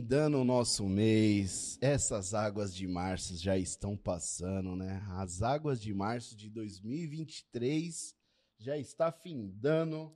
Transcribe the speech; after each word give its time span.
Findando 0.00 0.38
o 0.38 0.44
nosso 0.44 0.86
mês, 0.86 1.78
essas 1.80 2.34
águas 2.34 2.74
de 2.74 2.86
março 2.86 3.34
já 3.34 3.56
estão 3.56 3.96
passando, 3.96 4.76
né? 4.76 5.02
As 5.12 5.40
águas 5.40 5.80
de 5.80 5.94
março 5.94 6.36
de 6.36 6.50
2023 6.50 8.14
já 8.58 8.76
está 8.76 9.10
findando 9.10 10.14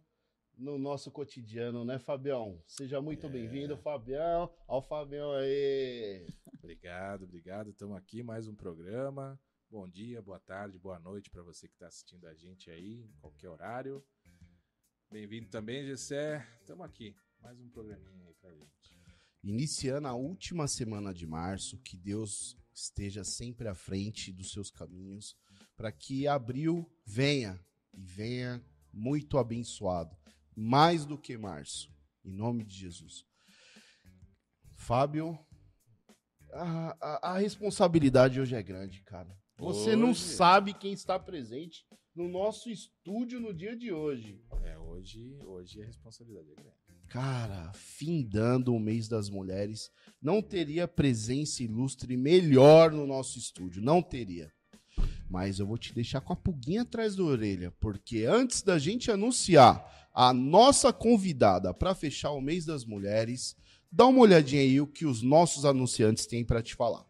no 0.54 0.76
nosso 0.78 1.10
cotidiano, 1.10 1.82
né, 1.82 1.98
Fabião? 1.98 2.62
Seja 2.66 3.00
muito 3.00 3.26
É. 3.26 3.30
bem-vindo, 3.30 3.74
Fabião. 3.78 4.52
Ó 4.68 4.80
o 4.80 4.82
Fabião 4.82 5.32
aí. 5.32 6.26
Obrigado, 6.58 7.24
obrigado. 7.24 7.70
Estamos 7.70 7.96
aqui 7.96 8.22
mais 8.22 8.46
um 8.46 8.54
programa. 8.54 9.40
Bom 9.70 9.88
dia, 9.88 10.20
boa 10.20 10.40
tarde, 10.40 10.78
boa 10.78 10.98
noite 10.98 11.30
para 11.30 11.42
você 11.42 11.66
que 11.66 11.74
está 11.74 11.86
assistindo 11.86 12.26
a 12.26 12.34
gente 12.34 12.70
aí, 12.70 13.04
em 13.06 13.18
qualquer 13.18 13.48
horário. 13.48 14.04
Bem-vindo 15.10 15.48
também, 15.48 15.86
Gessé. 15.86 16.46
Estamos 16.60 16.84
aqui, 16.84 17.16
mais 17.40 17.58
um 17.58 17.70
programinha 17.70 18.26
aí 18.26 18.34
pra 18.34 18.52
gente. 18.52 18.99
Iniciando 19.42 20.06
a 20.08 20.14
última 20.14 20.68
semana 20.68 21.14
de 21.14 21.26
março, 21.26 21.78
que 21.78 21.96
Deus 21.96 22.56
esteja 22.74 23.24
sempre 23.24 23.68
à 23.68 23.74
frente 23.74 24.32
dos 24.32 24.52
seus 24.52 24.70
caminhos, 24.70 25.36
para 25.76 25.90
que 25.90 26.26
abril 26.26 26.90
venha 27.06 27.58
e 27.92 28.02
venha 28.02 28.62
muito 28.92 29.38
abençoado, 29.38 30.14
mais 30.54 31.06
do 31.06 31.16
que 31.18 31.36
março, 31.38 31.90
em 32.24 32.32
nome 32.32 32.64
de 32.64 32.74
Jesus. 32.76 33.24
Fábio, 34.76 35.38
a, 36.52 36.96
a- 37.00 37.30
a 37.34 37.38
responsabilidade 37.38 38.40
hoje 38.40 38.54
é 38.54 38.62
grande, 38.62 39.02
cara. 39.02 39.38
Você 39.58 39.94
não 39.94 40.10
Hoje- 40.10 40.20
sabe 40.36 40.74
quem 40.74 40.92
está 40.92 41.18
presente 41.18 41.86
no 42.14 42.28
nosso 42.28 42.70
estúdio 42.70 43.38
no 43.40 43.52
dia 43.54 43.76
de 43.76 43.92
hoje. 43.92 44.42
É, 44.64 44.78
hoje, 44.78 45.36
hoje 45.44 45.82
a 45.82 45.86
responsabilidade 45.86 46.50
é 46.50 46.54
grande. 46.54 46.89
Cara, 47.10 47.72
findando 47.74 48.72
o 48.72 48.78
mês 48.78 49.08
das 49.08 49.28
mulheres, 49.28 49.90
não 50.22 50.40
teria 50.40 50.86
presença 50.86 51.60
ilustre 51.60 52.16
melhor 52.16 52.92
no 52.92 53.04
nosso 53.04 53.36
estúdio, 53.36 53.82
não 53.82 54.00
teria. 54.00 54.48
Mas 55.28 55.58
eu 55.58 55.66
vou 55.66 55.76
te 55.76 55.92
deixar 55.92 56.20
com 56.20 56.32
a 56.32 56.36
pulguinha 56.36 56.82
atrás 56.82 57.16
da 57.16 57.24
orelha, 57.24 57.74
porque 57.80 58.24
antes 58.24 58.62
da 58.62 58.78
gente 58.78 59.10
anunciar 59.10 60.08
a 60.14 60.32
nossa 60.32 60.92
convidada 60.92 61.74
para 61.74 61.96
fechar 61.96 62.30
o 62.30 62.40
mês 62.40 62.64
das 62.64 62.84
mulheres, 62.84 63.56
dá 63.90 64.06
uma 64.06 64.20
olhadinha 64.20 64.62
aí 64.62 64.80
o 64.80 64.86
que 64.86 65.04
os 65.04 65.20
nossos 65.20 65.64
anunciantes 65.64 66.26
têm 66.26 66.44
para 66.44 66.62
te 66.62 66.76
falar. 66.76 67.04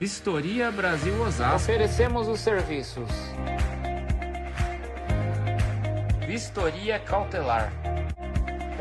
Vistoria 0.00 0.72
Brasil 0.72 1.14
Osasco. 1.22 1.56
Oferecemos 1.56 2.26
os 2.26 2.40
serviços 2.40 3.08
Vistoria 6.26 6.98
Cautelar. 6.98 7.89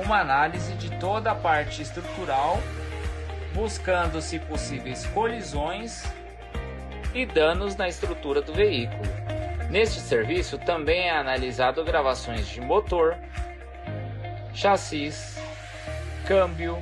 Uma 0.03 0.21
análise 0.21 0.73
de 0.75 0.89
toda 0.97 1.31
a 1.31 1.35
parte 1.35 1.81
estrutural, 1.81 2.57
buscando-se 3.53 4.39
possíveis 4.39 5.05
colisões 5.07 6.03
e 7.13 7.25
danos 7.25 7.75
na 7.75 7.87
estrutura 7.89 8.41
do 8.41 8.53
veículo. 8.53 9.03
Neste 9.69 9.99
serviço 9.99 10.57
também 10.57 11.09
é 11.09 11.11
analisado 11.11 11.83
gravações 11.83 12.47
de 12.47 12.61
motor, 12.61 13.17
chassis, 14.53 15.37
câmbio, 16.25 16.81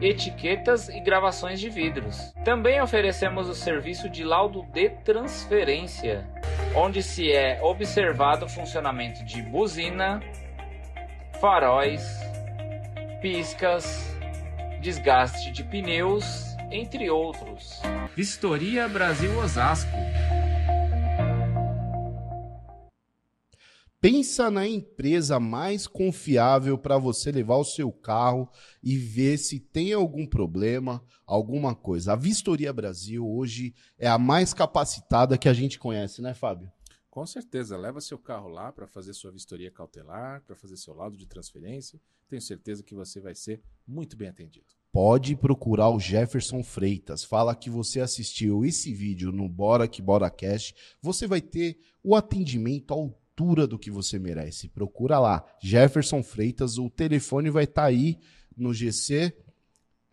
etiquetas 0.00 0.88
e 0.88 0.98
gravações 1.00 1.60
de 1.60 1.70
vidros. 1.70 2.34
Também 2.44 2.80
oferecemos 2.80 3.48
o 3.48 3.54
serviço 3.54 4.08
de 4.08 4.24
laudo 4.24 4.62
de 4.72 4.90
transferência, 4.90 6.26
onde 6.74 7.02
se 7.02 7.32
é 7.32 7.60
observado 7.62 8.46
o 8.46 8.48
funcionamento 8.48 9.24
de 9.24 9.40
buzina, 9.42 10.20
faróis, 11.40 12.02
piscas, 13.20 14.06
desgaste 14.80 15.50
de 15.50 15.64
pneus, 15.64 16.54
entre 16.70 17.10
outros. 17.10 17.80
Vistoria 18.14 18.88
Brasil 18.88 19.36
Osasco. 19.38 19.90
Pensa 24.00 24.50
na 24.50 24.68
empresa 24.68 25.40
mais 25.40 25.86
confiável 25.86 26.76
para 26.76 26.98
você 26.98 27.32
levar 27.32 27.56
o 27.56 27.64
seu 27.64 27.90
carro 27.90 28.50
e 28.82 28.98
ver 28.98 29.38
se 29.38 29.58
tem 29.58 29.94
algum 29.94 30.26
problema, 30.26 31.02
alguma 31.26 31.74
coisa. 31.74 32.12
A 32.12 32.16
Vistoria 32.16 32.70
Brasil 32.70 33.26
hoje 33.26 33.74
é 33.98 34.06
a 34.06 34.18
mais 34.18 34.52
capacitada 34.52 35.38
que 35.38 35.48
a 35.48 35.54
gente 35.54 35.78
conhece, 35.78 36.20
né, 36.20 36.34
Fábio? 36.34 36.70
Com 37.14 37.24
certeza, 37.24 37.76
leva 37.76 38.00
seu 38.00 38.18
carro 38.18 38.48
lá 38.48 38.72
para 38.72 38.88
fazer 38.88 39.14
sua 39.14 39.30
vistoria 39.30 39.70
cautelar, 39.70 40.42
para 40.42 40.56
fazer 40.56 40.76
seu 40.76 40.92
laudo 40.92 41.16
de 41.16 41.28
transferência. 41.28 42.00
Tenho 42.28 42.42
certeza 42.42 42.82
que 42.82 42.92
você 42.92 43.20
vai 43.20 43.36
ser 43.36 43.62
muito 43.86 44.16
bem 44.16 44.26
atendido. 44.26 44.66
Pode 44.90 45.36
procurar 45.36 45.90
o 45.90 46.00
Jefferson 46.00 46.64
Freitas. 46.64 47.22
Fala 47.22 47.54
que 47.54 47.70
você 47.70 48.00
assistiu 48.00 48.64
esse 48.64 48.92
vídeo 48.92 49.30
no 49.30 49.48
Bora 49.48 49.86
que 49.86 50.02
Bora 50.02 50.28
Cast. 50.28 50.74
Você 51.00 51.28
vai 51.28 51.40
ter 51.40 51.78
o 52.02 52.16
atendimento 52.16 52.92
à 52.92 52.96
altura 52.96 53.64
do 53.64 53.78
que 53.78 53.92
você 53.92 54.18
merece. 54.18 54.68
Procura 54.68 55.20
lá, 55.20 55.46
Jefferson 55.62 56.20
Freitas. 56.20 56.78
O 56.78 56.90
telefone 56.90 57.48
vai 57.48 57.62
estar 57.62 57.84
aí 57.84 58.18
no 58.56 58.74
GC. 58.74 59.32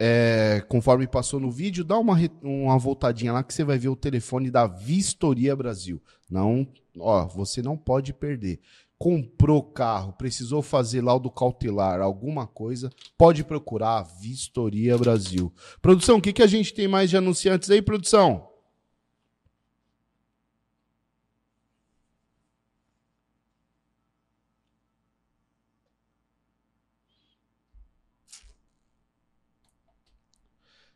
É, 0.03 0.65
conforme 0.67 1.05
passou 1.05 1.39
no 1.39 1.51
vídeo, 1.51 1.83
dá 1.83 1.95
uma, 1.99 2.17
uma 2.41 2.75
voltadinha 2.79 3.31
lá 3.31 3.43
que 3.43 3.53
você 3.53 3.63
vai 3.63 3.77
ver 3.77 3.89
o 3.89 3.95
telefone 3.95 4.49
da 4.49 4.65
Vistoria 4.65 5.55
Brasil. 5.55 6.01
Não, 6.27 6.67
ó, 6.97 7.27
você 7.27 7.61
não 7.61 7.77
pode 7.77 8.11
perder. 8.11 8.59
Comprou 8.97 9.61
carro, 9.61 10.13
precisou 10.13 10.63
fazer 10.63 11.01
laudo 11.01 11.29
cautelar, 11.29 12.01
alguma 12.01 12.47
coisa, 12.47 12.89
pode 13.15 13.43
procurar 13.43 13.99
a 13.99 14.01
Vistoria 14.01 14.97
Brasil. 14.97 15.53
Produção, 15.83 16.17
o 16.17 16.21
que, 16.21 16.33
que 16.33 16.41
a 16.41 16.47
gente 16.47 16.73
tem 16.73 16.87
mais 16.87 17.07
de 17.07 17.17
anunciantes 17.17 17.69
aí, 17.69 17.79
produção? 17.79 18.50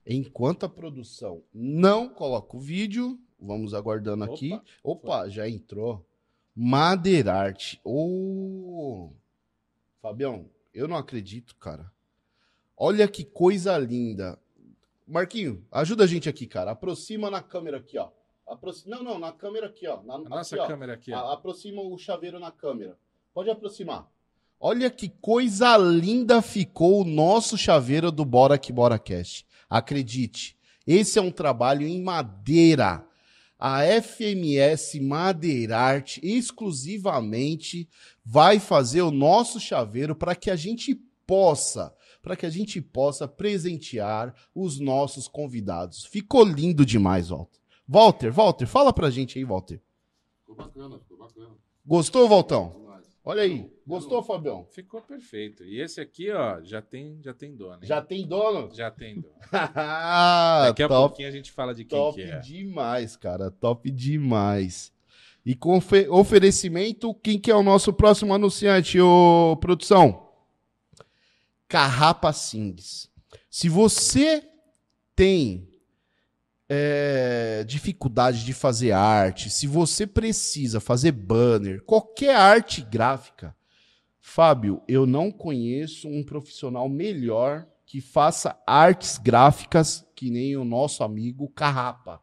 Enquanto 0.05 0.65
a 0.65 0.69
produção 0.69 1.41
não 1.53 2.07
coloca 2.07 2.55
o 2.55 2.59
vídeo, 2.59 3.19
vamos 3.39 3.73
aguardando 3.73 4.23
aqui. 4.23 4.53
Opa. 4.53 4.63
Opa, 4.83 5.29
já 5.29 5.49
entrou. 5.49 6.05
Madeirarte. 6.55 7.79
Ô! 7.83 9.11
Fabião, 10.01 10.49
eu 10.73 10.87
não 10.87 10.95
acredito, 10.95 11.55
cara. 11.55 11.91
Olha 12.77 13.07
que 13.07 13.23
coisa 13.23 13.77
linda. 13.77 14.37
Marquinho, 15.07 15.65
ajuda 15.71 16.03
a 16.03 16.07
gente 16.07 16.29
aqui, 16.29 16.45
cara. 16.45 16.71
Aproxima 16.71 17.29
na 17.31 17.41
câmera 17.41 17.77
aqui, 17.77 17.97
ó. 17.97 18.09
Aproxi- 18.47 18.87
Não, 18.87 19.01
não, 19.03 19.17
na 19.17 19.31
câmera 19.31 19.67
aqui, 19.67 19.87
ó. 19.87 20.01
Na, 20.03 20.17
nossa 20.17 20.55
aqui, 20.55 20.63
ó. 20.63 20.67
câmera 20.67 20.93
aqui, 20.93 21.11
ó. 21.11 21.31
Aproxima 21.31 21.81
o 21.81 21.97
chaveiro 21.97 22.39
na 22.39 22.51
câmera. 22.51 22.97
Pode 23.33 23.49
aproximar. 23.49 24.07
Olha 24.59 24.89
que 24.89 25.09
coisa 25.09 25.75
linda 25.77 26.41
ficou 26.41 27.01
o 27.01 27.05
nosso 27.05 27.57
chaveiro 27.57 28.11
do 28.11 28.23
Bora 28.23 28.57
que 28.57 28.71
Bora 28.71 28.97
Cast. 28.97 29.45
Acredite, 29.75 30.57
esse 30.87 31.19
é 31.19 31.21
um 31.21 31.29
trabalho 31.29 31.85
em 31.85 32.01
madeira. 32.01 33.05
A 33.59 33.81
FMS 34.01 35.01
Madeirarte 35.01 36.21
exclusivamente 36.23 37.89
vai 38.23 38.57
fazer 38.57 39.01
o 39.01 39.11
nosso 39.11 39.59
chaveiro 39.59 40.15
para 40.15 40.33
que 40.33 40.49
a 40.49 40.55
gente 40.55 40.95
possa, 41.27 41.93
para 42.21 42.37
que 42.37 42.45
a 42.45 42.49
gente 42.49 42.81
possa 42.81 43.27
presentear 43.27 44.33
os 44.55 44.79
nossos 44.79 45.27
convidados. 45.27 46.05
Ficou 46.05 46.45
lindo 46.45 46.85
demais, 46.85 47.27
Walter. 47.27 47.59
Walter, 47.85 48.31
Walter, 48.31 48.67
fala 48.67 48.93
pra 48.93 49.09
gente 49.09 49.37
aí, 49.37 49.43
Walter. 49.43 49.81
Ficou 50.39 50.55
bacana, 50.55 50.99
ficou 50.99 51.17
bacana. 51.17 51.51
Gostou, 51.85 52.29
Valtão? 52.29 52.84
Olha 53.27 53.41
aí. 53.41 53.67
Gostou, 53.87 54.21
Fabião? 54.21 54.65
Ficou 54.71 55.01
perfeito. 55.01 55.63
E 55.65 55.81
esse 55.81 55.99
aqui, 55.99 56.29
ó, 56.31 56.61
já 56.61 56.79
tem, 56.81 57.19
já 57.23 57.33
tem 57.33 57.55
dono. 57.55 57.73
hein? 57.73 57.79
Já 57.83 57.99
tem 57.99 58.27
dono? 58.27 58.69
Já 58.73 58.91
tem 58.91 59.15
dono. 59.19 59.33
Ah, 59.51 60.65
Daqui 60.67 60.83
a 60.83 60.87
top, 60.87 61.07
pouquinho 61.09 61.27
a 61.27 61.31
gente 61.31 61.51
fala 61.51 61.73
de 61.73 61.83
quem 61.85 61.97
top 61.97 62.21
que 62.21 62.29
é. 62.29 62.39
demais, 62.39 63.17
cara. 63.17 63.49
Top 63.49 63.89
demais. 63.89 64.93
E 65.43 65.55
com 65.55 65.77
ofe- 65.77 66.07
oferecimento, 66.07 67.13
quem 67.15 67.39
que 67.39 67.49
é 67.49 67.55
o 67.55 67.63
nosso 67.63 67.91
próximo 67.91 68.33
anunciante, 68.33 68.99
ô 68.99 69.57
produção? 69.59 70.29
Carrapa 71.67 72.31
Sings. 72.31 73.09
Se 73.49 73.69
você 73.69 74.43
tem 75.15 75.67
é, 76.67 77.63
dificuldade 77.67 78.43
de 78.43 78.53
fazer 78.53 78.91
arte, 78.91 79.49
se 79.49 79.67
você 79.67 80.07
precisa 80.07 80.79
fazer 80.79 81.11
banner, 81.11 81.81
qualquer 81.83 82.35
arte 82.35 82.81
gráfica, 82.81 83.55
Fábio, 84.27 84.81
eu 84.87 85.05
não 85.05 85.31
conheço 85.31 86.07
um 86.07 86.23
profissional 86.23 86.89
melhor 86.89 87.67
que 87.85 88.01
faça 88.01 88.59
artes 88.65 89.19
gráficas 89.19 90.03
que 90.15 90.31
nem 90.31 90.57
o 90.57 90.65
nosso 90.65 91.03
amigo 91.03 91.47
Carrapa. 91.49 92.19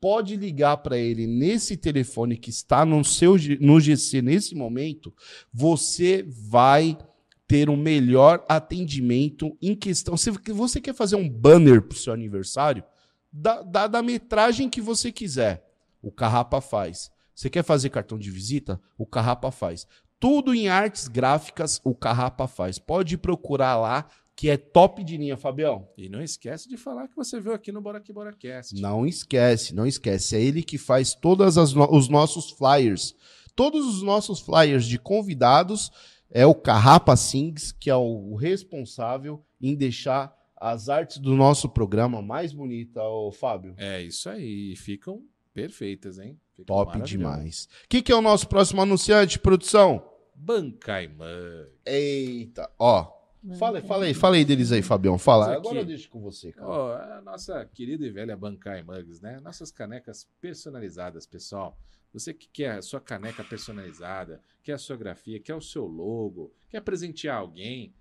Pode 0.00 0.36
ligar 0.36 0.78
para 0.78 0.98
ele 0.98 1.26
nesse 1.26 1.76
telefone 1.76 2.36
que 2.36 2.50
está 2.50 2.84
no 2.84 3.04
seu 3.04 3.36
no 3.60 3.80
GC 3.80 4.20
nesse 4.20 4.54
momento, 4.54 5.14
você 5.52 6.26
vai 6.28 6.98
ter 7.46 7.70
o 7.70 7.76
melhor 7.76 8.44
atendimento 8.48 9.56
em 9.62 9.74
questão. 9.74 10.16
Se 10.16 10.30
você 10.30 10.80
quer 10.80 10.94
fazer 10.94 11.16
um 11.16 11.28
banner 11.28 11.80
pro 11.80 11.96
seu 11.96 12.12
aniversário, 12.12 12.82
da, 13.34 13.62
da, 13.62 13.86
da 13.88 14.02
metragem 14.02 14.70
que 14.70 14.80
você 14.80 15.10
quiser, 15.10 15.68
o 16.00 16.12
Carrapa 16.12 16.60
faz. 16.60 17.10
Você 17.34 17.50
quer 17.50 17.64
fazer 17.64 17.90
cartão 17.90 18.16
de 18.16 18.30
visita? 18.30 18.80
O 18.96 19.04
Carrapa 19.04 19.50
faz. 19.50 19.88
Tudo 20.20 20.54
em 20.54 20.68
artes 20.68 21.08
gráficas, 21.08 21.80
o 21.82 21.96
Carrapa 21.96 22.46
faz. 22.46 22.78
Pode 22.78 23.18
procurar 23.18 23.76
lá, 23.76 24.06
que 24.36 24.48
é 24.48 24.56
top 24.56 25.02
de 25.02 25.16
linha, 25.16 25.36
Fabião. 25.36 25.88
E 25.98 26.08
não 26.08 26.22
esquece 26.22 26.68
de 26.68 26.76
falar 26.76 27.08
que 27.08 27.16
você 27.16 27.40
viu 27.40 27.52
aqui 27.52 27.72
no 27.72 27.80
Bora 27.80 27.98
Aqui 27.98 28.12
Bora 28.12 28.32
Cast. 28.32 28.80
Não 28.80 29.04
esquece, 29.04 29.74
não 29.74 29.84
esquece. 29.84 30.36
É 30.36 30.40
ele 30.40 30.62
que 30.62 30.78
faz 30.78 31.12
todos 31.12 31.74
no 31.74 31.92
os 31.92 32.08
nossos 32.08 32.50
flyers. 32.50 33.16
Todos 33.56 33.84
os 33.84 34.02
nossos 34.02 34.38
flyers 34.38 34.86
de 34.86 34.98
convidados 34.98 35.90
é 36.30 36.46
o 36.46 36.54
Carrapa 36.54 37.16
Sings, 37.16 37.72
que 37.72 37.90
é 37.90 37.96
o 37.96 38.36
responsável 38.36 39.44
em 39.60 39.74
deixar 39.74 40.32
as 40.64 40.88
artes 40.88 41.18
do 41.18 41.36
nosso 41.36 41.68
programa 41.68 42.22
mais 42.22 42.54
bonita, 42.54 43.02
o 43.02 43.30
Fábio. 43.30 43.74
É 43.76 44.00
isso 44.00 44.30
aí, 44.30 44.74
ficam 44.76 45.22
perfeitas, 45.52 46.18
hein? 46.18 46.40
Ficam 46.54 46.64
Top 46.64 47.02
demais. 47.02 47.68
O 47.84 47.88
que, 47.88 48.00
que 48.00 48.10
é 48.10 48.16
o 48.16 48.22
nosso 48.22 48.48
próximo 48.48 48.80
anunciante, 48.80 49.38
produção? 49.38 50.02
Bancai 50.34 51.06
Mug. 51.06 51.70
Eita, 51.84 52.70
ó. 52.78 53.12
Fala, 53.58 53.82
fala 53.82 54.06
aí, 54.06 54.14
fala 54.14 54.36
aí 54.36 54.44
deles 54.44 54.72
aí, 54.72 54.80
Fabião. 54.80 55.18
Fala. 55.18 55.48
Isso 55.50 55.56
Agora 55.58 55.74
eu 55.76 55.82
aqui. 55.82 55.88
deixo 55.88 56.08
com 56.08 56.20
você, 56.22 56.50
cara. 56.50 56.66
Ó, 56.66 56.96
a 56.96 57.20
nossa 57.20 57.66
querida 57.66 58.06
e 58.06 58.10
velha 58.10 58.34
Bancai 58.34 58.82
Mugs, 58.82 59.20
né? 59.20 59.38
Nossas 59.40 59.70
canecas 59.70 60.26
personalizadas, 60.40 61.26
pessoal. 61.26 61.78
Você 62.10 62.32
que 62.32 62.48
quer 62.48 62.78
a 62.78 62.82
sua 62.82 63.02
caneca 63.02 63.44
personalizada, 63.44 64.40
quer 64.62 64.72
a 64.72 64.78
sua 64.78 64.96
grafia, 64.96 65.38
quer 65.38 65.54
o 65.54 65.60
seu 65.60 65.84
logo, 65.84 66.50
quer 66.70 66.80
presentear 66.80 67.36
alguém, 67.36 67.92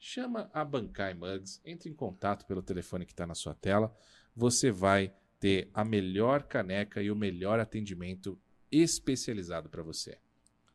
chama 0.00 0.50
a 0.54 0.64
Bancai 0.64 1.12
Mugs, 1.12 1.60
entre 1.62 1.90
em 1.90 1.94
contato 1.94 2.46
pelo 2.46 2.62
telefone 2.62 3.04
que 3.04 3.12
está 3.12 3.26
na 3.26 3.34
sua 3.34 3.54
tela. 3.54 3.94
Você 4.34 4.70
vai 4.70 5.12
ter 5.38 5.70
a 5.74 5.84
melhor 5.84 6.44
caneca 6.44 7.02
e 7.02 7.10
o 7.10 7.16
melhor 7.16 7.60
atendimento 7.60 8.38
especializado 8.72 9.68
para 9.68 9.82
você. 9.82 10.16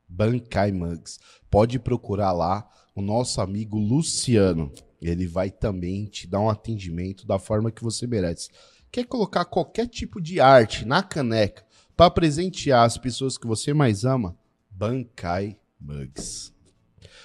Bancai 0.07 0.71
Mugs. 0.71 1.19
Pode 1.49 1.79
procurar 1.79 2.31
lá 2.31 2.69
o 2.93 3.01
nosso 3.01 3.41
amigo 3.41 3.79
Luciano. 3.79 4.71
Ele 5.01 5.25
vai 5.25 5.49
também 5.49 6.05
te 6.05 6.27
dar 6.27 6.39
um 6.39 6.49
atendimento 6.49 7.25
da 7.25 7.39
forma 7.39 7.71
que 7.71 7.83
você 7.83 8.05
merece. 8.05 8.49
Quer 8.91 9.05
colocar 9.05 9.45
qualquer 9.45 9.87
tipo 9.87 10.21
de 10.21 10.39
arte 10.39 10.85
na 10.85 11.01
caneca 11.01 11.65
para 11.97 12.11
presentear 12.11 12.85
as 12.85 12.97
pessoas 12.97 13.37
que 13.37 13.47
você 13.47 13.73
mais 13.73 14.05
ama? 14.05 14.37
Bancai 14.69 15.57
Mugs. 15.79 16.53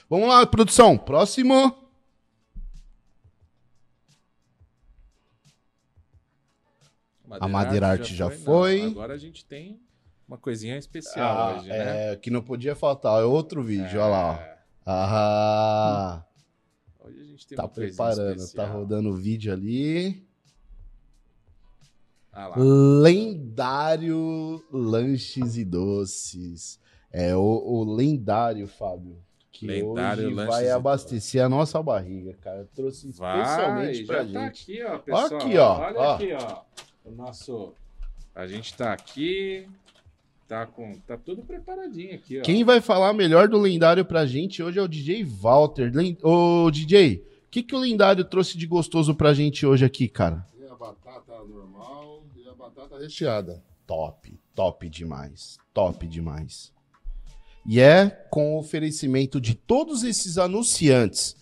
Vamos 0.08 0.28
lá, 0.28 0.46
produção. 0.46 0.96
Próximo. 0.96 1.89
A 7.38 7.48
Madeira 7.48 7.88
Arte 7.88 8.14
já 8.14 8.30
foi. 8.30 8.82
Não, 8.82 8.90
agora 8.90 9.14
a 9.14 9.18
gente 9.18 9.44
tem 9.44 9.80
uma 10.26 10.38
coisinha 10.38 10.76
especial 10.76 11.38
Ah, 11.38 11.56
hoje, 11.58 11.68
né? 11.68 12.12
é, 12.12 12.16
que 12.16 12.30
não 12.30 12.42
podia 12.42 12.74
faltar. 12.74 13.20
É 13.20 13.24
outro 13.24 13.62
vídeo, 13.62 14.00
olha 14.00 14.06
lá. 14.06 14.30
ó. 14.30 14.34
É, 14.34 14.58
Ah, 14.86 16.24
Hoje 17.00 17.20
a 17.20 17.24
gente 17.24 17.46
tem 17.46 17.56
tá 17.56 17.64
uma 17.64 17.68
preparando, 17.68 18.36
tá 18.36 18.42
especial. 18.44 18.72
rodando 18.78 19.10
o 19.10 19.14
vídeo 19.16 19.52
ali. 19.52 20.26
Ah 22.32 22.46
lá. 22.48 22.56
Lendário 22.58 24.62
Lanches 24.72 25.56
e 25.56 25.64
Doces. 25.64 26.78
É 27.12 27.34
o, 27.34 27.40
o 27.40 27.94
lendário, 27.94 28.66
Fábio. 28.68 29.18
Que 29.50 29.66
Lendário 29.66 30.28
hoje 30.28 30.34
vai 30.46 30.70
abastecier 30.70 31.44
a 31.44 31.48
nossa 31.48 31.82
barriga, 31.82 32.34
cara. 32.40 32.68
Trouxe 32.74 33.08
especialmente 33.10 34.04
Vai, 34.04 34.16
pra 34.16 34.24
já 34.24 34.32
tá 34.32 34.46
gente. 34.46 34.62
aqui, 34.62 34.82
ó, 34.84 34.98
pessoal. 34.98 35.40
Aqui, 35.40 35.58
ó, 35.58 35.78
Olha 35.80 35.98
ó. 35.98 36.14
aqui, 36.14 36.32
ó. 36.32 36.62
O 37.04 37.10
nosso... 37.10 37.72
A 38.34 38.46
gente 38.46 38.74
tá 38.74 38.92
aqui, 38.92 39.66
tá 40.46 40.66
com... 40.66 40.92
Tá 41.06 41.16
tudo 41.16 41.42
preparadinho 41.42 42.14
aqui, 42.14 42.38
ó. 42.38 42.42
Quem 42.42 42.62
vai 42.64 42.80
falar 42.80 43.12
melhor 43.12 43.48
do 43.48 43.58
lendário 43.58 44.04
pra 44.04 44.24
gente 44.26 44.62
hoje 44.62 44.78
é 44.78 44.82
o 44.82 44.88
DJ 44.88 45.24
Walter. 45.24 45.90
Len- 45.94 46.16
Ô, 46.22 46.70
DJ, 46.70 47.16
o 47.46 47.50
que, 47.50 47.62
que 47.62 47.74
o 47.74 47.78
lendário 47.78 48.24
trouxe 48.24 48.56
de 48.56 48.66
gostoso 48.66 49.14
pra 49.14 49.34
gente 49.34 49.66
hoje 49.66 49.84
aqui, 49.84 50.08
cara? 50.08 50.46
E 50.58 50.64
a 50.64 50.74
batata 50.74 51.32
normal 51.44 52.22
e 52.36 52.48
a 52.48 52.54
batata 52.54 52.98
recheada. 52.98 53.62
Top, 53.86 54.38
top 54.54 54.88
demais, 54.88 55.58
top 55.74 56.06
demais. 56.06 56.72
E 57.66 57.80
é 57.80 58.08
com 58.30 58.54
o 58.54 58.58
oferecimento 58.58 59.40
de 59.40 59.54
todos 59.54 60.04
esses 60.04 60.38
anunciantes 60.38 61.36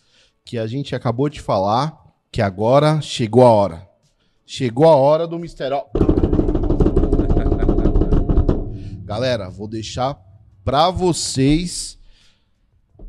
que 0.44 0.56
a 0.58 0.66
gente 0.66 0.94
acabou 0.94 1.28
de 1.28 1.40
falar 1.40 1.96
que 2.32 2.40
agora 2.40 3.00
chegou 3.02 3.46
a 3.46 3.50
hora. 3.52 3.88
Chegou 4.50 4.86
a 4.86 4.96
hora 4.96 5.28
do 5.28 5.38
mistério. 5.38 5.84
Galera, 9.04 9.50
vou 9.50 9.68
deixar 9.68 10.18
pra 10.64 10.90
vocês 10.90 11.98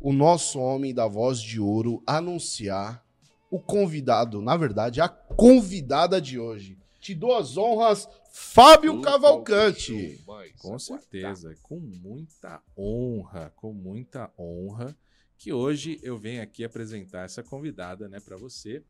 o 0.02 0.12
nosso 0.12 0.60
homem 0.60 0.92
da 0.92 1.06
voz 1.06 1.40
de 1.40 1.58
ouro 1.58 2.02
anunciar 2.06 3.02
o 3.50 3.58
convidado, 3.58 4.42
na 4.42 4.54
verdade, 4.54 5.00
a 5.00 5.08
convidada 5.08 6.20
de 6.20 6.38
hoje. 6.38 6.76
Te 7.00 7.14
dou 7.14 7.34
as 7.34 7.56
honras, 7.56 8.06
Fábio 8.30 9.00
Cavalcante. 9.00 10.22
Com 10.60 10.78
certeza, 10.78 11.56
com 11.62 11.80
muita 11.80 12.60
honra, 12.76 13.50
com 13.56 13.72
muita 13.72 14.30
honra, 14.38 14.94
que 15.38 15.54
hoje 15.54 15.98
eu 16.02 16.18
venho 16.18 16.42
aqui 16.42 16.64
apresentar 16.64 17.24
essa 17.24 17.42
convidada, 17.42 18.10
né, 18.10 18.20
para 18.20 18.36
você, 18.36 18.84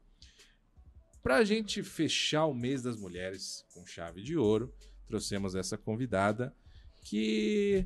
para 1.23 1.37
a 1.37 1.45
gente 1.45 1.83
fechar 1.83 2.47
o 2.47 2.55
mês 2.55 2.83
das 2.83 2.97
mulheres 2.97 3.65
com 3.75 3.85
chave 3.87 4.23
de 4.23 4.37
ouro. 4.37 4.73
Trouxemos 5.07 5.55
essa 5.55 5.77
convidada 5.77 6.55
que 7.03 7.85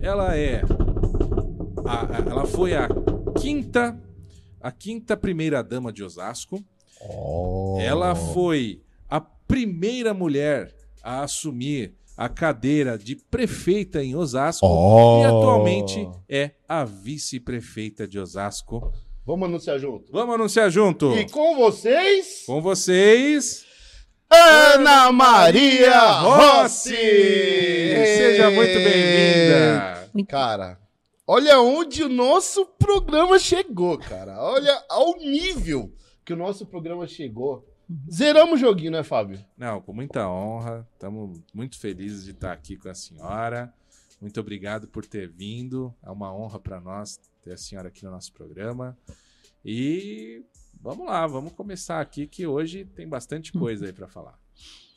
ela 0.00 0.36
é, 0.36 0.62
a- 1.86 2.16
a- 2.18 2.30
ela 2.30 2.46
foi 2.46 2.74
a 2.74 2.88
quinta, 3.40 4.00
a 4.60 4.70
quinta 4.70 5.16
primeira 5.16 5.62
dama 5.62 5.92
de 5.92 6.02
Osasco. 6.02 6.62
Oh. 7.00 7.78
Ela 7.80 8.14
foi 8.14 8.82
a 9.08 9.20
primeira 9.20 10.14
mulher 10.14 10.74
a 11.02 11.22
assumir 11.22 11.94
a 12.16 12.28
cadeira 12.28 12.96
de 12.96 13.16
prefeita 13.16 14.02
em 14.02 14.14
Osasco 14.14 14.64
Oh. 14.66 15.20
e 15.22 15.24
atualmente 15.24 16.08
é 16.28 16.52
a 16.68 16.84
vice-prefeita 16.84 18.06
de 18.06 18.18
Osasco. 18.18 18.92
Vamos 19.26 19.48
anunciar 19.48 19.78
junto. 19.78 20.12
Vamos 20.12 20.34
anunciar 20.34 20.70
junto 20.70 21.16
E 21.16 21.28
com 21.30 21.56
vocês, 21.56 22.44
com 22.46 22.60
vocês. 22.60 23.64
Ana 24.28 25.10
Maria 25.12 26.10
Rossi! 26.20 26.94
Seja 26.94 28.50
muito 28.50 28.74
bem-vinda. 28.74 30.10
Cara, 30.28 30.78
olha 31.26 31.58
onde 31.60 32.02
o 32.02 32.08
nosso 32.08 32.66
programa 32.66 33.38
chegou, 33.38 33.96
cara. 33.96 34.42
Olha 34.42 34.84
ao 34.90 35.16
nível 35.16 35.90
que 36.22 36.34
o 36.34 36.36
nosso 36.36 36.66
programa 36.66 37.06
chegou. 37.06 37.66
Zeramos 38.12 38.54
o 38.54 38.58
joguinho, 38.58 38.92
né, 38.92 39.02
Fábio? 39.02 39.42
Não, 39.56 39.80
com 39.80 39.94
muita 39.94 40.28
honra. 40.28 40.86
Estamos 40.92 41.40
muito 41.54 41.78
felizes 41.78 42.24
de 42.24 42.32
estar 42.32 42.52
aqui 42.52 42.76
com 42.76 42.90
a 42.90 42.94
senhora. 42.94 43.72
Muito 44.20 44.38
obrigado 44.38 44.86
por 44.86 45.06
ter 45.06 45.28
vindo. 45.28 45.94
É 46.02 46.10
uma 46.10 46.34
honra 46.34 46.58
para 46.58 46.78
nós 46.80 47.18
ter 47.44 47.52
a 47.52 47.56
senhora 47.58 47.88
aqui 47.88 48.04
no 48.04 48.10
nosso 48.10 48.32
programa. 48.32 48.96
E 49.62 50.42
vamos 50.80 51.06
lá, 51.06 51.26
vamos 51.26 51.52
começar 51.52 52.00
aqui 52.00 52.26
que 52.26 52.46
hoje 52.46 52.86
tem 52.96 53.06
bastante 53.06 53.52
coisa 53.52 53.84
aí 53.84 53.92
para 53.92 54.08
falar. 54.08 54.38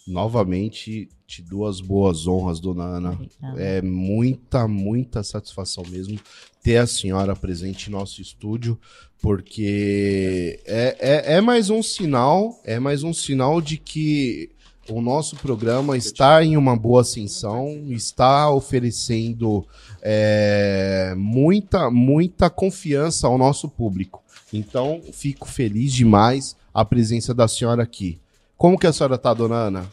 Novamente, 0.08 1.10
te 1.28 1.42
dou 1.42 1.68
as 1.68 1.82
boas 1.82 2.26
honras, 2.26 2.62
dona 2.62 2.86
Ana. 2.86 3.12
Obrigada. 3.12 3.62
É 3.62 3.82
muita, 3.82 4.66
muita 4.66 5.22
satisfação 5.22 5.84
mesmo 5.90 6.18
ter 6.64 6.78
a 6.78 6.88
senhora 6.88 7.36
presente 7.36 7.88
em 7.88 7.92
nosso 7.92 8.22
estúdio, 8.22 8.80
porque 9.22 10.62
é, 10.66 10.98
é, 11.00 11.34
é 11.36 11.42
mais 11.42 11.70
um 11.70 11.84
sinal, 11.84 12.58
é 12.64 12.80
mais 12.80 13.04
um 13.04 13.12
sinal 13.12 13.60
de 13.60 13.78
que 13.78 14.50
o 14.90 15.02
nosso 15.02 15.36
programa 15.36 15.98
está 15.98 16.44
em 16.44 16.56
uma 16.56 16.76
boa 16.76 17.02
ascensão, 17.02 17.86
está 17.90 18.50
oferecendo 18.50 19.66
é, 20.02 21.14
muita, 21.18 21.90
muita 21.92 22.50
confiança 22.50 23.28
ao 23.28 23.38
nosso 23.38 23.68
público. 23.68 24.24
Então, 24.52 25.02
fico 25.12 25.48
feliz 25.48 25.94
demais 25.94 26.56
a 26.74 26.86
presença 26.86 27.34
da 27.34 27.48
senhora 27.48 27.84
aqui. 27.84 28.20
Como 28.58 28.78
que 28.78 28.88
a 28.88 28.94
senhora 28.94 29.18
tá, 29.18 29.34
dona 29.34 29.56
Ana? 29.56 29.86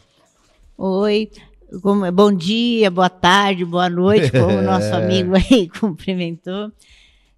Oi, 0.77 1.29
bom 2.13 2.31
dia, 2.31 2.89
boa 2.89 3.09
tarde, 3.09 3.65
boa 3.65 3.89
noite, 3.89 4.31
como 4.31 4.57
o 4.57 4.61
nosso 4.61 4.91
amigo 4.95 5.33
aí 5.35 5.67
cumprimentou. 5.79 6.71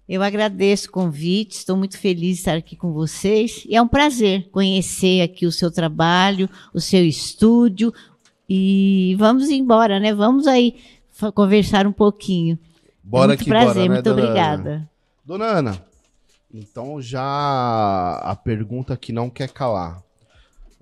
Eu 0.08 0.22
agradeço 0.22 0.88
o 0.88 0.92
convite, 0.92 1.52
estou 1.52 1.76
muito 1.76 1.98
feliz 1.98 2.36
de 2.36 2.40
estar 2.40 2.56
aqui 2.56 2.74
com 2.74 2.92
vocês. 2.94 3.64
E 3.68 3.76
é 3.76 3.82
um 3.82 3.86
prazer 3.86 4.48
conhecer 4.50 5.20
aqui 5.20 5.44
o 5.44 5.52
seu 5.52 5.70
trabalho, 5.70 6.48
o 6.72 6.80
seu 6.80 7.04
estúdio. 7.04 7.92
E 8.48 9.14
vamos 9.18 9.50
embora, 9.50 10.00
né? 10.00 10.14
Vamos 10.14 10.46
aí 10.46 10.76
conversar 11.34 11.86
um 11.86 11.92
pouquinho. 11.92 12.58
Bora 13.04 13.28
muito 13.28 13.44
que 13.44 13.50
prazer, 13.50 13.74
bora, 13.74 13.88
né, 13.88 13.88
muito 13.88 14.04
dona 14.04 14.22
Ana? 14.22 14.24
obrigada. 14.24 14.90
Dona 15.24 15.44
Ana, 15.44 15.86
Então 16.54 17.02
já 17.02 18.18
a 18.22 18.34
pergunta 18.34 18.96
que 18.96 19.12
não 19.12 19.28
quer 19.28 19.50
calar. 19.50 20.02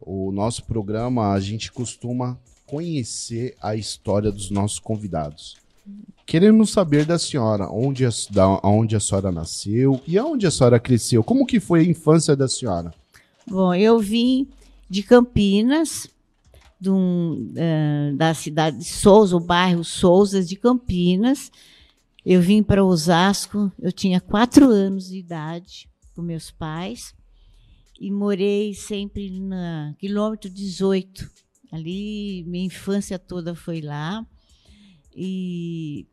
O 0.01 0.31
nosso 0.31 0.65
programa 0.65 1.33
a 1.33 1.41
gente 1.41 1.73
costuma 1.73 2.39
conhecer 2.65 3.57
a 3.61 3.75
história 3.75 4.31
dos 4.31 4.51
nossos 4.51 4.79
convidados. 4.79 5.57
Queremos 6.27 6.71
saber 6.71 7.05
da 7.05 7.19
senhora 7.19 7.69
onde 7.71 8.05
a, 8.05 8.11
da, 8.31 8.61
onde 8.65 8.97
a 8.97 9.01
senhora 9.01 9.31
nasceu 9.31 10.01
e 10.07 10.19
aonde 10.19 10.47
a 10.47 10.51
senhora 10.51 10.81
cresceu. 10.81 11.23
Como 11.23 11.47
que 11.47 11.61
foi 11.61 11.81
a 11.81 11.85
infância 11.85 12.35
da 12.35 12.49
senhora? 12.49 12.93
Bom, 13.47 13.73
eu 13.73 13.99
vim 14.01 14.49
de 14.91 15.05
Campinas, 15.05 16.09
de 16.81 16.91
um, 16.91 17.53
uh, 17.53 18.17
da 18.17 18.35
cidade 18.35 18.79
de 18.79 18.85
Souza, 18.85 19.37
o 19.37 19.41
bairro 19.41 19.85
Souzas 19.85 20.49
de 20.49 20.57
Campinas. 20.57 21.51
Eu 22.25 22.41
vim 22.41 22.61
para 22.61 22.85
Osasco, 22.85 23.71
eu 23.79 23.93
tinha 23.93 24.21
quatro 24.21 24.69
anos 24.69 25.09
de 25.09 25.19
idade 25.19 25.89
com 26.15 26.23
meus 26.23 26.51
pais 26.51 27.15
e 28.01 28.11
morei 28.11 28.75
sempre 28.75 29.31
na 29.39 29.95
quilômetro 29.99 30.51
18. 30.51 31.31
Ali, 31.73 32.45
minha 32.47 32.67
infância 32.67 33.19
toda 33.19 33.55
foi 33.55 33.81
lá. 33.81 34.27
E 35.17 36.07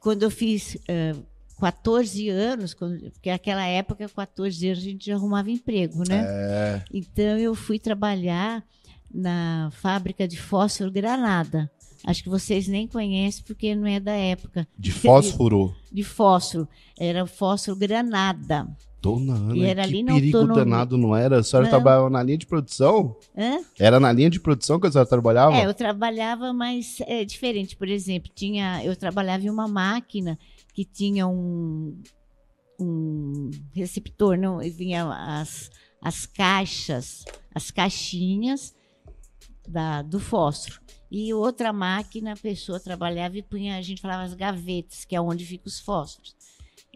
quando 0.00 0.24
eu 0.24 0.30
fiz 0.30 0.74
uh, 0.74 1.24
14 1.58 2.28
anos, 2.28 2.74
quando, 2.74 3.10
porque 3.12 3.30
naquela 3.30 3.64
época, 3.64 4.08
14 4.08 4.68
anos, 4.68 4.78
a 4.78 4.82
gente 4.82 5.06
já 5.06 5.14
arrumava 5.14 5.50
emprego, 5.50 6.02
né? 6.06 6.24
É. 6.26 6.84
Então 6.92 7.38
eu 7.38 7.54
fui 7.54 7.78
trabalhar 7.78 8.64
na 9.12 9.70
fábrica 9.72 10.26
de 10.28 10.38
fósforo 10.38 10.90
Granada. 10.90 11.70
Acho 12.04 12.22
que 12.22 12.28
vocês 12.28 12.66
nem 12.66 12.88
conhecem 12.88 13.44
porque 13.46 13.74
não 13.74 13.86
é 13.86 14.00
da 14.00 14.12
época. 14.12 14.66
De 14.76 14.90
fósforo? 14.90 15.74
De 15.90 16.02
fósforo. 16.02 16.68
Era 16.98 17.22
o 17.22 17.28
fósforo 17.28 17.76
Granada. 17.76 18.68
Dona 19.02 19.34
Ana, 19.34 19.56
E 19.56 19.64
era 19.64 19.82
que 19.82 19.88
ali 19.88 20.04
perigo 20.04 20.38
autonomia. 20.38 20.64
danado 20.64 20.96
não 20.96 21.14
era? 21.14 21.40
A 21.40 21.42
senhora 21.42 21.64
Não. 21.66 21.70
trabalhava 21.70 22.08
na 22.08 22.22
linha 22.22 22.38
de 22.38 22.46
produção? 22.46 23.16
Hã? 23.36 23.58
Era 23.78 23.98
na 23.98 24.12
linha 24.12 24.30
de 24.30 24.38
produção 24.38 24.78
que 24.78 24.86
a 24.86 24.92
senhora 24.92 25.08
trabalhava? 25.08 25.56
É, 25.56 25.66
eu 25.66 25.74
trabalhava, 25.74 26.52
mas 26.52 26.98
é 27.00 27.24
diferente. 27.24 27.76
Por 27.76 27.88
exemplo, 27.88 28.30
tinha, 28.32 28.82
eu 28.84 28.94
trabalhava 28.94 29.44
em 29.44 29.50
uma 29.50 29.66
máquina 29.66 30.38
que 30.72 30.84
tinha 30.84 31.26
um, 31.26 32.00
um 32.80 33.50
receptor, 33.74 34.38
não, 34.38 34.58
vinha 34.58 35.04
as, 35.12 35.68
as 36.00 36.24
caixas, 36.24 37.24
as 37.54 37.70
caixinhas 37.72 38.72
da, 39.68 40.02
do 40.02 40.20
fósforo. 40.20 40.80
E 41.10 41.34
outra 41.34 41.72
máquina, 41.72 42.32
a 42.32 42.36
pessoa 42.36 42.80
trabalhava 42.80 43.36
e 43.36 43.42
punha, 43.42 43.76
a 43.76 43.82
gente 43.82 44.00
falava 44.00 44.22
as 44.22 44.32
gavetas, 44.34 45.04
que 45.04 45.14
é 45.14 45.20
onde 45.20 45.44
ficam 45.44 45.66
os 45.66 45.78
fósforos. 45.78 46.34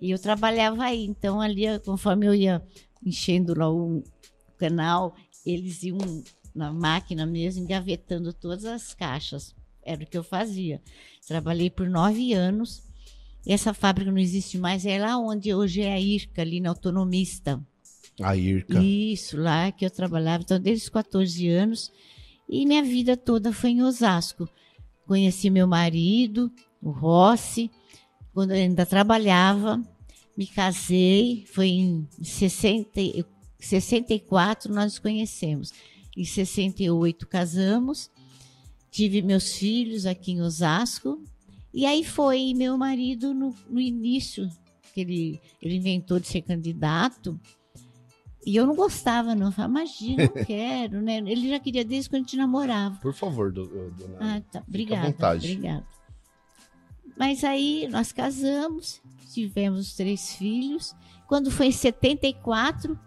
E 0.00 0.10
eu 0.10 0.18
trabalhava 0.18 0.84
aí, 0.84 1.04
então 1.04 1.40
ali, 1.40 1.64
conforme 1.84 2.26
eu 2.26 2.34
ia 2.34 2.62
enchendo 3.04 3.58
lá 3.58 3.70
o 3.70 4.02
canal, 4.58 5.14
eles 5.44 5.82
iam 5.82 5.98
na 6.54 6.72
máquina 6.72 7.24
mesmo, 7.24 7.62
engavetando 7.62 8.32
todas 8.32 8.64
as 8.64 8.94
caixas. 8.94 9.54
Era 9.82 10.02
o 10.02 10.06
que 10.06 10.18
eu 10.18 10.24
fazia. 10.24 10.82
Trabalhei 11.26 11.70
por 11.70 11.88
nove 11.88 12.32
anos. 12.32 12.82
Essa 13.46 13.72
fábrica 13.72 14.10
não 14.10 14.18
existe 14.18 14.58
mais, 14.58 14.84
é 14.84 14.98
lá 14.98 15.16
onde 15.18 15.54
hoje 15.54 15.82
é 15.82 15.92
a 15.92 16.00
IRCA, 16.00 16.42
ali 16.42 16.60
na 16.60 16.70
Autonomista. 16.70 17.64
A 18.20 18.36
Irca. 18.36 18.82
Isso, 18.82 19.36
lá 19.36 19.70
que 19.70 19.84
eu 19.84 19.90
trabalhava. 19.90 20.42
Então, 20.42 20.58
desde 20.58 20.84
os 20.84 20.88
14 20.88 21.48
anos. 21.48 21.92
E 22.48 22.64
minha 22.66 22.82
vida 22.82 23.16
toda 23.16 23.52
foi 23.52 23.70
em 23.70 23.82
Osasco. 23.82 24.48
Conheci 25.06 25.50
meu 25.50 25.66
marido, 25.66 26.50
o 26.82 26.90
Rossi, 26.90 27.70
quando 28.36 28.50
eu 28.50 28.56
ainda 28.58 28.84
trabalhava. 28.84 29.82
Me 30.36 30.46
casei, 30.46 31.46
foi 31.54 31.68
em 31.68 32.06
60, 32.22 33.00
e- 33.00 33.24
64 33.58 34.70
nós 34.74 34.84
nos 34.92 34.98
conhecemos. 34.98 35.72
Em 36.14 36.22
68 36.24 37.26
casamos. 37.26 38.10
Tive 38.90 39.22
meus 39.22 39.54
filhos 39.54 40.04
aqui 40.04 40.32
em 40.32 40.42
Osasco. 40.42 41.22
E 41.72 41.86
aí 41.86 42.04
foi 42.04 42.52
meu 42.54 42.76
marido 42.76 43.32
no, 43.32 43.54
no 43.70 43.80
início, 43.80 44.48
que 44.92 45.00
ele, 45.00 45.40
ele 45.62 45.76
inventou 45.76 46.20
de 46.20 46.26
ser 46.28 46.42
candidato. 46.42 47.40
E 48.46 48.54
eu 48.54 48.66
não 48.66 48.76
gostava, 48.76 49.34
não. 49.34 49.46
Eu 49.46 49.52
falava, 49.52 49.72
imagina, 49.80 50.30
não 50.34 50.44
quero, 50.44 51.00
né? 51.00 51.16
Ele 51.18 51.48
já 51.48 51.58
queria 51.58 51.84
desde 51.84 52.10
quando 52.10 52.20
a 52.20 52.24
gente 52.24 52.36
namorava. 52.36 52.96
Por 53.00 53.14
favor, 53.14 53.50
do- 53.50 53.66
dona. 53.92 54.18
Ah, 54.20 54.40
tá. 54.52 54.62
Obrigada. 54.68 55.06
vontade. 55.06 55.46
Obrigada. 55.50 55.86
Mas 57.16 57.42
aí 57.42 57.88
nós 57.88 58.12
casamos, 58.12 59.00
tivemos 59.32 59.94
três 59.94 60.34
filhos. 60.34 60.94
Quando 61.26 61.50
foi 61.50 61.66
em 61.66 61.72
74, 61.72 62.98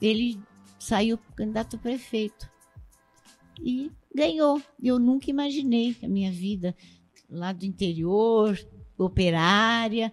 ele 0.00 0.38
saiu 0.78 1.18
candidato 1.34 1.76
a 1.76 1.78
prefeito. 1.78 2.48
E 3.62 3.90
ganhou. 4.14 4.60
Eu 4.82 4.98
nunca 4.98 5.30
imaginei 5.30 5.96
a 6.02 6.08
minha 6.08 6.30
vida 6.30 6.74
lá 7.28 7.52
do 7.52 7.64
interior, 7.64 8.58
operária. 8.96 10.12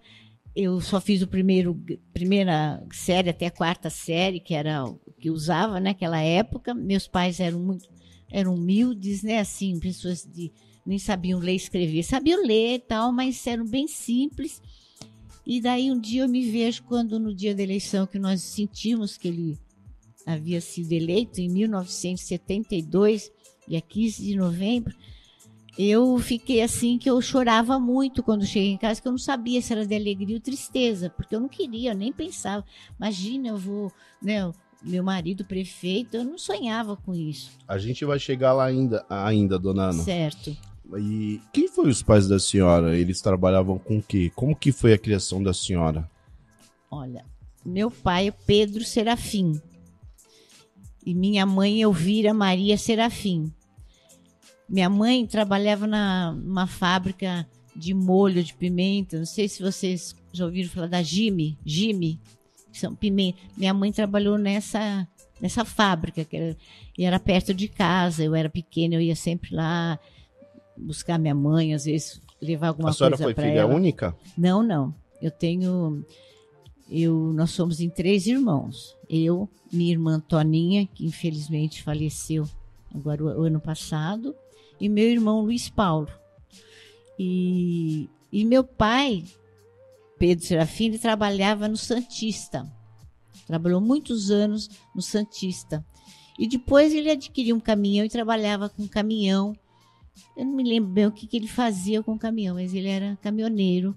Eu 0.55 0.81
só 0.81 0.99
fiz 0.99 1.21
o 1.21 1.27
primeiro, 1.27 1.79
primeira 2.13 2.83
série 2.91 3.29
até 3.29 3.47
a 3.47 3.51
quarta 3.51 3.89
série, 3.89 4.39
que 4.39 4.53
era 4.53 4.85
o 4.85 4.99
que 5.19 5.29
usava 5.29 5.79
naquela 5.79 6.19
época. 6.19 6.73
Meus 6.73 7.07
pais 7.07 7.39
eram 7.39 7.59
muito 7.59 7.87
eram 8.31 8.55
humildes, 8.55 9.23
né? 9.23 9.39
Assim, 9.39 9.79
pessoas 9.79 10.25
de 10.25 10.51
nem 10.85 10.97
sabiam 10.97 11.39
ler 11.39 11.53
e 11.53 11.57
escrever. 11.57 12.03
Sabiam 12.03 12.41
ler 12.45 12.75
e 12.75 12.79
tal, 12.79 13.11
mas 13.11 13.45
eram 13.45 13.65
bem 13.65 13.87
simples. 13.87 14.61
E 15.45 15.61
daí 15.61 15.91
um 15.91 15.99
dia 15.99 16.23
eu 16.23 16.29
me 16.29 16.49
vejo 16.49 16.83
quando 16.83 17.19
no 17.19 17.33
dia 17.33 17.53
da 17.55 17.63
eleição 17.63 18.07
que 18.07 18.19
nós 18.19 18.41
sentimos 18.41 19.17
que 19.17 19.27
ele 19.27 19.57
havia 20.25 20.59
sido 20.59 20.91
eleito 20.91 21.39
em 21.39 21.49
1972, 21.49 23.31
dia 23.67 23.81
15 23.81 24.23
de 24.23 24.35
novembro, 24.35 24.93
eu 25.77 26.17
fiquei 26.19 26.61
assim 26.61 26.97
que 26.97 27.09
eu 27.09 27.21
chorava 27.21 27.79
muito 27.79 28.23
quando 28.23 28.45
cheguei 28.45 28.71
em 28.71 28.77
casa, 28.77 29.01
que 29.01 29.07
eu 29.07 29.11
não 29.11 29.19
sabia 29.19 29.61
se 29.61 29.71
era 29.71 29.85
de 29.85 29.95
alegria 29.95 30.35
ou 30.35 30.41
tristeza, 30.41 31.09
porque 31.09 31.35
eu 31.35 31.39
não 31.39 31.47
queria, 31.47 31.91
eu 31.91 31.95
nem 31.95 32.11
pensava. 32.11 32.65
Imagina, 32.97 33.49
eu 33.49 33.57
vou, 33.57 33.91
né, 34.21 34.51
meu 34.81 35.03
marido 35.03 35.43
prefeito, 35.45 36.17
eu 36.17 36.23
não 36.23 36.37
sonhava 36.37 36.95
com 36.95 37.13
isso, 37.13 37.51
A 37.67 37.77
gente 37.77 38.05
vai 38.05 38.19
chegar 38.19 38.53
lá 38.53 38.65
ainda, 38.65 39.05
ainda 39.09 39.57
dona 39.59 39.89
Ana. 39.89 40.03
certo? 40.03 40.55
E 40.97 41.41
quem 41.51 41.67
foi 41.67 41.89
os 41.89 42.01
pais 42.01 42.27
da 42.27 42.39
senhora? 42.39 42.97
Eles 42.97 43.19
trabalhavam 43.19 43.77
com 43.77 43.97
o 43.97 44.03
quê? 44.03 44.31
Como 44.33 44.55
que 44.55 44.71
foi 44.71 44.93
a 44.93 44.97
criação 44.97 45.43
da 45.43 45.53
senhora? 45.53 46.09
Olha, 46.89 47.25
meu 47.65 47.91
pai 47.91 48.29
é 48.29 48.31
Pedro 48.31 48.83
Serafim 48.85 49.59
e 51.05 51.13
minha 51.13 51.45
mãe 51.45 51.81
Elvira 51.81 52.33
Maria 52.33 52.77
Serafim. 52.77 53.51
Minha 54.69 54.89
mãe 54.89 55.25
trabalhava 55.25 55.87
na 55.87 56.31
uma 56.31 56.67
fábrica 56.67 57.45
de 57.75 57.93
molho 57.93 58.43
de 58.43 58.53
pimenta. 58.53 59.17
Não 59.17 59.25
sei 59.25 59.47
se 59.49 59.61
vocês 59.61 60.15
já 60.31 60.45
ouviram 60.45 60.69
falar 60.69 60.87
da 60.87 61.01
Jime, 61.03 61.57
que 61.65 62.19
são 62.77 62.95
pimenta. 62.95 63.39
Minha 63.55 63.73
mãe 63.73 63.91
trabalhou 63.91 64.37
nessa 64.37 65.07
nessa 65.39 65.63
fábrica 65.63 66.25
que 66.25 66.35
era, 66.35 66.57
e 66.97 67.05
era 67.05 67.19
perto 67.19 67.53
de 67.53 67.67
casa. 67.67 68.23
Eu 68.23 68.35
era 68.35 68.49
pequena, 68.49 68.95
eu 68.95 69.01
ia 69.01 69.15
sempre 69.15 69.55
lá 69.55 69.99
buscar 70.75 71.17
minha 71.17 71.35
mãe, 71.35 71.73
às 71.73 71.85
vezes 71.85 72.21
levar 72.41 72.69
alguma 72.69 72.89
a 72.89 72.93
senhora 72.93 73.17
coisa 73.17 73.23
foi 73.23 73.33
para 73.33 73.45
filha 73.45 73.59
ela. 73.61 73.73
única? 73.73 74.15
Não, 74.37 74.61
não. 74.61 74.93
Eu 75.21 75.31
tenho. 75.31 76.05
Eu, 76.89 77.33
nós 77.33 77.51
somos 77.51 77.81
em 77.81 77.89
três 77.89 78.27
irmãos. 78.27 78.95
Eu, 79.09 79.49
minha 79.71 79.91
irmã 79.91 80.19
Toninha, 80.19 80.87
que 80.93 81.05
infelizmente 81.05 81.83
faleceu 81.83 82.47
agora 82.93 83.23
o, 83.23 83.27
o 83.27 83.43
ano 83.43 83.59
passado, 83.59 84.35
e 84.79 84.87
meu 84.87 85.09
irmão 85.09 85.41
Luiz 85.41 85.69
Paulo. 85.69 86.07
E, 87.19 88.07
e 88.31 88.45
meu 88.45 88.63
pai, 88.63 89.23
Pedro 90.17 90.45
Serafim, 90.45 90.85
ele 90.85 90.99
trabalhava 90.99 91.67
no 91.67 91.77
Santista. 91.77 92.71
Trabalhou 93.45 93.79
muitos 93.79 94.29
anos 94.31 94.69
no 94.93 95.01
Santista. 95.01 95.85
E 96.37 96.47
depois 96.47 96.93
ele 96.93 97.09
adquiriu 97.09 97.55
um 97.55 97.59
caminhão 97.59 98.05
e 98.05 98.09
trabalhava 98.09 98.69
com 98.69 98.87
caminhão. 98.87 99.55
Eu 100.35 100.45
não 100.45 100.53
me 100.53 100.63
lembro 100.63 100.91
bem 100.91 101.05
o 101.07 101.11
que, 101.11 101.27
que 101.27 101.37
ele 101.37 101.47
fazia 101.47 102.01
com 102.03 102.13
o 102.13 102.19
caminhão, 102.19 102.55
mas 102.55 102.73
ele 102.73 102.87
era 102.87 103.17
caminhoneiro. 103.21 103.95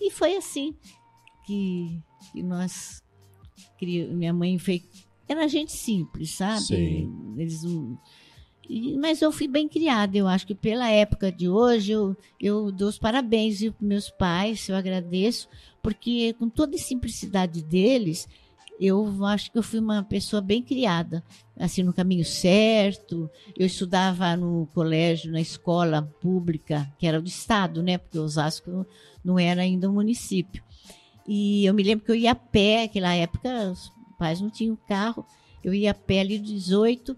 E 0.00 0.10
foi 0.10 0.36
assim 0.36 0.74
que, 1.46 2.00
que 2.32 2.42
nós 2.42 3.02
minha 3.82 4.32
mãe 4.32 4.58
foi 4.58 4.82
era 5.26 5.46
gente 5.48 5.72
simples, 5.72 6.32
sabe? 6.32 6.60
Sim. 6.62 7.34
Eles 7.38 7.62
não- 7.62 7.98
mas 8.98 9.20
eu 9.20 9.32
fui 9.32 9.48
bem 9.48 9.68
criada, 9.68 10.16
eu 10.16 10.28
acho 10.28 10.46
que 10.46 10.54
pela 10.54 10.88
época 10.88 11.32
de 11.32 11.48
hoje 11.48 11.92
eu, 11.92 12.16
eu 12.40 12.70
dou 12.70 12.88
os 12.88 12.98
parabéns 12.98 13.60
para 13.60 13.74
meus 13.80 14.10
pais, 14.10 14.68
eu 14.68 14.76
agradeço, 14.76 15.48
porque 15.82 16.34
com 16.34 16.48
toda 16.48 16.76
a 16.76 16.78
simplicidade 16.78 17.62
deles, 17.62 18.28
eu 18.80 19.24
acho 19.26 19.52
que 19.52 19.58
eu 19.58 19.62
fui 19.62 19.78
uma 19.78 20.02
pessoa 20.02 20.40
bem 20.40 20.62
criada, 20.62 21.22
assim, 21.58 21.82
no 21.82 21.92
caminho 21.92 22.24
certo. 22.24 23.28
Eu 23.54 23.66
estudava 23.66 24.34
no 24.38 24.66
colégio, 24.72 25.30
na 25.30 25.40
escola 25.40 26.00
pública, 26.18 26.90
que 26.98 27.06
era 27.06 27.20
do 27.20 27.28
Estado, 27.28 27.82
né? 27.82 27.98
Porque 27.98 28.18
Osasco 28.18 28.86
não 29.22 29.38
era 29.38 29.60
ainda 29.60 29.90
um 29.90 29.92
município. 29.92 30.62
E 31.28 31.66
eu 31.66 31.74
me 31.74 31.82
lembro 31.82 32.06
que 32.06 32.10
eu 32.10 32.16
ia 32.16 32.30
a 32.30 32.34
pé, 32.34 32.82
naquela 32.82 33.14
época 33.14 33.70
os 33.70 33.92
pais 34.18 34.40
não 34.40 34.48
tinham 34.48 34.78
carro, 34.88 35.26
eu 35.62 35.74
ia 35.74 35.90
a 35.90 35.94
pé 35.94 36.20
ali 36.20 36.38
do 36.38 36.46
18, 36.46 37.14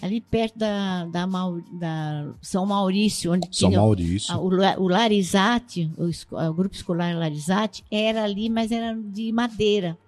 ali 0.00 0.20
perto 0.20 0.58
da, 0.58 1.06
da, 1.06 1.26
Mau- 1.26 1.60
da 1.72 2.32
São 2.40 2.64
Maurício, 2.66 3.32
onde 3.32 3.46
São 3.50 3.68
tinha 3.70 3.80
Maurício. 3.80 4.34
o, 4.36 4.46
o 4.82 4.88
Larizate, 4.88 5.90
o, 5.96 6.04
o 6.48 6.54
grupo 6.54 6.74
escolar 6.74 7.16
Larizate, 7.16 7.84
era 7.90 8.22
ali, 8.24 8.48
mas 8.48 8.70
era 8.70 8.94
de 8.94 9.32
madeira. 9.32 9.98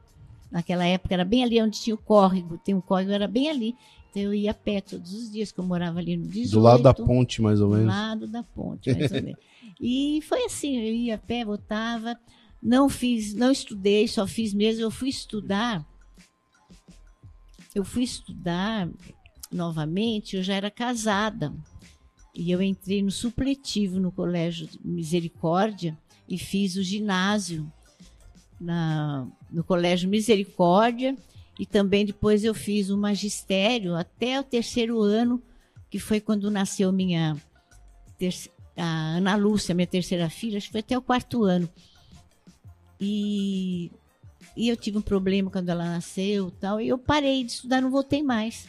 Naquela 0.50 0.85
época 0.85 1.14
era 1.14 1.25
bem 1.25 1.42
ali 1.44 1.61
onde 1.62 1.80
tinha 1.80 1.94
o 1.94 1.99
córrego, 1.99 2.59
tem 2.59 2.75
um 2.75 2.80
córrego, 2.80 3.12
era 3.12 3.26
bem 3.28 3.49
ali. 3.50 3.75
Então 4.11 4.23
eu 4.23 4.35
ia 4.35 4.50
a 4.50 4.54
pé 4.54 4.80
todos 4.80 5.12
os 5.12 5.30
dias, 5.30 5.52
que 5.52 5.61
eu 5.61 5.64
morava 5.64 6.00
ali 6.00 6.16
no 6.16 6.26
18. 6.26 6.50
Do 6.50 6.61
lado 6.61 6.82
da 6.82 6.92
ponte, 6.92 7.40
mais 7.40 7.61
ou 7.61 7.68
Do 7.68 7.76
menos. 7.76 7.94
lado 7.94 8.26
da 8.26 8.42
ponte, 8.42 8.92
mais 8.92 9.12
ou 9.12 9.23
menos. 9.23 9.38
E 9.82 10.20
foi 10.28 10.44
assim, 10.44 10.76
eu 10.76 10.92
ia 10.92 11.14
a 11.14 11.18
pé, 11.18 11.42
voltava, 11.44 12.14
não 12.62 12.87
fiz, 12.88 13.32
não 13.35 13.50
estudei, 13.50 14.06
só 14.09 14.26
fiz 14.26 14.52
mesmo, 14.52 14.82
eu 14.82 14.90
fui 14.90 15.09
estudar. 15.09 15.87
Eu 17.75 17.85
fui 17.85 18.02
estudar 18.02 18.88
novamente, 19.50 20.37
eu 20.37 20.42
já 20.42 20.54
era 20.54 20.71
casada. 20.71 21.52
E 22.35 22.50
eu 22.50 22.62
entrei 22.62 23.02
no 23.02 23.11
supletivo 23.11 23.99
no 23.99 24.12
Colégio 24.12 24.69
Misericórdia 24.85 25.99
e 26.28 26.38
fiz 26.38 26.76
o 26.76 26.83
ginásio 26.83 27.71
na, 28.61 29.26
no 29.50 29.64
Colégio 29.64 30.09
Misericórdia 30.09 31.16
e 31.59 31.66
também 31.66 32.07
depois 32.07 32.45
eu 32.45 32.54
fiz 32.54 32.88
o 32.88 32.97
magistério 32.97 33.95
até 33.95 34.38
o 34.40 34.45
terceiro 34.45 35.00
ano, 35.02 35.42
que 35.90 35.99
foi 35.99 36.21
quando 36.21 36.50
nasceu 36.50 36.92
minha 36.92 37.37
a 38.76 39.16
Ana 39.16 39.37
Lúcia, 39.37 39.75
minha 39.75 39.87
terceira 39.87 40.30
filha, 40.30 40.59
acho 40.59 40.66
que 40.66 40.73
foi 40.73 40.80
até 40.80 40.97
o 40.97 41.02
quarto 41.02 41.45
ano. 41.45 41.69
E, 42.99 43.90
e 44.57 44.69
eu 44.69 44.76
tive 44.76 44.99
um 44.99 45.02
problema 45.02 45.50
quando 45.50 45.69
ela 45.69 45.85
nasceu 45.85 46.50
tal, 46.50 46.80
e 46.80 46.88
eu 46.88 46.97
parei 46.99 47.45
de 47.45 47.52
estudar, 47.52 47.80
não 47.80 47.90
voltei 47.90 48.23
mais. 48.23 48.69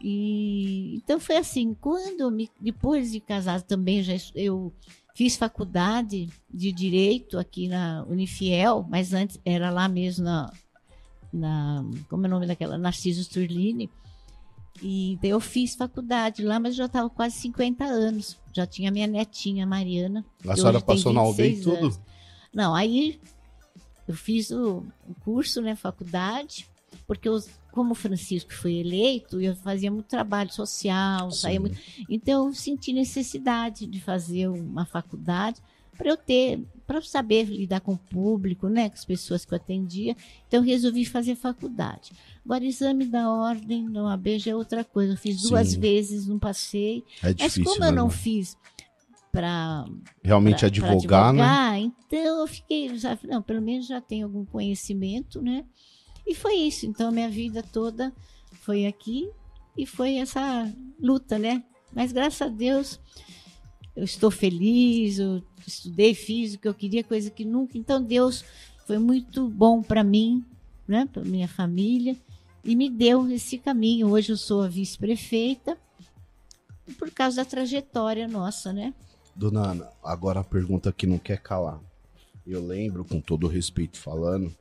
E 0.00 0.96
então 0.96 1.18
foi 1.18 1.36
assim, 1.36 1.74
quando 1.74 2.30
me, 2.30 2.48
depois 2.60 3.10
de 3.10 3.20
casada 3.20 3.62
também 3.62 4.02
já 4.02 4.14
eu 4.34 4.72
fiz 5.14 5.36
faculdade 5.36 6.28
de 6.48 6.72
direito 6.72 7.38
aqui 7.38 7.66
na 7.66 8.04
Unifiel, 8.08 8.86
mas 8.88 9.12
antes 9.12 9.40
era 9.44 9.70
lá 9.70 9.88
mesmo 9.88 10.24
na, 10.24 10.52
na 11.32 11.84
como 12.08 12.24
é 12.24 12.28
o 12.28 12.30
nome 12.30 12.46
daquela 12.46 12.78
Narciso 12.78 13.28
Turline. 13.28 13.90
E 14.80 15.18
daí 15.20 15.30
eu 15.30 15.40
fiz 15.40 15.74
faculdade 15.74 16.44
lá, 16.44 16.60
mas 16.60 16.76
já 16.76 16.84
estava 16.84 17.10
quase 17.10 17.36
50 17.38 17.84
anos. 17.84 18.36
Já 18.52 18.64
tinha 18.64 18.92
minha 18.92 19.08
netinha 19.08 19.66
Mariana. 19.66 20.24
A 20.46 20.54
senhora 20.54 20.80
passou 20.80 21.12
na 21.12 21.20
aldeia 21.20 21.48
e 21.48 21.54
26 21.54 21.64
tudo? 21.64 21.84
anos. 21.84 22.00
Não, 22.54 22.74
aí 22.74 23.20
eu 24.06 24.14
fiz 24.14 24.50
o, 24.50 24.86
o 25.06 25.14
curso, 25.24 25.60
né, 25.60 25.74
faculdade, 25.74 26.66
porque 27.06 27.28
eu, 27.28 27.38
como 27.78 27.92
o 27.92 27.94
Francisco 27.94 28.52
foi 28.52 28.74
eleito, 28.74 29.40
eu 29.40 29.54
fazia 29.54 29.88
muito 29.88 30.06
trabalho 30.06 30.52
social, 30.52 31.30
saía 31.30 31.60
muito. 31.60 31.78
Então 32.10 32.48
eu 32.48 32.52
senti 32.52 32.92
necessidade 32.92 33.86
de 33.86 34.00
fazer 34.00 34.48
uma 34.48 34.84
faculdade 34.84 35.62
para 35.96 36.10
eu 36.10 36.16
ter, 36.16 36.60
para 36.88 37.00
saber 37.02 37.44
lidar 37.44 37.80
com 37.80 37.92
o 37.92 37.96
público, 37.98 38.68
né, 38.68 38.88
com 38.88 38.96
as 38.96 39.04
pessoas 39.04 39.44
que 39.44 39.54
eu 39.54 39.56
atendia. 39.56 40.16
Então 40.48 40.58
eu 40.58 40.64
resolvi 40.64 41.04
fazer 41.04 41.36
faculdade. 41.36 42.10
Agora 42.44 42.64
exame 42.64 43.04
da 43.06 43.30
ordem 43.30 43.88
da 43.92 44.02
OAB 44.02 44.38
já 44.40 44.50
é 44.50 44.56
outra 44.56 44.82
coisa. 44.82 45.12
Eu 45.12 45.16
fiz 45.16 45.40
duas 45.42 45.68
Sim. 45.68 45.78
vezes, 45.80 46.26
não 46.26 46.38
passei. 46.38 47.04
É 47.22 47.26
Mas 47.28 47.36
difícil, 47.36 47.64
como 47.64 47.80
né? 47.80 47.88
eu 47.88 47.92
não 47.92 48.10
fiz 48.10 48.56
para 49.30 49.84
Realmente 50.24 50.58
pra- 50.58 50.66
advogar, 50.66 50.98
pra 50.98 51.32
né? 51.32 51.42
advogar, 51.42 51.78
Então 51.80 52.40
eu 52.40 52.46
fiquei, 52.48 52.96
já, 52.98 53.16
não, 53.22 53.40
pelo 53.40 53.62
menos 53.62 53.86
já 53.86 54.00
tenho 54.00 54.26
algum 54.26 54.44
conhecimento, 54.44 55.40
né? 55.40 55.64
E 56.28 56.34
foi 56.34 56.56
isso. 56.56 56.84
Então 56.84 57.10
minha 57.10 57.30
vida 57.30 57.62
toda 57.62 58.12
foi 58.60 58.84
aqui 58.84 59.30
e 59.76 59.86
foi 59.86 60.16
essa 60.16 60.70
luta, 61.00 61.38
né? 61.38 61.64
Mas 61.92 62.12
graças 62.12 62.42
a 62.42 62.48
Deus 62.48 63.00
eu 63.96 64.04
estou 64.04 64.30
feliz, 64.30 65.18
eu 65.18 65.42
estudei, 65.66 66.14
fiz 66.14 66.54
o 66.54 66.58
que 66.58 66.68
eu 66.68 66.74
queria, 66.74 67.02
coisa 67.02 67.30
que 67.30 67.46
nunca. 67.46 67.78
Então 67.78 68.02
Deus 68.02 68.44
foi 68.86 68.98
muito 68.98 69.48
bom 69.48 69.82
para 69.82 70.04
mim, 70.04 70.44
né? 70.86 71.08
Para 71.10 71.24
minha 71.24 71.48
família 71.48 72.14
e 72.62 72.76
me 72.76 72.90
deu 72.90 73.26
esse 73.30 73.56
caminho. 73.56 74.10
Hoje 74.10 74.32
eu 74.32 74.36
sou 74.36 74.62
a 74.62 74.68
vice-prefeita 74.68 75.78
por 76.98 77.10
causa 77.10 77.38
da 77.38 77.44
trajetória 77.44 78.28
nossa, 78.28 78.70
né? 78.70 78.92
Dona 79.34 79.70
Ana, 79.70 79.88
agora 80.02 80.40
a 80.40 80.44
pergunta 80.44 80.92
que 80.92 81.06
não 81.06 81.18
quer 81.18 81.38
calar. 81.40 81.80
Eu 82.46 82.66
lembro, 82.66 83.04
com 83.04 83.20
todo 83.20 83.46
respeito 83.46 83.98
falando, 83.98 84.54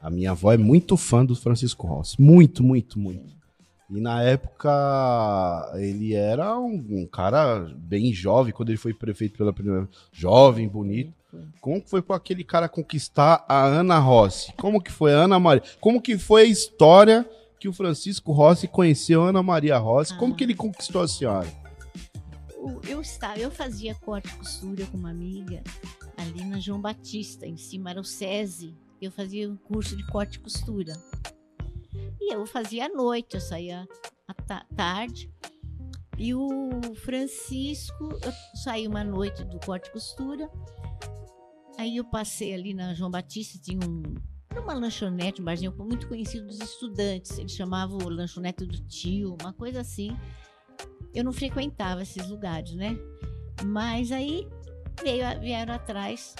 a 0.00 0.10
minha 0.10 0.30
avó 0.32 0.52
é 0.52 0.56
muito 0.56 0.96
fã 0.96 1.24
do 1.24 1.34
Francisco 1.34 1.86
Rossi. 1.86 2.20
Muito, 2.20 2.62
muito, 2.62 2.98
muito. 2.98 3.36
E 3.90 4.00
na 4.00 4.22
época 4.22 5.72
ele 5.76 6.14
era 6.14 6.58
um, 6.58 6.84
um 6.90 7.06
cara 7.06 7.60
bem 7.76 8.12
jovem, 8.12 8.52
quando 8.52 8.68
ele 8.68 8.78
foi 8.78 8.92
prefeito 8.92 9.38
pela 9.38 9.52
primeira 9.52 9.80
vez. 9.84 9.90
Jovem, 10.12 10.68
bonito. 10.68 11.12
Como 11.60 11.80
que 11.82 11.90
foi 11.90 12.00
para 12.02 12.16
aquele 12.16 12.44
cara 12.44 12.68
conquistar 12.68 13.44
a 13.48 13.64
Ana 13.64 13.98
Rossi? 13.98 14.52
Como 14.54 14.80
que 14.82 14.90
foi 14.92 15.12
a 15.12 15.18
Ana 15.24 15.38
Maria? 15.38 15.62
Como 15.80 16.00
que 16.00 16.16
foi 16.18 16.42
a 16.42 16.46
história 16.46 17.28
que 17.58 17.68
o 17.68 17.72
Francisco 17.72 18.32
Rossi 18.32 18.68
conheceu 18.68 19.22
a 19.22 19.28
Ana 19.30 19.42
Maria 19.42 19.78
Rossi? 19.78 20.16
Como 20.16 20.32
Ah. 20.32 20.36
que 20.36 20.44
ele 20.44 20.54
conquistou 20.54 21.02
a 21.02 21.08
senhora? 21.08 21.48
Eu 22.88 23.00
estava, 23.00 23.38
eu 23.38 23.50
fazia 23.50 23.94
corte 23.94 24.28
e 24.28 24.36
costura 24.36 24.84
com 24.86 24.96
uma 24.98 25.10
amiga 25.10 25.62
ali 26.16 26.44
na 26.44 26.58
João 26.60 26.80
Batista, 26.80 27.46
em 27.46 27.56
cima 27.56 27.90
era 27.90 28.00
o 28.00 28.04
SESI. 28.04 28.74
Eu 29.00 29.10
fazia 29.12 29.48
um 29.50 29.56
curso 29.56 29.96
de 29.96 30.06
corte 30.06 30.36
e 30.38 30.40
costura. 30.40 30.92
E 32.20 32.34
eu 32.34 32.44
fazia 32.46 32.86
à 32.86 32.88
noite, 32.88 33.34
eu 33.34 33.40
saía 33.40 33.86
à 34.26 34.34
ta- 34.34 34.66
tarde. 34.76 35.32
E 36.16 36.34
o 36.34 36.48
Francisco, 37.04 38.04
eu 38.24 38.32
saí 38.64 38.88
uma 38.88 39.04
noite 39.04 39.44
do 39.44 39.58
corte 39.60 39.88
e 39.88 39.92
costura. 39.92 40.50
Aí 41.78 41.96
eu 41.96 42.04
passei 42.04 42.52
ali 42.54 42.74
na 42.74 42.92
João 42.92 43.10
Batista, 43.10 43.56
tinha 43.62 43.78
um, 43.88 44.02
uma 44.60 44.74
lanchonete, 44.74 45.40
um 45.40 45.44
barzinho 45.44 45.72
muito 45.78 46.08
conhecido 46.08 46.46
dos 46.48 46.58
estudantes. 46.60 47.38
Eles 47.38 47.52
chamavam 47.52 47.98
o 47.98 48.08
lanchonete 48.08 48.66
do 48.66 48.78
tio, 48.88 49.36
uma 49.40 49.52
coisa 49.52 49.80
assim 49.80 50.16
eu 51.14 51.24
não 51.24 51.32
frequentava 51.32 52.02
esses 52.02 52.28
lugares, 52.28 52.74
né? 52.74 52.96
Mas 53.64 54.12
aí 54.12 54.46
veio, 55.02 55.24
vieram 55.40 55.74
atrás 55.74 56.34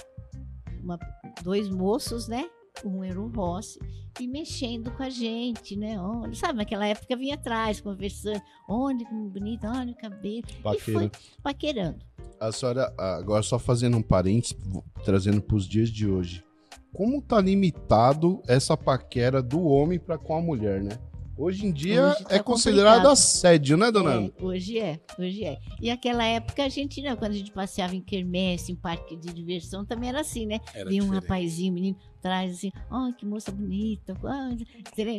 uma- 0.82 0.98
dois 1.42 1.68
moços, 1.68 2.28
né? 2.28 2.48
Um 2.84 3.02
era 3.02 3.20
o 3.20 3.28
Rossi, 3.28 3.80
e 4.20 4.26
mexendo 4.26 4.90
com 4.92 5.02
a 5.02 5.10
gente, 5.10 5.76
né? 5.76 6.00
Onde, 6.00 6.36
sabe, 6.36 6.58
naquela 6.58 6.86
época 6.86 7.16
vinha 7.16 7.34
atrás, 7.34 7.80
conversando. 7.80 8.40
Onde, 8.68 9.04
que 9.04 9.14
bonita, 9.14 9.70
olha 9.70 9.92
o 9.92 9.96
cabelo. 9.96 10.44
E 10.48 10.62
Paquera. 10.62 10.98
foi 10.98 11.10
paquerando. 11.42 11.98
A 12.40 12.52
senhora, 12.52 12.92
agora 12.96 13.42
só 13.42 13.58
fazendo 13.58 13.96
um 13.96 14.02
parênteses, 14.02 14.56
trazendo 15.04 15.42
para 15.42 15.56
os 15.56 15.66
dias 15.66 15.88
de 15.88 16.08
hoje. 16.08 16.44
Como 16.92 17.20
tá 17.20 17.40
limitado 17.40 18.40
essa 18.46 18.76
paquera 18.76 19.42
do 19.42 19.62
homem 19.64 19.98
para 19.98 20.16
com 20.16 20.36
a 20.36 20.40
mulher, 20.40 20.82
né? 20.82 20.98
Hoje 21.38 21.66
em 21.66 21.72
dia 21.72 22.04
Hoje 22.08 22.24
tá 22.24 22.34
é 22.34 22.38
considerado 22.40 22.94
complicado. 22.94 23.12
assédio, 23.12 23.76
né, 23.76 23.92
dona 23.92 24.10
Ana? 24.10 24.26
É, 24.36 24.44
hoje 24.44 24.78
é, 24.80 24.98
hoje 25.16 25.44
é. 25.44 25.56
E 25.80 25.88
aquela 25.88 26.24
época 26.24 26.64
a 26.64 26.68
gente, 26.68 27.00
não, 27.00 27.14
quando 27.14 27.30
a 27.30 27.36
gente 27.36 27.52
passeava 27.52 27.94
em 27.94 28.00
quermesse, 28.00 28.72
em 28.72 28.74
parque 28.74 29.16
de 29.16 29.32
diversão, 29.32 29.84
também 29.84 30.08
era 30.08 30.20
assim, 30.20 30.46
né? 30.46 30.58
Era 30.74 30.90
Vinha 30.90 31.04
um 31.04 31.08
rapazinho, 31.10 31.70
um 31.70 31.74
menino, 31.74 31.96
atrás 32.18 32.54
assim, 32.54 32.72
oh, 32.90 33.12
que 33.16 33.24
moça 33.24 33.52
bonita, 33.52 34.16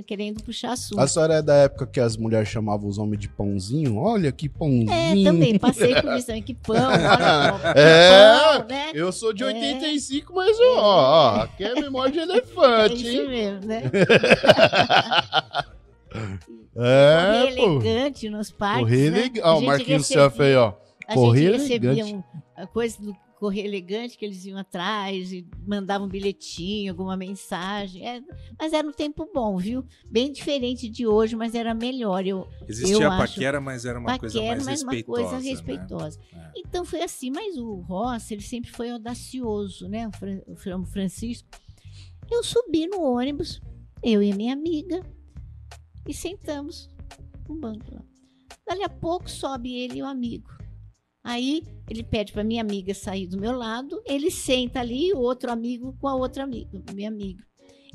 querendo, 0.05 0.43
puxar 0.43 0.73
assunto. 0.73 0.99
A 0.99 1.07
senhora 1.07 1.35
é 1.35 1.41
da 1.41 1.55
época 1.55 1.87
que 1.87 2.01
as 2.01 2.17
mulheres 2.17 2.49
chamavam 2.49 2.89
os 2.89 2.97
homens 2.97 3.21
de 3.21 3.29
pãozinho? 3.29 3.95
Olha 3.95 4.29
que 4.29 4.49
pãozinho. 4.49 4.91
É, 4.91 5.23
também, 5.23 5.57
passei 5.57 5.95
por 6.01 6.13
isso 6.17 6.33
que 6.43 6.53
pão, 6.67 6.75
olha, 6.75 7.73
que 7.73 7.79
É, 7.79 8.57
pão, 8.59 8.67
né? 8.67 8.91
Eu 8.93 9.13
sou 9.13 9.31
de 9.31 9.45
É. 9.45 9.47
85, 9.47 10.33
mas 10.35 10.57
ó, 10.59 10.75
ó, 10.81 11.35
aqui 11.43 11.63
é 11.63 11.75
memória 11.75 12.11
de 12.11 12.19
É 12.19 12.23
elefante, 12.23 12.95
isso 12.95 13.21
hein? 13.21 13.27
mesmo, 13.29 13.65
né? 13.65 13.83
É, 16.75 17.41
Correr 17.43 17.55
pô. 17.55 17.61
elegante 17.71 18.29
nos 18.29 18.51
parques, 18.51 18.83
Correr 18.83 19.09
né? 19.11 19.17
elegante. 19.19 19.41
A 19.41 19.47
Ó, 19.51 19.55
o 19.55 19.59
gente 19.59 19.67
Marquinhos 19.67 20.07
Surf 20.07 20.41
aí, 20.41 20.55
ó. 20.55 20.73
A 21.07 21.13
Correr 21.13 21.51
gente 21.53 21.61
recebia 21.61 21.89
elegante. 21.91 22.13
um, 22.13 22.23
a 22.55 22.67
coisa 22.67 23.01
do 23.01 23.15
correr 23.39 23.65
elegante, 23.65 24.17
que 24.17 24.25
eles 24.25 24.43
iam 24.43 24.57
atrás 24.59 25.31
e 25.31 25.47
mandavam 25.65 26.07
um 26.07 26.09
bilhetinho, 26.09 26.91
alguma 26.91 27.15
mensagem. 27.15 28.05
É, 28.05 28.21
mas 28.59 28.73
era 28.73 28.85
um 28.85 28.91
tempo 28.91 29.29
bom, 29.33 29.55
viu? 29.57 29.83
Bem 30.11 30.29
diferente 30.29 30.89
de 30.89 31.07
hoje, 31.07 31.37
mas 31.37 31.55
era 31.55 31.73
melhor. 31.73 32.25
Eu, 32.27 32.45
Existia 32.67 32.95
eu 33.05 33.09
a 33.09 33.15
acho- 33.17 33.33
paquera, 33.33 33.61
mas 33.61 33.85
era 33.85 33.97
uma 33.97 34.19
coisa 34.19 34.35
paquera, 34.37 34.55
mais 34.55 34.65
mas 34.65 34.83
uma 34.83 34.91
respeitosa. 34.91 35.21
coisa 35.29 35.43
né? 35.43 35.49
respeitosa. 35.49 36.19
É. 36.33 36.51
Então 36.57 36.83
foi 36.83 37.01
assim, 37.01 37.31
mas 37.31 37.55
o 37.57 37.75
Ross, 37.75 38.29
ele 38.29 38.41
sempre 38.41 38.71
foi 38.71 38.89
audacioso, 38.91 39.87
né? 39.87 40.07
O 40.09 40.11
Fran- 40.17 40.41
O 40.45 40.55
Fran- 40.57 40.85
Francisco. 40.85 41.47
Eu 42.29 42.43
subi 42.43 42.87
no 42.87 43.01
ônibus, 43.01 43.61
eu 44.03 44.21
e 44.21 44.31
a 44.33 44.35
minha 44.35 44.53
amiga, 44.53 45.01
e 46.07 46.13
sentamos 46.13 46.89
no 47.47 47.55
banco 47.55 47.93
lá. 47.93 48.03
Dali 48.67 48.83
a 48.83 48.89
pouco 48.89 49.29
sobe 49.29 49.73
ele 49.73 49.99
e 49.99 50.03
o 50.03 50.05
amigo. 50.05 50.49
Aí 51.23 51.63
ele 51.89 52.03
pede 52.03 52.31
para 52.31 52.43
minha 52.43 52.61
amiga 52.61 52.93
sair 52.93 53.27
do 53.27 53.39
meu 53.39 53.51
lado, 53.51 54.01
ele 54.05 54.31
senta 54.31 54.79
ali, 54.79 55.11
o 55.13 55.19
outro 55.19 55.51
amigo 55.51 55.95
com 55.99 56.07
a 56.07 56.15
outra 56.15 56.43
amiga, 56.43 56.81
minha 56.93 57.09
amiga. 57.09 57.43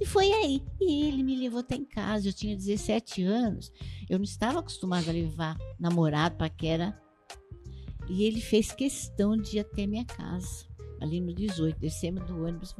E 0.00 0.04
foi 0.04 0.30
aí. 0.32 0.62
E 0.80 1.08
ele 1.08 1.22
me 1.22 1.36
levou 1.36 1.60
até 1.60 1.76
em 1.76 1.84
casa. 1.84 2.28
Eu 2.28 2.32
tinha 2.32 2.56
17 2.56 3.22
anos. 3.22 3.72
Eu 4.08 4.18
não 4.18 4.24
estava 4.24 4.58
acostumada 4.58 5.10
a 5.10 5.12
levar 5.12 5.56
namorado, 5.78 6.36
paquera. 6.36 7.00
E 8.08 8.24
ele 8.24 8.40
fez 8.40 8.72
questão 8.72 9.36
de 9.36 9.56
ir 9.56 9.60
até 9.60 9.86
minha 9.86 10.04
casa, 10.04 10.66
ali 11.00 11.22
no 11.22 11.32
18, 11.32 11.78
descemos 11.78 12.26
do 12.26 12.44
ônibus. 12.44 12.74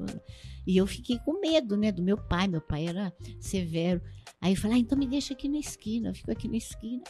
E 0.66 0.76
eu 0.76 0.86
fiquei 0.86 1.18
com 1.18 1.40
medo, 1.40 1.76
né, 1.76 1.90
do 1.90 2.02
meu 2.02 2.18
pai. 2.18 2.46
Meu 2.46 2.60
pai 2.60 2.86
era 2.86 3.12
severo. 3.40 4.02
Aí 4.44 4.52
eu 4.52 4.56
falei, 4.58 4.76
ah, 4.76 4.80
então 4.80 4.98
me 4.98 5.06
deixa 5.06 5.32
aqui 5.32 5.48
na 5.48 5.56
esquina. 5.56 6.10
Eu 6.10 6.14
fico 6.14 6.30
aqui 6.30 6.46
na 6.48 6.58
esquina. 6.58 7.02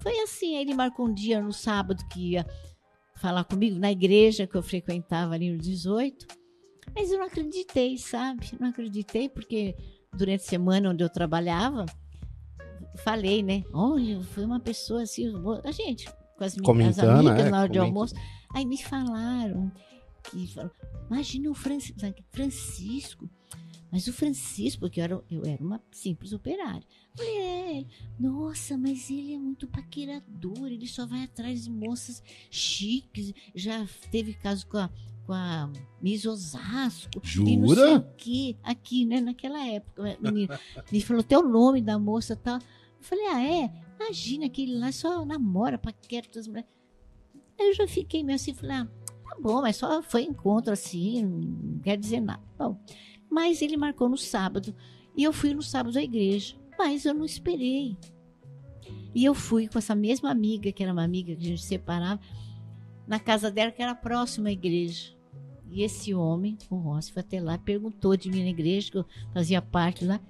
Foi 0.00 0.16
assim. 0.20 0.54
Aí 0.54 0.62
ele 0.62 0.72
marcou 0.72 1.08
um 1.08 1.12
dia 1.12 1.42
no 1.42 1.52
sábado 1.52 2.06
que 2.08 2.34
ia 2.34 2.46
falar 3.16 3.42
comigo 3.42 3.76
na 3.76 3.90
igreja 3.90 4.46
que 4.46 4.54
eu 4.54 4.62
frequentava 4.62 5.34
ali 5.34 5.50
no 5.50 5.58
18. 5.58 6.28
Mas 6.94 7.10
eu 7.10 7.18
não 7.18 7.26
acreditei, 7.26 7.98
sabe? 7.98 8.52
Não 8.60 8.68
acreditei 8.68 9.28
porque 9.28 9.74
durante 10.16 10.42
a 10.42 10.48
semana 10.48 10.90
onde 10.90 11.02
eu 11.02 11.08
trabalhava, 11.08 11.86
falei, 12.98 13.42
né? 13.42 13.64
Olha, 13.72 14.22
foi 14.22 14.44
uma 14.44 14.60
pessoa 14.60 15.02
assim, 15.02 15.26
a 15.64 15.72
gente, 15.72 16.08
com 16.38 16.44
as 16.44 16.56
minhas 16.56 17.00
amigas 17.00 17.46
é, 17.46 17.50
na 17.50 17.62
hora 17.62 17.68
de 17.68 17.80
almoço. 17.80 18.14
Aí 18.54 18.64
me 18.64 18.80
falaram 18.80 19.72
que 20.22 20.48
imagina 21.10 21.50
o 21.50 21.54
Francisco. 22.30 23.28
Mas 23.90 24.06
o 24.06 24.12
Francisco, 24.12 24.80
porque 24.80 25.00
eu 25.00 25.04
era, 25.04 25.24
eu 25.30 25.44
era 25.44 25.62
uma 25.62 25.82
simples 25.90 26.32
operária. 26.32 26.84
Falei, 27.16 27.38
é, 27.38 27.84
nossa, 28.18 28.78
mas 28.78 29.10
ele 29.10 29.34
é 29.34 29.38
muito 29.38 29.66
paquerador, 29.66 30.66
ele 30.66 30.86
só 30.86 31.06
vai 31.06 31.24
atrás 31.24 31.64
de 31.64 31.70
moças 31.70 32.22
chiques. 32.50 33.34
Já 33.54 33.86
teve 34.10 34.34
caso 34.34 34.66
com 34.66 34.78
a 34.78 34.90
com 35.30 35.34
a 35.34 35.70
Miss 36.02 36.26
Osasco. 36.26 37.20
Jura? 37.22 37.98
Aqui, 37.98 38.56
aqui, 38.64 39.04
né? 39.04 39.20
Naquela 39.20 39.64
época, 39.64 40.18
menina. 40.20 40.58
Me 40.90 41.00
falou 41.00 41.20
até 41.20 41.38
o 41.38 41.42
nome 41.46 41.80
da 41.80 41.98
moça 42.00 42.32
e 42.32 42.36
tal. 42.36 42.56
Eu 42.56 42.62
falei, 42.98 43.26
ah, 43.26 43.40
é? 43.40 43.70
Imagina 44.00 44.48
que 44.48 44.62
ele 44.62 44.76
lá 44.76 44.90
só 44.90 45.24
namora, 45.24 45.78
paquera 45.78 46.26
todas 46.26 46.38
as 46.38 46.48
mulheres. 46.48 46.68
Aí 47.58 47.68
eu 47.68 47.74
já 47.74 47.86
fiquei 47.86 48.24
meio 48.24 48.36
assim, 48.36 48.54
falei, 48.54 48.76
ah, 48.76 48.88
tá 49.22 49.36
bom, 49.40 49.60
mas 49.60 49.76
só 49.76 50.02
foi 50.02 50.22
encontro 50.22 50.72
assim, 50.72 51.22
não 51.22 51.78
quer 51.78 51.96
dizer 51.96 52.20
nada. 52.20 52.42
Bom, 52.58 52.76
mas 53.30 53.62
ele 53.62 53.76
marcou 53.76 54.08
no 54.08 54.18
sábado. 54.18 54.74
E 55.16 55.22
eu 55.22 55.32
fui 55.32 55.54
no 55.54 55.62
sábado 55.62 55.96
à 55.98 56.02
igreja. 56.02 56.56
Mas 56.78 57.04
eu 57.04 57.14
não 57.14 57.24
esperei. 57.24 57.96
E 59.14 59.24
eu 59.24 59.34
fui 59.34 59.68
com 59.68 59.78
essa 59.78 59.94
mesma 59.94 60.30
amiga, 60.30 60.72
que 60.72 60.82
era 60.82 60.92
uma 60.92 61.04
amiga 61.04 61.34
que 61.34 61.42
a 61.42 61.48
gente 61.48 61.64
separava, 61.64 62.20
na 63.06 63.18
casa 63.18 63.50
dela, 63.50 63.72
que 63.72 63.82
era 63.82 63.94
próxima 63.94 64.48
à 64.48 64.52
igreja. 64.52 65.14
E 65.70 65.82
esse 65.82 66.12
homem, 66.14 66.58
o 66.68 66.76
Rossi, 66.76 67.12
foi 67.12 67.20
até 67.20 67.40
lá, 67.40 67.56
perguntou 67.58 68.16
de 68.16 68.30
mim 68.30 68.42
na 68.42 68.50
igreja, 68.50 68.90
que 68.90 68.98
eu 68.98 69.06
fazia 69.32 69.62
parte 69.62 70.04
lá. 70.04 70.20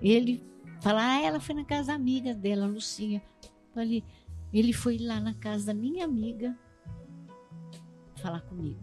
Ele 0.00 0.42
falou, 0.80 1.00
ah, 1.00 1.20
ela 1.20 1.38
foi 1.38 1.54
na 1.54 1.64
casa 1.64 1.88
da 1.88 1.94
amiga 1.94 2.34
dela, 2.34 2.66
Lucinha. 2.66 3.22
Falei, 3.72 4.04
ele 4.52 4.72
foi 4.72 4.98
lá 4.98 5.20
na 5.20 5.34
casa 5.34 5.66
da 5.66 5.74
minha 5.74 6.04
amiga 6.04 6.56
falar 8.16 8.40
comigo. 8.42 8.80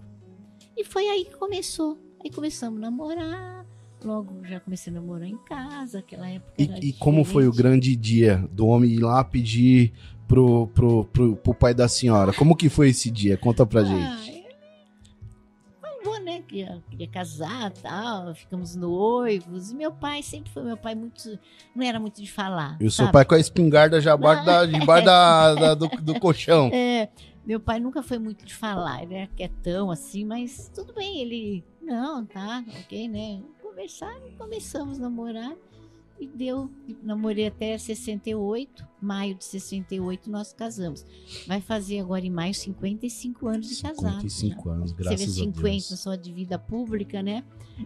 E 0.76 0.84
foi 0.84 1.08
aí 1.08 1.26
que 1.26 1.36
começou. 1.36 1.98
Aí 2.23 2.32
começamos 2.32 2.77
a 2.79 2.82
namorar. 2.82 3.65
Logo 4.03 4.45
já 4.45 4.60
comecei 4.60 4.91
a 4.91 4.95
namorar 4.95 5.27
em 5.27 5.38
casa, 5.38 5.99
aquela 5.99 6.29
época. 6.29 6.53
E, 6.58 6.89
e 6.89 6.93
como 6.93 7.25
foi 7.25 7.47
o 7.47 7.51
grande 7.51 7.95
dia 7.95 8.47
do 8.51 8.65
homem 8.67 8.91
ir 8.91 8.99
lá 8.99 9.23
pedir 9.23 9.91
pro, 10.27 10.67
pro, 10.67 11.03
pro, 11.05 11.36
pro 11.36 11.53
pai 11.53 11.73
da 11.73 11.88
senhora? 11.88 12.32
Como 12.32 12.55
que 12.55 12.69
foi 12.69 12.89
esse 12.89 13.12
dia? 13.12 13.38
Conta 13.38 13.65
pra 13.65 13.82
ah, 13.82 13.86
gente 13.86 14.39
queria, 16.49 16.84
queria 16.89 17.08
casar 17.08 17.71
tal, 17.71 18.34
ficamos 18.34 18.75
noivos. 18.75 19.71
E 19.71 19.75
meu 19.75 19.91
pai 19.91 20.23
sempre 20.23 20.51
foi 20.51 20.63
meu 20.63 20.75
pai 20.75 20.95
muito. 20.95 21.39
Não 21.75 21.86
era 21.86 21.99
muito 21.99 22.21
de 22.21 22.29
falar. 22.29 22.77
E 22.79 22.88
o 22.88 22.91
seu 22.91 23.12
pai 23.12 23.23
com 23.23 23.36
a 23.36 23.39
espingarda 23.39 24.01
já 24.01 24.15
debaixo 24.15 24.45
da, 24.45 24.65
debaixo 24.67 25.05
da, 25.05 25.55
da 25.55 25.73
do, 25.75 25.88
do 25.88 26.19
colchão. 26.19 26.69
É, 26.73 27.10
meu 27.45 27.60
pai 27.60 27.79
nunca 27.79 28.01
foi 28.01 28.17
muito 28.17 28.45
de 28.45 28.53
falar, 28.53 29.03
ele 29.03 29.13
era 29.13 29.27
quietão 29.27 29.91
assim, 29.91 30.25
mas 30.25 30.71
tudo 30.73 30.93
bem, 30.93 31.21
ele. 31.21 31.63
Não, 31.89 32.23
tá, 32.23 32.63
ok, 32.82 33.08
né? 33.08 33.41
Conversar 33.63 34.15
começamos 34.38 34.99
a 34.99 35.02
namorar. 35.02 35.56
E 36.19 36.28
deu, 36.28 36.69
namorei 37.02 37.47
até 37.47 37.78
68, 37.78 38.86
maio 39.02 39.36
de 39.36 39.45
68 39.45 40.30
nós 40.30 40.52
casamos. 40.52 41.06
Vai 41.47 41.62
fazer 41.62 42.02
agora 42.02 42.25
em 42.25 42.30
maio 42.30 42.54
55 42.54 43.47
anos 43.47 43.69
de 43.69 43.82
casado. 43.82 44.30
55 44.30 44.63
já. 44.63 44.71
anos, 44.75 44.91
graças 44.91 45.13
a 45.13 45.15
Deus. 45.15 45.36
Você 45.36 45.45
vê 45.45 45.80
50 45.80 45.95
só 45.95 46.15
de 46.15 46.34
vida 46.34 46.60
pública, 46.60 47.23
né? 47.23 47.43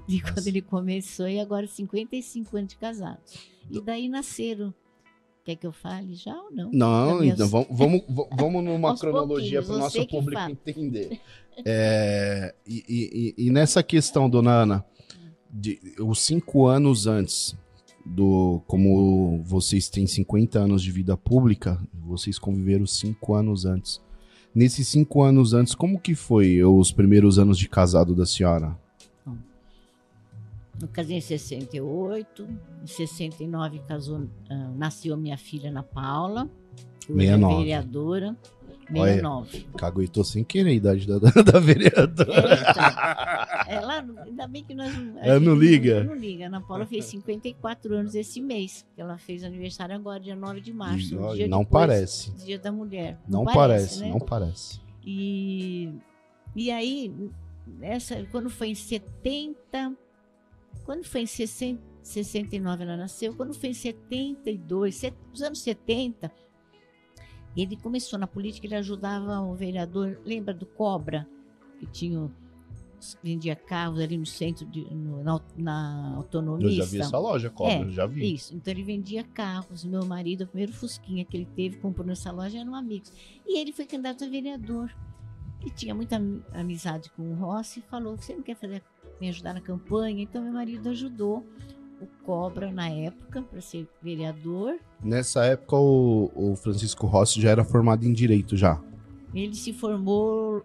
De 0.07 0.19
Nossa. 0.19 0.33
quando 0.33 0.47
ele 0.47 0.61
começou 0.63 1.27
e 1.27 1.39
agora 1.39 1.67
55 1.67 2.57
anos 2.57 2.69
de 2.69 2.77
casado. 2.77 3.21
E 3.69 3.79
daí 3.79 4.09
nasceram 4.09 4.73
Quer 5.43 5.57
que 5.57 5.67
eu 5.67 5.73
fale 5.73 6.15
já 6.15 6.33
ou 6.33 6.51
não? 6.51 6.71
Não, 6.71 7.23
então 7.23 7.47
vamos, 7.49 7.67
vamos, 7.69 8.01
vamos 8.37 8.63
numa 8.63 8.97
cronologia 8.97 9.61
para 9.61 9.75
o 9.75 9.77
nosso 9.77 10.07
público 10.07 10.39
fala. 10.39 10.51
entender. 10.51 11.19
É, 11.65 12.55
e, 12.65 13.33
e, 13.37 13.45
e, 13.45 13.49
nessa 13.51 13.83
questão, 13.83 14.29
dona 14.29 14.51
Ana, 14.51 14.85
de, 15.51 15.79
os 15.99 16.21
cinco 16.21 16.65
anos 16.65 17.07
antes, 17.07 17.55
do 18.05 18.61
como 18.67 19.41
vocês 19.43 19.89
têm 19.89 20.07
50 20.07 20.59
anos 20.59 20.81
de 20.81 20.91
vida 20.91 21.15
pública, 21.17 21.79
vocês 21.93 22.39
conviveram 22.39 22.87
cinco 22.87 23.33
anos 23.33 23.65
antes. 23.65 24.01
Nesses 24.55 24.87
cinco 24.87 25.23
anos 25.23 25.53
antes, 25.53 25.75
como 25.75 25.99
que 25.99 26.15
foi 26.15 26.63
os 26.63 26.91
primeiros 26.91 27.37
anos 27.37 27.57
de 27.57 27.67
casado 27.67 28.15
da 28.15 28.25
senhora? 28.25 28.77
Eu 30.83 30.89
casei 30.89 31.15
em 31.15 31.21
68, 31.21 32.43
em 32.83 32.87
69 32.87 33.79
casou, 33.87 34.19
uh, 34.19 34.29
nasceu 34.75 35.15
minha 35.15 35.37
filha 35.37 35.69
Ana 35.69 35.81
Paula, 35.81 36.49
que 36.99 37.13
hoje 37.13 37.25
é 37.25 37.37
vereadora. 37.37 38.37
69. 38.91 39.67
Caguetou 39.77 40.25
sem 40.25 40.43
querer 40.43 40.71
a 40.71 40.73
idade 40.73 41.07
da, 41.07 41.17
da 41.41 41.57
vereadora. 41.57 42.55
É, 43.65 43.75
ela, 43.75 44.05
ainda 44.25 44.45
bem 44.45 44.61
que 44.61 44.75
nós. 44.75 44.93
Ela 45.21 45.39
não 45.39 45.55
liga? 45.55 46.03
Não, 46.03 46.13
não 46.13 46.21
liga. 46.21 46.47
Ana 46.47 46.59
Paula 46.59 46.85
fez 46.85 47.05
54 47.05 47.95
anos 47.95 48.13
esse 48.13 48.41
mês. 48.41 48.85
Ela 48.97 49.17
fez 49.17 49.41
aniversário 49.45 49.95
agora, 49.95 50.19
dia 50.19 50.35
9 50.35 50.59
de 50.59 50.73
março. 50.73 51.17
Um 51.17 51.33
dia 51.33 51.47
não 51.47 51.59
depois, 51.59 51.81
parece. 51.87 52.31
Dia 52.43 52.59
da 52.59 52.73
mulher. 52.73 53.17
Não, 53.25 53.45
não 53.45 53.53
parece, 53.53 53.99
parece 53.99 53.99
né? 54.01 54.09
não 54.09 54.19
parece. 54.19 54.81
E, 55.01 55.93
e 56.53 56.69
aí, 56.69 57.09
essa, 57.81 58.21
quando 58.31 58.49
foi 58.49 58.67
em 58.67 58.75
70. 58.75 60.02
Quando 60.85 61.03
foi 61.03 61.21
em 61.21 61.25
60, 61.25 61.81
69 62.01 62.83
ela 62.83 62.97
nasceu. 62.97 63.33
Quando 63.35 63.53
foi 63.53 63.69
em 63.69 63.73
72, 63.73 65.01
nos 65.31 65.41
anos 65.41 65.59
70 65.61 66.31
ele 67.55 67.77
começou 67.77 68.17
na 68.17 68.27
política, 68.27 68.65
ele 68.65 68.75
ajudava 68.75 69.39
o 69.41 69.53
vereador, 69.53 70.19
lembra 70.25 70.53
do 70.53 70.65
Cobra, 70.65 71.27
que 71.79 71.85
tinha 71.85 72.31
vendia 73.21 73.55
carros 73.55 73.99
ali 73.99 74.17
no 74.17 74.25
centro, 74.25 74.65
de, 74.65 74.81
no, 74.93 75.23
na, 75.23 75.41
na 75.57 76.15
autonomia. 76.15 76.67
Eu 76.67 76.71
já 76.71 76.85
vi 76.85 77.01
essa 77.01 77.17
loja, 77.17 77.49
Cobra, 77.49 77.73
é, 77.73 77.89
já 77.89 78.05
vi. 78.05 78.33
Isso, 78.33 78.55
então 78.55 78.73
ele 78.73 78.83
vendia 78.83 79.23
carros. 79.23 79.83
Meu 79.83 80.05
marido, 80.05 80.45
o 80.45 80.47
primeiro 80.47 80.71
Fusquinha 80.71 81.25
que 81.25 81.35
ele 81.35 81.47
teve, 81.53 81.77
comprou 81.77 82.05
nessa 82.07 82.31
loja, 82.31 82.59
eram 82.59 82.73
amigos. 82.75 83.11
E 83.45 83.59
ele 83.59 83.73
foi 83.73 83.85
candidato 83.85 84.23
a 84.23 84.27
vereador. 84.27 84.95
E 85.65 85.69
tinha 85.69 85.93
muita 85.93 86.21
amizade 86.53 87.09
com 87.11 87.31
o 87.31 87.35
Rossi 87.35 87.79
e 87.79 87.83
falou: 87.83 88.17
Você 88.17 88.35
não 88.35 88.41
quer 88.41 88.55
fazer, 88.55 88.81
me 89.23 89.29
ajudar 89.29 89.53
na 89.53 89.61
campanha? 89.61 90.21
Então 90.21 90.43
meu 90.43 90.51
marido 90.51 90.89
ajudou 90.89 91.45
o 92.01 92.07
Cobra 92.25 92.71
na 92.71 92.89
época 92.89 93.41
para 93.41 93.61
ser 93.61 93.87
vereador. 94.01 94.77
Nessa 95.01 95.45
época 95.45 95.77
o, 95.77 96.31
o, 96.35 96.55
Francisco 96.57 97.07
Rossi 97.07 97.41
já 97.41 97.49
era 97.49 97.63
formado 97.63 98.05
em 98.05 98.11
direito 98.11 98.57
já. 98.57 98.81
Ele 99.33 99.55
se 99.55 99.71
formou 99.71 100.63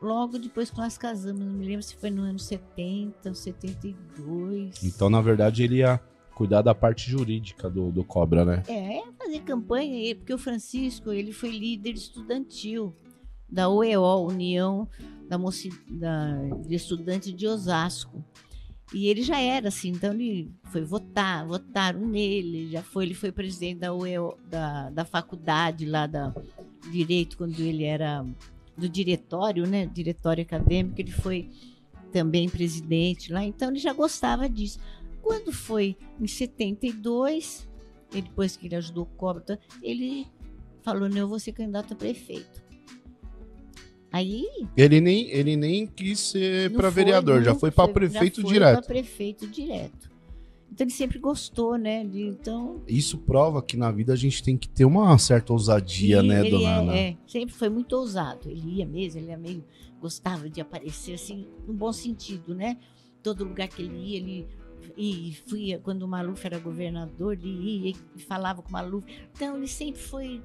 logo 0.00 0.38
depois 0.38 0.70
que 0.70 0.78
nós 0.78 0.96
casamos, 0.96 1.44
não 1.44 1.52
me 1.52 1.66
lembro 1.66 1.82
se 1.82 1.96
foi 1.96 2.10
no 2.10 2.22
ano 2.22 2.38
70 2.38 3.28
ou 3.28 3.34
72. 3.34 4.82
Então, 4.82 5.10
na 5.10 5.20
verdade, 5.20 5.62
ele 5.62 5.76
ia 5.76 6.00
cuidar 6.34 6.62
da 6.62 6.74
parte 6.74 7.10
jurídica 7.10 7.68
do, 7.68 7.90
do 7.92 8.02
Cobra, 8.02 8.44
né? 8.44 8.62
É, 8.68 9.02
fazer 9.18 9.40
campanha, 9.40 10.14
porque 10.16 10.32
o 10.32 10.38
Francisco, 10.38 11.12
ele 11.12 11.32
foi 11.32 11.50
líder 11.50 11.94
estudantil 11.94 12.94
da 13.48 13.68
UEO, 13.68 14.26
União 14.26 14.88
da, 15.28 15.38
Moci, 15.38 15.70
da 15.88 16.34
de 16.66 16.74
Estudantes 16.74 17.34
de 17.34 17.46
Osasco. 17.46 18.24
E 18.92 19.06
ele 19.08 19.22
já 19.22 19.38
era 19.38 19.68
assim, 19.68 19.90
então 19.90 20.14
ele 20.14 20.50
foi 20.64 20.82
votar, 20.82 21.46
votaram 21.46 22.00
nele, 22.06 22.70
já 22.70 22.82
foi, 22.82 23.04
ele 23.04 23.14
foi 23.14 23.30
presidente 23.30 23.80
da 23.80 23.94
UEO, 23.94 24.38
da, 24.48 24.88
da 24.88 25.04
faculdade 25.04 25.84
lá 25.84 26.06
da 26.06 26.34
Direito, 26.90 27.36
quando 27.36 27.60
ele 27.60 27.84
era 27.84 28.24
do 28.76 28.88
diretório, 28.88 29.66
né, 29.66 29.84
diretório 29.84 30.42
acadêmico, 30.42 30.98
ele 30.98 31.10
foi 31.10 31.50
também 32.12 32.48
presidente 32.48 33.30
lá, 33.30 33.44
então 33.44 33.68
ele 33.68 33.78
já 33.78 33.92
gostava 33.92 34.48
disso. 34.48 34.78
Quando 35.20 35.52
foi 35.52 35.96
em 36.18 36.26
72, 36.26 37.68
ele, 38.12 38.22
depois 38.22 38.56
que 38.56 38.66
ele 38.66 38.76
ajudou 38.76 39.04
o 39.04 39.16
Cobra, 39.18 39.58
ele 39.82 40.26
falou, 40.82 41.08
não, 41.08 41.18
eu 41.18 41.28
vou 41.28 41.38
ser 41.38 41.52
candidato 41.52 41.92
a 41.92 41.96
prefeito. 41.96 42.62
Aí 44.10 44.46
Ele 44.76 45.00
nem, 45.00 45.28
ele 45.30 45.54
nem 45.56 45.86
quis 45.86 46.18
ser 46.18 46.72
para 46.72 46.90
foi, 46.90 47.04
vereador, 47.04 47.42
já 47.42 47.54
foi 47.54 47.70
para 47.70 47.84
foi- 47.84 47.92
prefeito 47.94 48.36
já 48.40 48.42
foi 48.48 48.52
direto. 48.54 48.74
Para 48.78 48.86
prefeito 48.86 49.46
direto. 49.46 50.08
Então 50.72 50.84
ele 50.86 50.94
sempre 50.94 51.18
gostou, 51.18 51.76
né? 51.76 52.04
de- 52.04 52.22
então 52.22 52.80
Isso 52.86 53.18
prova 53.18 53.60
que 53.60 53.76
na 53.76 53.90
vida 53.90 54.12
a 54.12 54.16
gente 54.16 54.42
tem 54.42 54.56
que 54.56 54.68
ter 54.68 54.84
uma 54.84 55.16
certa 55.18 55.52
ousadia, 55.52 56.22
né, 56.22 56.40
ele 56.40 56.50
dona 56.50 56.68
é, 56.68 56.74
Ana? 56.78 56.96
é, 56.96 57.16
sempre 57.26 57.54
foi 57.54 57.68
muito 57.68 57.92
ousado. 57.94 58.48
Ele 58.48 58.76
ia 58.76 58.86
mesmo, 58.86 59.20
ele 59.20 59.36
meio 59.36 59.64
gostava 60.00 60.48
de 60.48 60.60
aparecer 60.60 61.14
assim, 61.14 61.46
no 61.66 61.74
bom 61.74 61.92
sentido, 61.92 62.54
né? 62.54 62.76
Todo 63.22 63.44
lugar 63.44 63.66
que 63.68 63.82
ele 63.82 63.96
ia, 63.96 64.16
ele 64.18 64.46
e 64.96 65.36
fui 65.48 65.76
quando 65.82 66.02
o 66.02 66.08
Maluf 66.08 66.44
era 66.46 66.58
governador, 66.58 67.34
ele 67.34 67.88
ia 67.88 67.94
e 68.16 68.20
falava 68.22 68.62
com 68.62 68.68
o 68.68 68.72
Maluf. 68.72 69.04
Então 69.34 69.56
ele 69.56 69.66
sempre 69.66 70.00
foi 70.00 70.40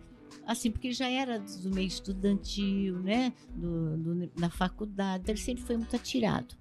assim, 0.45 0.69
porque 0.71 0.91
já 0.91 1.10
era 1.10 1.39
do 1.39 1.69
meio 1.73 1.88
estudantil, 1.88 2.99
né? 2.99 3.34
Do, 3.56 3.97
do- 3.97 4.32
na 4.39 4.49
faculdade, 4.49 5.23
então 5.23 5.34
ele 5.36 5.41
sempre 5.41 5.63
foi 5.63 5.77
muito 5.77 5.95
atirado. 5.95 6.56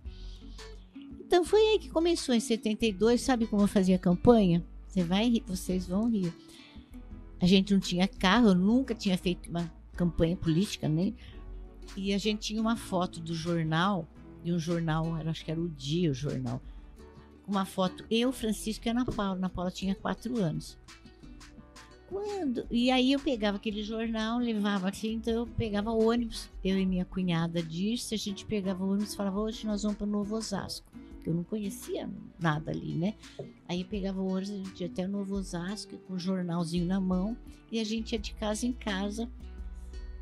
Então 1.20 1.44
foi 1.44 1.60
aí 1.60 1.78
que 1.78 1.88
começou 1.88 2.34
em 2.34 2.40
72, 2.40 3.20
sabe 3.20 3.46
como 3.46 3.62
eu 3.62 3.68
fazia 3.68 3.98
campanha? 3.98 4.62
Você 4.88 5.02
vai 5.02 5.28
rir, 5.28 5.42
vocês 5.46 5.86
vão 5.86 6.10
rir. 6.10 6.32
A 7.40 7.46
gente 7.46 7.72
não 7.72 7.80
tinha 7.80 8.06
carro, 8.06 8.48
eu 8.48 8.54
nunca 8.54 8.94
tinha 8.94 9.16
feito 9.16 9.48
uma 9.48 9.72
campanha 9.96 10.36
política, 10.36 10.88
nem. 10.88 11.16
E 11.96 12.12
a 12.12 12.18
gente 12.18 12.40
tinha 12.40 12.60
uma 12.60 12.76
foto 12.76 13.18
do 13.20 13.34
jornal, 13.34 14.06
de 14.44 14.52
um 14.52 14.58
jornal, 14.58 15.14
acho 15.26 15.44
que 15.44 15.50
era 15.50 15.60
o 15.60 15.68
Dia, 15.68 16.10
o 16.10 16.14
jornal, 16.14 16.60
uma 17.46 17.64
foto, 17.64 18.04
eu, 18.10 18.30
Francisco 18.32 18.86
e 18.86 18.90
Ana 18.90 19.04
Paula. 19.04 19.36
Ana 19.36 19.48
Paula 19.48 19.70
tinha 19.70 19.94
quatro 19.94 20.38
anos. 20.38 20.78
Quando? 22.12 22.66
E 22.70 22.90
aí 22.90 23.12
eu 23.12 23.18
pegava 23.18 23.56
aquele 23.56 23.82
jornal, 23.82 24.38
levava 24.38 24.90
assim, 24.90 25.14
então 25.14 25.32
eu 25.32 25.46
pegava 25.46 25.90
ônibus, 25.90 26.50
eu 26.62 26.78
e 26.78 26.84
minha 26.84 27.06
cunhada 27.06 27.62
disse, 27.62 28.14
a 28.14 28.18
gente 28.18 28.44
pegava 28.44 28.84
ônibus 28.84 29.14
e 29.14 29.16
falava, 29.16 29.40
hoje 29.40 29.66
nós 29.66 29.82
vamos 29.82 29.96
para 29.96 30.06
Novo 30.06 30.36
Osasco. 30.36 30.92
Eu 31.24 31.32
não 31.32 31.42
conhecia 31.42 32.10
nada 32.38 32.70
ali, 32.70 32.94
né? 32.94 33.14
Aí 33.66 33.82
pegava 33.82 34.20
o 34.20 34.26
ônibus, 34.26 34.50
a 34.50 34.56
gente 34.56 34.80
ia 34.82 34.88
até 34.88 35.06
Novo 35.06 35.36
Osasco, 35.36 35.96
com 35.96 36.14
um 36.14 36.18
jornalzinho 36.18 36.84
na 36.84 37.00
mão, 37.00 37.34
e 37.70 37.80
a 37.80 37.84
gente 37.84 38.12
ia 38.12 38.18
de 38.18 38.34
casa 38.34 38.66
em 38.66 38.72
casa 38.74 39.26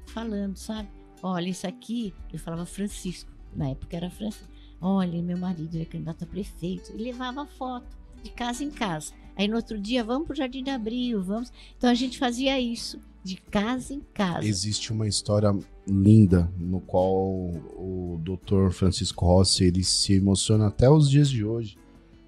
falando, 0.06 0.56
sabe? 0.56 0.88
Olha, 1.20 1.48
isso 1.48 1.66
aqui, 1.66 2.14
eu 2.32 2.38
falava 2.38 2.64
Francisco, 2.64 3.30
na 3.52 3.70
época 3.70 3.96
era 3.96 4.10
Francisco. 4.10 4.48
Olha, 4.80 5.20
meu 5.20 5.36
marido 5.36 5.76
é 5.76 5.84
candidato 5.84 6.22
a 6.22 6.26
prefeito. 6.26 6.92
E 6.94 7.02
levava 7.02 7.44
foto 7.46 7.98
de 8.22 8.30
casa 8.30 8.64
em 8.64 8.70
casa. 8.70 9.12
Aí 9.36 9.48
no 9.48 9.56
outro 9.56 9.78
dia, 9.78 10.04
vamos 10.04 10.26
pro 10.26 10.36
Jardim 10.36 10.62
de 10.62 10.70
Abril, 10.70 11.22
vamos. 11.22 11.52
Então 11.76 11.88
a 11.88 11.94
gente 11.94 12.18
fazia 12.18 12.60
isso, 12.60 12.98
de 13.22 13.36
casa 13.36 13.94
em 13.94 14.00
casa. 14.14 14.46
Existe 14.46 14.92
uma 14.92 15.08
história 15.08 15.56
linda 15.86 16.50
no 16.58 16.80
qual 16.80 17.16
o 17.16 18.20
Dr. 18.22 18.70
Francisco 18.70 19.24
Rossi 19.24 19.64
ele 19.64 19.82
se 19.82 20.14
emociona 20.14 20.68
até 20.68 20.88
os 20.88 21.08
dias 21.10 21.28
de 21.28 21.44
hoje. 21.44 21.76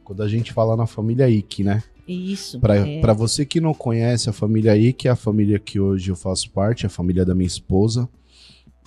Quando 0.04 0.22
a 0.22 0.28
gente 0.28 0.52
fala 0.52 0.76
na 0.76 0.86
família 0.86 1.28
Ike, 1.30 1.62
né? 1.62 1.82
Isso. 2.06 2.58
Pra 2.58 2.76
é. 2.76 3.00
pra 3.00 3.12
você 3.12 3.46
que 3.46 3.60
não 3.60 3.72
conhece 3.72 4.28
a 4.28 4.32
família 4.32 4.76
Ike, 4.76 5.06
é 5.06 5.12
a 5.12 5.16
família 5.16 5.58
que 5.58 5.78
hoje 5.78 6.10
eu 6.10 6.16
faço 6.16 6.50
parte, 6.50 6.84
a 6.84 6.88
família 6.88 7.24
da 7.24 7.34
minha 7.34 7.46
esposa. 7.46 8.08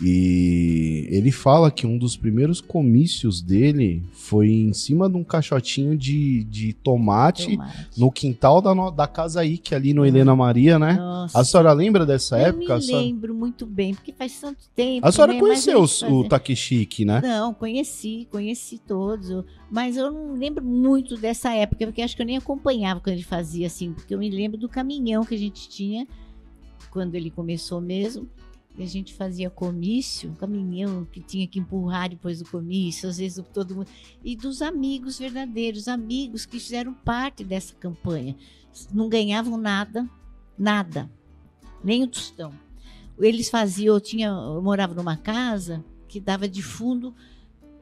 E 0.01 1.07
ele 1.09 1.31
fala 1.31 1.71
que 1.71 1.87
um 1.87 1.97
dos 1.97 2.17
primeiros 2.17 2.59
comícios 2.59 3.41
dele 3.41 4.03
foi 4.11 4.49
em 4.51 4.73
cima 4.73 5.09
de 5.09 5.15
um 5.15 5.23
caixotinho 5.23 5.95
de, 5.97 6.43
de 6.43 6.73
tomate 6.73 7.51
Tomate. 7.51 7.87
no 7.97 8.11
quintal 8.11 8.61
da, 8.61 8.75
no- 8.75 8.91
da 8.91 9.07
casa 9.07 9.45
Ike, 9.45 9.73
ali 9.73 9.93
no 9.93 10.05
Helena 10.05 10.35
Maria, 10.35 10.77
né? 10.77 10.93
Nossa. 10.93 11.39
A 11.39 11.43
senhora 11.45 11.71
lembra 11.71 12.05
dessa 12.05 12.37
eu 12.37 12.47
época? 12.47 12.65
me 12.65 12.71
A 12.73 12.81
senhora, 12.81 13.05
lembro 13.05 13.33
muito 13.33 13.65
bem, 13.65 13.93
porque 13.93 14.11
faz 14.11 14.37
tanto 14.39 14.65
tempo. 14.75 15.07
a 15.07 15.11
senhora 15.13 15.33
né? 15.33 15.39
Conheceu 15.39 15.81
o 15.83 15.87
fazia- 15.87 16.29
Takeshi 16.29 16.75
Ike, 16.81 17.05
né? 17.05 17.21
Não, 17.23 17.53
conheci, 17.53 18.27
conheci 18.29 18.77
todos, 18.77 19.29
eu- 19.29 19.45
mas 19.71 19.95
eu 19.95 20.11
não 20.11 20.33
lembro 20.33 20.63
muito 20.63 21.15
dessa 21.15 21.53
época, 21.53 21.85
porque 21.87 22.01
acho 22.01 22.15
que 22.17 22.21
eu 22.21 22.25
nem 22.25 22.35
acompanhava 22.37 22.99
quando 22.99 23.13
ele 23.15 23.23
fazia 23.23 23.67
assim, 23.67 23.93
porque 23.93 24.13
eu 24.13 24.19
me 24.19 24.29
lembro 24.29 24.57
do 24.57 24.67
caminhão 24.67 25.23
que 25.23 25.35
a 25.35 25.39
gente 25.39 25.69
tinha 25.69 26.05
quando 26.91 27.15
ele 27.15 27.29
começou 27.31 27.79
mesmo. 27.79 28.27
E 28.77 28.83
a 28.83 28.85
gente 28.85 29.13
fazia 29.13 29.49
comício, 29.49 30.33
caminhão 30.37 31.05
que 31.05 31.21
tinha 31.21 31.47
que 31.47 31.59
empurrar 31.59 32.09
depois 32.09 32.39
do 32.39 32.49
comício, 32.49 33.07
às 33.07 33.17
vezes 33.17 33.43
todo 33.53 33.73
mundo. 33.75 33.87
E 34.23 34.35
dos 34.35 34.61
amigos 34.61 35.17
verdadeiros, 35.17 35.87
amigos 35.87 36.45
que 36.45 36.59
fizeram 36.59 36.93
parte 36.93 37.43
dessa 37.43 37.73
campanha. 37.75 38.35
Não 38.93 39.07
ganhavam 39.07 39.57
nada, 39.57 40.09
nada, 40.57 41.09
nem 41.81 42.03
um 42.03 42.07
tostão. 42.07 42.51
Eles 43.17 43.49
faziam, 43.49 43.95
eu, 43.95 44.01
tinha, 44.01 44.27
eu 44.27 44.61
morava 44.61 44.93
numa 44.93 45.15
casa 45.15 45.83
que 46.09 46.19
dava 46.19 46.47
de 46.47 46.61
fundo 46.61 47.15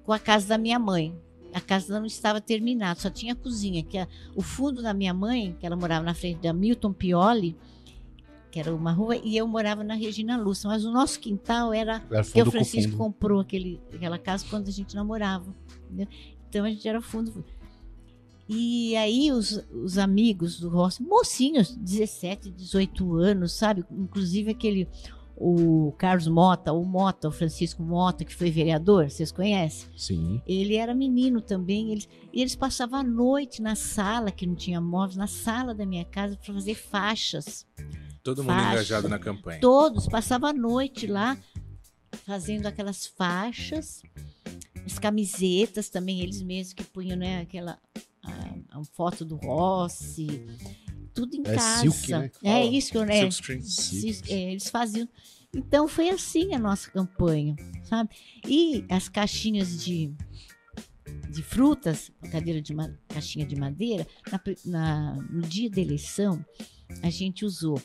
com 0.03 0.13
a 0.13 0.19
casa 0.19 0.47
da 0.47 0.58
minha 0.60 0.77
mãe. 0.77 1.15
A 1.51 1.62
casa 1.62 1.99
não 1.99 2.06
estava 2.06 2.39
terminada, 2.39 2.99
só 2.99 3.10
tinha 3.10 3.34
a 3.34 3.36
cozinha. 3.36 3.84
Que 3.84 3.97
a- 3.97 4.08
o 4.36 4.43
fundo 4.43 4.82
da 4.84 4.93
minha 4.93 5.13
mãe, 5.13 5.56
que 5.60 5.65
ela 5.65 5.75
morava 5.75 6.06
na 6.06 6.13
frente 6.13 6.39
da 6.41 6.53
Milton 6.53 6.93
Pioli, 6.93 7.56
que 8.53 8.59
era 8.59 8.71
uma 8.71 8.91
rua, 8.91 9.15
e 9.15 9.35
eu 9.35 9.47
morava 9.47 9.83
na 9.83 9.95
Regina 9.95 10.37
Lúcia. 10.37 10.67
Mas 10.67 10.85
o 10.85 10.91
nosso 10.91 11.19
quintal 11.19 11.73
era 11.73 12.03
Era 12.11 12.23
porque 12.23 12.39
o 12.39 12.51
Francisco 12.51 12.95
comprou 12.95 13.39
aquele, 13.39 13.81
aquela 13.91 14.19
casa 14.19 14.45
quando 14.47 14.67
a 14.67 14.71
gente 14.71 14.95
namorava. 14.95 15.51
entendeu? 15.85 16.07
Então 16.47 16.63
a 16.63 16.69
gente 16.69 16.87
era 16.87 17.01
fundo. 17.01 17.43
E 18.47 18.95
aí 18.95 19.31
os, 19.31 19.59
os 19.73 19.97
amigos 19.97 20.59
do 20.59 20.69
Rossi, 20.69 21.01
mocinhos, 21.01 21.75
17, 21.75 22.51
18 22.51 23.15
anos, 23.15 23.53
sabe? 23.53 23.83
Inclusive 23.89 24.51
aquele, 24.51 24.87
o 25.35 25.91
Carlos 25.97 26.27
Mota, 26.27 26.71
o 26.71 26.85
Mota, 26.85 27.29
o 27.29 27.31
Francisco 27.31 27.81
Mota, 27.81 28.23
que 28.23 28.35
foi 28.35 28.51
vereador, 28.51 29.09
vocês 29.09 29.31
conhecem? 29.31 29.89
Sim. 29.97 30.39
Ele 30.45 30.75
era 30.75 30.93
menino 30.93 31.41
também, 31.41 31.91
eles, 31.91 32.07
e 32.31 32.39
eles 32.39 32.55
passavam 32.55 32.99
a 32.99 33.03
noite 33.03 33.63
na 33.63 33.73
sala, 33.73 34.29
que 34.29 34.45
não 34.45 34.53
tinha 34.53 34.79
móveis, 34.79 35.17
na 35.17 35.25
sala 35.25 35.73
da 35.73 35.87
minha 35.87 36.05
casa 36.05 36.37
para 36.37 36.53
fazer 36.53 36.75
faixas. 36.75 37.65
Todo 38.23 38.43
mundo 38.43 38.53
Faixa. 38.55 38.71
engajado 38.73 39.09
na 39.09 39.19
campanha. 39.19 39.59
Todos 39.59 40.07
passavam 40.07 40.49
a 40.49 40.53
noite 40.53 41.05
lá 41.07 41.38
fazendo 42.25 42.67
aquelas 42.67 43.05
faixas, 43.05 44.01
as 44.86 44.97
camisetas 44.99 45.89
também, 45.89 46.21
eles 46.21 46.41
mesmos 46.41 46.73
que 46.73 46.83
punham, 46.83 47.17
né, 47.17 47.41
aquela 47.41 47.77
a, 48.23 48.79
a 48.79 48.83
foto 48.93 49.25
do 49.25 49.36
Rossi, 49.36 50.45
tudo 51.13 51.36
em 51.36 51.41
É 51.45 51.55
casa. 51.55 51.81
silk, 51.91 52.12
né, 52.12 52.29
que 52.29 52.47
É 52.47 52.51
fala. 52.53 52.65
isso 52.65 52.91
que 52.91 52.97
eu, 52.97 53.05
né, 53.05 53.29
Silk 53.31 54.31
é, 54.31 54.51
eles 54.51 54.69
faziam. 54.69 55.07
Então 55.55 55.88
foi 55.88 56.09
assim 56.09 56.53
a 56.55 56.59
nossa 56.59 56.89
campanha, 56.89 57.55
sabe? 57.83 58.09
E 58.47 58.86
as 58.89 59.07
caixinhas 59.09 59.83
de, 59.83 60.12
de 61.29 61.43
frutas, 61.43 62.09
cadeira 62.31 62.62
de 62.62 62.73
ma- 62.73 62.91
caixinha 63.09 63.45
de 63.45 63.55
madeira, 63.55 64.07
na 64.31 64.41
na- 64.65 65.15
no 65.29 65.41
dia 65.41 65.69
da 65.69 65.81
eleição 65.81 66.43
a 67.01 67.10
gente 67.10 67.45
usou 67.45 67.82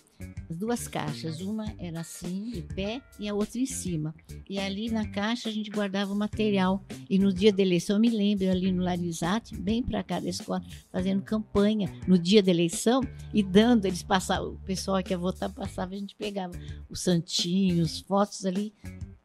as 0.51 0.57
duas 0.57 0.88
caixas, 0.88 1.40
uma 1.40 1.73
era 1.79 2.01
assim 2.01 2.51
de 2.51 2.62
pé 2.62 3.03
e 3.18 3.29
a 3.29 3.35
outra 3.35 3.59
em 3.61 3.66
cima. 3.66 4.14
E 4.49 4.59
ali 4.59 4.90
na 4.90 5.07
caixa 5.07 5.49
a 5.49 5.53
gente 5.53 5.71
guardava 5.71 6.12
o 6.12 6.16
material. 6.16 6.83
E 7.09 7.18
no 7.18 7.33
dia 7.33 7.53
da 7.53 7.62
eleição 7.62 7.97
eu 7.97 8.01
me 8.01 8.09
lembro 8.11 8.51
ali 8.51 8.73
no 8.73 8.83
Larizate, 8.83 9.57
bem 9.57 9.83
para 9.83 10.03
cá 10.03 10.18
da 10.21 10.29
escola, 10.29 10.62
fazendo 10.90 11.23
campanha 11.23 11.92
no 12.07 12.18
dia 12.18 12.42
da 12.42 12.51
eleição 12.51 13.01
e 13.33 13.42
dando, 13.42 13.85
eles 13.87 14.03
passavam, 14.03 14.53
o 14.53 14.59
pessoal 14.61 15.03
que 15.03 15.12
ia 15.12 15.18
votar 15.18 15.53
passava, 15.53 15.94
a 15.94 15.99
gente 15.99 16.14
pegava 16.16 16.55
os 16.88 17.01
santinhos, 17.01 17.92
os 17.92 18.01
fotos 18.01 18.44
ali 18.47 18.73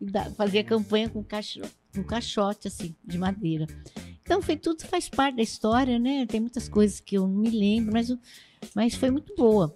e 0.02 0.08
fazia 0.36 0.64
campanha 0.64 1.10
com 1.10 1.24
com 1.24 2.04
caixote 2.04 2.68
assim, 2.68 2.96
de 3.06 3.18
madeira. 3.18 3.66
Então 4.22 4.42
foi 4.42 4.56
tudo 4.56 4.84
faz 4.86 5.10
parte 5.10 5.36
da 5.36 5.44
história, 5.44 6.00
né? 6.00 6.26
Tem 6.26 6.40
muitas 6.40 6.68
coisas 6.68 7.00
que 7.00 7.18
eu 7.18 7.28
não 7.28 7.40
me 7.40 7.50
lembro, 7.50 7.92
mas, 7.94 8.10
eu- 8.10 8.18
mas 8.76 8.96
foi 8.96 9.12
muito 9.12 9.34
boa. 9.36 9.76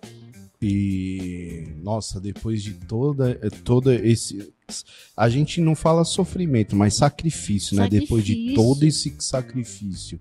E 0.61 1.67
nossa, 1.83 2.19
depois 2.19 2.63
de 2.63 2.73
toda 2.73 3.31
eh, 3.41 3.49
toda 3.63 3.93
esse 3.93 4.53
a 5.15 5.29
gente 5.29 5.61
não 5.61 5.75
fala 5.75 6.03
sofrimento, 6.03 6.75
mas 6.75 6.95
sacrifício, 6.95 7.77
né? 7.77 7.87
Depois 7.87 8.23
de 8.25 8.33
Sacrifício. 8.33 8.55
todo 8.55 8.83
esse 8.83 9.15
sacrifício 9.19 10.19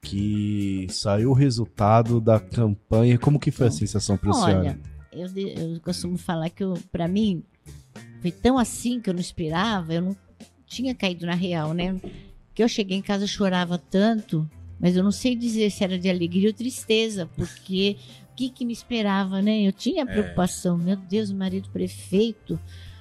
que 0.00 0.86
saiu 0.90 1.30
o 1.30 1.34
resultado 1.34 2.20
da 2.20 2.38
campanha, 2.40 3.18
como 3.18 3.38
que 3.38 3.50
foi 3.50 3.68
a 3.68 3.70
sensação 3.70 4.16
para 4.16 4.32
senhora? 4.32 4.58
Olha, 4.58 4.80
eu, 5.12 5.74
eu 5.74 5.80
costumo 5.80 6.16
falar 6.16 6.50
que 6.50 6.64
para 6.90 7.08
mim 7.08 7.42
foi 8.20 8.30
tão 8.30 8.58
assim 8.58 9.00
que 9.00 9.08
eu 9.08 9.14
não 9.14 9.20
esperava, 9.20 9.94
eu 9.94 10.02
não 10.02 10.16
tinha 10.66 10.94
caído 10.94 11.24
na 11.24 11.34
real, 11.34 11.72
né? 11.72 12.00
Que 12.54 12.62
eu 12.62 12.68
cheguei 12.68 12.96
em 12.96 13.02
casa 13.02 13.26
chorava 13.26 13.78
tanto, 13.78 14.48
mas 14.80 14.96
eu 14.96 15.02
não 15.02 15.10
sei 15.10 15.34
dizer 15.34 15.70
se 15.70 15.84
era 15.84 15.98
de 15.98 16.08
alegria 16.08 16.48
ou 16.48 16.54
tristeza, 16.54 17.26
porque 17.36 17.96
o 18.32 18.34
que, 18.34 18.50
que 18.50 18.64
me 18.64 18.72
esperava, 18.72 19.42
né? 19.42 19.60
Eu 19.62 19.72
tinha 19.72 20.06
preocupação, 20.06 20.78
meu 20.78 20.96
Deus, 20.96 21.30
o 21.30 21.34
marido 21.34 21.68
prefeito, 21.70 22.58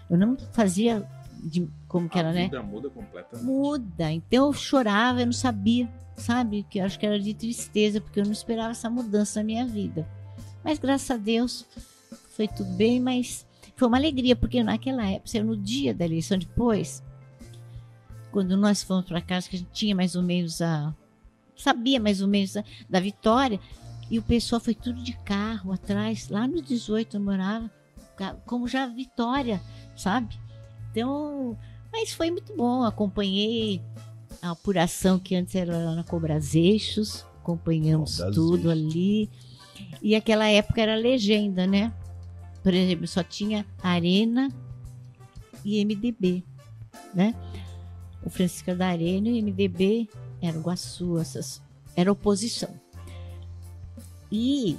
eu 0.09 0.17
não 0.17 0.35
fazia 0.53 1.07
de, 1.43 1.67
como 1.87 2.09
que 2.09 2.17
era, 2.17 2.33
né? 2.33 2.45
vida 2.45 2.63
muda 2.63 2.89
completamente. 2.89 3.45
muda. 3.45 4.11
Então 4.11 4.47
eu 4.47 4.53
chorava, 4.53 5.21
eu 5.21 5.25
não 5.25 5.33
sabia, 5.33 5.87
sabe? 6.15 6.65
Que 6.69 6.79
eu 6.79 6.85
acho 6.85 6.97
que 6.97 7.05
era 7.05 7.19
de 7.19 7.33
tristeza, 7.33 8.01
porque 8.01 8.19
eu 8.19 8.25
não 8.25 8.31
esperava 8.31 8.71
essa 8.71 8.89
mudança 8.89 9.39
na 9.39 9.45
minha 9.45 9.65
vida. 9.65 10.07
Mas 10.63 10.79
graças 10.79 11.11
a 11.11 11.17
Deus 11.17 11.65
foi 12.29 12.47
tudo 12.47 12.71
bem, 12.73 12.99
mas 12.99 13.45
foi 13.75 13.87
uma 13.87 13.97
alegria, 13.97 14.35
porque 14.35 14.63
naquela 14.63 15.07
época, 15.07 15.43
no 15.43 15.55
dia 15.55 15.93
da 15.93 16.03
eleição 16.03 16.37
depois, 16.37 17.03
quando 18.31 18.57
nós 18.57 18.83
fomos 18.83 19.05
para 19.05 19.21
casa, 19.21 19.49
que 19.49 19.55
a 19.55 19.59
gente 19.59 19.71
tinha 19.71 19.95
mais 19.95 20.15
ou 20.15 20.23
menos 20.23 20.61
a. 20.61 20.93
sabia 21.57 21.99
mais 21.99 22.21
ou 22.21 22.27
menos 22.27 22.55
a, 22.55 22.63
da 22.89 22.99
vitória, 22.99 23.59
e 24.09 24.17
o 24.17 24.23
pessoal 24.23 24.61
foi 24.61 24.73
tudo 24.73 25.01
de 25.03 25.13
carro 25.13 25.71
atrás, 25.71 26.29
lá 26.29 26.47
no 26.47 26.61
18 26.61 27.17
eu 27.17 27.21
morava, 27.21 27.69
como 28.45 28.67
já 28.67 28.87
Vitória, 28.87 29.61
sabe? 29.95 30.39
Então, 30.91 31.57
mas 31.91 32.13
foi 32.13 32.31
muito 32.31 32.55
bom, 32.55 32.83
acompanhei 32.83 33.81
a 34.41 34.51
apuração 34.51 35.19
que 35.19 35.35
antes 35.35 35.55
era 35.55 35.77
lá 35.77 35.95
na 35.95 36.03
Cobras 36.03 36.55
Eixos, 36.55 37.25
acompanhamos 37.41 38.17
Cobras 38.17 38.35
tudo 38.35 38.71
Eixos. 38.71 38.71
ali. 38.71 39.29
E 40.01 40.15
aquela 40.15 40.47
época 40.47 40.81
era 40.81 40.95
legenda, 40.95 41.67
né? 41.67 41.93
Por 42.63 42.73
exemplo, 42.73 43.07
só 43.07 43.23
tinha 43.23 43.65
Arena 43.81 44.49
e 45.63 45.83
MDB, 45.83 46.43
né? 47.13 47.35
O 48.23 48.29
Francisco 48.29 48.73
da 48.73 48.87
Arena 48.87 49.29
e 49.29 49.39
o 49.39 49.43
MDB 49.43 50.09
era 50.41 50.57
o 50.57 50.61
Guaçu, 50.61 51.17
essas, 51.19 51.61
era 51.95 52.11
oposição. 52.11 52.69
E 54.31 54.77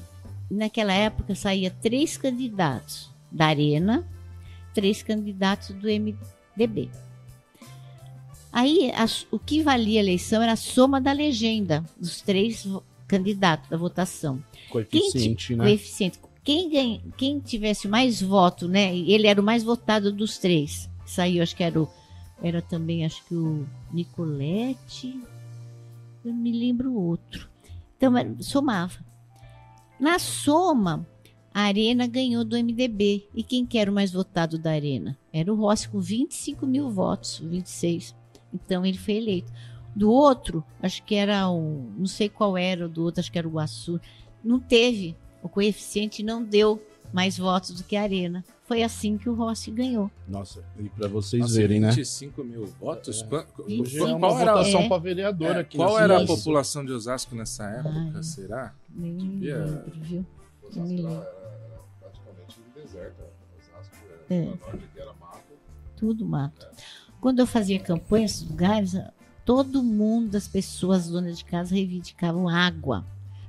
naquela 0.51 0.93
época 0.93 1.35
saía 1.35 1.71
três 1.71 2.17
candidatos 2.17 3.11
da 3.31 3.47
Arena, 3.47 4.07
três 4.75 5.03
candidatos 5.03 5.71
do 5.71 5.89
MDB. 5.89 6.91
Aí 8.53 8.91
a, 8.93 9.07
o 9.31 9.39
que 9.39 9.63
valia 9.63 10.01
a 10.01 10.03
eleição 10.03 10.43
era 10.43 10.53
a 10.53 10.57
soma 10.57 11.01
da 11.01 11.13
legenda 11.13 11.85
dos 12.01 12.21
três 12.21 12.67
candidatos 13.07 13.69
da 13.69 13.77
votação. 13.77 14.43
Coeficiente, 14.71 15.49
quem, 15.49 15.57
né? 15.57 15.65
Coeficiente. 15.65 16.19
Quem, 16.45 16.71
ganha, 16.71 17.03
quem 17.17 17.41
tivesse 17.41 17.87
mais 17.87 18.23
voto, 18.23 18.67
né? 18.67 18.97
Ele 18.97 19.27
era 19.27 19.41
o 19.41 19.45
mais 19.45 19.63
votado 19.63 20.11
dos 20.11 20.39
três. 20.39 20.89
Saiu, 21.05 21.43
acho 21.43 21.55
que 21.55 21.63
era 21.63 21.81
o. 21.81 21.89
Era 22.43 22.63
também, 22.63 23.05
acho 23.05 23.25
que 23.27 23.35
o 23.35 23.67
Nicolete. 23.93 25.21
Me 26.33 26.53
lembro 26.53 26.93
o 26.93 27.03
outro. 27.03 27.49
Então, 27.97 28.13
somava. 28.41 28.99
Na 29.99 30.19
soma, 30.19 31.07
a 31.53 31.63
Arena 31.63 32.07
ganhou 32.07 32.45
do 32.45 32.57
MDB. 32.57 33.29
E 33.35 33.43
quem 33.43 33.67
que 33.67 33.79
era 33.79 33.91
o 33.91 33.95
mais 33.95 34.13
votado 34.13 34.59
da 34.59 34.71
Arena? 34.71 35.19
Era 35.33 35.53
o 35.53 35.57
Rossi, 35.57 35.89
com 35.89 36.01
25 36.01 36.67
mil 36.67 36.89
votos, 36.91 37.39
26. 37.39 38.15
Então 38.55 38.87
ele 38.87 38.99
foi 38.99 39.15
eleito. 39.15 39.53
Do 39.95 40.11
outro, 40.11 40.65
acho 40.81 41.03
que 41.03 41.15
era 41.15 41.49
o. 41.51 41.91
Não 41.97 42.07
sei 42.07 42.29
qual 42.29 42.57
era 42.57 42.89
do 42.89 43.03
outro, 43.03 43.21
acho 43.21 43.33
que 43.33 43.39
era 43.39 43.49
o 43.49 43.51
Guaçu. 43.51 44.01
Não 44.45 44.61
teve. 44.61 45.17
O 45.43 45.49
coeficiente 45.49 46.23
não 46.23 46.45
deu 46.45 46.81
mais 47.13 47.37
votos 47.39 47.71
do 47.73 47.83
que 47.83 47.97
a 47.97 48.03
Arena. 48.03 48.45
Foi 48.69 48.83
assim 48.83 49.17
que 49.17 49.31
o 49.31 49.35
Rossi 49.35 49.71
ganhou. 49.71 50.11
Nossa, 50.29 50.63
e 50.79 50.91
para 50.91 51.09
vocês 51.09 51.41
Nossa, 51.41 51.55
verem, 51.55 51.81
25 51.81 51.87
né? 51.87 51.91
25 51.91 52.45
mil 52.45 52.67
votos? 52.79 53.25
É. 53.33 53.81
Hoje 53.81 53.99
é 53.99 54.05
uma 54.05 54.19
qual 54.29 54.37
votação 54.37 54.81
é, 54.83 54.89
para 54.91 54.99
vereador 54.99 55.57
é, 55.57 55.61
aqui. 55.61 55.79
Qual 55.79 55.99
era 55.99 56.23
a 56.23 56.27
população 56.27 56.85
de 56.85 56.93
Osasco 56.93 57.35
nessa 57.35 57.65
época, 57.65 58.13
Ai, 58.15 58.23
será? 58.23 58.75
Nem 58.95 59.17
Devia... 59.17 59.57
lembro, 59.57 59.93
viu? 60.03 60.27
Osasco 60.63 60.99
era, 60.99 61.33
praticamente 61.99 62.57
um 62.61 62.83
deserto. 62.83 63.23
Osasco 63.59 63.97
era, 64.29 64.35
é. 64.35 64.45
norte, 64.45 64.89
era 64.95 65.13
mato. 65.15 65.43
Tudo 65.97 66.27
mato. 66.27 66.67
É. 66.67 66.83
Quando 67.23 67.39
eu 67.39 67.47
fazia 67.47 67.81
campanha 67.81 68.25
nesses 68.25 68.47
lugares, 68.47 68.95
todo 69.47 69.83
mundo, 69.83 70.35
as 70.37 70.47
pessoas 70.47 71.09
donas 71.09 71.39
de 71.39 71.45
casa, 71.47 71.75
reivindicavam 71.75 72.47
água. 72.47 73.03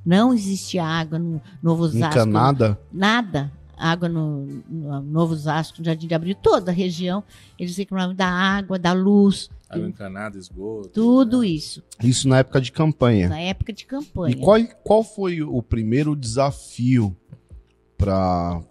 Não 0.06 0.34
existia 0.34 0.86
água 0.86 1.20
no 1.20 1.42
Novo 1.62 1.84
Osasco. 1.84 2.20
Nunca 2.20 2.26
nada? 2.26 2.80
Nada. 2.90 3.59
Água 3.80 4.10
no, 4.10 4.46
no 4.68 5.02
Novo 5.02 5.34
Osasco, 5.34 5.80
no 5.80 5.86
Jardim 5.86 6.08
de 6.08 6.14
Abril, 6.14 6.36
toda 6.36 6.72
a 6.72 6.74
região. 6.74 7.24
Eles 7.58 7.78
reclamavam 7.78 8.14
da 8.14 8.28
água, 8.28 8.78
da 8.78 8.92
luz. 8.92 9.50
Água 9.70 9.88
encanada, 9.88 10.38
esgoto. 10.38 10.90
Tudo 10.90 11.42
né? 11.42 11.48
isso. 11.48 11.82
Isso 12.04 12.28
na 12.28 12.40
época 12.40 12.60
de 12.60 12.72
campanha. 12.72 13.30
Na 13.30 13.40
época 13.40 13.72
de 13.72 13.86
campanha. 13.86 14.36
E 14.36 14.40
qual, 14.40 14.60
qual 14.84 15.04
foi 15.04 15.42
o 15.42 15.62
primeiro 15.62 16.16
desafio 16.16 17.16
para 17.98 18.62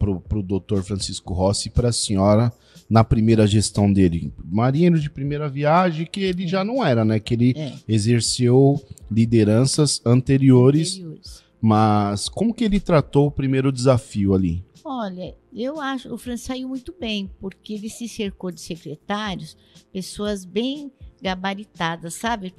o 0.00 0.42
doutor 0.42 0.82
Francisco 0.82 1.32
Rossi 1.32 1.68
e 1.68 1.70
para 1.70 1.88
a 1.88 1.92
senhora 1.92 2.52
na 2.88 3.02
primeira 3.02 3.46
gestão 3.46 3.92
dele? 3.92 4.32
Marinheiro 4.44 5.00
de 5.00 5.10
primeira 5.10 5.48
viagem, 5.48 6.06
que 6.06 6.20
ele 6.20 6.46
já 6.46 6.62
não 6.62 6.84
era, 6.84 7.04
né? 7.04 7.18
Que 7.18 7.34
ele 7.34 7.54
é. 7.56 7.72
exerceu 7.88 8.80
lideranças 9.10 10.00
anteriores, 10.04 10.94
anteriores. 10.96 11.43
Mas 11.66 12.28
como 12.28 12.52
que 12.52 12.62
ele 12.62 12.78
tratou 12.78 13.26
o 13.26 13.30
primeiro 13.30 13.72
desafio 13.72 14.34
ali? 14.34 14.62
Olha, 14.84 15.34
eu 15.50 15.80
acho 15.80 16.12
o 16.12 16.18
Fran 16.18 16.36
saiu 16.36 16.68
muito 16.68 16.94
bem, 17.00 17.30
porque 17.40 17.72
ele 17.72 17.88
se 17.88 18.06
cercou 18.06 18.50
de 18.50 18.60
secretários, 18.60 19.56
pessoas 19.90 20.44
bem 20.44 20.92
gabaritadas, 21.22 22.12
sabe? 22.12 22.54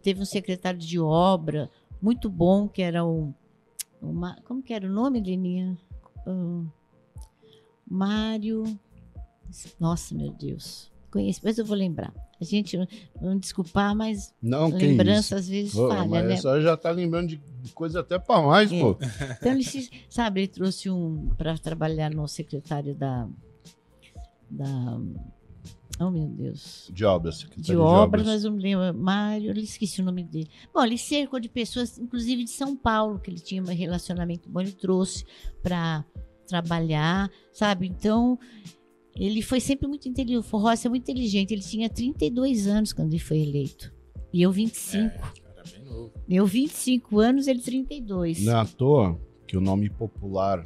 Teve 0.00 0.22
um 0.22 0.24
secretário 0.24 0.78
de 0.78 1.00
obra 1.00 1.68
muito 2.00 2.30
bom, 2.30 2.68
que 2.68 2.80
era 2.80 3.04
o. 3.04 3.34
Uma, 4.00 4.36
como 4.44 4.62
que 4.62 4.72
era 4.72 4.86
o 4.86 4.92
nome, 4.92 5.20
Leninha? 5.20 5.76
Um, 6.24 6.68
Mário. 7.90 8.62
Nossa, 9.80 10.14
meu 10.14 10.30
Deus. 10.30 10.92
Conheço, 11.10 11.40
mas 11.42 11.58
eu 11.58 11.64
vou 11.64 11.76
lembrar. 11.76 12.14
A 12.40 12.44
gente, 12.44 12.76
não 13.20 13.38
desculpar, 13.38 13.94
mas 13.94 14.34
não, 14.42 14.68
lembrança 14.68 15.36
às 15.36 15.48
vezes 15.48 15.72
pô, 15.72 15.88
falha, 15.88 16.08
mas 16.08 16.24
né? 16.24 16.36
Só 16.36 16.60
já 16.60 16.76
tá 16.76 16.90
lembrando 16.90 17.28
de 17.28 17.40
coisa 17.72 18.00
até 18.00 18.18
para 18.18 18.42
mais, 18.42 18.72
é. 18.72 18.80
pô. 18.80 18.96
Então 19.38 19.52
ele 19.52 19.64
sabe, 20.08 20.40
ele 20.40 20.48
trouxe 20.48 20.90
um 20.90 21.28
para 21.36 21.56
trabalhar 21.58 22.10
no 22.10 22.26
secretário 22.26 22.94
da 22.94 23.28
da 24.50 24.98
Oh, 26.00 26.10
meu 26.10 26.26
Deus. 26.26 26.90
De 26.92 27.04
obras. 27.04 27.38
De, 27.38 27.62
de 27.62 27.76
obras, 27.76 28.26
mas 28.26 28.44
eu 28.44 28.50
me 28.50 28.60
lembro. 28.60 28.92
Mário, 28.94 29.52
eu 29.52 29.56
esqueci 29.62 30.00
o 30.00 30.04
nome 30.04 30.24
dele. 30.24 30.48
Bom, 30.72 30.84
ele 30.84 30.98
cercou 30.98 31.38
de 31.38 31.48
pessoas, 31.48 31.98
inclusive 31.98 32.44
de 32.44 32.50
São 32.50 32.76
Paulo, 32.76 33.20
que 33.20 33.30
ele 33.30 33.38
tinha 33.38 33.62
um 33.62 33.66
relacionamento 33.66 34.48
bom, 34.48 34.60
ele 34.60 34.72
trouxe 34.72 35.24
para 35.62 36.04
trabalhar, 36.46 37.30
sabe? 37.52 37.86
Então, 37.86 38.38
ele 39.16 39.42
foi 39.42 39.60
sempre 39.60 39.86
muito 39.86 40.08
inteligente. 40.08 40.38
O 40.38 40.42
Forrossi 40.42 40.86
é 40.86 40.90
muito 40.90 41.02
inteligente. 41.02 41.52
Ele 41.52 41.62
tinha 41.62 41.88
32 41.88 42.66
anos 42.66 42.92
quando 42.92 43.12
ele 43.12 43.22
foi 43.22 43.38
eleito. 43.38 43.92
E 44.32 44.42
eu 44.42 44.50
25. 44.50 44.98
É, 44.98 45.32
era 45.52 45.62
bem 45.62 45.84
novo. 45.84 46.12
Eu 46.28 46.46
25 46.46 47.18
anos, 47.20 47.46
ele 47.46 47.60
32. 47.60 48.42
Não 48.44 48.52
é 48.52 48.60
à 48.60 48.64
toa 48.64 49.20
que 49.46 49.56
o 49.56 49.60
nome 49.60 49.88
popular 49.88 50.64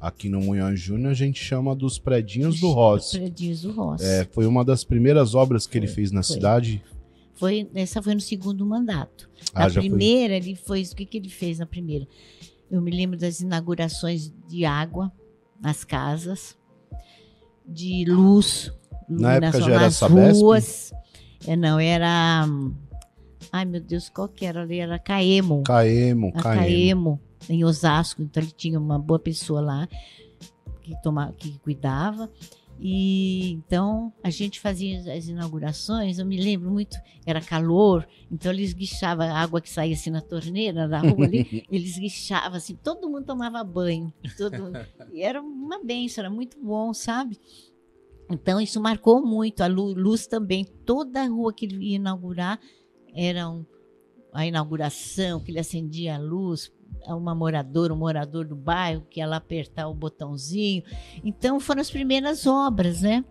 aqui 0.00 0.28
no 0.28 0.40
Munhão 0.40 0.74
Júnior 0.74 1.10
a 1.10 1.14
gente 1.14 1.42
chama 1.42 1.74
dos 1.74 1.98
Predinhos 1.98 2.60
do 2.60 2.70
Rossi. 2.70 3.18
Predinhos 3.18 3.62
do 3.62 3.72
Rossi. 3.72 4.04
É, 4.04 4.24
foi 4.24 4.46
uma 4.46 4.64
das 4.64 4.84
primeiras 4.84 5.34
obras 5.34 5.66
que 5.66 5.72
foi, 5.72 5.80
ele 5.80 5.88
fez 5.88 6.12
na 6.12 6.22
foi. 6.22 6.36
cidade. 6.36 6.82
Foi, 7.34 7.68
essa 7.74 8.00
foi 8.00 8.14
no 8.14 8.20
segundo 8.20 8.64
mandato. 8.64 9.28
Na 9.52 9.66
ah, 9.66 9.70
primeira, 9.70 10.34
foi. 10.34 10.50
ele 10.50 10.54
foi. 10.54 10.82
O 10.82 10.94
que, 10.94 11.04
que 11.04 11.18
ele 11.18 11.28
fez 11.28 11.58
na 11.58 11.66
primeira? 11.66 12.06
Eu 12.70 12.80
me 12.80 12.90
lembro 12.90 13.18
das 13.18 13.40
inaugurações 13.40 14.32
de 14.46 14.64
água 14.64 15.10
nas 15.60 15.82
casas 15.82 16.56
de 17.70 18.04
luz. 18.06 18.72
Na 19.08 19.34
época 19.34 19.60
já 19.60 19.74
era 19.74 19.90
Sabesp? 19.90 20.40
ruas. 20.40 20.92
É, 21.46 21.56
não, 21.56 21.78
era. 21.80 22.46
Ai, 23.52 23.64
meu 23.64 23.80
Deus, 23.80 24.08
qual 24.08 24.28
que 24.28 24.44
era 24.44 24.62
ali? 24.62 24.78
Era 24.78 24.98
Caemo. 24.98 25.62
Caemo, 25.64 26.32
a 26.34 26.42
Caemo. 26.42 26.60
Caemo, 26.60 27.20
em 27.48 27.64
Osasco. 27.64 28.22
Então 28.22 28.42
ele 28.42 28.52
tinha 28.52 28.78
uma 28.78 28.98
boa 28.98 29.18
pessoa 29.18 29.60
lá 29.60 29.88
que, 30.82 30.94
tomava, 31.02 31.32
que 31.32 31.58
cuidava. 31.58 32.30
E 32.82 33.50
então 33.50 34.10
a 34.22 34.30
gente 34.30 34.58
fazia 34.58 35.12
as 35.12 35.28
inaugurações, 35.28 36.18
eu 36.18 36.24
me 36.24 36.40
lembro 36.40 36.70
muito, 36.70 36.96
era 37.26 37.38
calor, 37.38 38.08
então 38.32 38.50
eles 38.50 38.72
guichavam 38.72 39.26
a 39.26 39.38
água 39.38 39.60
que 39.60 39.68
saía 39.68 39.92
assim 39.92 40.08
na 40.08 40.22
torneira 40.22 40.88
da 40.88 40.98
rua 41.00 41.26
ali, 41.26 41.62
eles 41.70 41.98
guichavam 41.98 42.56
assim, 42.56 42.74
todo 42.74 43.10
mundo 43.10 43.26
tomava 43.26 43.62
banho. 43.62 44.10
Todo, 44.34 44.72
e 45.12 45.22
era 45.22 45.42
uma 45.42 45.84
benção, 45.84 46.24
era 46.24 46.32
muito 46.32 46.58
bom, 46.58 46.94
sabe? 46.94 47.38
Então 48.30 48.58
isso 48.58 48.80
marcou 48.80 49.20
muito, 49.20 49.60
a 49.60 49.66
luz 49.66 50.26
também, 50.26 50.64
toda 50.64 51.20
a 51.20 51.28
rua 51.28 51.52
que 51.52 51.66
ele 51.66 51.84
ia 51.84 51.96
inaugurar 51.96 52.58
era 53.14 53.46
um, 53.46 53.66
a 54.32 54.46
inauguração, 54.46 55.38
que 55.38 55.50
ele 55.50 55.58
acendia 55.58 56.14
a 56.14 56.18
luz, 56.18 56.72
uma 57.06 57.34
moradora, 57.34 57.92
um 57.92 57.96
morador 57.96 58.46
do 58.46 58.56
bairro 58.56 59.06
que 59.10 59.20
ia 59.20 59.26
lá 59.26 59.36
apertar 59.36 59.88
o 59.88 59.94
botãozinho. 59.94 60.82
Então 61.24 61.60
foram 61.60 61.80
as 61.80 61.90
primeiras 61.90 62.46
obras, 62.46 63.02
né? 63.02 63.24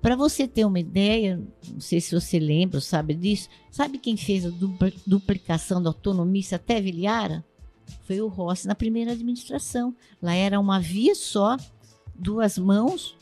Para 0.00 0.16
você 0.16 0.46
ter 0.46 0.66
uma 0.66 0.78
ideia, 0.78 1.42
não 1.72 1.80
sei 1.80 2.00
se 2.00 2.14
você 2.14 2.38
lembra 2.38 2.76
ou 2.76 2.82
sabe 2.82 3.14
disso, 3.14 3.48
sabe 3.70 3.98
quem 3.98 4.16
fez 4.16 4.44
a 4.44 4.50
duplicação 5.06 5.82
da 5.82 5.88
autonomista 5.88 6.56
até 6.56 6.80
Vilhara? 6.80 7.42
Foi 8.02 8.20
o 8.20 8.28
Rossi 8.28 8.66
na 8.66 8.74
primeira 8.74 9.12
administração. 9.12 9.94
Lá 10.20 10.34
era 10.34 10.60
uma 10.60 10.78
via 10.78 11.14
só, 11.14 11.56
duas 12.14 12.58
mãos, 12.58 13.16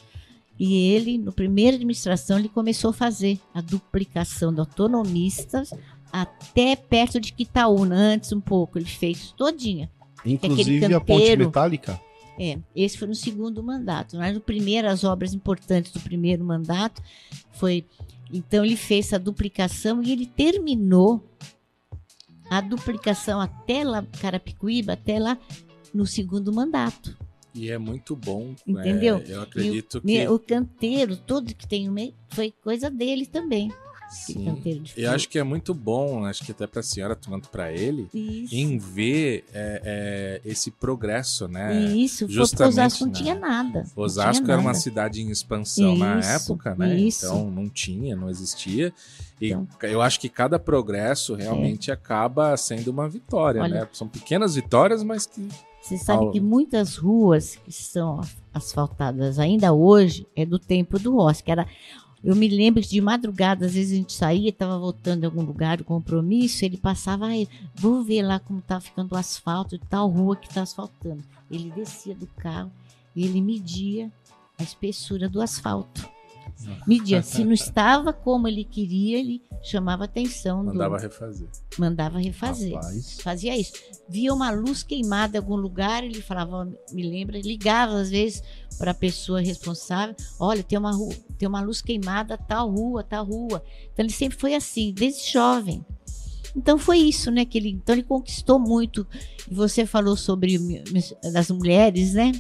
e 0.59 0.75
ele, 0.93 1.19
no 1.19 1.33
primeira 1.33 1.77
administração, 1.77 2.39
ele 2.39 2.49
começou 2.49 2.91
a 2.91 2.95
fazer 2.95 3.41
a 3.55 3.61
duplicação 3.61 4.53
da 4.53 4.63
autonomistas 4.63 5.73
até 6.13 6.77
perto 6.77 7.19
de 7.19 7.33
Quitaúna, 7.33 7.97
antes 7.97 8.33
um 8.33 8.41
pouco, 8.41 8.79
ele 8.79 8.85
fez 8.85 9.33
todinha. 9.33 9.91
Inclusive 10.25 10.95
a 10.95 11.01
ponte 11.01 11.37
metálica? 11.37 12.01
É, 12.39 12.59
esse 12.77 12.99
foi 12.99 13.09
no 13.09 13.15
segundo 13.15 13.63
mandato. 13.63 14.17
Mas 14.17 14.35
no 14.35 14.41
primeiro, 14.41 14.89
as 14.89 15.05
obras 15.05 15.33
importantes 15.33 15.93
do 15.93 16.01
primeiro 16.01 16.45
mandato 16.45 17.03
foi. 17.53 17.85
Então 18.33 18.65
ele 18.65 18.77
fez 18.77 19.07
essa 19.07 19.19
duplicação 19.19 20.03
e 20.03 20.13
ele 20.13 20.27
terminou 20.27 21.23
a 22.51 22.61
duplicação 22.61 23.41
até 23.41 23.85
lá, 23.85 24.05
Carapicuíba, 24.21 24.93
até 24.93 25.19
lá 25.19 25.39
no 25.93 26.07
segundo 26.07 26.53
mandato. 26.53 27.17
E 27.55 27.71
é 27.71 27.77
muito 27.77 28.17
bom. 28.17 28.55
Entendeu? 28.67 29.23
É, 29.27 29.33
eu 29.33 29.43
acredito 29.43 29.99
o, 29.99 30.01
que. 30.01 30.29
O 30.29 30.39
canteiro, 30.39 31.17
todo 31.17 31.55
que 31.55 31.67
tem 31.67 31.87
no 31.87 31.93
meio, 31.93 32.15
foi 32.31 32.53
coisa 32.63 32.91
dele 32.91 33.27
também. 33.27 33.71
Sim. 34.13 34.83
Eu 34.97 35.11
acho 35.13 35.29
que 35.29 35.39
é 35.39 35.43
muito 35.43 35.73
bom, 35.75 36.25
acho 36.27 36.45
que 36.45 36.53
até 36.53 36.67
para 36.67 36.81
a 36.81 36.83
senhora, 36.83 37.17
tomando 37.17 37.49
para 37.49 37.73
ele, 37.73 38.09
Isso. 38.13 38.55
em 38.55 38.77
ver 38.79 39.45
é, 39.53 40.41
é, 40.45 40.49
esse 40.49 40.71
progresso, 40.71 41.49
né? 41.49 41.83
Isso, 41.95 42.29
Justamente, 42.29 42.73
Osasco 42.75 43.05
não 43.07 43.13
né? 43.13 43.19
tinha 43.19 43.35
nada. 43.35 43.85
Osasco 43.97 44.45
tinha 44.45 44.53
era 44.55 44.61
uma 44.61 44.71
nada. 44.73 44.79
cidade 44.79 45.23
em 45.23 45.31
expansão 45.31 45.97
na 45.97 46.19
Isso, 46.21 46.29
época, 46.31 46.75
né? 46.75 46.95
isso. 46.97 47.25
Então 47.27 47.51
não 47.51 47.69
tinha, 47.69 48.15
não 48.15 48.29
existia. 48.29 48.93
E 49.41 49.49
Então. 49.51 49.67
eu 49.83 50.01
acho 50.03 50.21
que 50.21 50.29
cada 50.29 50.59
progresso 50.59 51.35
realmente 51.35 51.91
acaba 51.91 52.57
sendo 52.57 52.89
uma 52.89 53.09
vitória, 53.09 53.63
Olha- 53.63 53.81
né? 53.83 53.89
São 53.93 54.07
pequenas 54.07 54.55
vitórias, 54.55 55.03
mas 55.03 55.27
que 55.27 55.49
Você 55.81 55.99
sabe 55.99 56.31
que 56.31 56.41
muitas 56.41 56.97
ruas 56.97 57.57
que 57.65 57.73
são 57.73 58.21
asfaltadas 58.55 59.39
ainda 59.39 59.73
hoje 59.73 60.27
é 60.37 60.47
do 60.47 60.59
tempo 60.59 60.99
do 60.99 61.17
que 61.43 61.51
era 61.51 61.67
eu 62.25 62.37
me 62.37 62.49
lembro 62.49 62.83
que 62.83 62.89
de 62.89 63.01
madrugada, 63.01 63.67
às 63.67 63.75
vezes 63.75 63.93
a 63.93 63.97
gente 63.97 64.13
saía, 64.13 64.51
estava 64.51 64.79
voltando 64.79 65.25
em 65.25 65.27
algum 65.27 65.43
lugar, 65.43 65.81
o 65.81 65.85
compromisso, 65.85 66.65
ele 66.65 66.77
passava, 66.77 67.27
aí, 67.27 67.49
vou 67.75 68.05
ver 68.05 68.23
lá 68.23 68.39
como 68.39 68.61
está 68.61 68.81
ficando 68.81 69.13
o 69.13 69.19
asfalto 69.19 69.77
de 69.77 69.85
tal 69.87 70.09
rua 70.09 70.37
que 70.37 70.47
está 70.47 70.63
asfaltando. 70.63 71.25
Ele 71.51 71.71
descia 71.71 72.15
do 72.15 72.27
carro 72.27 72.71
e 73.17 73.25
ele 73.25 73.41
media 73.41 74.11
a 74.59 74.63
espessura 74.63 75.29
do 75.29 75.43
asfalto. 75.43 76.09
Media. 76.87 77.23
Se 77.23 77.43
não 77.45 77.53
estava 77.53 78.13
como 78.13 78.47
ele 78.47 78.65
queria, 78.65 79.19
ele 79.19 79.43
chamava 79.63 80.05
atenção. 80.05 80.61
do- 80.65 80.67
mandava 80.73 80.99
refazer. 80.99 81.49
mandava 81.79 82.19
refazer 82.19 82.75
Rapaz. 82.75 83.21
fazia 83.21 83.57
isso. 83.59 83.73
Via 84.09 84.33
uma 84.33 84.51
luz 84.51 84.83
queimada 84.83 85.37
em 85.37 85.41
algum 85.41 85.57
lugar, 85.57 86.05
ele 86.05 86.21
falava, 86.23 86.69
me 86.93 87.03
lembra, 87.03 87.41
ligava 87.41 88.01
às 88.01 88.11
vezes 88.11 88.43
para 88.79 88.91
a 88.93 88.95
pessoa 88.95 89.41
responsável, 89.41 90.15
olha, 90.39 90.63
tem 90.63 90.79
uma 90.79 90.93
rua, 90.93 91.15
tem 91.39 91.49
uma 91.49 91.61
luz 91.61 91.81
queimada, 91.83 92.37
tal 92.39 92.71
rua, 92.71 93.03
tal 93.03 93.25
rua. 93.25 93.63
Então 93.93 94.05
ele 94.05 94.13
sempre 94.13 94.39
foi 94.39 94.55
assim, 94.55 94.93
desde 94.93 95.33
jovem. 95.33 95.85
Então 96.55 96.77
foi 96.79 96.99
isso, 96.99 97.31
né, 97.31 97.45
que 97.47 97.57
ele, 97.57 97.71
então 97.71 97.95
ele 97.95 98.03
conquistou 98.03 98.59
muito. 98.59 99.07
E 99.51 99.55
você 99.55 99.87
falou 99.87 100.17
sobre 100.17 100.59
das 101.33 101.51
mulheres, 101.51 102.13
né? 102.15 102.33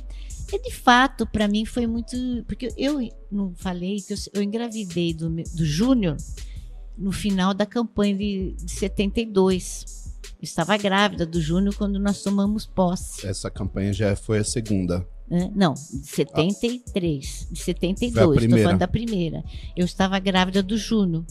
E 0.52 0.60
de 0.60 0.70
fato, 0.70 1.26
para 1.26 1.48
mim 1.48 1.64
foi 1.64 1.86
muito, 1.86 2.14
porque 2.46 2.68
eu 2.76 2.98
não 3.30 3.54
falei 3.54 4.00
que 4.02 4.12
eu, 4.12 4.18
eu 4.34 4.42
engravidei 4.42 5.14
do, 5.14 5.30
do 5.30 5.64
Júnior 5.64 6.16
no 6.96 7.10
final 7.10 7.54
da 7.54 7.64
campanha 7.64 8.14
de, 8.16 8.54
de 8.62 8.70
72. 8.70 9.84
Eu 10.22 10.44
estava 10.44 10.76
grávida 10.76 11.24
do 11.24 11.40
Júnior 11.40 11.74
quando 11.74 11.98
nós 11.98 12.22
tomamos 12.22 12.66
posse. 12.66 13.26
Essa 13.26 13.50
campanha 13.50 13.92
já 13.92 14.14
foi 14.14 14.40
a 14.40 14.44
segunda. 14.44 15.06
né? 15.28 15.50
Não, 15.54 15.72
de 15.72 16.06
73. 16.06 17.48
De 17.50 17.58
72. 17.58 18.12
Foi 18.14 18.36
a 18.36 18.44
Estou 18.44 18.58
falando 18.58 18.78
da 18.78 18.88
primeira. 18.88 19.42
Eu 19.74 19.86
estava 19.86 20.18
grávida 20.18 20.62
do 20.62 20.76
Júnior. 20.76 21.24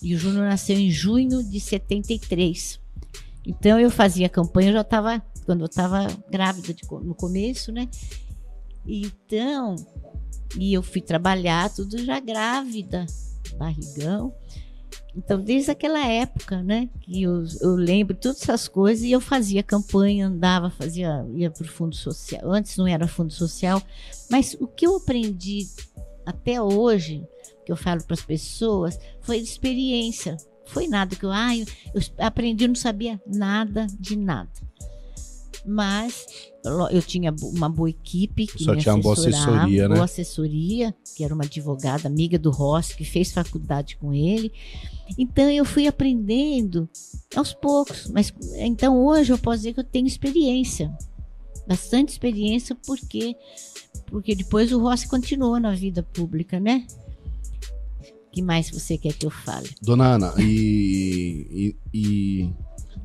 E 0.00 0.14
o 0.14 0.18
Júnior 0.18 0.44
nasceu 0.44 0.78
em 0.78 0.90
junho 0.90 1.42
de 1.42 1.58
73. 1.58 2.78
Então 3.44 3.80
eu 3.80 3.90
fazia 3.90 4.28
campanha, 4.28 4.68
eu 4.68 4.74
já 4.74 4.80
estava, 4.82 5.22
quando 5.44 5.60
eu 5.60 5.66
estava 5.66 6.06
grávida 6.30 6.72
de 6.72 6.82
no 7.02 7.14
começo, 7.14 7.72
né? 7.72 7.88
Então, 8.86 9.76
e 10.56 10.72
eu 10.72 10.82
fui 10.82 11.00
trabalhar 11.00 11.72
tudo 11.72 12.02
já 12.04 12.18
grávida, 12.18 13.06
barrigão. 13.56 14.34
Então, 15.14 15.40
desde 15.40 15.70
aquela 15.70 16.06
época, 16.06 16.62
né, 16.62 16.88
que 17.00 17.22
eu, 17.22 17.44
eu 17.60 17.74
lembro 17.74 18.16
todas 18.16 18.42
essas 18.42 18.68
coisas 18.68 19.04
e 19.04 19.10
eu 19.10 19.20
fazia 19.20 19.62
campanha, 19.62 20.28
andava, 20.28 20.70
fazia, 20.70 21.26
ia 21.34 21.50
para 21.50 21.64
o 21.64 21.68
fundo 21.68 21.96
social. 21.96 22.50
Antes 22.50 22.76
não 22.76 22.86
era 22.86 23.08
fundo 23.08 23.32
social, 23.32 23.82
mas 24.30 24.56
o 24.60 24.66
que 24.66 24.86
eu 24.86 24.96
aprendi 24.96 25.66
até 26.24 26.62
hoje, 26.62 27.26
que 27.64 27.72
eu 27.72 27.76
falo 27.76 28.02
para 28.04 28.14
as 28.14 28.22
pessoas, 28.22 28.98
foi 29.20 29.38
experiência. 29.38 30.36
Foi 30.66 30.86
nada 30.86 31.16
que 31.16 31.24
eu, 31.24 31.32
ah, 31.32 31.56
eu, 31.56 31.66
eu 31.94 32.02
aprendi, 32.18 32.64
eu 32.64 32.68
não 32.68 32.76
sabia 32.76 33.20
nada 33.26 33.86
de 33.98 34.16
nada. 34.16 34.50
Mas 35.66 36.24
eu 36.90 37.00
tinha 37.02 37.34
uma 37.42 37.68
boa 37.68 37.88
equipe 37.88 38.46
que 38.46 38.62
Só 38.64 38.74
me 38.74 38.80
tinha 38.80 38.94
uma 38.94 39.02
boa 39.02 39.14
assessoria, 39.14 39.88
né? 39.88 39.94
boa 39.94 40.04
assessoria, 40.04 40.94
que 41.16 41.24
era 41.24 41.34
uma 41.34 41.44
advogada 41.44 42.06
amiga 42.06 42.38
do 42.38 42.50
Rossi, 42.50 42.96
que 42.96 43.04
fez 43.04 43.32
faculdade 43.32 43.96
com 43.96 44.12
ele. 44.12 44.52
Então 45.18 45.48
eu 45.50 45.64
fui 45.64 45.86
aprendendo 45.86 46.88
aos 47.34 47.52
poucos. 47.54 48.08
Mas 48.08 48.32
então 48.58 49.02
hoje 49.04 49.32
eu 49.32 49.38
posso 49.38 49.58
dizer 49.58 49.74
que 49.74 49.80
eu 49.80 49.84
tenho 49.84 50.06
experiência, 50.06 50.92
bastante 51.66 52.10
experiência, 52.10 52.76
porque 52.86 53.34
porque 54.06 54.34
depois 54.34 54.72
o 54.72 54.78
Rossi 54.80 55.08
continuou 55.08 55.58
na 55.60 55.72
vida 55.74 56.02
pública, 56.02 56.58
né? 56.60 56.86
que 58.32 58.42
mais 58.42 58.70
você 58.70 58.96
quer 58.96 59.12
que 59.12 59.26
eu 59.26 59.30
fale? 59.30 59.68
Dona 59.82 60.14
Ana, 60.14 60.34
e, 60.38 61.74
e- 61.92 61.98
e 61.98 62.50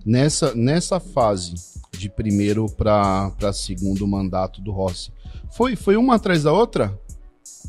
nessa, 0.05 0.53
nessa 0.53 0.99
fase 0.99 1.55
de 1.97 2.09
primeiro 2.09 2.67
para 2.69 3.51
segundo 3.53 4.07
mandato 4.07 4.61
do 4.61 4.71
Rossi, 4.71 5.11
foi, 5.51 5.75
foi 5.75 5.95
uma 5.97 6.15
atrás 6.15 6.43
da 6.43 6.53
outra? 6.53 6.97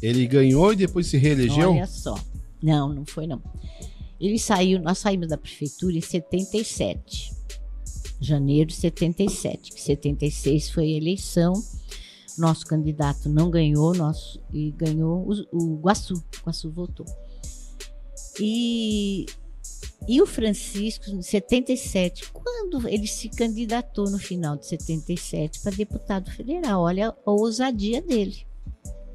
Ele 0.02 0.26
ganhou 0.26 0.72
e 0.72 0.76
depois 0.76 1.06
se 1.06 1.16
reelegeu? 1.16 1.72
Olha 1.72 1.86
só. 1.86 2.18
Não, 2.62 2.92
não 2.92 3.06
foi 3.06 3.26
não. 3.26 3.40
Ele 4.20 4.38
saiu, 4.38 4.80
nós 4.80 4.98
saímos 4.98 5.28
da 5.28 5.36
prefeitura 5.36 5.96
em 5.96 6.00
77. 6.00 7.32
Janeiro 8.20 8.68
de 8.68 8.74
77. 8.74 9.72
Que 9.72 9.80
76 9.80 10.70
foi 10.70 10.84
a 10.84 10.96
eleição. 10.96 11.52
Nosso 12.38 12.66
candidato 12.66 13.28
não 13.28 13.50
ganhou, 13.50 13.94
nosso, 13.94 14.40
e 14.52 14.70
ganhou 14.72 15.26
o, 15.26 15.56
o 15.56 15.76
Guaçu. 15.80 16.14
O 16.14 16.46
Guaçu 16.46 16.70
votou. 16.70 17.06
E, 18.40 19.26
e 20.08 20.22
o 20.22 20.26
Francisco, 20.26 21.10
em 21.10 21.20
77, 21.20 22.30
quando 22.32 22.88
ele 22.88 23.08
se 23.08 23.28
candidatou 23.28 24.08
no 24.08 24.18
final 24.18 24.56
de 24.56 24.66
77 24.66 25.60
para 25.60 25.72
deputado 25.74 26.30
federal, 26.30 26.82
olha 26.82 27.08
a 27.08 27.30
ousadia 27.30 28.00
dele. 28.00 28.46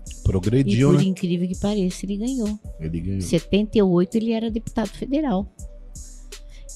E 0.09 0.23
Progrediu, 0.23 0.89
por 0.89 0.97
né? 0.97 1.03
incrível 1.05 1.47
que 1.47 1.57
pareça, 1.57 2.05
ele 2.05 2.17
ganhou. 2.17 2.59
Ele 2.79 2.99
ganhou. 2.99 3.17
Em 3.17 3.21
78 3.21 4.15
ele 4.15 4.31
era 4.33 4.51
deputado 4.51 4.89
federal. 4.89 5.49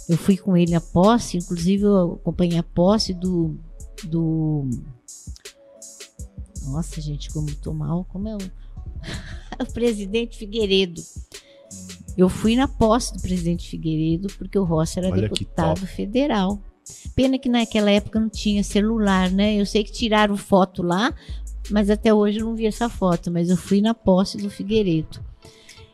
Eu 0.07 0.17
fui 0.17 0.37
com 0.37 0.55
ele 0.55 0.75
à 0.75 0.81
posse, 0.81 1.37
inclusive 1.37 1.83
eu 1.83 2.13
acompanhei 2.13 2.57
a 2.57 2.63
posse 2.63 3.13
do. 3.13 3.57
do... 4.05 4.69
Nossa, 6.67 7.01
gente, 7.01 7.31
como 7.31 7.53
tô 7.55 7.73
mal, 7.73 8.05
como 8.05 8.29
é 8.29 8.35
o. 8.35 8.39
o 9.61 9.73
presidente 9.73 10.37
Figueiredo. 10.37 11.01
Eu 12.17 12.29
fui 12.29 12.55
na 12.55 12.67
posse 12.67 13.13
do 13.13 13.21
presidente 13.21 13.69
Figueiredo, 13.69 14.27
porque 14.37 14.57
o 14.57 14.63
Rossi 14.63 14.99
era 14.99 15.09
Olha 15.09 15.29
deputado 15.29 15.85
federal. 15.85 16.59
Pena 17.15 17.37
que 17.37 17.49
naquela 17.49 17.91
época 17.91 18.19
não 18.19 18.29
tinha 18.29 18.63
celular, 18.63 19.29
né? 19.31 19.55
Eu 19.55 19.65
sei 19.65 19.83
que 19.83 19.91
tiraram 19.91 20.37
foto 20.37 20.83
lá, 20.83 21.13
mas 21.69 21.89
até 21.89 22.13
hoje 22.13 22.39
eu 22.39 22.45
não 22.45 22.55
vi 22.55 22.65
essa 22.65 22.87
foto, 22.87 23.31
mas 23.31 23.49
eu 23.49 23.57
fui 23.57 23.81
na 23.81 23.93
posse 23.93 24.37
do 24.37 24.49
Figueiredo. 24.49 25.19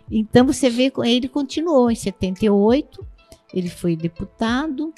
Então 0.10 0.46
você 0.46 0.70
vê, 0.70 0.92
ele 1.06 1.30
continuou 1.30 1.90
em 1.90 1.96
78, 1.96 3.06
ele 3.54 3.70
foi 3.70 3.96
deputado. 3.96 4.94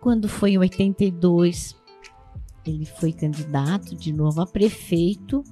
Quando 0.00 0.28
foi 0.28 0.52
em 0.52 0.58
82, 0.58 1.76
ele 2.66 2.86
foi 2.86 3.12
candidato 3.12 3.94
de 3.94 4.12
novo 4.12 4.40
a 4.40 4.46
prefeito, 4.46 5.44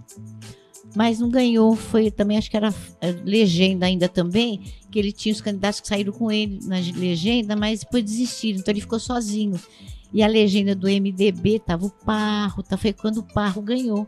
mas 0.94 1.18
não 1.18 1.28
ganhou. 1.28 1.74
Foi 1.74 2.10
também, 2.10 2.38
acho 2.38 2.50
que 2.50 2.56
era 2.56 2.72
é, 3.00 3.10
legenda 3.10 3.86
ainda 3.86 4.08
também, 4.08 4.60
que 4.90 4.98
ele 4.98 5.12
tinha 5.12 5.32
os 5.32 5.40
candidatos 5.40 5.80
que 5.80 5.88
saíram 5.88 6.12
com 6.12 6.30
ele 6.30 6.60
na 6.64 6.76
legenda, 6.76 7.56
mas 7.56 7.80
depois 7.80 8.04
desistiram, 8.04 8.60
então 8.60 8.72
ele 8.72 8.80
ficou 8.80 8.98
sozinho. 8.98 9.60
E 10.12 10.22
a 10.22 10.28
legenda 10.28 10.74
do 10.74 10.86
MDB 10.86 11.58
tava 11.58 11.86
o 11.86 11.90
Parro, 11.90 12.62
tá, 12.62 12.76
foi 12.76 12.92
quando 12.92 13.18
o 13.18 13.22
Parro 13.22 13.60
ganhou, 13.60 14.06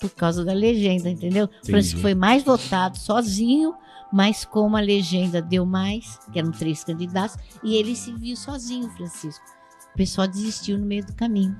por 0.00 0.10
causa 0.10 0.44
da 0.44 0.52
legenda, 0.52 1.08
entendeu? 1.08 1.48
O 1.62 1.66
Francisco 1.66 2.00
foi 2.00 2.14
mais 2.14 2.42
votado 2.42 2.98
sozinho, 2.98 3.74
mas 4.12 4.44
como 4.44 4.76
a 4.76 4.80
legenda 4.80 5.40
deu 5.40 5.64
mais, 5.64 6.18
que 6.32 6.38
eram 6.38 6.50
três 6.50 6.82
candidatos, 6.82 7.36
e 7.62 7.76
ele 7.76 7.94
se 7.94 8.12
viu 8.12 8.36
sozinho, 8.36 8.90
Francisco. 8.90 9.44
O 9.94 9.96
pessoal 9.96 10.26
desistiu 10.26 10.78
no 10.78 10.86
meio 10.86 11.06
do 11.06 11.14
caminho. 11.14 11.56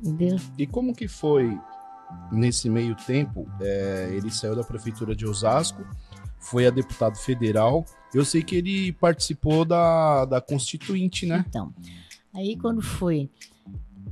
Entendeu? 0.00 0.38
E 0.56 0.66
como 0.66 0.94
que 0.94 1.08
foi 1.08 1.58
nesse 2.32 2.68
meio 2.68 2.94
tempo? 2.94 3.46
é, 3.60 4.08
ele 4.12 4.30
saiu 4.30 4.56
da 4.56 4.64
prefeitura 4.64 5.14
de 5.14 5.26
Osasco, 5.26 5.84
foi 6.38 6.66
a 6.66 6.70
deputado 6.70 7.16
federal. 7.16 7.84
Eu 8.14 8.24
sei 8.24 8.42
que 8.42 8.56
ele 8.56 8.92
participou 8.92 9.64
da, 9.64 10.24
da 10.24 10.40
Constituinte, 10.40 11.26
né? 11.26 11.44
Então, 11.48 11.72
aí 12.34 12.56
quando 12.56 12.80
foi 12.82 13.28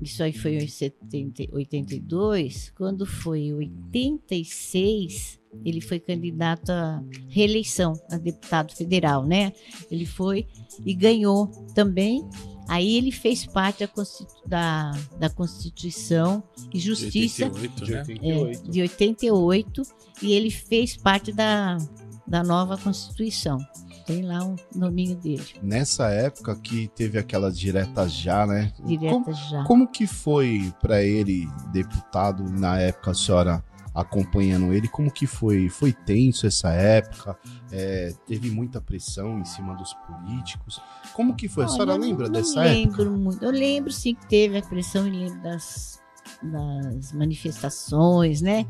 isso 0.01 0.23
aí 0.23 0.33
foi 0.33 0.57
em 0.57 0.69
70, 0.69 1.49
82. 1.53 2.73
Quando 2.77 3.05
foi 3.05 3.53
86, 3.53 5.41
ele 5.65 5.81
foi 5.81 5.99
candidato 5.99 6.71
à 6.71 7.03
reeleição 7.29 7.95
a 8.11 8.17
deputado 8.17 8.73
federal, 8.75 9.27
né? 9.27 9.53
Ele 9.91 10.07
foi 10.07 10.47
e 10.85 10.95
ganhou 10.95 11.49
também. 11.75 12.29
Aí 12.69 12.97
ele 12.97 13.11
fez 13.11 13.47
parte 13.47 13.81
da, 13.81 13.89
Constitu 13.89 14.35
da, 14.47 14.93
da 15.19 15.31
Constituição 15.31 16.43
e 16.73 16.79
Justiça 16.79 17.47
88, 17.47 17.85
De 17.85 17.93
né? 17.93 17.99
88. 18.01 18.59
é, 18.69 18.71
de 18.71 18.81
88 18.83 19.83
e 20.23 20.33
ele 20.33 20.51
fez 20.51 20.97
parte 20.97 21.33
da, 21.33 21.79
da 22.27 22.43
nova 22.43 22.77
Constituição. 22.77 23.59
Tem 24.07 24.23
lá 24.23 24.43
o 24.43 24.57
nominho 24.75 25.15
dele, 25.17 25.45
Nessa 25.63 26.09
época 26.09 26.57
que 26.57 26.89
teve 26.89 27.19
aquelas 27.19 27.59
diretas 27.59 28.11
já, 28.13 28.47
né? 28.47 28.73
direta 28.87 29.13
Como, 29.13 29.33
já. 29.35 29.65
como 29.65 29.87
que 29.89 30.07
foi 30.07 30.73
pra 30.81 31.03
ele, 31.03 31.47
deputado, 31.73 32.43
na 32.51 32.79
época, 32.79 33.11
a 33.11 33.15
senhora 33.15 33.63
acompanhando 34.01 34.73
ele, 34.73 34.87
como 34.89 35.11
que 35.11 35.27
foi? 35.27 35.69
Foi 35.69 35.93
tenso 35.93 36.47
essa 36.47 36.71
época? 36.71 37.37
É, 37.73 38.15
teve 38.27 38.51
muita 38.51 38.81
pressão 38.81 39.39
em 39.41 39.45
cima 39.45 39.75
dos 39.75 39.93
políticos? 39.95 40.81
Como 41.15 41.35
que 41.35 41.49
foi? 41.49 41.65
A 41.65 41.69
senhora 41.69 41.93
Olha, 41.93 41.99
eu 41.99 42.03
lembra 42.09 42.27
não 42.27 42.33
dessa 42.33 42.61
lembro 42.63 43.03
época? 43.03 43.11
muito. 43.11 43.45
Eu 43.45 43.51
lembro 43.51 43.93
sim 43.93 44.15
que 44.15 44.27
teve 44.27 44.57
a 44.57 44.63
pressão 44.63 45.07
e 45.07 45.11
lembro 45.11 45.43
das, 45.43 46.01
das 46.43 47.13
manifestações, 47.13 48.41
né? 48.41 48.67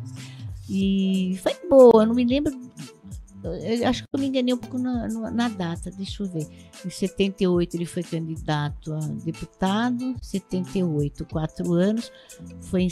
E 0.69 1.39
foi 1.43 1.55
boa, 1.69 2.03
eu 2.03 2.07
não 2.07 2.15
me 2.15 2.25
lembro. 2.25 2.59
Eu 3.43 3.89
acho 3.89 4.03
que 4.03 4.09
eu 4.13 4.19
me 4.21 4.27
enganei 4.27 4.53
um 4.53 4.59
pouco 4.59 4.79
na, 4.79 5.07
na- 5.31 5.49
data, 5.49 5.91
deixa 5.93 6.23
eu 6.25 6.27
ver. 6.29 6.47
Em 6.85 6.91
78 6.91 7.77
ele 7.77 7.87
foi 7.87 8.03
candidato 8.03 8.93
a 8.93 8.99
deputado, 8.99 10.17
78, 10.21 11.25
quatro 11.27 11.73
anos. 11.75 12.11
Foi 12.63 12.83
em 12.83 12.91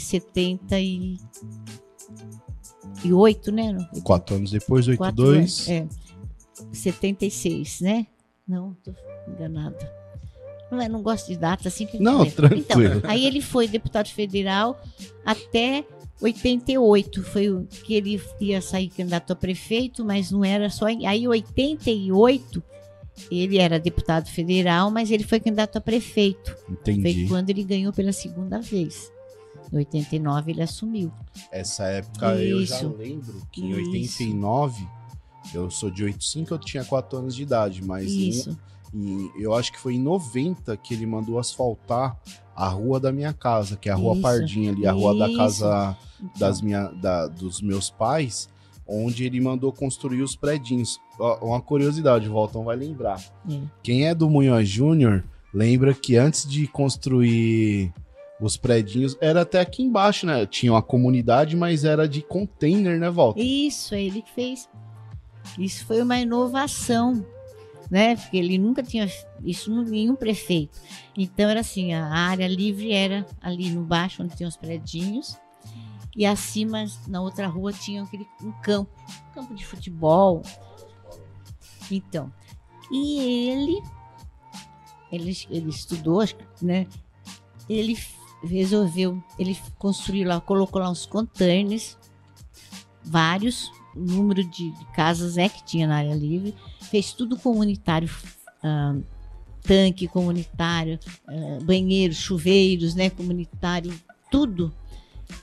78, 3.01 3.51
né? 3.51 3.77
Quatro 4.03 4.35
anos 4.35 4.51
depois, 4.51 4.85
Quatro 4.95 5.23
82. 5.27 5.69
anos, 5.69 5.69
É. 5.69 5.87
76, 6.73 7.81
né? 7.81 8.07
Não, 8.47 8.73
tô 8.83 8.91
enganada. 9.27 9.91
Não, 10.71 10.81
é, 10.81 10.89
não 10.89 11.01
gosto 11.01 11.27
de 11.27 11.37
data 11.37 11.67
assim 11.69 11.85
que 11.85 11.97
Não, 11.99 12.23
é. 12.23 12.29
tranquilo. 12.29 12.95
Então, 12.97 13.09
aí 13.09 13.25
ele 13.25 13.41
foi 13.41 13.67
deputado 13.67 14.07
federal 14.09 14.81
até 15.25 15.85
88. 16.21 17.23
Foi 17.23 17.49
o 17.49 17.65
que 17.65 17.93
ele 17.93 18.21
ia 18.41 18.61
sair 18.61 18.89
candidato 18.89 19.31
a 19.31 19.35
prefeito, 19.35 20.03
mas 20.03 20.31
não 20.31 20.43
era 20.43 20.69
só. 20.69 20.89
em- 20.89 21.05
Aí, 21.05 21.27
88, 21.27 22.61
ele 23.31 23.57
era 23.59 23.79
deputado 23.79 24.27
federal, 24.27 24.91
mas 24.91 25.09
ele 25.09 25.23
foi 25.23 25.39
candidato 25.39 25.77
a 25.77 25.81
prefeito. 25.81 26.55
Foi 26.83 26.93
Entendi. 26.93 27.27
quando 27.27 27.49
ele 27.49 27.63
ganhou 27.63 27.93
pela 27.93 28.11
segunda 28.11 28.59
vez. 28.59 29.11
Em 29.71 29.77
89 29.77 30.51
ele 30.51 30.61
assumiu. 30.61 31.11
Essa 31.51 31.83
época 31.85 32.35
eu 32.35 32.65
já 32.65 32.77
Isso. 32.77 32.95
lembro 32.97 33.41
que 33.51 33.61
em 33.61 33.71
Isso. 33.71 34.23
89, 34.23 34.87
eu 35.53 35.69
sou 35.69 35.89
de 35.91 36.03
85, 36.03 36.53
eu 36.53 36.57
tinha 36.59 36.83
4 36.85 37.17
anos 37.19 37.35
de 37.35 37.43
idade, 37.43 37.83
mas 37.83 38.11
em- 38.11 38.29
Isso. 38.29 38.57
em- 38.93 39.29
eu 39.37 39.53
acho 39.53 39.71
que 39.71 39.79
foi 39.79 39.95
em 39.95 39.99
90 40.01 40.75
que 40.77 40.93
ele 40.93 41.05
mandou 41.05 41.37
asfaltar 41.39 42.17
a 42.55 42.67
rua 42.67 42.99
da 42.99 43.11
minha 43.11 43.33
casa, 43.33 43.75
que 43.75 43.87
é 43.89 43.91
a 43.91 43.95
rua 43.95 44.13
Isso. 44.13 44.21
Pardinha 44.21 44.71
ali, 44.71 44.87
a 44.87 44.91
rua 44.91 45.17
da 45.17 45.27
Isso. 45.27 45.37
casa 45.37 45.97
Então, 46.19 46.31
das 46.39 46.61
minha, 46.61 46.87
da- 46.87 47.27
dos 47.27 47.61
meus 47.61 47.89
pais, 47.89 48.49
onde 48.87 49.25
ele 49.25 49.39
mandou 49.41 49.71
construir 49.71 50.21
os 50.21 50.35
predinhos. 50.35 50.97
Uma 51.41 51.61
curiosidade, 51.61 52.27
o 52.29 52.31
Voltão 52.31 52.63
vai 52.63 52.75
lembrar. 52.77 53.21
É. 53.49 53.59
Quem 53.83 54.07
é 54.07 54.15
do 54.15 54.29
Munhoz 54.29 54.67
Júnior 54.69 55.23
lembra 55.53 55.93
que 55.93 56.15
antes 56.15 56.47
de 56.49 56.65
construir 56.67 57.91
os 58.39 58.55
predinhos, 58.55 59.17
era 59.19 59.41
até 59.41 59.59
aqui 59.59 59.83
embaixo, 59.83 60.25
né? 60.25 60.45
Tinha 60.45 60.73
uma 60.73 60.81
comunidade, 60.81 61.55
mas 61.55 61.83
era 61.83 62.07
de 62.07 62.21
container, 62.21 62.99
né, 62.99 63.09
Volta? 63.09 63.39
Isso, 63.41 63.95
ele 63.95 64.23
fez. 64.35 64.69
Isso 65.57 65.85
foi 65.85 66.01
uma 66.01 66.17
inovação, 66.19 67.25
né? 67.89 68.15
Porque 68.15 68.37
ele 68.37 68.57
nunca 68.57 68.83
tinha 68.83 69.09
isso 69.43 69.71
nenhum 69.83 70.15
prefeito. 70.15 70.79
Então 71.15 71.49
era 71.49 71.61
assim, 71.61 71.93
a 71.93 72.05
área 72.05 72.47
livre 72.47 72.91
era 72.91 73.25
ali 73.41 73.69
no 73.69 73.83
baixo 73.83 74.21
onde 74.21 74.35
tem 74.35 74.45
os 74.45 74.57
predinhos 74.57 75.37
e 76.15 76.25
acima 76.25 76.85
na 77.07 77.21
outra 77.21 77.47
rua 77.47 77.71
tinha 77.71 78.03
aquele 78.03 78.27
um 78.43 78.51
campo, 78.61 78.91
um 79.29 79.33
campo 79.33 79.55
de 79.55 79.65
futebol. 79.65 80.41
Então, 81.89 82.31
e 82.91 83.49
ele 83.49 83.81
ele, 85.11 85.37
ele 85.49 85.69
estudou, 85.69 86.23
né? 86.61 86.85
Ele 87.69 87.97
resolveu, 88.43 89.21
ele 89.37 89.57
construiu 89.77 90.27
lá, 90.27 90.39
colocou 90.39 90.81
lá 90.81 90.89
uns 90.89 91.05
containers 91.05 91.97
vários, 93.07 93.71
o 93.95 93.99
número 93.99 94.43
de, 94.43 94.71
de 94.71 94.85
casas 94.93 95.37
é 95.37 95.49
que 95.49 95.63
tinha 95.63 95.87
na 95.87 95.97
área 95.97 96.13
livre, 96.13 96.53
fez 96.81 97.13
tudo 97.13 97.37
comunitário, 97.37 98.09
ah, 98.63 98.95
tanque 99.63 100.07
comunitário, 100.07 100.99
ah, 101.27 101.59
banheiros, 101.63 102.17
chuveiros, 102.17 102.93
né, 102.93 103.09
comunitário, 103.09 103.93
tudo. 104.29 104.73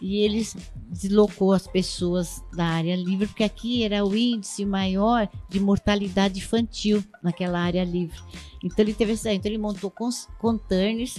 E 0.00 0.16
eles 0.18 0.56
deslocou 0.88 1.52
as 1.52 1.66
pessoas 1.66 2.42
da 2.54 2.64
área 2.64 2.96
livre, 2.96 3.26
porque 3.26 3.44
aqui 3.44 3.82
era 3.82 4.04
o 4.04 4.16
índice 4.16 4.64
maior 4.64 5.28
de 5.48 5.60
mortalidade 5.60 6.38
infantil 6.38 7.04
naquela 7.22 7.60
área 7.60 7.84
livre. 7.84 8.18
Então 8.62 8.82
ele 8.82 8.94
teve 8.94 9.12
essa, 9.12 9.32
então 9.32 9.50
ele 9.50 9.58
montou 9.58 9.92
containers, 10.38 11.18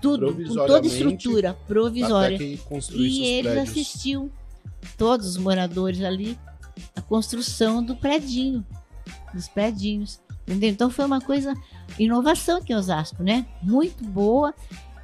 tudo, 0.00 0.32
com 0.32 0.54
toda 0.66 0.86
estrutura 0.86 1.54
provisória. 1.66 2.36
E 2.36 3.24
eles 3.24 3.52
prédios. 3.52 3.70
assistiam, 3.70 4.30
todos 4.96 5.26
os 5.26 5.36
moradores 5.36 6.02
ali, 6.02 6.38
a 6.94 7.00
construção 7.00 7.82
do 7.82 7.96
predinho, 7.96 8.64
dos 9.34 9.48
predinhos. 9.48 10.20
Entendeu? 10.46 10.70
Então 10.70 10.90
foi 10.90 11.04
uma 11.04 11.20
coisa, 11.20 11.54
inovação 11.98 12.58
aqui 12.58 12.72
em 12.72 12.76
Osasco, 12.76 13.22
né? 13.22 13.46
Muito 13.62 14.04
boa. 14.04 14.54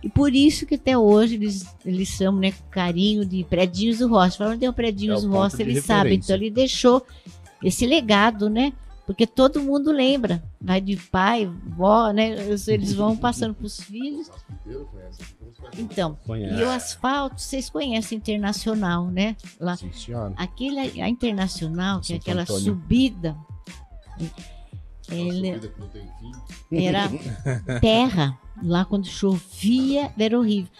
E 0.03 0.09
por 0.09 0.35
isso 0.35 0.67
que 0.67 0.75
até 0.75 0.97
hoje 0.99 1.35
eles, 1.35 1.65
eles 1.85 2.09
chamam, 2.09 2.41
né, 2.41 2.53
com 2.53 2.65
carinho 2.71 3.25
de 3.25 3.45
predinhos 3.45 3.99
do 3.99 4.09
Roça. 4.09 4.37
Falam, 4.39 4.59
tem 4.59 4.69
o 4.69 4.73
predinhos 4.73 5.25
É 5.25 5.27
do 5.27 5.31
de 5.57 5.63
eles 5.63 5.85
sabem. 5.85 6.13
referência. 6.13 6.33
Então 6.35 6.37
ele 6.37 6.51
deixou 6.51 7.07
esse 7.63 7.87
legado, 7.87 8.51
né? 8.51 8.73
Porque 9.07 9.27
todo 9.27 9.61
mundo 9.61 9.91
lembra. 9.91 10.43
Vai 10.61 10.81
de 10.81 10.97
pai, 10.97 11.51
vó, 11.77 12.11
né? 12.13 12.31
Eles 12.69 12.93
vão 12.93 13.17
passando 13.17 13.55
para 13.55 13.67
os 13.67 13.81
filhos. 13.81 14.31
Então, 15.77 16.19
Conhece. 16.27 16.55
e 16.61 16.65
o 16.65 16.71
asfalto, 16.71 17.41
vocês 17.41 17.69
conhecem 17.69 18.19
internacional, 18.19 19.07
né? 19.09 19.37
Lá. 19.59 19.77
Sim, 19.77 19.93
senhora. 19.93 20.35
Aquele, 20.37 21.01
a 21.01 21.09
internacional, 21.09 22.01
que 22.01 22.13
é 22.13 22.17
aquela 22.17 22.43
Antônio. 22.43 22.63
subida, 22.65 23.37
ele 25.11 25.55
subida 25.55 25.69
que 25.69 25.81
não 25.81 25.89
tem 25.89 26.09
fim. 26.71 26.85
era 26.85 27.09
terra. 27.81 28.39
Lá 28.63 28.85
quando 28.85 29.07
chovia, 29.07 30.13
era 30.17 30.39
horrível. 30.39 30.71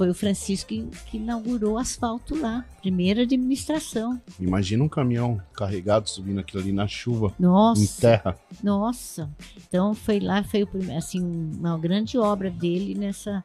Foi 0.00 0.08
o 0.08 0.14
Francisco 0.14 0.68
que, 0.70 0.82
que 1.10 1.18
inaugurou 1.18 1.74
o 1.74 1.78
asfalto 1.78 2.34
lá. 2.34 2.64
Primeira 2.80 3.20
administração. 3.20 4.18
Imagina 4.40 4.82
um 4.82 4.88
caminhão 4.88 5.38
carregado 5.52 6.08
subindo 6.08 6.40
aquilo 6.40 6.62
ali 6.62 6.72
na 6.72 6.88
chuva, 6.88 7.34
em 7.38 7.42
Nossa, 7.42 8.00
terra. 8.00 8.38
nossa. 8.62 9.30
Então 9.68 9.92
foi 9.92 10.18
lá, 10.18 10.42
foi 10.42 10.62
o 10.62 10.68
assim, 10.96 11.20
uma 11.20 11.76
grande 11.76 12.16
obra 12.16 12.50
dele 12.50 12.94
nessa 12.94 13.44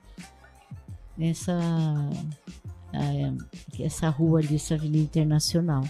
nessa 1.17 1.59
ah, 2.93 3.33
essa 3.77 4.07
rua 4.07 4.39
ali, 4.39 4.55
essa 4.55 4.75
Avenida 4.75 5.03
Internacional. 5.03 5.83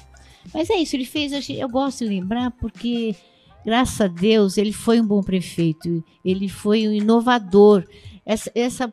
Mas 0.51 0.71
é 0.71 0.77
isso, 0.77 0.95
ele 0.95 1.05
fez, 1.05 1.47
eu 1.47 1.69
gosto 1.69 1.99
de 1.99 2.09
lembrar 2.09 2.49
porque 2.49 3.15
graças 3.63 4.01
a 4.01 4.07
Deus 4.07 4.57
ele 4.57 4.73
foi 4.73 4.99
um 4.99 5.05
bom 5.05 5.21
prefeito, 5.21 6.03
ele 6.23 6.49
foi 6.49 6.87
um 6.87 6.91
inovador. 6.91 7.85
Essa, 8.25 8.51
essa 8.55 8.91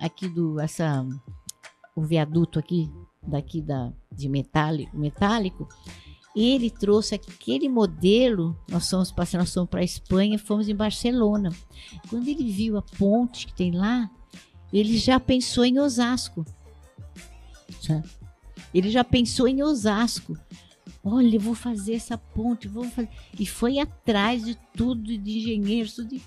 aqui 0.00 0.28
do 0.28 0.58
essa 0.58 1.06
o 1.94 2.02
viaduto 2.02 2.58
aqui 2.58 2.90
daqui 3.22 3.62
da 3.62 3.92
de 4.12 4.28
metálico, 4.28 4.96
metálico 4.96 5.68
ele 6.36 6.70
trouxe 6.70 7.14
aquele 7.14 7.66
modelo. 7.66 8.54
Nós 8.68 8.90
fomos 8.90 9.10
passar, 9.10 9.38
nós 9.38 9.54
fomos 9.54 9.70
para 9.70 9.80
a 9.80 9.84
Espanha, 9.84 10.38
fomos 10.38 10.68
em 10.68 10.76
Barcelona. 10.76 11.50
Quando 12.10 12.28
ele 12.28 12.52
viu 12.52 12.76
a 12.76 12.82
ponte 12.82 13.46
que 13.46 13.54
tem 13.54 13.70
lá, 13.72 14.10
ele 14.70 14.98
já 14.98 15.18
pensou 15.18 15.64
em 15.64 15.78
Osasco. 15.78 16.44
Ele 18.74 18.90
já 18.90 19.02
pensou 19.02 19.48
em 19.48 19.62
Osasco. 19.62 20.38
Olha, 21.02 21.38
vou 21.38 21.54
fazer 21.54 21.94
essa 21.94 22.18
ponte, 22.18 22.68
vou 22.68 22.84
fazer. 22.84 23.08
E 23.38 23.46
foi 23.46 23.78
atrás 23.78 24.44
de 24.44 24.58
tudo, 24.74 25.16
de 25.16 25.38
engenheiros, 25.38 25.94
tudo. 25.94 26.14
E, 26.14 26.22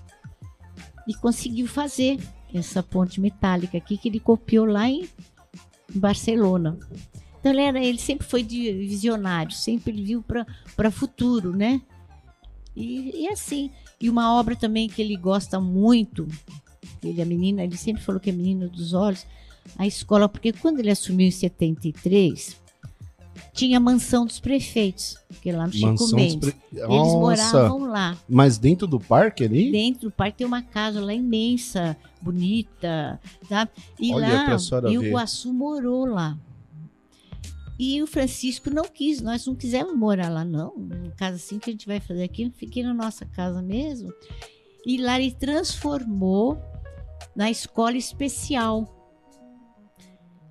e 1.07 1.13
conseguiu 1.13 1.67
fazer 1.67 2.19
essa 2.53 2.81
ponte 2.81 3.19
metálica 3.19 3.77
aqui 3.77 3.97
que 3.97 4.09
ele 4.09 4.19
copiou 4.19 4.65
lá 4.65 4.89
em 4.89 5.07
Barcelona. 5.93 6.77
Então 7.39 7.51
ele, 7.51 7.61
era, 7.61 7.83
ele 7.83 7.99
sempre 7.99 8.27
foi 8.27 8.43
visionário, 8.43 9.51
sempre 9.51 9.91
viu 9.91 10.23
para 10.75 10.91
futuro, 10.91 11.55
né? 11.55 11.81
E, 12.75 13.23
e 13.23 13.29
assim, 13.29 13.71
e 13.99 14.09
uma 14.09 14.33
obra 14.33 14.55
também 14.55 14.87
que 14.87 15.01
ele 15.01 15.15
gosta 15.15 15.59
muito, 15.59 16.27
ele 17.03 17.21
é 17.21 17.25
menina, 17.25 17.63
ele 17.63 17.77
sempre 17.77 18.03
falou 18.03 18.19
que 18.19 18.29
é 18.29 18.33
menino 18.33 18.69
dos 18.69 18.93
olhos. 18.93 19.25
A 19.77 19.85
escola, 19.85 20.27
porque 20.27 20.51
quando 20.51 20.79
ele 20.79 20.89
assumiu 20.89 21.27
em 21.27 21.31
73, 21.31 22.59
tinha 23.53 23.77
a 23.77 23.79
mansão 23.79 24.25
dos 24.25 24.39
prefeitos, 24.39 25.17
que 25.41 25.49
é 25.49 25.55
lá 25.57 25.67
no 25.67 25.73
Chico 25.73 25.87
Mansão 25.87 26.15
Mendes. 26.17 26.35
pre- 26.35 26.55
Eles 26.73 26.87
Nossa, 26.87 27.17
moravam 27.59 27.89
lá. 27.89 28.17
Mas 28.27 28.57
dentro 28.57 28.87
do 28.87 28.99
parque 28.99 29.43
ali? 29.43 29.71
Dentro 29.71 30.09
do 30.09 30.11
parque 30.11 30.37
tem 30.39 30.47
uma 30.47 30.61
casa 30.61 30.99
lá 30.99 31.13
imensa, 31.13 31.95
bonita, 32.21 33.19
sabe? 33.47 33.71
E 33.99 34.13
Olha, 34.13 34.45
lá, 34.45 34.57
e 34.91 34.97
o. 34.97 35.11
Guaçu 35.11 35.51
morou 35.53 36.05
lá. 36.05 36.37
E 37.77 38.03
o 38.03 38.07
Francisco 38.07 38.69
não 38.69 38.83
quis, 38.83 39.21
nós 39.21 39.45
não 39.45 39.55
quisemos 39.55 39.95
morar 39.95 40.27
lá, 40.29 40.43
não. 40.43 40.71
Uma 40.71 41.11
casa 41.11 41.37
assim 41.37 41.57
que 41.59 41.69
a 41.69 41.73
gente 41.73 41.87
vai 41.87 41.99
fazer 42.01 42.23
aqui, 42.23 42.51
fiquei 42.57 42.83
na 42.83 42.93
nossa 42.93 43.25
casa 43.25 43.61
mesmo. 43.61 44.11
E 44.85 44.97
lá 44.97 45.17
ele 45.19 45.31
transformou 45.31 46.57
na 47.35 47.49
escola 47.49 47.95
especial. 47.95 48.98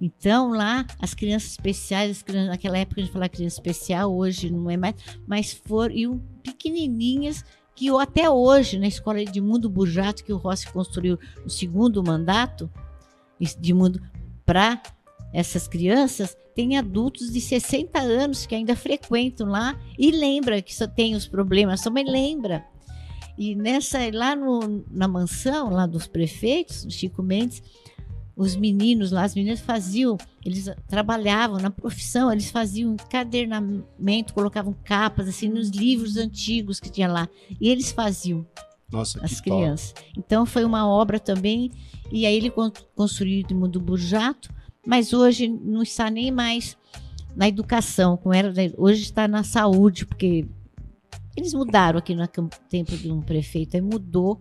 Então 0.01 0.51
lá, 0.51 0.86
as 1.01 1.12
crianças 1.12 1.51
especiais, 1.51 2.11
as 2.11 2.22
crianças, 2.22 2.51
naquela 2.51 2.78
época 2.78 3.01
a 3.01 3.05
gente 3.05 3.12
falava 3.12 3.28
criança 3.28 3.57
especial, 3.57 4.14
hoje 4.14 4.51
não 4.51 4.70
é 4.70 4.76
mais, 4.76 4.94
mas 5.26 5.53
foram 5.53 6.20
pequenininhas 6.42 7.44
que 7.74 7.88
até 7.90 8.28
hoje, 8.28 8.78
na 8.78 8.88
escola 8.88 9.24
de 9.24 9.40
Mundo 9.40 9.70
Burjato, 9.70 10.24
que 10.24 10.32
o 10.32 10.36
Rossi 10.36 10.70
construiu 10.72 11.16
no 11.44 11.51
segundo 11.51 12.03
mandato, 12.03 12.68
de 13.61 13.72
mundo 13.72 14.03
para 14.44 14.82
essas 15.32 15.68
crianças, 15.68 16.36
tem 16.57 16.76
adultos 16.76 17.30
de 17.30 17.40
60 17.40 18.01
anos 18.01 18.46
que 18.46 18.55
ainda 18.55 18.74
frequentam 18.74 19.46
lá 19.46 19.78
e 19.96 20.11
lembra 20.11 20.61
que 20.61 20.74
só 20.74 20.88
tem 20.88 21.14
os 21.14 21.28
problemas, 21.28 21.80
só 21.80 21.88
me 21.88 22.03
lembra. 22.03 22.64
E 23.36 23.55
nessa 23.55 23.99
lá 24.12 24.34
no, 24.34 24.84
na 24.90 25.07
mansão 25.07 25.70
lá 25.70 25.86
dos 25.86 26.09
prefeitos, 26.09 26.84
Chico 26.90 27.22
Mendes, 27.22 27.62
os 28.39 28.55
meninos 28.55 29.11
lá, 29.11 29.24
as 29.24 29.34
meninas 29.34 29.59
faziam, 29.59 30.16
eles 30.45 30.70
trabalhavam 30.86 31.59
na 31.59 31.70
profissão, 31.70 32.30
eles 32.32 32.51
faziam 32.51 32.93
encadernamento, 32.95 34.32
colocavam 34.32 34.74
capas 34.84 35.28
assim 35.28 35.49
nos 35.49 35.70
livros 35.70 36.16
antigos 36.16 36.78
que 36.78 36.89
tinha 36.89 37.09
lá, 37.09 37.28
e 37.61 37.68
eles 37.68 37.91
faziam 37.91 38.47
Nossa, 38.91 39.18
as 39.24 39.41
que 39.41 39.51
top. 39.51 39.61
crianças. 39.61 39.95
Então 40.16 40.47
foi 40.47 40.64
uma 40.64 40.86
obra 40.89 41.18
também, 41.18 41.72
e 42.12 42.24
aí 42.24 42.36
ele 42.36 42.51
con- 42.51 42.72
construiu 42.95 43.45
de 43.45 43.55
Mundo 43.55 43.80
Burjato, 43.80 44.51
mas 44.86 45.12
hoje 45.12 45.49
não 45.49 45.82
está 45.82 46.09
nem 46.09 46.30
mais 46.30 46.76
na 47.34 47.49
educação, 47.49 48.16
como 48.16 48.32
era, 48.34 48.53
da- 48.53 48.72
hoje 48.76 49.03
está 49.03 49.26
na 49.26 49.43
saúde, 49.43 50.07
porque 50.07 50.47
eles 51.36 51.53
mudaram 51.55 51.99
aqui 51.99 52.14
no 52.14 52.24
tempo 52.68 52.97
de 52.97 53.11
um 53.11 53.20
prefeito, 53.20 53.74
aí 53.76 53.80
mudou, 53.80 54.41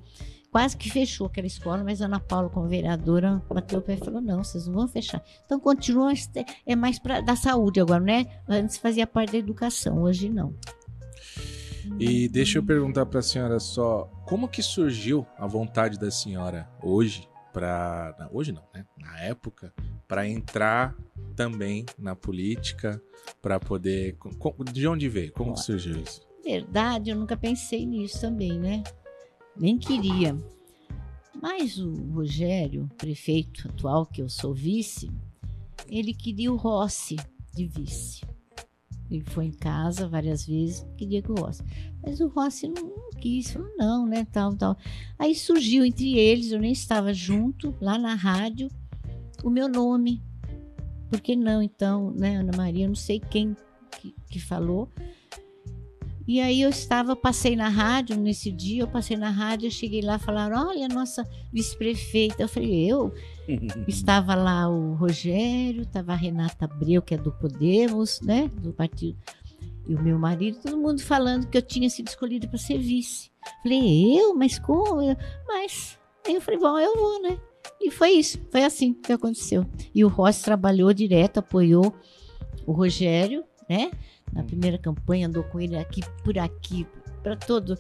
quase 0.57 0.75
que 0.75 0.89
fechou 0.89 1.27
aquela 1.27 1.45
escola, 1.45 1.83
mas 1.83 2.01
a 2.01 2.05
Ana 2.05 2.19
Paula, 2.19 2.49
como 2.49 2.67
vereadora, 2.67 3.39
bateu 3.47 3.77
o 3.77 3.81
pé 3.81 3.93
e 3.93 3.97
falou: 3.97 4.19
não, 4.19 4.43
vocês 4.43 4.65
não 4.65 4.73
vão 4.73 4.87
fechar. 4.87 5.23
Então 5.45 5.59
continua, 5.59 6.11
é 6.65 6.75
mais 6.75 6.97
para 6.97 7.21
da 7.21 7.35
saúde 7.35 7.79
agora, 7.79 8.03
né? 8.03 8.25
Antes 8.49 8.75
fazia 8.77 9.05
parte 9.05 9.33
da 9.33 9.37
educação, 9.37 10.01
hoje 10.01 10.29
não. 10.29 10.55
E 11.99 12.27
deixa 12.27 12.57
eu 12.57 12.63
perguntar 12.63 13.05
para 13.05 13.19
a 13.19 13.21
senhora 13.23 13.59
só, 13.59 14.05
como 14.25 14.47
que 14.47 14.63
surgiu 14.63 15.27
a 15.37 15.45
vontade 15.45 15.99
da 15.99 16.09
senhora 16.09 16.67
hoje 16.81 17.29
para 17.53 18.27
hoje 18.33 18.51
não, 18.51 18.63
né? 18.73 18.83
Na 18.97 19.19
época 19.19 19.71
para 20.07 20.27
entrar 20.27 20.95
também 21.35 21.85
na 21.99 22.15
política, 22.15 22.99
para 23.43 23.59
poder 23.59 24.17
de 24.73 24.87
onde 24.87 25.07
veio? 25.07 25.31
Como 25.33 25.53
que 25.53 25.59
surgiu 25.59 25.97
isso? 25.97 26.25
verdade, 26.43 27.09
eu 27.09 27.15
nunca 27.15 27.35
pensei 27.35 27.85
nisso 27.85 28.21
também, 28.21 28.57
né? 28.57 28.81
Nem 29.59 29.77
queria. 29.77 30.37
Mas 31.41 31.77
o 31.77 31.91
Rogério, 32.11 32.89
prefeito 32.97 33.67
atual, 33.67 34.05
que 34.05 34.21
eu 34.21 34.29
sou 34.29 34.53
vice, 34.53 35.09
ele 35.89 36.13
queria 36.13 36.51
o 36.51 36.55
Rossi 36.55 37.15
de 37.53 37.65
vice. 37.65 38.21
Ele 39.09 39.23
foi 39.23 39.45
em 39.45 39.51
casa 39.51 40.07
várias 40.07 40.45
vezes, 40.45 40.85
queria 40.97 41.21
que 41.21 41.31
o 41.31 41.35
Rossi. 41.35 41.63
Mas 42.03 42.19
o 42.19 42.27
Rossi 42.27 42.67
não 42.67 43.09
quis, 43.19 43.51
falou 43.51 43.71
não, 43.77 44.05
né, 44.05 44.25
tal, 44.31 44.55
tal. 44.55 44.77
Aí 45.17 45.33
surgiu 45.33 45.85
entre 45.85 46.17
eles, 46.17 46.51
eu 46.51 46.59
nem 46.59 46.71
estava 46.71 47.13
junto, 47.13 47.73
lá 47.79 47.97
na 47.97 48.15
rádio, 48.15 48.67
o 49.43 49.49
meu 49.49 49.69
nome. 49.69 50.21
Por 51.09 51.21
que 51.21 51.35
não, 51.35 51.61
então, 51.61 52.11
né, 52.11 52.37
Ana 52.37 52.55
Maria? 52.55 52.85
Eu 52.85 52.89
não 52.89 52.95
sei 52.95 53.19
quem 53.19 53.55
que, 53.91 54.13
que 54.29 54.39
falou. 54.39 54.91
E 56.27 56.41
aí 56.41 56.61
eu 56.61 56.69
estava, 56.69 57.15
passei 57.15 57.55
na 57.55 57.69
rádio 57.69 58.17
nesse 58.17 58.51
dia, 58.51 58.83
eu 58.83 58.87
passei 58.87 59.15
na 59.15 59.29
rádio, 59.29 59.67
eu 59.67 59.71
cheguei 59.71 60.01
lá, 60.01 60.19
falaram, 60.19 60.67
olha, 60.69 60.85
a 60.85 60.89
nossa 60.89 61.23
vice-prefeita. 61.53 62.43
Eu 62.43 62.49
falei, 62.49 62.91
eu? 62.91 63.13
Estava 63.87 64.35
lá 64.35 64.67
o 64.67 64.93
Rogério, 64.95 65.83
estava 65.83 66.11
a 66.11 66.15
Renata 66.15 66.65
Abreu, 66.65 67.01
que 67.01 67.13
é 67.13 67.17
do 67.17 67.31
Podemos, 67.31 68.19
né? 68.19 68.51
Do 68.61 68.73
partido. 68.73 69.17
E 69.87 69.95
o 69.95 70.01
meu 70.01 70.19
marido, 70.19 70.59
todo 70.61 70.77
mundo 70.77 71.01
falando 71.01 71.47
que 71.47 71.57
eu 71.57 71.61
tinha 71.61 71.89
sido 71.89 72.09
escolhida 72.09 72.45
para 72.45 72.57
ser 72.57 72.77
vice. 72.77 73.31
Falei, 73.63 74.19
eu? 74.19 74.35
Mas 74.35 74.59
como? 74.59 75.01
Eu- 75.01 75.15
Mas. 75.47 75.97
Aí 76.25 76.33
eu 76.35 76.41
falei, 76.41 76.59
bom, 76.59 76.77
eu 76.77 76.93
vou, 76.97 77.21
né? 77.21 77.39
E 77.79 77.89
foi 77.89 78.09
isso, 78.11 78.37
foi 78.51 78.65
assim 78.65 78.93
que 78.93 79.13
aconteceu. 79.13 79.65
E 79.95 80.03
o 80.03 80.09
Rossi 80.09 80.43
trabalhou 80.43 80.91
direto, 80.91 81.37
apoiou 81.37 81.93
o 82.65 82.73
Rogério, 82.73 83.45
né? 83.69 83.91
Na 84.33 84.43
primeira 84.43 84.77
campanha, 84.77 85.27
andou 85.27 85.43
com 85.43 85.59
ele 85.59 85.77
aqui 85.77 86.01
por 86.23 86.37
aqui, 86.37 86.85
para 87.23 87.35
todo 87.35 87.77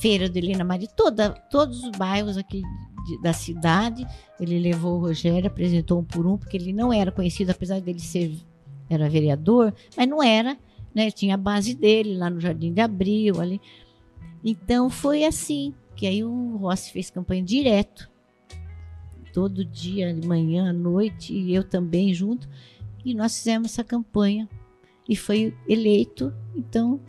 feira 0.00 0.28
de 0.28 0.38
Helena 0.38 0.64
Maria, 0.64 0.88
toda, 0.88 1.30
todos 1.30 1.84
os 1.84 1.90
bairros 1.90 2.36
aqui 2.36 2.62
de- 3.06 3.22
da 3.22 3.32
cidade. 3.32 4.06
Ele 4.38 4.58
levou 4.58 4.96
o 4.96 5.00
Rogério, 5.00 5.46
apresentou 5.46 6.00
um 6.00 6.04
por 6.04 6.26
um, 6.26 6.36
porque 6.36 6.56
ele 6.56 6.72
não 6.72 6.92
era 6.92 7.12
conhecido, 7.12 7.50
apesar 7.50 7.80
dele 7.80 8.00
ser 8.00 8.32
era 8.88 9.08
vereador, 9.08 9.72
mas 9.96 10.08
não 10.08 10.20
era, 10.22 10.58
né? 10.92 11.10
Tinha 11.12 11.34
a 11.34 11.38
base 11.38 11.74
dele 11.74 12.16
lá 12.16 12.28
no 12.28 12.40
Jardim 12.40 12.72
de 12.72 12.80
Abril, 12.80 13.40
ali. 13.40 13.60
Então 14.44 14.90
foi 14.90 15.24
assim, 15.24 15.72
que 15.94 16.06
aí 16.06 16.24
o 16.24 16.56
Rossi 16.56 16.90
fez 16.90 17.08
campanha 17.10 17.42
direto. 17.42 18.10
Todo 19.32 19.64
dia, 19.64 20.12
de 20.12 20.26
manhã, 20.26 20.70
à 20.70 20.72
noite, 20.72 21.32
e 21.32 21.54
eu 21.54 21.62
também 21.62 22.12
junto. 22.12 22.48
E 23.04 23.14
nós 23.14 23.36
fizemos 23.38 23.70
essa 23.70 23.84
campanha. 23.84 24.48
E 25.10 25.16
foi 25.16 25.52
eleito, 25.68 26.32
então, 26.54 27.00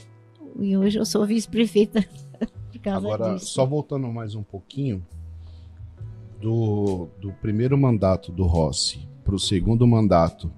e 0.60 0.76
hoje 0.76 0.98
eu 0.98 1.06
sou 1.06 1.24
vice-prefeita 1.24 2.04
por 2.74 2.80
causa 2.82 3.08
Agora, 3.14 3.34
disso. 3.36 3.46
só 3.54 3.64
voltando 3.64 4.08
mais 4.12 4.34
um 4.34 4.42
pouquinho 4.42 5.06
do, 6.40 7.08
do 7.20 7.32
primeiro 7.34 7.78
mandato 7.78 8.32
do 8.32 8.46
Rossi 8.48 9.08
para 9.24 9.36
o 9.36 9.40
segundo 9.40 9.86
mandato, 9.86 10.52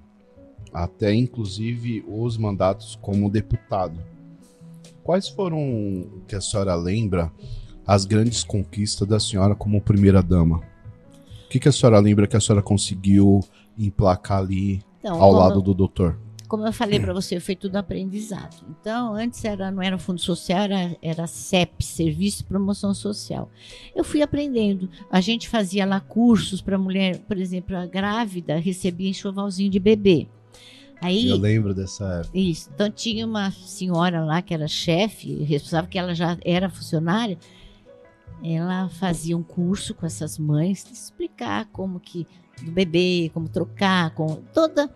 até 0.72 1.14
inclusive 1.14 2.02
os 2.08 2.38
mandatos 2.38 2.96
como 3.02 3.30
deputado. 3.30 4.00
Quais 5.02 5.28
foram, 5.28 6.06
que 6.26 6.34
a 6.34 6.40
senhora 6.40 6.74
lembra, 6.74 7.30
as 7.86 8.06
grandes 8.06 8.42
conquistas 8.42 9.06
da 9.06 9.20
senhora 9.20 9.54
como 9.54 9.82
primeira-dama? 9.82 10.62
O 11.44 11.48
que, 11.50 11.60
que 11.60 11.68
a 11.68 11.72
senhora 11.72 11.98
lembra 12.00 12.26
que 12.26 12.36
a 12.36 12.40
senhora 12.40 12.62
conseguiu 12.62 13.40
emplacar 13.78 14.38
ali 14.38 14.80
Então, 15.00 15.20
ao 15.20 15.28
como- 15.28 15.38
lado 15.40 15.60
do 15.60 15.74
doutor? 15.74 16.18
Como 16.54 16.68
eu 16.68 16.72
falei 16.72 17.00
para 17.00 17.12
você, 17.12 17.40
foi 17.40 17.56
tudo 17.56 17.74
aprendizado. 17.74 18.64
Então, 18.70 19.12
antes 19.12 19.44
era, 19.44 19.72
não 19.72 19.82
era 19.82 19.98
fundo 19.98 20.20
social, 20.20 20.60
era, 20.60 20.96
era 21.02 21.26
CEP, 21.26 21.84
Serviço 21.84 22.38
de 22.38 22.44
Promoção 22.44 22.94
Social. 22.94 23.50
Eu 23.92 24.04
fui 24.04 24.22
aprendendo. 24.22 24.88
A 25.10 25.20
gente 25.20 25.48
fazia 25.48 25.84
lá 25.84 25.98
cursos 25.98 26.62
para 26.62 26.78
mulher, 26.78 27.18
por 27.26 27.38
exemplo, 27.38 27.76
a 27.76 27.86
grávida 27.86 28.56
recebia 28.56 29.10
enxovalzinho 29.10 29.68
de 29.68 29.80
bebê. 29.80 30.28
Aí, 31.00 31.28
Eu 31.28 31.38
lembro 31.38 31.74
dessa 31.74 32.20
época. 32.20 32.38
isso. 32.38 32.70
Então 32.72 32.88
tinha 32.88 33.26
uma 33.26 33.50
senhora 33.50 34.24
lá 34.24 34.40
que 34.40 34.54
era 34.54 34.68
chefe, 34.68 35.42
responsável, 35.42 35.90
que 35.90 35.98
ela 35.98 36.14
já 36.14 36.38
era 36.44 36.70
funcionária. 36.70 37.36
Ela 38.44 38.88
fazia 38.90 39.36
um 39.36 39.42
curso 39.42 39.92
com 39.92 40.06
essas 40.06 40.38
mães, 40.38 40.86
explicar 40.88 41.66
como 41.72 41.98
que 41.98 42.28
do 42.62 42.70
bebê, 42.70 43.28
como 43.34 43.48
trocar, 43.48 44.14
com 44.14 44.36
toda. 44.54 44.88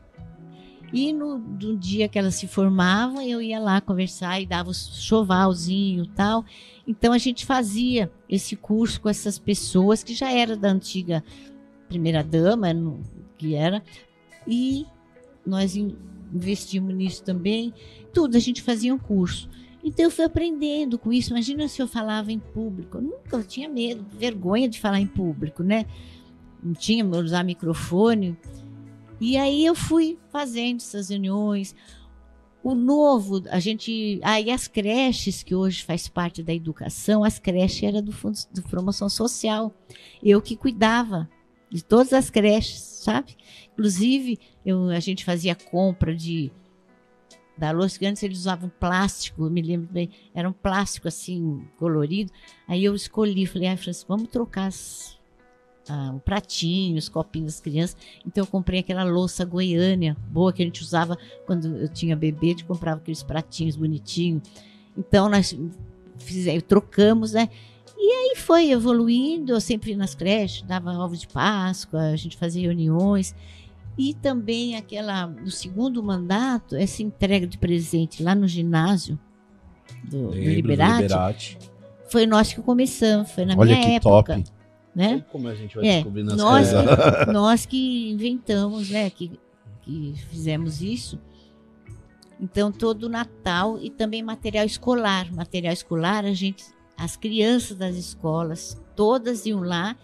E 0.92 1.12
no, 1.12 1.38
no 1.38 1.76
dia 1.76 2.08
que 2.08 2.18
elas 2.18 2.34
se 2.36 2.46
formavam, 2.46 3.20
eu 3.20 3.42
ia 3.42 3.58
lá 3.60 3.80
conversar 3.80 4.40
e 4.40 4.46
dava 4.46 4.70
o 4.70 4.74
chovalzinho 4.74 6.04
e 6.04 6.08
tal. 6.08 6.44
Então 6.86 7.12
a 7.12 7.18
gente 7.18 7.44
fazia 7.44 8.10
esse 8.28 8.56
curso 8.56 9.00
com 9.00 9.08
essas 9.08 9.38
pessoas 9.38 10.02
que 10.02 10.14
já 10.14 10.32
era 10.32 10.56
da 10.56 10.70
antiga 10.70 11.22
primeira 11.88 12.22
dama, 12.24 12.72
no- 12.72 13.00
que 13.36 13.54
era, 13.54 13.82
e 14.46 14.86
nós 15.46 15.76
in- 15.76 15.94
investimos 16.32 16.94
nisso 16.94 17.22
também. 17.22 17.72
Tudo, 18.12 18.36
a 18.36 18.40
gente 18.40 18.62
fazia 18.62 18.94
um 18.94 18.98
curso. 18.98 19.48
Então 19.84 20.06
eu 20.06 20.10
fui 20.10 20.24
aprendendo 20.24 20.98
com 20.98 21.12
isso. 21.12 21.30
Imagina 21.30 21.68
se 21.68 21.80
eu 21.80 21.86
falava 21.86 22.32
em 22.32 22.38
público. 22.38 22.98
Eu 22.98 23.02
nunca 23.02 23.36
eu 23.36 23.44
tinha 23.44 23.68
medo, 23.68 24.04
vergonha 24.18 24.68
de 24.68 24.80
falar 24.80 25.00
em 25.00 25.06
público, 25.06 25.62
né? 25.62 25.84
Não 26.62 26.72
tinha 26.74 27.04
usar 27.06 27.44
microfone. 27.44 28.36
E 29.20 29.36
aí 29.36 29.64
eu 29.64 29.74
fui 29.74 30.18
fazendo 30.30 30.76
essas 30.76 31.08
reuniões. 31.08 31.74
O 32.62 32.74
novo, 32.74 33.42
a 33.50 33.60
gente. 33.60 34.20
Aí 34.22 34.50
ah, 34.50 34.54
as 34.54 34.68
creches, 34.68 35.42
que 35.42 35.54
hoje 35.54 35.84
faz 35.84 36.08
parte 36.08 36.42
da 36.42 36.52
educação, 36.52 37.24
as 37.24 37.38
creches 37.38 37.82
eram 37.82 38.02
do 38.02 38.12
Fundo 38.12 38.38
de 38.52 38.62
Promoção 38.62 39.08
Social. 39.08 39.72
Eu 40.22 40.42
que 40.42 40.56
cuidava 40.56 41.28
de 41.70 41.84
todas 41.84 42.12
as 42.12 42.30
creches, 42.30 42.80
sabe? 42.80 43.36
Inclusive, 43.72 44.38
eu, 44.64 44.88
a 44.90 45.00
gente 45.00 45.24
fazia 45.24 45.54
compra 45.54 46.14
de 46.14 46.50
da 47.56 47.72
louça, 47.72 47.98
que 47.98 48.06
antes 48.06 48.22
eles 48.22 48.38
usavam 48.38 48.70
plástico, 48.78 49.50
me 49.50 49.60
lembro 49.60 49.88
bem, 49.92 50.10
era 50.32 50.48
um 50.48 50.52
plástico 50.52 51.08
assim, 51.08 51.66
colorido. 51.76 52.32
Aí 52.68 52.84
eu 52.84 52.94
escolhi, 52.94 53.46
falei, 53.46 53.68
ah, 53.68 53.76
Francisco, 53.76 54.08
vamos 54.08 54.30
trocar 54.30 54.66
as, 54.66 55.17
ah, 55.88 56.12
o 56.14 56.20
pratinho, 56.20 56.98
os 56.98 57.08
copinhos 57.08 57.54
das 57.54 57.60
crianças. 57.60 57.96
Então 58.26 58.42
eu 58.42 58.46
comprei 58.46 58.80
aquela 58.80 59.04
louça 59.04 59.44
goiânia, 59.44 60.16
boa, 60.30 60.52
que 60.52 60.62
a 60.62 60.64
gente 60.64 60.82
usava 60.82 61.16
quando 61.46 61.76
eu 61.76 61.88
tinha 61.88 62.14
bebê, 62.14 62.48
a 62.48 62.50
gente 62.50 62.64
comprava 62.64 63.00
aqueles 63.00 63.22
pratinhos 63.22 63.76
bonitinhos. 63.76 64.42
Então 64.96 65.28
nós 65.28 65.56
fizemos, 66.18 66.62
trocamos, 66.64 67.32
né? 67.32 67.48
E 67.96 68.12
aí 68.12 68.36
foi 68.36 68.70
evoluindo, 68.70 69.52
eu 69.52 69.60
sempre 69.60 69.96
nas 69.96 70.14
creches, 70.14 70.62
dava 70.62 70.92
ovos 70.92 71.20
de 71.20 71.28
Páscoa, 71.28 72.00
a 72.00 72.16
gente 72.16 72.36
fazia 72.36 72.62
reuniões. 72.62 73.34
E 73.96 74.14
também 74.14 74.76
aquela, 74.76 75.26
no 75.26 75.50
segundo 75.50 76.00
mandato, 76.02 76.76
essa 76.76 77.02
entrega 77.02 77.46
de 77.46 77.58
presente 77.58 78.22
lá 78.22 78.34
no 78.34 78.46
ginásio 78.46 79.18
do, 80.04 80.28
do 80.28 80.34
Liberati, 80.34 81.02
Liberati, 81.02 81.58
foi 82.08 82.24
nós 82.24 82.52
que 82.52 82.62
começamos, 82.62 83.30
foi 83.32 83.44
na 83.44 83.54
Olha 83.56 83.76
minha 83.76 83.96
época. 83.96 84.36
Top. 84.36 84.57
Né? 84.98 85.24
Como 85.30 85.46
a 85.46 85.54
gente 85.54 85.76
vai 85.76 85.86
é, 85.86 85.94
descobrindo 85.98 86.32
as 86.32 86.36
nós, 86.36 86.68
nós 87.32 87.64
que 87.64 88.10
inventamos, 88.10 88.90
né? 88.90 89.08
Que, 89.08 89.30
que 89.82 90.12
fizemos 90.28 90.82
isso. 90.82 91.20
Então, 92.40 92.72
todo 92.72 93.08
Natal 93.08 93.78
e 93.80 93.90
também 93.90 94.24
material 94.24 94.66
escolar. 94.66 95.32
Material 95.32 95.72
escolar, 95.72 96.24
a 96.24 96.32
gente, 96.32 96.64
as 96.96 97.16
crianças 97.16 97.76
das 97.76 97.94
escolas, 97.94 98.76
todas 98.96 99.46
iam 99.46 99.60
lá 99.60 99.96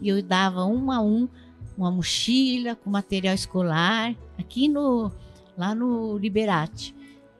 e 0.00 0.08
eu 0.08 0.22
dava 0.22 0.64
um 0.64 0.92
a 0.92 1.00
um 1.00 1.28
uma 1.76 1.90
mochila 1.90 2.76
com 2.76 2.88
material 2.88 3.34
escolar, 3.34 4.14
aqui 4.38 4.68
no 4.68 5.10
lá 5.58 5.74
no 5.74 6.16
Liberate. 6.16 6.94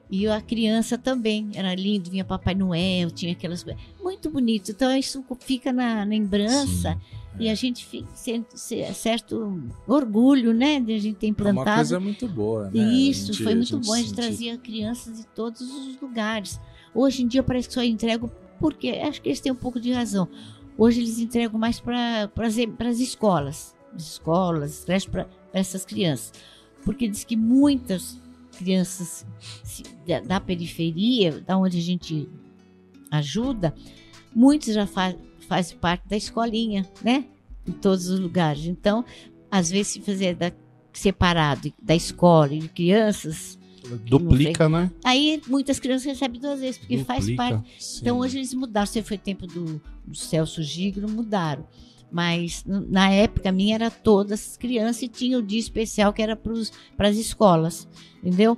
E 0.09 0.27
a 0.27 0.39
criança 0.39 0.97
também, 0.97 1.49
era 1.53 1.75
lindo, 1.75 2.09
vinha 2.09 2.23
Papai 2.23 2.55
Noel, 2.55 3.11
tinha 3.11 3.33
aquelas 3.33 3.63
coisas. 3.63 3.81
Muito 4.01 4.29
bonito. 4.29 4.71
Então 4.71 4.95
isso 4.95 5.23
fica 5.39 5.73
na 5.73 6.03
lembrança 6.03 6.93
Sim, 6.93 6.99
é. 7.39 7.43
e 7.43 7.49
a 7.49 7.55
gente 7.55 7.85
fica, 7.85 8.07
sente 8.15 8.57
certo 8.93 9.61
orgulho, 9.85 10.53
né, 10.53 10.79
de 10.79 10.93
a 10.93 10.99
gente 10.99 11.17
ter 11.17 11.27
implantado. 11.27 11.59
É 11.59 11.71
uma 11.71 11.75
coisa 11.75 11.99
muito 11.99 12.27
boa, 12.27 12.69
né? 12.71 12.93
Isso, 12.93 13.33
gente, 13.33 13.43
foi 13.43 13.55
muito 13.55 13.79
bom. 13.79 13.93
A 13.93 13.97
gente 13.97 14.13
trazia 14.13 14.57
crianças 14.57 15.17
de 15.17 15.27
todos 15.27 15.61
os 15.61 15.99
lugares. 16.01 16.59
Hoje 16.95 17.23
em 17.23 17.27
dia 17.27 17.43
parece 17.43 17.67
que 17.67 17.73
só 17.73 17.83
entrego 17.83 18.31
porque 18.59 18.89
acho 18.89 19.21
que 19.21 19.29
eles 19.29 19.41
têm 19.41 19.51
um 19.51 19.55
pouco 19.55 19.79
de 19.79 19.91
razão. 19.91 20.27
Hoje 20.77 21.01
eles 21.01 21.19
entregam 21.19 21.59
mais 21.59 21.79
para 21.79 22.29
as 22.37 22.99
escolas 22.99 23.75
escolas, 23.97 24.83
creches 24.83 25.09
para 25.09 25.27
essas 25.53 25.85
crianças. 25.85 26.33
Porque 26.83 27.07
diz 27.07 27.23
que 27.23 27.35
muitas 27.35 28.19
crianças 28.57 29.25
da 30.25 30.39
periferia, 30.39 31.39
da 31.41 31.57
onde 31.57 31.77
a 31.77 31.81
gente 31.81 32.27
ajuda, 33.11 33.73
muitos 34.35 34.73
já 34.73 34.85
faz, 34.85 35.15
faz 35.47 35.71
parte 35.71 36.07
da 36.07 36.17
escolinha, 36.17 36.87
né? 37.03 37.25
Em 37.67 37.71
todos 37.71 38.09
os 38.09 38.19
lugares. 38.19 38.65
Então, 38.65 39.05
às 39.51 39.69
vezes, 39.69 39.93
se 39.93 40.01
fazer 40.01 40.35
da, 40.35 40.51
separado 40.93 41.71
da 41.81 41.95
escola 41.95 42.53
e 42.53 42.59
de 42.59 42.69
crianças. 42.69 43.57
Duplica, 44.05 44.67
né? 44.67 44.91
Aí 45.03 45.41
muitas 45.47 45.79
crianças 45.79 46.05
recebem 46.05 46.41
duas 46.41 46.59
vezes, 46.59 46.77
porque 46.77 46.97
Duplica, 46.97 47.13
faz 47.13 47.35
parte. 47.35 47.69
Sim. 47.79 47.99
Então, 48.01 48.17
hoje 48.19 48.37
eles 48.37 48.53
mudaram. 48.53 48.87
Se 48.87 49.01
foi 49.01 49.17
tempo 49.17 49.47
do, 49.47 49.81
do 50.05 50.15
Celso 50.15 50.61
Gigro, 50.61 51.09
mudaram. 51.09 51.65
Mas 52.11 52.63
na 52.65 53.11
época 53.11 53.51
minha 53.51 53.75
era 53.75 53.91
todas 53.91 54.55
crianças 54.55 55.03
e 55.03 55.07
tinha 55.07 55.37
o 55.37 55.41
dia 55.41 55.59
especial 55.59 56.13
que 56.13 56.21
era 56.21 56.35
para 56.35 57.07
as 57.09 57.17
escolas, 57.17 57.87
entendeu? 58.23 58.57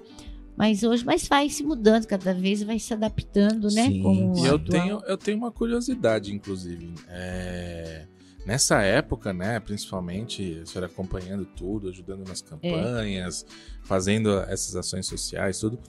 Mas 0.55 0.83
hoje 0.83 1.05
mas 1.05 1.27
vai 1.27 1.49
se 1.49 1.63
mudando, 1.63 2.05
cada 2.05 2.33
vez 2.33 2.61
vai 2.61 2.77
se 2.77 2.93
adaptando, 2.93 3.71
né? 3.71 3.87
Sim. 3.87 4.03
Como 4.03 4.37
e 4.37 4.45
eu 4.45 4.59
tenho, 4.59 5.01
eu 5.07 5.17
tenho 5.17 5.37
uma 5.37 5.51
curiosidade, 5.51 6.33
inclusive. 6.33 6.93
É... 7.07 8.05
Nessa 8.45 8.81
época, 8.81 9.31
né, 9.31 9.59
principalmente, 9.59 10.59
a 10.61 10.65
senhora 10.65 10.87
acompanhando 10.87 11.45
tudo, 11.45 11.89
ajudando 11.89 12.27
nas 12.27 12.41
campanhas, 12.41 13.45
é. 13.47 13.85
fazendo 13.85 14.39
essas 14.39 14.75
ações 14.75 15.05
sociais, 15.05 15.59
tudo. 15.59 15.79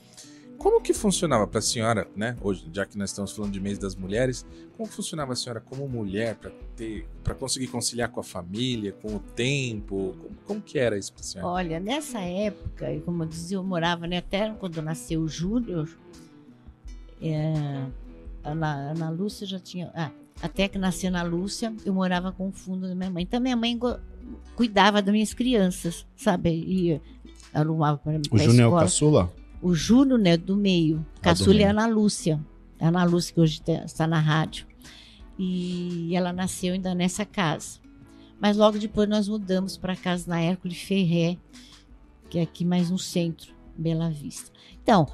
Como 0.61 0.79
que 0.79 0.93
funcionava 0.93 1.47
para 1.47 1.59
a 1.59 1.63
senhora, 1.63 2.07
né? 2.15 2.37
Hoje, 2.43 2.69
já 2.71 2.85
que 2.85 2.99
nós 2.99 3.09
estamos 3.09 3.33
falando 3.33 3.51
de 3.51 3.59
mês 3.59 3.79
das 3.79 3.97
mulheres, 3.97 4.45
como 4.77 4.87
funcionava 4.87 5.33
a 5.33 5.37
senhora 5.37 5.59
como 5.59 5.89
mulher 5.89 6.37
para 6.37 6.51
ter, 6.77 7.09
para 7.25 7.35
conseguir 7.35 7.69
conciliar 7.69 8.11
com 8.11 8.21
a 8.21 8.23
família, 8.23 8.93
com 8.93 9.17
o 9.17 9.19
tempo? 9.19 10.15
Como, 10.21 10.37
como 10.45 10.61
que 10.61 10.79
era 10.79 10.99
isso 10.99 11.15
para 11.15 11.23
a 11.23 11.25
senhora? 11.25 11.49
Olha, 11.51 11.81
nessa 11.81 12.21
época, 12.21 12.87
como 13.07 13.23
eu 13.23 13.27
dizia, 13.27 13.57
eu 13.57 13.65
morava, 13.65 14.07
né, 14.07 14.19
até 14.19 14.51
quando 14.51 14.83
nasceu 14.83 15.23
o 15.23 15.29
Júnior, 15.29 15.89
é, 17.23 17.87
a 18.45 18.51
Ana, 18.51 18.91
Ana 18.91 19.09
Lúcia 19.09 19.47
já 19.47 19.59
tinha, 19.59 19.91
ah, 19.95 20.11
até 20.43 20.69
que 20.69 20.77
nasceu 20.77 21.11
na 21.11 21.23
Lúcia, 21.23 21.75
eu 21.87 21.95
morava 21.95 22.33
com 22.33 22.51
o 22.51 22.53
fundo 22.53 22.87
da 22.87 22.95
minha 22.95 23.11
mãe. 23.11 23.23
Então 23.23 23.41
minha 23.41 23.57
mãe 23.57 23.81
cuidava 24.55 25.01
das 25.01 25.11
minhas 25.11 25.33
crianças, 25.33 26.07
sabe? 26.15 26.51
E 26.51 27.01
arrumava 27.55 27.97
para 27.97 28.21
O 28.31 28.39
Júnior 28.39 28.61
é 28.61 28.67
o 28.67 28.79
caçula? 28.79 29.40
O 29.63 29.75
Júlio, 29.75 30.17
né, 30.17 30.37
do 30.37 30.57
meio. 30.57 31.05
Ah, 31.17 31.21
Caçula 31.21 31.61
é 31.61 31.65
Ana 31.65 31.87
Lúcia. 31.87 32.41
Ana 32.81 33.05
Lúcia, 33.05 33.35
que 33.35 33.41
hoje 33.41 33.61
tá, 33.61 33.85
está 33.85 34.07
na 34.07 34.19
rádio. 34.19 34.67
E 35.39 36.15
ela 36.15 36.33
nasceu 36.33 36.75
ainda 36.75 36.95
nessa 36.95 37.25
casa. 37.25 37.79
Mas 38.41 38.57
logo 38.57 38.79
depois 38.79 39.09
nós 39.09 39.29
mudamos 39.29 39.77
para 39.77 39.93
a 39.93 39.97
casa 39.97 40.25
na 40.29 40.41
Hércules 40.41 40.81
Ferré, 40.81 41.37
que 42.31 42.39
é 42.39 42.43
aqui 42.43 42.65
mais 42.65 42.91
no 42.91 42.99
centro, 42.99 43.53
Bela 43.77 44.09
Vista. 44.11 44.51
Então, 44.83 45.07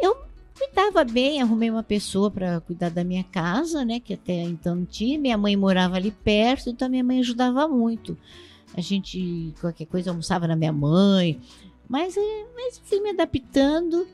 eu 0.00 0.16
cuidava 0.58 1.04
bem, 1.04 1.40
arrumei 1.40 1.70
uma 1.70 1.82
pessoa 1.82 2.30
para 2.30 2.60
cuidar 2.60 2.90
da 2.90 3.04
minha 3.04 3.22
casa, 3.22 3.84
né, 3.84 4.00
que 4.00 4.14
até 4.14 4.42
então 4.42 4.74
não 4.74 4.84
tinha. 4.84 5.18
Minha 5.18 5.38
mãe 5.38 5.56
morava 5.56 5.96
ali 5.96 6.10
perto, 6.10 6.70
então 6.70 6.88
minha 6.88 7.04
mãe 7.04 7.20
ajudava 7.20 7.68
muito. 7.68 8.18
A 8.74 8.80
gente, 8.80 9.54
qualquer 9.60 9.86
coisa, 9.86 10.10
almoçava 10.10 10.48
na 10.48 10.56
minha 10.56 10.72
mãe, 10.72 11.40
mas, 11.92 12.16
é, 12.16 12.46
mas 12.54 12.80
fui 12.86 13.00
me 13.00 13.10
adaptando. 13.10 14.08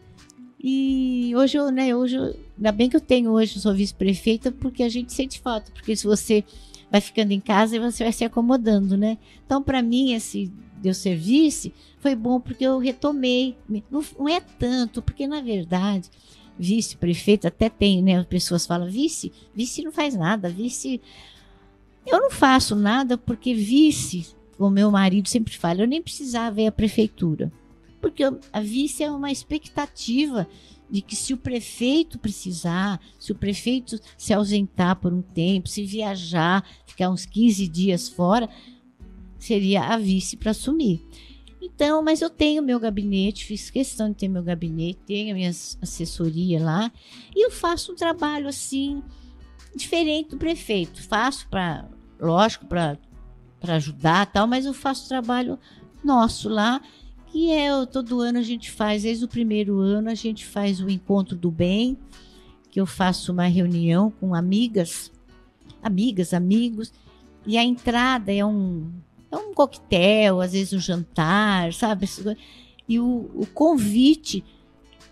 E 0.60 1.32
hoje 1.36 1.56
eu, 1.56 1.70
né, 1.70 1.94
hoje 1.94 2.16
eu, 2.16 2.34
ainda 2.56 2.72
bem 2.72 2.90
que 2.90 2.96
eu 2.96 3.00
tenho 3.00 3.30
hoje, 3.30 3.54
eu 3.54 3.62
sou 3.62 3.72
vice-prefeita, 3.72 4.50
porque 4.50 4.82
a 4.82 4.88
gente 4.88 5.12
sente 5.12 5.38
falta, 5.38 5.70
porque 5.70 5.94
se 5.94 6.04
você 6.04 6.44
vai 6.90 7.00
ficando 7.00 7.30
em 7.30 7.38
casa 7.38 7.78
você 7.78 8.02
vai 8.02 8.12
se 8.12 8.24
acomodando, 8.24 8.96
né? 8.96 9.16
Então, 9.46 9.62
para 9.62 9.80
mim, 9.80 10.12
esse 10.12 10.50
deu 10.78 10.92
serviço 10.92 11.70
foi 12.00 12.16
bom 12.16 12.40
porque 12.40 12.66
eu 12.66 12.80
retomei. 12.80 13.56
Não, 13.88 14.04
não 14.18 14.28
é 14.28 14.40
tanto, 14.40 15.00
porque 15.00 15.28
na 15.28 15.40
verdade, 15.40 16.10
vice-prefeita 16.58 17.46
até 17.46 17.70
tem, 17.70 18.02
né? 18.02 18.18
As 18.18 18.26
pessoas 18.26 18.66
falam, 18.66 18.90
vice, 18.90 19.32
vice 19.54 19.84
não 19.84 19.92
faz 19.92 20.16
nada, 20.16 20.48
vice. 20.48 21.00
Eu 22.04 22.20
não 22.20 22.30
faço 22.32 22.74
nada 22.74 23.16
porque 23.16 23.54
vice, 23.54 24.26
o 24.58 24.68
meu 24.68 24.90
marido 24.90 25.28
sempre 25.28 25.56
fala, 25.56 25.82
eu 25.82 25.86
nem 25.86 26.02
precisava 26.02 26.60
ir 26.60 26.66
à 26.66 26.72
prefeitura 26.72 27.52
porque 28.00 28.22
a 28.52 28.60
vice 28.60 29.02
é 29.02 29.10
uma 29.10 29.30
expectativa 29.30 30.46
de 30.90 31.02
que 31.02 31.14
se 31.14 31.34
o 31.34 31.36
prefeito 31.36 32.18
precisar, 32.18 33.00
se 33.18 33.30
o 33.30 33.34
prefeito 33.34 34.00
se 34.16 34.32
ausentar 34.32 34.96
por 34.96 35.12
um 35.12 35.20
tempo, 35.20 35.68
se 35.68 35.84
viajar, 35.84 36.64
ficar 36.86 37.10
uns 37.10 37.26
15 37.26 37.68
dias 37.68 38.08
fora, 38.08 38.48
seria 39.38 39.82
a 39.82 39.98
vice 39.98 40.36
para 40.36 40.52
assumir. 40.52 41.04
Então, 41.60 42.02
mas 42.02 42.22
eu 42.22 42.30
tenho 42.30 42.62
meu 42.62 42.80
gabinete, 42.80 43.44
fiz 43.44 43.68
questão 43.68 44.10
de 44.10 44.16
ter 44.16 44.28
meu 44.28 44.42
gabinete, 44.42 45.00
tenho 45.06 45.32
a 45.32 45.34
minha 45.34 45.50
assessoria 45.50 46.62
lá, 46.62 46.90
e 47.34 47.44
eu 47.44 47.50
faço 47.50 47.92
um 47.92 47.96
trabalho 47.96 48.48
assim, 48.48 49.02
diferente 49.74 50.30
do 50.30 50.38
prefeito. 50.38 51.02
Faço 51.02 51.48
para, 51.48 51.88
lógico, 52.18 52.66
para 52.66 52.96
ajudar 53.60 54.26
tal, 54.26 54.46
mas 54.46 54.64
eu 54.64 54.72
faço 54.72 55.08
trabalho 55.08 55.58
nosso 56.02 56.48
lá 56.48 56.80
que 57.30 57.50
é 57.50 57.86
todo 57.86 58.20
ano 58.20 58.38
a 58.38 58.42
gente 58.42 58.70
faz, 58.70 59.02
desde 59.02 59.24
o 59.24 59.28
primeiro 59.28 59.78
ano 59.78 60.10
a 60.10 60.14
gente 60.14 60.44
faz 60.44 60.80
o 60.80 60.88
encontro 60.88 61.36
do 61.36 61.50
bem, 61.50 61.96
que 62.70 62.80
eu 62.80 62.86
faço 62.86 63.32
uma 63.32 63.46
reunião 63.46 64.10
com 64.10 64.34
amigas, 64.34 65.12
amigas, 65.82 66.34
amigos, 66.34 66.92
e 67.46 67.56
a 67.56 67.64
entrada 67.64 68.32
é 68.32 68.44
um 68.44 68.90
é 69.30 69.36
um 69.36 69.52
coquetel, 69.52 70.40
às 70.40 70.52
vezes 70.52 70.72
um 70.72 70.80
jantar, 70.80 71.72
sabe? 71.74 72.08
E 72.88 72.98
o, 72.98 73.30
o 73.34 73.46
convite, 73.52 74.42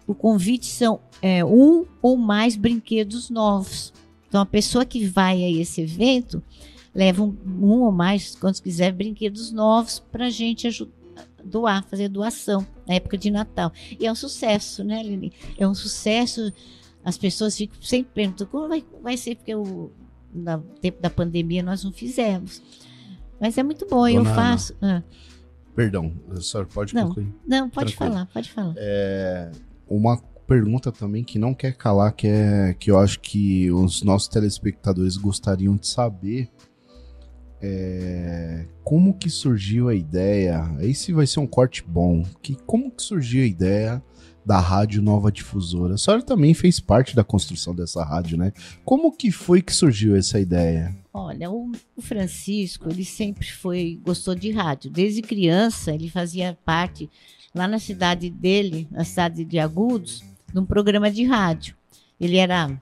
o 0.07 0.14
convite 0.14 0.67
são 0.67 1.01
é, 1.21 1.45
um 1.45 1.85
ou 2.01 2.17
mais 2.17 2.57
brinquedos 2.57 3.29
novos. 3.29 3.93
Então 4.27 4.41
a 4.41 4.47
pessoa 4.47 4.87
que 4.87 5.05
vai 5.05 5.45
a 5.45 5.51
esse 5.51 5.83
evento 5.83 6.43
leva 6.95 7.23
um, 7.23 7.37
um 7.61 7.83
ou 7.83 7.93
mais, 7.93 8.35
quantos 8.35 8.61
quiser, 8.61 8.91
brinquedos 8.91 9.53
novos 9.53 9.99
para 9.99 10.27
a 10.27 10.31
gente 10.31 10.67
ajudar 10.67 11.06
doar, 11.47 11.84
fazer 11.84 12.09
doação. 12.09 12.66
na 12.86 12.94
época 12.94 13.16
de 13.16 13.30
Natal. 13.30 13.72
E 13.99 14.07
é 14.07 14.12
um 14.12 14.14
sucesso, 14.14 14.84
né, 14.84 15.03
Lili? 15.03 15.32
É 15.59 15.66
um 15.66 15.74
sucesso. 15.74 16.53
As 17.05 17.16
pessoas 17.16 17.57
ficam 17.57 17.80
sempre 17.80 18.11
perguntando 18.14 18.51
como 18.51 18.68
vai, 18.68 18.84
vai 19.03 19.16
ser, 19.16 19.36
porque 19.36 19.55
o, 19.55 19.90
no 20.34 20.59
tempo 20.80 21.01
da 21.01 21.09
pandemia 21.11 21.62
nós 21.62 21.84
não 21.84 21.92
fizemos. 21.92 22.61
Mas 23.40 23.57
é 23.59 23.62
muito 23.62 23.86
bom, 23.86 24.07
eu 24.09 24.22
Dona 24.22 24.34
faço. 24.34 24.74
Ah, 24.82 25.03
Perdão, 25.74 26.12
a 26.30 26.40
senhora 26.40 26.68
pode 26.72 26.94
Não. 26.94 27.09
concluir. 27.09 27.34
não, 27.47 27.68
pode 27.68 27.94
Tranquilo. 27.94 28.12
falar, 28.14 28.26
pode 28.32 28.51
falar. 28.51 28.74
É, 28.78 29.53
uma 29.86 30.16
pergunta 30.47 30.90
também 30.90 31.22
que 31.22 31.38
não 31.38 31.53
quer 31.53 31.76
calar, 31.76 32.12
que 32.14 32.26
é 32.26 32.74
que 32.78 32.90
eu 32.90 32.99
acho 32.99 33.20
que 33.20 33.70
os 33.70 34.03
nossos 34.03 34.28
telespectadores 34.28 35.16
gostariam 35.18 35.76
de 35.76 35.86
saber. 35.86 36.49
É, 37.61 38.67
como 38.85 39.15
que 39.15 39.31
surgiu 39.31 39.89
a 39.89 39.95
ideia? 39.95 40.65
Esse 40.81 41.13
vai 41.13 41.27
ser 41.27 41.41
um 41.41 41.47
corte 41.47 41.83
bom. 41.83 42.25
Que, 42.43 42.55
como 42.67 42.91
que 42.91 43.03
surgiu 43.03 43.43
a 43.43 43.47
ideia 43.47 44.03
da 44.45 44.61
Rádio 44.61 45.03
Nova 45.03 45.33
Difusora? 45.33 45.95
A 45.95 45.99
senhora 45.99 46.23
também 46.23 46.55
fez 46.55 46.79
parte 46.79 47.17
da 47.17 47.25
construção 47.25 47.75
dessa 47.75 48.05
rádio, 48.05 48.39
né? 48.39 48.53
Como 48.85 49.11
que 49.11 49.31
foi 49.31 49.61
que 49.61 49.75
surgiu 49.75 50.15
essa 50.15 50.39
ideia? 50.39 50.95
Olha, 51.13 51.51
o, 51.51 51.73
Francisco, 51.99 52.91
ele 52.91 53.05
sempre 53.05 53.51
foi, 53.51 54.01
gostou 54.05 54.35
de 54.35 54.51
rádio. 54.51 54.91
Desde 54.91 55.23
criança, 55.23 55.93
ele 55.93 56.11
fazia 56.11 56.57
parte, 56.65 57.11
lá 57.55 57.67
na 57.67 57.79
cidade 57.79 58.29
dele, 58.29 58.87
na 58.91 59.03
cidade 59.03 59.45
de 59.45 59.59
Agudos, 59.59 60.23
de 60.53 60.61
um 60.61 60.67
programa 60.67 61.11
de 61.11 61.25
rádio. 61.25 61.75
Ele 62.21 62.37
era, 62.37 62.81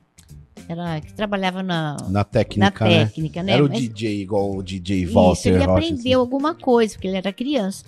era 0.68 1.00
que 1.00 1.12
trabalhava 1.12 1.62
na, 1.62 1.96
Na 2.04 2.08
na 2.10 2.24
técnica, 2.24 2.84
né? 2.84 3.04
técnica, 3.06 3.42
né? 3.42 3.52
Era 3.52 3.64
o 3.64 3.68
Mas- 3.68 3.78
DJ 3.80 4.22
igual 4.22 4.56
o 4.56 4.62
DJ 4.62 5.02
Isso, 5.04 5.12
Walter 5.12 5.48
ele 5.50 5.58
Rocha, 5.58 5.70
aprendeu 5.72 5.96
assim. 5.98 6.14
alguma 6.14 6.54
coisa, 6.54 6.94
porque 6.94 7.06
ele 7.08 7.16
era 7.16 7.32
criança. 7.32 7.84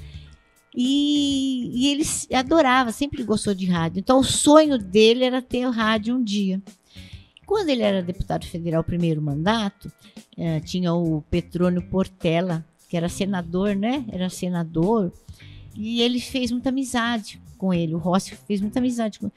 E, 0.75 1.71
e 1.75 1.93
ele 1.93 2.03
adorava, 2.35 2.93
sempre 2.93 3.23
gostou 3.23 3.55
de 3.55 3.65
rádio. 3.67 3.99
Então, 4.01 4.19
o 4.21 4.25
sonho 4.25 4.77
dele 4.77 5.25
era 5.25 5.41
ter 5.41 5.67
rádio 5.71 6.15
um 6.17 6.23
dia. 6.23 6.61
Quando 7.47 7.71
ele 7.71 7.83
era 7.83 8.03
deputado 8.03 8.45
federal, 8.47 8.85
primeiro 8.85 9.23
mandato, 9.23 9.91
eh, 10.37 10.61
tinha 10.61 10.93
o 10.93 11.23
Petrônio 11.31 11.81
Portela, 11.81 12.63
que 12.91 12.97
era 12.97 13.09
senador, 13.09 13.75
né? 13.75 14.05
Era 14.13 14.29
senador. 14.29 15.13
E 15.75 16.03
ele 16.03 16.21
fez 16.21 16.51
muita 16.51 16.69
amizade 16.69 17.41
com 17.57 17.73
ele. 17.73 17.95
O 17.95 17.99
Rossi 17.99 18.35
fez 18.47 18.61
muita 18.61 18.79
amizade 18.79 19.19
com 19.19 19.31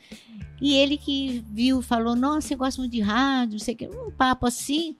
E 0.62 0.74
ele 0.74 0.97
que 0.97 1.43
viu, 1.51 1.82
falou: 1.82 2.16
Nossa, 2.16 2.47
você 2.47 2.55
gosta 2.55 2.82
muito 2.82 2.91
de 2.93 3.01
rádio, 3.01 3.53
não 3.53 3.60
sei 3.60 3.74
o 3.74 3.78
que, 3.78 3.88
um 3.88 4.12
papo 4.12 4.45
assim. 4.45 4.95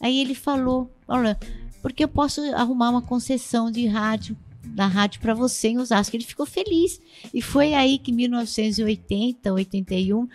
Aí 0.00 0.18
ele 0.18 0.34
falou: 0.34 0.90
Olha, 1.06 1.38
porque 1.82 2.04
eu 2.04 2.08
posso 2.08 2.40
arrumar 2.54 2.90
uma 2.90 3.02
concessão 3.02 3.70
de 3.70 3.86
rádio, 3.86 4.36
da 4.64 4.86
rádio 4.86 5.20
para 5.20 5.34
você 5.34 5.68
em 5.68 5.78
Osasco. 5.78 6.14
Ele 6.16 6.24
ficou 6.24 6.44
feliz. 6.46 7.00
E 7.32 7.40
foi 7.40 7.74
aí 7.74 7.98
que 7.98 8.10
em 8.10 8.14
1980, 8.14 9.52
81, 9.52 10.28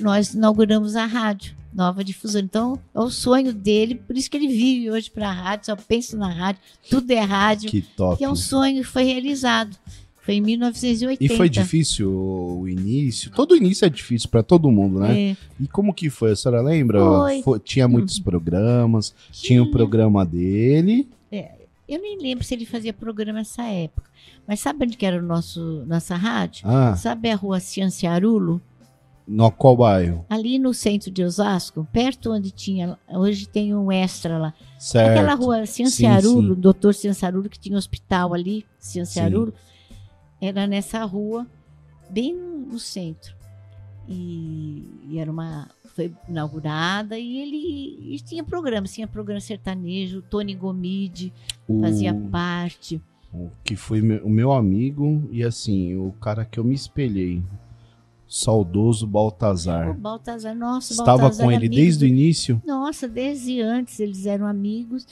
nós 0.00 0.34
inauguramos 0.34 0.96
a 0.96 1.04
rádio, 1.06 1.56
nova 1.72 2.04
difusora. 2.04 2.44
Então, 2.44 2.78
é 2.94 3.00
o 3.00 3.10
sonho 3.10 3.52
dele, 3.52 3.96
por 3.96 4.16
isso 4.16 4.30
que 4.30 4.36
ele 4.36 4.48
vive 4.48 4.90
hoje 4.90 5.10
para 5.10 5.28
a 5.28 5.32
rádio, 5.32 5.66
só 5.66 5.76
pensa 5.76 6.16
na 6.16 6.28
rádio, 6.32 6.60
tudo 6.88 7.10
é 7.10 7.20
rádio, 7.20 7.70
Que 7.70 7.82
top. 7.82 8.18
que 8.18 8.24
é 8.24 8.28
um 8.30 8.36
sonho 8.36 8.82
que 8.82 8.88
foi 8.88 9.04
realizado. 9.04 9.76
Foi 10.32 10.36
em 10.36 10.40
1980. 10.40 11.24
E 11.34 11.36
foi 11.36 11.48
difícil 11.50 12.10
o 12.10 12.66
início? 12.68 13.30
Todo 13.30 13.54
início 13.56 13.84
é 13.84 13.88
difícil 13.90 14.28
pra 14.30 14.42
todo 14.42 14.70
mundo, 14.70 15.00
né? 15.00 15.20
É, 15.32 15.36
E 15.60 15.66
como 15.68 15.92
que 15.92 16.08
foi? 16.08 16.32
A 16.32 16.36
senhora 16.36 16.62
lembra? 16.62 17.00
Foi. 17.04 17.42
Foi- 17.42 17.58
tinha 17.58 17.86
muitos 17.86 18.18
programas, 18.18 19.14
tinha 19.30 19.62
o 19.62 19.70
programa 19.70 20.24
dele. 20.24 21.08
Eu 21.88 22.00
nem 22.00 22.16
lembro 22.18 22.42
se 22.44 22.54
ele 22.54 22.64
fazia 22.64 22.92
programa 22.92 23.40
nessa 23.40 23.64
época. 23.64 24.08
Mas 24.48 24.60
sabe 24.60 24.84
onde 24.86 24.96
que 24.96 25.04
era 25.04 25.18
o 25.18 25.26
nosso, 25.26 25.84
nossa 25.86 26.16
rádio? 26.16 26.62
Ah, 26.66 26.96
Sabe 26.96 27.28
a 27.28 27.36
rua 27.36 27.60
Cianciarulo? 27.60 28.60
no 29.26 29.50
qual 29.52 29.76
bairro? 29.76 30.24
Ali 30.28 30.58
no 30.58 30.72
centro 30.74 31.10
de 31.10 31.22
Osasco, 31.22 31.86
perto 31.92 32.32
onde 32.32 32.50
tinha. 32.50 32.98
Hoje 33.08 33.46
tem 33.46 33.74
um 33.74 33.90
extra 33.92 34.36
lá. 34.38 34.54
Certo. 34.78 35.10
Aquela 35.10 35.34
rua 35.34 35.64
Cianciarulo, 35.66 36.54
sim. 36.54 36.60
doutor 36.60 36.94
Cianciarulo, 36.94 37.48
que 37.48 37.58
tinha 37.58 37.74
um 37.74 37.78
hospital 37.78 38.32
ali, 38.34 38.64
Cianciarulo, 38.78 39.52
era 40.42 40.66
nessa 40.66 41.04
rua, 41.04 41.46
bem 42.10 42.34
no, 42.34 42.78
centro. 42.78 43.34
E, 44.08 44.84
e 45.08 45.18
era 45.18 45.30
uma. 45.30 45.70
Foi 45.94 46.12
inaugurada 46.28 47.16
e 47.18 47.38
ele 47.38 48.14
e 48.14 48.18
tinha 48.20 48.42
programa, 48.42 48.86
tinha 48.86 49.06
programa 49.06 49.40
sertanejo, 49.40 50.22
Tony 50.22 50.54
Gomide 50.54 51.32
O, 51.68 51.80
fazia 51.80 52.12
parte. 52.14 53.00
o 53.32 53.50
que 53.62 53.76
foi 53.76 54.00
meu- 54.00 54.24
o 54.26 54.30
meu 54.30 54.50
amigo 54.52 55.28
e 55.30 55.44
assim, 55.44 55.94
o 55.96 56.12
cara 56.20 56.44
que 56.44 56.58
eu 56.58 56.64
me 56.64 56.74
espelhei. 56.74 57.42
Saudoso 58.26 59.04
O 59.04 59.08
Baltazar. 59.08 59.94
Baltazar, 59.94 60.54
nossa, 60.56 60.94
Estava 60.94 61.18
Baltazar 61.22 61.44
com 61.44 61.52
ele 61.52 61.66
amigo 61.66 61.74
desde 61.74 62.04
o 62.06 62.08
início? 62.08 62.62
Nossa, 62.66 63.06
desde 63.06 63.60
antes 63.60 64.00
eles 64.00 64.24
eram 64.24 64.46
amigos. 64.46 65.06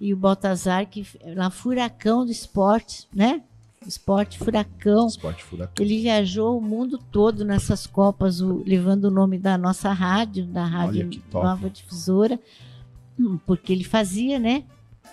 E 0.00 0.14
o 0.14 0.16
Baltazar, 0.16 0.86
que 0.88 1.04
lá 1.34 1.50
Furacão 1.50 2.24
do 2.24 2.30
Esporte, 2.30 3.08
né? 3.12 3.42
Esporte 3.90 4.38
Furacão. 4.38 5.06
Esporte 5.06 5.42
Furacão. 5.42 5.84
Ele 5.84 6.00
viajou 6.02 6.58
o 6.58 6.60
mundo 6.60 6.98
todo 7.10 7.44
nessas 7.44 7.86
Copas, 7.86 8.40
o- 8.40 8.62
levando 8.66 9.04
o 9.04 9.10
nome 9.10 9.38
da 9.38 9.56
nossa 9.56 9.92
rádio, 9.92 10.44
da 10.46 10.64
Rádio. 10.66 11.08
Nova 11.44 11.70
Difusora, 11.70 12.38
hum, 13.18 13.38
porque 13.46 13.72
ele 13.72 13.84
fazia, 13.84 14.38
né, 14.38 14.64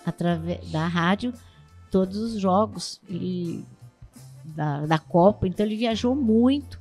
através 0.06 0.70
da 0.70 0.86
rádio, 0.86 1.34
todos 1.90 2.18
os 2.18 2.40
jogos 2.42 3.00
da, 4.56 4.86
da 4.86 5.00
Copa. 5.00 5.48
Então 5.48 5.66
ele 5.66 5.78
viajou 5.78 6.14
muito, 6.14 6.78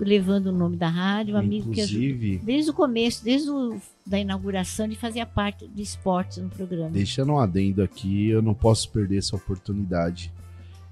levando 0.00 0.46
o 0.46 0.52
nome 0.52 0.76
da 0.78 0.88
rádio, 0.88 1.34
um 1.34 1.38
amigo 1.38 1.70
que 1.70 1.80
ajudou. 1.82 2.00
Desde 2.42 2.70
o 2.70 2.74
começo, 2.74 3.22
desde 3.22 3.50
o, 3.50 3.78
da 4.06 4.18
inauguração, 4.18 4.86
ele 4.86 4.96
fazia 4.96 5.26
parte 5.26 5.68
de 5.68 5.82
esportes 5.82 6.38
no 6.38 6.48
programa. 6.48 6.88
Deixando 6.88 7.32
um 7.32 7.38
adendo 7.38 7.82
aqui, 7.82 8.28
eu 8.30 8.40
não 8.40 8.54
posso 8.54 8.88
perder 8.90 9.18
essa 9.18 9.36
oportunidade. 9.36 10.32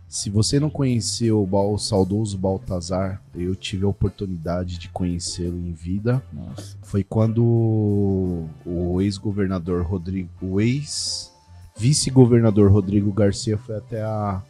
Se 0.09 0.30
você 0.30 0.59
não 0.59 0.70
conheceu 0.70 1.46
o, 1.46 1.74
o 1.74 1.78
saudoso 1.78 2.38
Baltazar, 2.38 3.22
eu 3.34 3.54
tive 3.54 3.84
a 3.84 3.88
oportunidade 3.88 4.78
de 4.78 4.88
conhecê-lo 4.88 5.59
em 5.59 5.72
vida. 5.72 6.22
Nossa. 6.32 6.76
Foi 6.82 7.04
quando 7.04 8.46
o 8.64 9.00
ex-governador 9.02 9.84
Rodrigo, 9.84 10.30
o 10.40 10.59
ex-vice-governador 10.61 12.72
Rodrigo 12.72 13.12
Garcia 13.12 13.59
foi 13.59 13.76
até 13.76 14.00
a, 14.02 14.42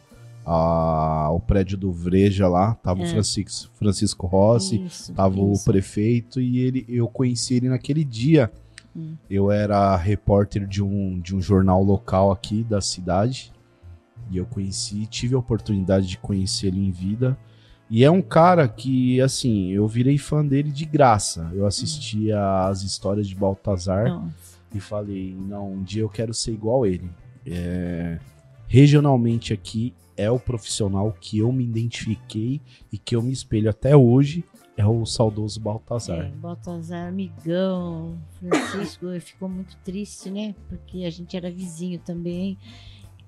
a- 0.45 1.29
o 1.31 1.39
prédio 1.41 1.77
do 1.77 1.91
Vreja 1.91 2.47
lá, 2.47 2.75
tava 2.75 3.01
o 3.01 3.03
É. 3.03 3.07
Francisco, 3.09 3.69
Francisco 3.75 4.27
Rossi, 4.27 4.85
Isso, 4.85 5.11
Tava 5.13 5.39
o 5.39 5.51
isso. 5.53 5.65
prefeito 5.65 6.39
e 6.39 6.59
ele, 6.59 6.85
eu 6.87 7.07
conheci 7.07 7.55
ele 7.55 7.67
naquele 7.69 8.03
dia. 8.03 8.51
Hum. 8.95 9.13
Eu 9.29 9.51
era 9.51 9.95
repórter 9.97 10.65
de 10.65 10.81
um, 10.81 11.19
de 11.19 11.35
um 11.35 11.41
jornal 11.41 11.83
local 11.83 12.31
aqui 12.31 12.63
da 12.63 12.81
cidade. 12.81 13.51
E 14.31 14.37
eu 14.37 14.45
conheci, 14.45 15.05
tive 15.05 15.35
a 15.35 15.39
oportunidade 15.39 16.07
de 16.07 16.17
conhecer 16.17 16.67
ele 16.67 16.79
em 16.79 16.91
vida. 16.91 17.37
E 17.89 18.03
é 18.03 18.11
um 18.11 18.21
cara 18.21 18.67
que, 18.67 19.19
assim, 19.19 19.69
eu 19.71 19.87
virei 19.87 20.17
fã 20.17 20.45
dele 20.45 20.71
de 20.71 20.85
graça. 20.85 21.49
Eu 21.53 21.65
assistia 21.65 22.39
as 22.67 22.83
histórias 22.83 23.27
de 23.27 23.35
Baltazar 23.35 24.07
Nossa. 24.07 24.59
e 24.73 24.79
falei, 24.79 25.35
não, 25.35 25.73
um 25.73 25.83
dia 25.83 26.03
eu 26.03 26.09
quero 26.09 26.33
ser 26.33 26.51
igual 26.51 26.85
ele. 26.85 27.09
É, 27.45 28.19
regionalmente 28.67 29.53
aqui 29.53 29.93
é 30.15 30.29
o 30.29 30.39
profissional 30.39 31.15
que 31.19 31.39
eu 31.39 31.51
me 31.51 31.63
identifiquei 31.63 32.61
e 32.91 32.97
que 32.97 33.15
eu 33.15 33.23
me 33.23 33.31
espelho 33.31 33.69
até 33.69 33.95
hoje, 33.95 34.43
é 34.75 34.85
o 34.85 35.05
saudoso 35.05 35.59
Baltazar. 35.59 36.25
É, 36.25 36.29
Baltazar, 36.29 37.07
amigão, 37.07 38.17
Francisco 38.39 39.07
ficou 39.19 39.49
muito 39.49 39.75
triste, 39.77 40.29
né? 40.29 40.55
Porque 40.67 41.03
a 41.05 41.09
gente 41.09 41.35
era 41.35 41.51
vizinho 41.51 41.99
também. 41.99 42.57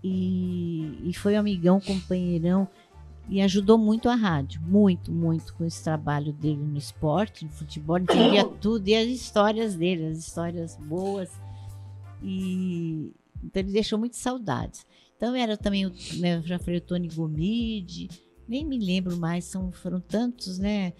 E, 0.04 1.10
e 1.10 1.14
foi 1.14 1.36
um 1.36 1.40
amigão, 1.40 1.80
companheirão. 1.80 2.68
E 3.30 3.40
ajudou 3.42 3.78
muito 3.78 4.10
a 4.10 4.16
rádio, 4.16 4.60
muito, 4.62 5.12
muito 5.12 5.54
com 5.54 5.64
esse 5.64 5.82
trabalho 5.84 6.34
dele 6.34 6.62
no 6.62 6.78
esporte, 6.78 7.46
no 7.46 7.52
futebol, 7.52 7.98
entendia 8.00 8.44
tudo, 8.60 8.88
e 8.88 8.96
as 8.96 9.08
histórias 9.08 9.76
dele, 9.76 10.08
as 10.08 10.18
histórias 10.18 10.76
boas. 10.76 11.30
E 12.22 13.14
então 13.44 13.62
ele 13.62 13.72
deixou 13.72 13.98
muitas 13.98 14.20
saudades. 14.20 14.86
Então 15.16 15.36
era 15.36 15.56
também, 15.56 15.86
o, 15.86 15.94
né, 16.18 16.42
já 16.44 16.60
falei, 16.60 16.80
o 16.80 16.82
Tony 16.82 17.08
Gomide, 17.08 18.10
nem 18.48 18.66
me 18.66 18.78
lembro 18.78 19.16
mais, 19.18 19.46
são, 19.46 19.72
foram 19.72 20.00
tantos, 20.02 20.58
né? 20.58 20.94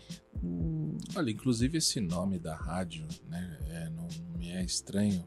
O- 0.44 0.96
Olha, 1.16 1.32
inclusive 1.32 1.78
esse 1.80 2.00
nome 2.00 2.40
da 2.40 2.56
rádio, 2.56 3.08
né, 3.28 3.58
é, 3.68 3.90
não 3.90 4.08
me 4.38 4.50
é 4.52 4.64
estranho, 4.64 5.24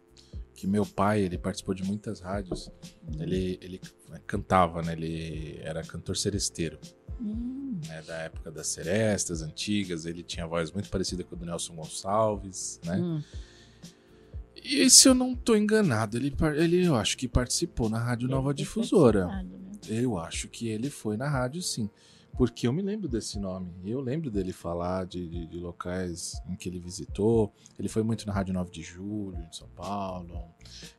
que 0.65 0.71
meu 0.71 0.87
pai, 0.87 1.21
ele 1.21 1.37
participou 1.37 1.75
de 1.75 1.85
muitas 1.85 2.21
rádios, 2.21 2.71
ele, 3.19 3.59
ele 3.61 3.81
cantava, 4.27 4.81
né, 4.81 4.95
ele 4.95 5.61
era 5.63 5.83
cantor 5.83 6.17
seresteiro, 6.17 6.79
Hum, 7.21 7.79
né, 7.87 8.03
da 8.03 8.17
época 8.17 8.51
das 8.51 8.67
serestas 8.67 9.41
antigas, 9.41 10.05
ele 10.05 10.25
tinha 10.25 10.49
voz 10.49 10.73
muito 10.73 10.91
parecida 10.91 11.23
com 11.23 11.37
a 11.37 11.39
do 11.39 11.47
Nelson 11.47 11.77
Gonçalves, 11.77 12.81
né, 12.85 12.97
hum. 12.97 13.23
e 14.57 14.91
se 14.91 15.07
eu 15.09 15.15
não 15.15 15.35
tô 15.35 15.55
enganado, 15.55 16.17
ele, 16.17 16.35
ele 16.57 16.85
eu 16.85 16.97
acho 16.97 17.17
que 17.17 17.29
participou 17.29 17.89
na 17.89 17.99
Rádio 17.99 18.27
Nova 18.27 18.53
Deve 18.53 18.65
Difusora. 18.65 19.27
né? 19.27 19.47
Eu 19.87 20.19
acho 20.19 20.49
que 20.49 20.69
ele 20.69 20.89
foi 20.89 21.17
na 21.19 21.29
rádio, 21.29 21.61
sim. 21.61 21.91
Porque 22.37 22.67
eu 22.67 22.73
me 22.73 22.83
lembro 22.83 23.09
desse 23.09 23.39
nome. 23.39 23.73
E 23.85 23.91
eu 23.91 24.01
lembro 24.01 24.31
dele 24.31 24.53
falar 24.53 25.07
de, 25.07 25.29
de, 25.29 25.47
de 25.47 25.59
locais 25.59 26.41
em 26.49 26.57
que 26.57 26.69
ele 26.69 26.81
visitou. 26.81 27.53
Ele 27.79 27.89
foi 27.89 28.03
muito 28.03 28.27
na 28.27 28.33
Rádio 28.33 28.53
9 28.55 28.71
de 28.71 28.83
Julho, 28.83 29.39
em 29.39 29.53
São 29.53 29.69
Paulo. 29.69 30.45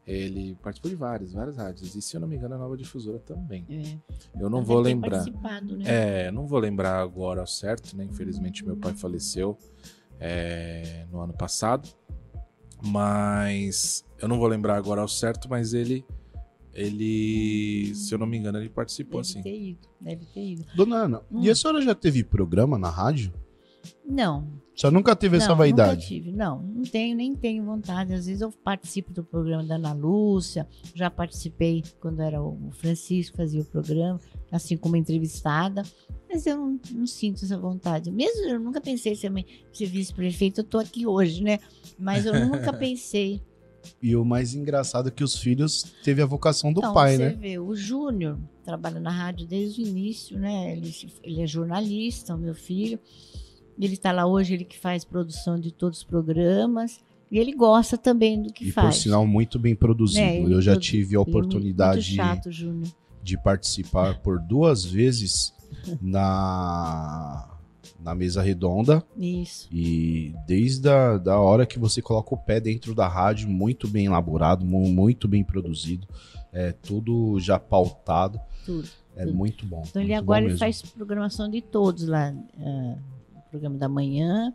Ele 0.08 0.56
participou 0.62 0.90
de 0.90 0.96
várias, 0.96 1.34
várias 1.34 1.58
rádios. 1.58 1.96
E 1.96 2.02
se 2.02 2.16
eu 2.16 2.22
não 2.22 2.28
me 2.28 2.36
engano, 2.38 2.56
a 2.56 2.58
Nova 2.58 2.78
Difusora 2.78 3.20
também. 3.20 3.66
É. 3.70 3.98
Eu 4.40 4.50
não 4.50 4.60
Mas 4.60 4.68
vou 4.68 4.80
lembrar. 4.80 5.18
participado, 5.18 5.78
né? 5.78 5.84
É, 5.88 6.32
não 6.32 6.48
vou 6.48 6.60
lembrar 6.60 7.00
agora 7.02 7.42
ao 7.42 7.48
certo, 7.48 7.96
né? 7.98 8.06
Infelizmente 8.06 8.66
meu 8.66 8.78
pai 8.78 8.94
faleceu 8.94 9.58
é, 10.20 11.06
no 11.12 11.20
ano 11.20 11.34
passado. 11.34 11.90
Mas 12.82 14.06
eu 14.20 14.28
não 14.28 14.38
vou 14.38 14.48
lembrar 14.48 14.78
agora 14.78 15.02
ao 15.02 15.08
certo, 15.08 15.50
mas 15.50 15.74
ele, 15.74 16.06
ele, 16.76 17.94
se 17.96 18.14
eu 18.14 18.18
não 18.20 18.28
me 18.28 18.38
engano, 18.38 18.58
ele 18.60 18.70
participou 18.70 19.22
Deve 19.22 19.32
assim. 19.32 19.42
ter 19.42 19.60
ido, 19.70 19.88
deve 20.00 20.26
ter 20.26 20.46
ido. 20.54 20.66
Dona 20.76 20.96
Ana, 20.98 21.22
Hum. 21.32 21.42
e 21.42 21.50
a 21.50 21.56
senhora 21.56 21.82
já 21.82 21.96
teve 21.96 22.24
programa 22.24 22.78
na 22.78 22.90
rádio? 22.90 23.34
Não, 24.08 24.48
A 24.76 24.80
senhora 24.80 24.94
nunca 24.98 25.16
teve 25.16 25.38
essa 25.38 25.50
não, 25.50 25.56
vaidade? 25.56 25.96
Nunca 25.96 26.08
tive, 26.08 26.32
não, 26.32 26.62
não 26.64 26.84
tenho, 26.84 27.16
nem 27.16 27.36
tenho 27.36 27.64
vontade. 27.64 28.14
Às 28.14 28.26
vezes 28.26 28.42
eu 28.42 28.52
participo 28.52 29.12
do 29.14 29.24
programa 29.24 29.64
da 29.64 29.76
Ana 29.76 29.94
Lúcia, 29.94 30.68
já 30.94 31.10
participei 31.10 31.84
quando 32.00 32.20
era 32.22 32.42
o 32.42 32.70
Francisco 32.72 33.38
fazia 33.38 33.62
o 33.62 33.66
programa, 33.66 34.20
assim 34.52 34.76
como 34.76 34.96
entrevistada, 34.96 35.84
mas 36.28 36.46
eu 36.48 36.58
não, 36.58 36.80
não 36.94 37.06
sinto 37.08 37.46
essa 37.46 37.58
vontade. 37.58 38.12
Mesmo 38.12 38.42
eu 38.48 38.60
nunca 38.60 38.82
pensei 38.82 39.16
ser, 39.16 39.30
mãe- 39.30 39.46
ser 39.72 39.86
vice-prefeito, 39.86 40.62
eu 40.62 40.66
tô 40.66 40.78
aqui 40.80 41.06
hoje, 41.06 41.44
né? 41.44 41.60
Mas 41.98 42.26
eu 42.26 42.34
nunca 42.48 42.74
pensei. 42.74 43.42
E 44.02 44.16
o 44.16 44.24
mais 44.26 44.54
engraçado 44.54 45.08
é 45.10 45.12
que 45.12 45.24
os 45.24 45.38
filhos 45.38 45.84
teve 46.04 46.22
a 46.22 46.26
vocação 46.26 46.72
do 46.74 46.80
Então, 46.80 46.94
pai, 46.94 47.16
você 47.18 47.26
né? 47.30 47.38
vê, 47.40 47.60
o 47.60 47.76
Júnior 47.76 48.38
trabalha 48.64 49.00
na 49.00 49.12
rádio 49.12 49.46
desde 49.46 49.82
o 49.84 49.88
início, 49.88 50.38
né? 50.40 50.72
Ele, 50.76 50.94
ele 51.24 51.42
é 51.42 51.48
jornalista, 51.48 52.36
o 52.36 52.38
meu 52.38 52.54
filho. 52.56 53.00
Ele 53.80 53.94
está 53.94 54.12
lá 54.12 54.26
hoje, 54.26 54.54
ele 54.54 54.64
que 54.66 54.78
faz 54.80 55.04
produção 55.04 55.60
de 55.60 55.72
todos 55.72 56.00
os 56.00 56.04
programas. 56.04 57.00
E 57.32 57.38
ele 57.40 57.54
gosta 57.54 57.98
também 57.98 58.42
do 58.42 58.54
que 58.54 58.68
E 58.68 58.72
faz. 58.72 58.96
por 58.98 59.02
sinal, 59.04 59.26
muito 59.28 59.58
bem 59.60 59.76
produzido. 59.76 60.22
É, 60.22 60.40
Eu 60.42 60.62
já 60.62 60.72
produ- 60.74 60.86
tive 60.86 61.16
a 61.16 61.20
é 61.20 61.22
oportunidade 61.22 62.02
chato, 62.16 62.50
de 63.22 63.38
participar 63.42 64.20
por 64.22 64.40
duas 64.40 64.86
vezes 64.86 65.54
na, 66.02 67.55
na 68.06 68.14
mesa 68.14 68.42
redonda. 68.42 69.04
Isso. 69.18 69.68
E 69.72 70.34
desde 70.48 70.88
a 70.88 71.18
da 71.18 71.40
hora 71.40 71.66
que 71.66 71.80
você 71.80 72.02
coloca 72.02 72.36
o 72.36 72.38
pé 72.38 72.60
dentro 72.60 72.94
da 72.94 73.08
rádio, 73.08 73.50
muito 73.50 73.88
bem 73.88 74.06
elaborado, 74.06 74.64
mu- 74.64 74.88
muito 74.88 75.28
bem 75.28 75.44
produzido, 75.44 76.08
é 76.54 76.72
tudo 76.72 77.40
já 77.40 77.58
pautado, 77.60 78.40
Tudo. 78.66 78.88
é 79.16 79.26
Tudo. 79.26 79.36
muito 79.36 79.66
bom. 79.66 79.84
Então 79.90 80.02
ele 80.02 80.12
muito 80.14 80.24
agora 80.24 80.42
bom 80.44 80.50
ele 80.50 80.58
faz 80.58 80.82
programação 80.84 81.50
de 81.50 81.62
todos 81.62 82.08
lá, 82.08 82.32
o 83.36 83.50
programa 83.50 83.78
da 83.78 83.90
manhã. 83.90 84.54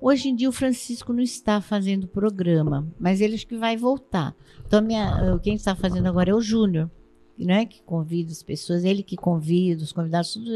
Hoje 0.00 0.28
em 0.30 0.34
dia 0.34 0.48
o 0.48 0.52
Francisco 0.52 1.12
não 1.12 1.22
está 1.22 1.60
fazendo 1.60 2.08
programa, 2.08 2.86
mas 2.98 3.20
ele 3.20 3.34
acho 3.36 3.46
que 3.46 3.56
vai 3.56 3.76
voltar. 3.76 4.34
Então 4.66 4.80
a 4.80 4.82
minha, 4.82 5.38
quem 5.42 5.54
está 5.54 5.76
fazendo 5.76 6.06
agora 6.08 6.30
é 6.30 6.34
o 6.34 6.40
Júnior, 6.40 6.90
né, 7.38 7.64
que 7.66 7.80
convida 7.82 8.32
as 8.32 8.42
pessoas, 8.42 8.82
ele 8.84 9.02
que 9.02 9.16
convida, 9.16 9.82
os 9.84 9.92
convidados, 9.92 10.32
tudo 10.34 10.52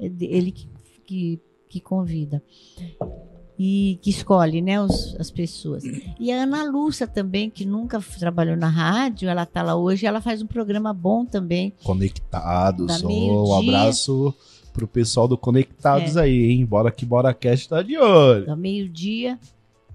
é 0.00 0.06
ele 0.20 0.50
que, 0.52 0.68
que, 1.04 1.40
que 1.68 1.80
convida. 1.80 2.42
E 3.58 3.98
que 4.02 4.10
escolhe, 4.10 4.60
né, 4.60 4.80
os- 4.82 5.16
as 5.18 5.30
pessoas. 5.30 5.82
E 6.20 6.30
a 6.30 6.42
Ana 6.42 6.62
Lúcia 6.70 7.06
também, 7.06 7.48
que 7.48 7.64
nunca 7.64 7.98
trabalhou 8.18 8.54
na 8.56 8.68
rádio, 8.68 9.28
ela 9.30 9.44
está 9.44 9.62
lá 9.62 9.74
hoje, 9.74 10.04
ela 10.04 10.20
faz 10.20 10.42
um 10.42 10.46
programa 10.46 10.92
bom 10.92 11.24
também. 11.24 11.72
Conectados, 11.82 13.02
um 13.02 13.54
abraço 13.54 14.34
pro 14.74 14.86
pessoal 14.86 15.26
do 15.26 15.38
Conectados 15.38 16.16
É. 16.16 16.22
aí, 16.22 16.50
hein? 16.50 16.66
Bora 16.66 16.90
que 16.90 17.06
Bora 17.06 17.32
Cast 17.32 17.68
tá 17.70 17.80
de 17.82 17.96
olho. 17.96 18.50
Ao 18.50 18.56
meio-dia, 18.58 19.38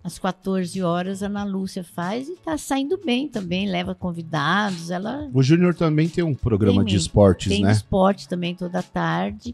às 0.04 0.18
14 0.18 0.82
horas, 0.82 1.22
a 1.22 1.28
Ana 1.28 1.44
Lúcia 1.44 1.84
faz 1.84 2.28
e 2.30 2.36
tá 2.38 2.58
saindo 2.58 2.98
bem 2.98 3.28
também, 3.28 3.70
leva 3.70 3.94
convidados, 3.94 4.90
ela 4.90 5.30
O 5.32 5.44
Júnior 5.44 5.76
também 5.76 6.10
tem 6.10 6.24
um 6.24 6.34
programa 6.34 6.84
Tem 6.84 6.94
de 6.94 6.96
esportes, 6.96 7.50
tem 7.50 7.62
né? 7.62 7.72
esporte 7.72 8.28
também 8.28 8.56
toda 8.56 8.82
tarde. 8.82 9.54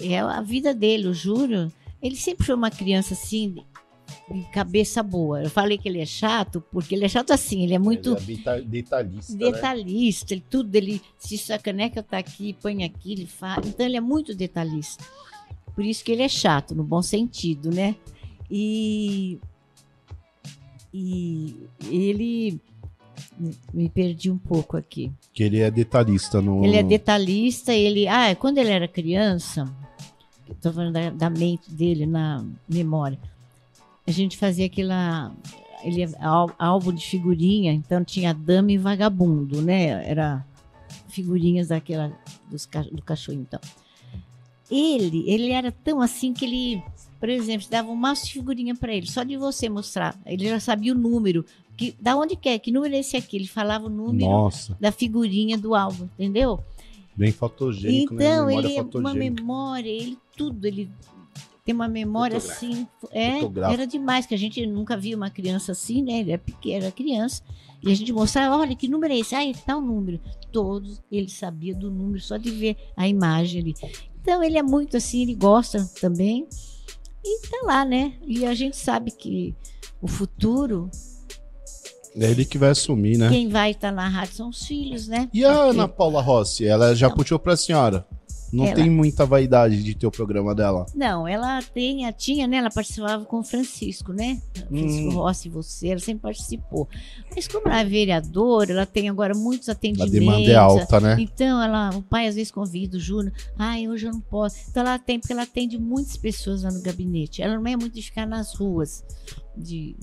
É 0.00 0.18
a 0.18 0.40
vida 0.42 0.74
dele, 0.74 1.08
o 1.08 1.14
Júlio, 1.14 1.72
ele 2.02 2.16
sempre 2.16 2.44
foi 2.44 2.54
uma 2.54 2.70
criança 2.70 3.14
assim, 3.14 3.56
de 4.30 4.42
cabeça 4.52 5.02
boa. 5.02 5.42
Eu 5.42 5.50
falei 5.50 5.78
que 5.78 5.88
ele 5.88 6.00
é 6.00 6.06
chato, 6.06 6.62
porque 6.70 6.94
ele 6.94 7.04
é 7.04 7.08
chato 7.08 7.32
assim, 7.32 7.64
ele 7.64 7.74
é 7.74 7.78
muito 7.78 8.10
Ele 8.16 8.34
é 8.34 8.36
deta- 8.36 8.60
detalhista, 8.62 9.32
né? 9.32 9.38
detalhista, 9.38 10.34
ele, 10.34 10.44
tudo 10.50 10.74
ele 10.74 11.00
se 11.18 11.52
a 11.52 11.58
caneca 11.58 12.02
tá 12.02 12.18
aqui, 12.18 12.52
põe 12.60 12.84
aqui, 12.84 13.12
ele 13.12 13.26
faz. 13.26 13.66
Então 13.66 13.86
ele 13.86 13.96
é 13.96 14.00
muito 14.00 14.34
detalhista. 14.34 15.04
Por 15.74 15.84
isso 15.84 16.04
que 16.04 16.12
ele 16.12 16.22
é 16.22 16.28
chato, 16.28 16.74
no 16.74 16.82
bom 16.84 17.02
sentido, 17.02 17.70
né? 17.70 17.96
E, 18.50 19.38
e 20.92 21.68
ele 21.82 22.60
me 23.72 23.88
perdi 23.88 24.30
um 24.30 24.38
pouco 24.38 24.76
aqui. 24.76 25.12
Que 25.34 25.42
ele 25.42 25.60
é 25.60 25.70
detalhista 25.70 26.40
no. 26.40 26.64
Ele 26.64 26.76
é 26.76 26.82
detalhista, 26.82 27.74
ele. 27.74 28.08
Ah, 28.08 28.34
quando 28.36 28.58
ele 28.58 28.70
era 28.70 28.88
criança, 28.88 29.70
estou 30.50 30.72
falando 30.72 30.92
da, 30.92 31.10
da 31.10 31.30
mente 31.30 31.70
dele, 31.70 32.06
na 32.06 32.44
memória, 32.68 33.18
a 34.06 34.10
gente 34.10 34.36
fazia 34.36 34.66
aquela. 34.66 35.32
Ele 35.84 36.02
é 36.02 36.08
ál- 36.20 36.54
álbum 36.58 36.92
de 36.92 37.04
figurinha, 37.06 37.72
então 37.72 38.04
tinha 38.04 38.32
dama 38.32 38.72
e 38.72 38.78
vagabundo, 38.78 39.60
né? 39.62 40.08
Era 40.08 40.44
figurinhas 41.08 41.68
daquela 41.68 42.12
dos, 42.50 42.68
do 42.92 43.02
cachorro, 43.02 43.38
então. 43.40 43.60
Ele, 44.70 45.24
ele 45.30 45.50
era 45.50 45.70
tão 45.70 46.00
assim 46.00 46.32
que 46.32 46.44
ele, 46.44 46.82
por 47.20 47.28
exemplo, 47.28 47.68
dava 47.70 47.88
um 47.90 47.94
maço 47.94 48.26
de 48.26 48.32
figurinha 48.32 48.74
para 48.74 48.92
ele, 48.92 49.06
só 49.06 49.22
de 49.22 49.36
você 49.36 49.68
mostrar. 49.68 50.18
Ele 50.26 50.48
já 50.48 50.58
sabia 50.58 50.92
o 50.92 50.98
número. 50.98 51.44
Que, 51.76 51.94
da 52.00 52.16
onde 52.16 52.34
que 52.36 52.48
é? 52.48 52.58
Que 52.58 52.72
número 52.72 52.94
é 52.94 52.98
esse 52.98 53.16
aqui? 53.16 53.36
Ele 53.36 53.46
falava 53.46 53.86
o 53.86 53.90
número 53.90 54.28
Nossa, 54.28 54.76
da 54.80 54.90
figurinha 54.90 55.56
do 55.58 55.74
álbum, 55.74 56.08
entendeu? 56.18 56.58
Bem 57.16 57.32
fotogênico, 57.32 58.14
né? 58.14 58.24
então, 58.24 58.46
Memória 58.46 58.68
ele 58.68 58.76
é 58.76 58.98
uma 58.98 59.14
memória, 59.14 59.88
ele 59.88 60.18
tudo, 60.36 60.66
ele 60.66 60.90
tem 61.64 61.74
uma 61.74 61.88
memória 61.88 62.36
assim, 62.36 62.86
é, 63.10 63.40
era 63.72 63.86
demais, 63.86 64.24
que 64.24 64.34
a 64.34 64.38
gente 64.38 64.64
nunca 64.64 64.96
viu 64.96 65.16
uma 65.16 65.30
criança 65.30 65.72
assim, 65.72 66.00
né? 66.00 66.20
Ele 66.20 66.30
era 66.30 66.40
pequeno, 66.40 66.84
era 66.84 66.92
criança. 66.92 67.42
E 67.82 67.90
a 67.90 67.94
gente 67.94 68.12
mostrava, 68.12 68.56
olha, 68.56 68.76
que 68.76 68.86
número 68.86 69.12
é 69.12 69.18
esse? 69.18 69.34
Ah, 69.34 69.44
é 69.44 69.52
tal 69.52 69.80
número. 69.80 70.20
Todos, 70.52 71.02
ele 71.10 71.28
sabia 71.28 71.74
do 71.74 71.90
número, 71.90 72.20
só 72.20 72.36
de 72.36 72.50
ver 72.50 72.76
a 72.96 73.08
imagem 73.08 73.62
ali. 73.62 73.74
Então, 74.22 74.42
ele 74.44 74.56
é 74.56 74.62
muito 74.62 74.96
assim, 74.96 75.22
ele 75.22 75.34
gosta 75.34 75.84
também. 76.00 76.46
E 77.24 77.48
tá 77.48 77.58
lá, 77.64 77.84
né? 77.84 78.14
E 78.24 78.46
a 78.46 78.54
gente 78.54 78.76
sabe 78.76 79.10
que 79.10 79.52
o 80.00 80.06
futuro, 80.06 80.88
É 82.18 82.30
ele 82.30 82.44
que 82.46 82.56
vai 82.56 82.70
assumir, 82.70 83.18
né? 83.18 83.28
quem 83.28 83.48
vai 83.48 83.72
estar 83.72 83.92
na 83.92 84.08
rádio 84.08 84.34
são 84.34 84.48
os 84.48 84.66
filhos, 84.66 85.06
né? 85.06 85.28
E 85.34 85.44
a 85.44 85.52
Porque- 85.52 85.70
Ana 85.70 85.86
Paula 85.88 86.22
Rossi, 86.22 86.66
ela 86.66 86.94
já 86.94 87.08
Não. 87.08 87.14
puxou 87.16 87.38
pra 87.38 87.56
senhora. 87.56 88.06
Não 88.52 88.64
Ela- 88.64 88.74
tem 88.76 88.88
muita 88.88 89.26
vaidade 89.26 89.82
de 89.82 89.94
ter 89.94 90.06
o 90.06 90.10
programa 90.10 90.54
dela. 90.54 90.86
Não, 90.94 91.26
ela 91.26 91.60
tem, 91.62 92.10
tinha, 92.12 92.46
né? 92.46 92.58
Ela 92.58 92.70
participava 92.70 93.24
com 93.24 93.40
o 93.40 93.42
Francisco, 93.42 94.12
né? 94.12 94.40
Francisco 94.68 95.08
Hum. 95.08 95.14
Rossi, 95.14 95.48
você, 95.48 95.88
ela 95.88 95.98
sempre 96.00 96.22
participou. 96.22 96.88
Mas 97.34 97.48
como 97.48 97.68
ela 97.68 97.80
é 97.80 97.84
vereadora, 97.84 98.72
ela 98.72 98.86
tem 98.86 99.08
agora 99.08 99.34
muitos 99.34 99.68
A 99.68 99.72
atendimentos. 99.72 100.12
demanda 100.12 100.50
é 100.50 100.54
alta, 100.54 101.00
né? 101.00 101.16
Então, 101.18 101.60
ela, 101.62 101.90
o 101.90 102.02
pai 102.02 102.28
às 102.28 102.34
vezes 102.36 102.50
convida 102.52 102.96
o 102.96 103.00
Júnior. 103.00 103.32
Ai, 103.58 103.88
hoje 103.88 104.06
eu 104.06 104.12
não 104.12 104.20
posso. 104.20 104.56
Então, 104.70 104.82
ela 104.82 104.98
tem, 104.98 105.18
porque 105.18 105.32
ela 105.32 105.42
atende 105.42 105.78
muitas 105.78 106.16
pessoas 106.16 106.62
lá 106.62 106.70
no 106.70 106.80
gabinete. 106.82 107.42
Ela 107.42 107.56
não 107.58 107.66
é 107.66 107.76
muito 107.76 107.94
de 107.94 108.02
ficar 108.02 108.26
nas 108.26 108.54
ruas, 108.54 109.04
de, 109.56 109.96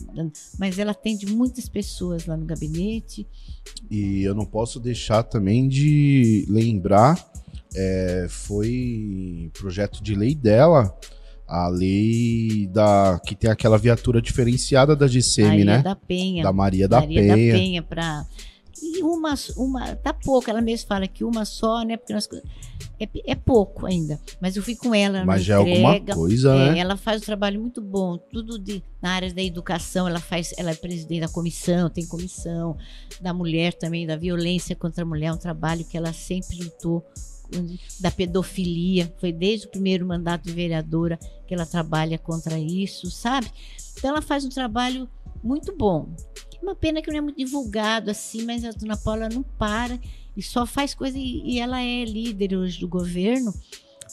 mas 0.59 0.77
ela 0.79 0.91
atende 0.91 1.25
muitas 1.27 1.69
pessoas 1.69 2.25
lá 2.25 2.35
no 2.35 2.45
gabinete. 2.45 3.27
E 3.89 4.21
eu 4.23 4.35
não 4.35 4.45
posso 4.45 4.79
deixar 4.79 5.23
também 5.23 5.67
de 5.67 6.45
lembrar, 6.49 7.31
é, 7.75 8.27
foi 8.29 9.49
projeto 9.53 10.03
de 10.03 10.15
lei 10.15 10.35
dela, 10.35 10.95
a 11.47 11.67
lei 11.67 12.67
da 12.71 13.19
que 13.25 13.35
tem 13.35 13.49
aquela 13.49 13.77
viatura 13.77 14.21
diferenciada 14.21 14.95
da 14.95 15.07
GCM, 15.07 15.49
Maria 15.49 15.65
né? 15.65 15.81
da 15.81 15.95
Penha. 15.95 16.43
Da 16.43 16.53
Maria 16.53 16.87
da 16.87 16.99
Maria 17.01 17.21
Penha. 17.21 17.53
da 17.53 17.59
Penha 17.59 17.81
para 17.83 18.25
e 18.81 19.01
uma 19.01 19.33
uma 19.55 19.95
tá 19.95 20.13
pouco 20.13 20.49
ela 20.49 20.59
mesma 20.59 20.87
fala 20.87 21.07
que 21.07 21.23
uma 21.23 21.45
só 21.45 21.83
né 21.83 21.95
porque 21.95 22.11
nós, 22.11 22.27
é, 22.99 23.07
é 23.25 23.35
pouco 23.35 23.85
ainda 23.85 24.19
mas 24.41 24.57
eu 24.57 24.63
fui 24.63 24.75
com 24.75 24.93
ela 24.93 25.19
ela 25.19 25.25
Mas 25.25 25.43
já 25.43 25.53
é 25.53 25.57
alguma 25.57 25.95
entrega, 25.95 26.15
coisa, 26.15 26.53
é, 26.53 26.71
né? 26.71 26.79
ela 26.79 26.97
faz 26.97 27.21
um 27.21 27.25
trabalho 27.25 27.61
muito 27.61 27.81
bom 27.81 28.17
tudo 28.17 28.59
de, 28.59 28.83
na 29.01 29.11
área 29.11 29.33
da 29.33 29.41
educação 29.41 30.07
ela 30.07 30.19
faz 30.19 30.53
ela 30.57 30.71
é 30.71 30.75
presidente 30.75 31.21
da 31.21 31.29
comissão 31.29 31.89
tem 31.89 32.05
comissão 32.05 32.75
da 33.21 33.33
mulher 33.33 33.73
também 33.73 34.05
da 34.05 34.17
violência 34.17 34.75
contra 34.75 35.03
a 35.03 35.07
mulher 35.07 35.31
um 35.31 35.37
trabalho 35.37 35.85
que 35.85 35.95
ela 35.95 36.11
sempre 36.11 36.57
lutou 36.57 37.05
da 37.99 38.11
pedofilia 38.11 39.13
foi 39.19 39.31
desde 39.31 39.67
o 39.67 39.69
primeiro 39.69 40.05
mandato 40.05 40.43
de 40.43 40.51
vereadora 40.51 41.17
que 41.47 41.53
ela 41.53 41.65
trabalha 41.65 42.17
contra 42.17 42.57
isso 42.57 43.09
sabe 43.09 43.51
então 43.97 44.09
ela 44.09 44.21
faz 44.21 44.45
um 44.45 44.49
trabalho 44.49 45.09
muito 45.43 45.75
bom 45.75 46.13
uma 46.63 46.75
pena 46.75 47.01
que 47.01 47.11
não 47.11 47.17
é 47.17 47.21
muito 47.21 47.37
divulgado 47.37 48.09
assim, 48.09 48.45
mas 48.45 48.63
a 48.63 48.71
dona 48.71 48.95
Paula 48.95 49.27
não 49.27 49.43
para 49.43 49.99
e 50.35 50.41
só 50.41 50.65
faz 50.65 50.95
coisa. 50.95 51.17
E, 51.17 51.41
e 51.43 51.59
ela 51.59 51.81
é 51.81 52.05
líder 52.05 52.55
hoje 52.55 52.79
do 52.79 52.87
governo 52.87 53.53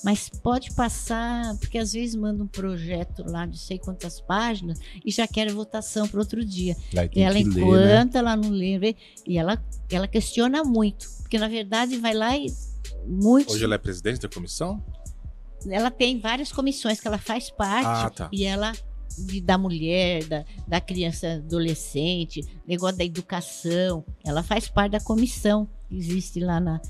Mas 0.03 0.29
pode 0.29 0.73
passar, 0.75 1.57
porque 1.59 1.79
às 1.79 1.93
vezes 1.93 2.15
manda 2.17 2.43
um 2.43 2.47
projeto 2.47 3.23
lá 3.25 3.47
de 3.47 3.59
sei 3.59 3.79
quantas 3.79 4.21
páginas 4.21 4.81
e 5.05 5.11
já 5.11 5.27
quer 5.27 5.53
votação 5.53 6.09
para 6.09 6.19
outro 6.19 6.45
dia. 6.45 6.77
Tem 7.13 7.25
ela, 7.25 7.35
que 7.35 7.45
ler, 7.45 7.55
né? 7.55 7.61
enquanto 7.61 8.17
ela 8.17 8.37
não 8.37 8.51
lê, 8.51 8.79
vê, 8.79 8.97
e 9.27 9.39
ela, 9.39 9.63
ela 9.91 10.09
questiona 10.09 10.65
muito, 10.65 11.09
porque 11.21 11.39
na 11.39 11.49
verdade 11.49 11.99
vai 11.99 12.15
lá 12.15 12.37
e 12.37 12.47
muitos. 13.07 13.55
Hoje 13.55 13.65
ela 13.65 13.75
é 13.75 13.79
presidente 13.79 14.21
da 14.21 14.29
comissão? 14.29 14.83
ela 15.69 15.91
tem 15.91 16.19
várias 16.19 16.51
comissões 16.51 17.01
que 17.01 17.07
ela 17.07 17.19
faz 17.19 17.51
parte 17.51 17.87
Ah, 17.87 18.09
tá. 18.09 18.29
e 18.33 18.45
ela 18.45 18.73
da 19.43 19.59
mulher, 19.59 20.25
da, 20.25 20.45
da 20.67 20.81
criança 20.81 21.35
adolescente, 21.35 22.43
negócio 22.67 22.97
da 22.97 23.05
educação, 23.05 24.05
ela 24.25 24.43
faz 24.43 24.69
parte 24.69 24.93
da 24.93 25.01
comissão 25.01 25.69
que 25.89 25.97
existe 25.97 26.41
lá 26.41 26.61
na, 26.61 26.81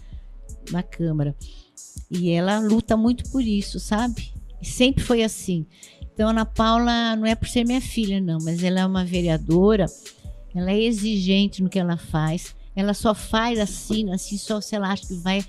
na 0.71 0.83
Câmara. 0.83 1.35
E 2.11 2.31
ela 2.31 2.59
luta 2.61 2.97
muito 2.97 3.29
por 3.31 3.43
isso, 3.43 3.81
sabe? 3.81 4.33
Sempre 4.63 5.03
foi 5.03 5.25
assim. 5.25 5.67
Então, 6.13 6.29
Ana 6.29 6.45
Paula 6.45 7.17
não 7.17 7.25
é 7.27 7.35
por 7.35 7.49
ser 7.49 7.65
minha 7.65 7.81
filha, 7.81 8.21
não, 8.21 8.39
mas 8.43 8.63
ela 8.63 8.81
é 8.81 8.87
uma 8.87 9.05
vereadora, 9.05 9.87
ela 10.55 10.71
é 10.71 10.81
exigente 10.81 11.63
no 11.63 11.71
que 11.71 11.79
ela 11.79 11.97
faz. 11.97 12.55
Ela 12.77 12.95
só 12.95 13.15
faz 13.15 13.59
assim, 13.59 14.13
assim, 14.13 14.37
só 14.37 14.61
se 14.61 14.77
ela 14.77 14.93
acha 14.93 15.07
que 15.07 15.15
vai 15.15 15.45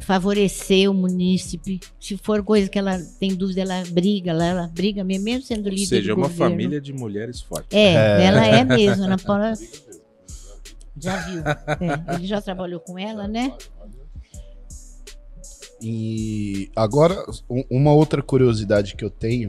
favorecer 0.00 0.90
o 0.90 0.94
munícipe. 0.94 1.80
Se 2.00 2.16
for 2.16 2.42
coisa 2.42 2.68
que 2.68 2.78
ela 2.78 2.98
tem 3.20 3.34
dúvida, 3.34 3.60
ela 3.62 3.82
briga, 3.90 4.30
ela, 4.30 4.44
ela 4.46 4.66
briga 4.68 5.04
mesmo, 5.04 5.24
mesmo 5.24 5.42
sendo 5.46 5.66
Ou 5.66 5.72
líder 5.72 5.86
seja, 5.86 6.12
é 6.12 6.14
uma 6.14 6.28
governo. 6.28 6.50
família 6.54 6.80
de 6.80 6.92
mulheres 6.92 7.40
fortes. 7.42 7.76
É, 7.76 8.24
ela 8.24 8.46
é 8.46 8.64
mesmo. 8.64 9.04
Ana 9.04 9.18
Paula 9.18 9.52
já 10.98 11.16
viu. 11.26 11.42
É, 11.42 12.14
ele 12.14 12.26
já 12.26 12.40
trabalhou 12.40 12.80
com 12.80 12.98
ela, 12.98 13.28
né? 13.28 13.54
E 15.80 16.70
agora, 16.74 17.24
um- 17.48 17.64
uma 17.70 17.92
outra 17.92 18.20
curiosidade 18.22 18.96
que 18.96 19.04
eu 19.04 19.10
tenho, 19.10 19.48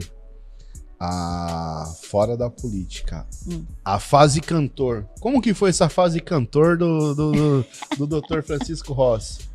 a 0.98 1.92
fora 2.02 2.36
da 2.36 2.48
política, 2.50 3.26
Hum. 3.48 3.64
a 3.84 3.98
fase 3.98 4.40
cantor. 4.40 5.08
Como 5.18 5.40
que 5.40 5.54
foi 5.54 5.70
essa 5.70 5.88
fase 5.88 6.20
cantor 6.20 6.76
do, 6.76 7.14
do, 7.14 7.32
do, 7.32 8.06
do 8.06 8.20
Dr. 8.20 8.42
Francisco 8.42 8.92
Rossi? 8.92 9.49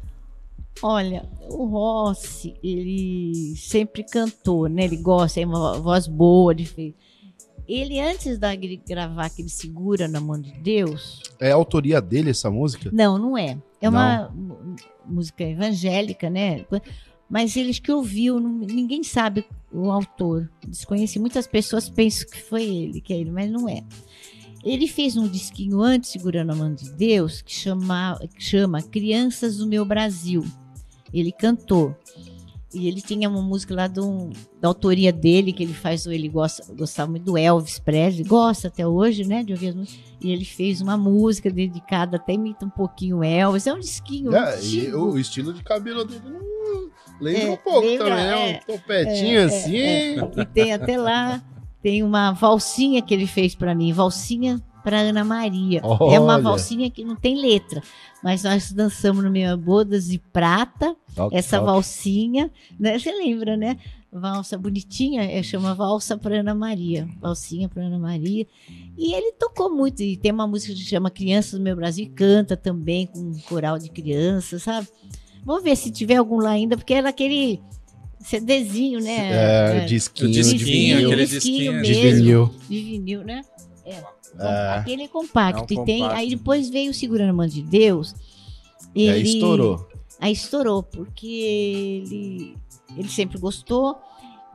Olha, 0.82 1.28
o 1.50 1.66
Rossi, 1.66 2.54
ele 2.64 3.56
sempre 3.56 4.04
cantou, 4.04 4.68
né? 4.68 4.84
Ele 4.86 4.98
gosta, 4.98 5.36
tem 5.36 5.46
uma 5.46 5.80
voz 5.80 6.06
boa. 6.08 6.52
Ele, 6.52 6.66
fez. 6.66 6.94
ele 7.68 8.00
antes 8.00 8.38
da 8.38 8.54
de 8.56 8.76
gravar 8.78 9.26
aquele 9.28 9.50
Segura 9.50 10.08
na 10.08 10.20
Mão 10.20 10.40
de 10.40 10.52
Deus, 10.54 11.22
É 11.40 11.52
a 11.52 11.56
autoria 11.56 12.02
dele 12.02 12.30
essa 12.32 12.52
música? 12.52 12.90
Não, 12.94 13.18
não 13.18 13.38
é. 13.38 13.58
É 13.82 13.88
uma 13.90 14.30
mu- 14.34 14.76
música 15.08 15.44
evangélica, 15.44 16.30
né? 16.30 16.66
Mas 17.30 17.56
eles 17.56 17.80
que 17.80 17.92
ouviu, 17.92 18.40
não- 18.40 18.60
ninguém 18.60 19.04
sabe 19.04 19.46
o 19.72 19.90
autor. 19.90 20.52
Desconheci. 20.68 21.18
Muitas 21.20 21.48
pessoas 21.48 21.90
pensam 21.90 22.28
que 22.30 22.42
foi 22.42 22.64
ele, 22.64 23.02
que 23.02 23.14
é 23.14 23.18
ele, 23.18 23.32
mas 23.32 23.50
não 23.50 23.68
é. 23.68 23.82
Ele 24.64 24.88
fez 24.88 25.16
um 25.16 25.28
disquinho 25.28 25.80
antes, 25.82 26.10
segurando 26.12 26.52
a 26.52 26.56
mão 26.56 26.74
de 26.74 26.92
Deus, 26.92 27.42
que 27.42 27.54
chama, 27.54 28.20
que 28.36 28.44
chama 28.44 28.82
Crianças 28.82 29.58
do 29.58 29.68
Meu 29.68 29.86
Brasil. 29.86 30.44
Ele 31.20 31.32
cantou. 31.32 31.96
E 32.74 32.90
ele 32.90 33.02
tinha 33.02 33.30
uma 33.30 33.42
música 33.42 33.74
lá 33.74 33.88
do, 33.88 34.32
da 34.60 34.68
autoria 34.68 35.10
dele, 35.14 35.54
que 35.54 35.64
ele 35.64 35.74
faz, 35.74 36.06
ele 36.08 36.28
gosta, 36.28 36.74
gostava 36.74 37.10
muito 37.10 37.24
do 37.24 37.38
Elvis 37.38 37.80
Presley, 37.80 38.26
gosta 38.26 38.68
até 38.68 38.86
hoje, 38.86 39.24
né, 39.24 39.44
de 39.44 39.54
ouvir 39.54 39.70
as 39.70 39.76
músicas. 39.76 40.04
E 40.20 40.30
ele 40.32 40.44
fez 40.44 40.82
uma 40.82 40.98
música 40.98 41.50
dedicada, 41.50 42.18
até 42.18 42.34
imita 42.34 42.66
um 42.66 42.70
pouquinho 42.70 43.20
o 43.20 43.24
Elvis. 43.24 43.66
É 43.66 43.74
um 43.74 43.80
disquinho 43.80 44.36
É, 44.36 44.62
e 44.62 44.94
o 44.94 45.18
estilo 45.18 45.54
de 45.54 45.64
cabelo 45.64 46.04
dele 46.04 46.22
hum, 46.26 46.90
lembra 47.22 47.44
É, 47.44 47.52
um 47.52 47.58
pouco 47.58 47.80
lembra, 47.88 48.10
também, 48.10 48.26
né? 48.26 48.52
é. 48.52 48.60
Um 48.68 48.76
topetinho 48.76 49.40
É, 49.40 49.44
assim. 49.46 49.78
é, 49.78 50.16
é. 50.16 50.32
E 50.42 50.46
tem 50.48 50.74
até 50.74 50.98
lá, 50.98 51.42
tem 51.82 52.04
uma 52.04 52.34
valsinha 52.34 53.02
que 53.02 53.14
ele 53.14 53.28
fez 53.28 53.56
pra 53.56 53.74
mim, 53.74 53.94
valsinha 53.94 54.62
pra 54.84 55.00
Ana 55.00 55.24
Maria. 55.24 55.80
É 55.80 56.20
uma 56.20 56.34
Olha. 56.34 56.42
valsinha 56.44 56.92
que 56.92 57.06
não 57.06 57.16
tem 57.16 57.40
letra, 57.42 57.82
mas 58.26 58.42
nós 58.42 58.72
dançamos 58.72 59.24
no 59.24 59.30
meu 59.30 59.56
bodas 59.56 60.08
de 60.08 60.18
prata, 60.18 60.96
Toque, 61.16 61.36
essa 61.36 61.60
toque. 61.60 61.72
valsinha, 61.72 62.50
né? 62.80 62.98
Você 62.98 63.12
lembra, 63.12 63.56
né? 63.56 63.78
Valsa 64.12 64.58
bonitinha, 64.58 65.22
é, 65.24 65.44
chama 65.44 65.76
Valsa 65.76 66.18
pra 66.18 66.40
Ana 66.40 66.56
Maria, 66.56 67.08
valsinha 67.22 67.70
pra 67.70 67.84
Ana 67.84 68.00
Maria. 68.00 68.48
E 68.98 69.14
ele 69.14 69.34
tocou 69.34 69.70
muito, 69.70 70.02
e 70.02 70.18
tem 70.18 70.32
uma 70.32 70.48
música 70.48 70.74
que 70.74 70.80
chama 70.80 71.12
Crianças 71.12 71.60
do 71.60 71.64
Meu 71.64 71.76
Brasil, 71.76 72.06
e 72.06 72.10
canta 72.10 72.58
também 72.58 73.06
com 73.06 73.20
um 73.20 73.38
coral 73.48 73.78
de 73.78 73.90
crianças, 73.90 74.64
sabe? 74.64 74.88
Vamos 75.46 75.64
ver 75.64 75.76
se 75.76 75.92
tiver 75.92 76.16
algum 76.16 76.38
lá 76.38 76.50
ainda, 76.52 76.76
porque 76.76 76.96
era 76.96 77.10
aquele 77.10 77.62
CDzinho, 78.22 79.02
né? 79.02 79.82
É, 79.82 79.86
disquinho, 79.86 80.30
O 80.30 80.32
de 80.34 80.40
disquinho, 80.42 80.64
vinil. 80.66 81.08
aquele 81.12 81.26
disquinho 81.28 81.82
disquinho 81.82 81.84
de 81.84 82.02
mesmo. 82.02 82.18
vinil. 82.24 82.52
de 82.68 82.82
vinil, 82.82 83.24
né? 83.24 83.42
É. 83.86 84.02
Aquele 84.40 85.04
é 85.04 85.08
compacto. 85.08 85.74
É 85.74 85.78
um 85.78 85.82
e 85.82 85.86
tem, 85.86 86.00
compacto. 86.02 86.20
aí 86.20 86.30
depois 86.30 86.70
veio 86.70 86.94
Segurando 86.94 87.30
a 87.30 87.34
Mão 87.34 87.48
de 87.48 87.62
Deus. 87.62 88.16
E 88.94 89.10
aí 89.10 89.20
Ele, 89.20 89.30
estourou. 89.30 89.88
Aí 90.20 90.32
estourou, 90.34 90.84
porque 90.84 91.28
ele, 91.28 92.58
ele 92.98 93.10
sempre 93.10 93.38
gostou 93.38 94.00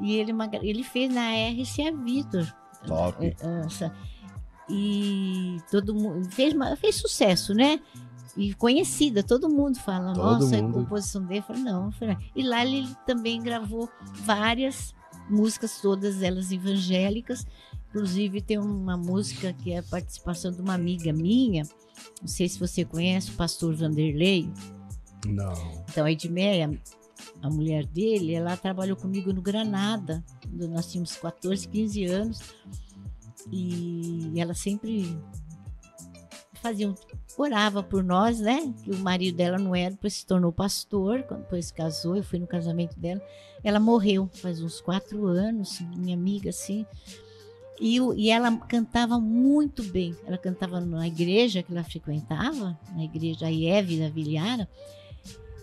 e 0.01 0.15
ele, 0.17 0.33
magra- 0.33 0.65
ele 0.65 0.83
fez 0.83 1.13
na 1.13 1.31
RCA 1.51 1.93
Vitor. 2.05 2.47
Top. 2.87 3.25
É, 3.25 3.35
essa. 3.67 3.95
E 4.69 5.59
todo 5.71 5.95
mundo 5.95 6.31
fez, 6.31 6.55
fez 6.79 6.95
sucesso, 6.97 7.53
né? 7.55 7.81
E 8.37 8.55
conhecida, 8.55 9.23
todo 9.23 9.49
mundo 9.49 9.79
fala, 9.81 10.15
Todo 10.15 10.25
nossa, 10.45 10.57
mundo. 10.63 10.79
a 10.79 10.81
composição 10.83 11.23
dele. 11.25 11.45
Eu 11.49 11.57
não, 11.57 11.91
falei, 11.93 12.15
não. 12.15 12.23
E 12.35 12.43
lá 12.43 12.65
ele 12.65 12.89
também 13.05 13.43
gravou 13.43 13.89
várias 14.15 14.95
músicas, 15.29 15.81
todas 15.81 16.23
elas 16.23 16.53
evangélicas. 16.53 17.45
Inclusive 17.91 18.41
tem 18.41 18.57
uma 18.57 18.97
música 18.97 19.53
que 19.53 19.73
é 19.73 19.79
a 19.79 19.83
participação 19.83 20.53
de 20.53 20.61
uma 20.61 20.75
amiga 20.75 21.13
minha, 21.13 21.65
não 22.21 22.29
sei 22.29 22.49
se 22.49 22.59
você 22.59 22.85
conhece, 22.85 23.31
o 23.31 23.35
pastor 23.35 23.75
Vanderlei. 23.75 24.49
Não. 25.27 25.53
Então 25.89 26.05
a 26.05 26.13
Edmeia, 26.13 26.71
a 27.43 27.51
mulher 27.51 27.85
dele, 27.87 28.33
ela 28.33 28.57
trabalhou 28.57 28.97
comigo 28.97 29.33
no 29.33 29.43
Granada. 29.43 30.25
Nós 30.49 30.91
tínhamos 30.91 31.17
14, 31.17 31.69
15 31.69 32.05
anos. 32.05 32.41
E 33.51 34.33
ela 34.37 34.55
sempre 34.55 35.19
fazia 36.55 36.95
orava 37.37 37.83
por 37.83 38.05
nós, 38.05 38.39
né? 38.39 38.73
Que 38.85 38.91
o 38.91 38.99
marido 38.99 39.37
dela 39.37 39.59
não 39.59 39.75
era, 39.75 39.91
depois 39.91 40.15
se 40.15 40.27
tornou 40.27 40.53
pastor, 40.53 41.23
quando 41.23 41.43
depois 41.43 41.67
se 41.67 41.75
casou, 41.75 42.17
eu 42.17 42.23
fui 42.23 42.39
no 42.39 42.47
casamento 42.47 42.99
dela. 42.99 43.21
Ela 43.65 43.81
morreu 43.81 44.29
faz 44.35 44.63
uns 44.63 44.81
quatro 44.81 45.27
anos, 45.27 45.81
minha 45.97 46.15
amiga, 46.15 46.51
assim. 46.51 46.87
E, 47.81 47.97
e 48.17 48.29
ela 48.31 48.55
cantava 48.59 49.19
muito 49.19 49.83
bem. 49.83 50.15
Ela 50.27 50.37
cantava 50.37 50.81
na 50.81 51.07
igreja 51.07 51.63
que 51.63 51.73
ela 51.73 51.83
frequentava, 51.83 52.79
na 52.95 53.05
igreja 53.05 53.51
Ieve 53.51 53.99
da 53.99 54.09
Vilhara. 54.11 54.69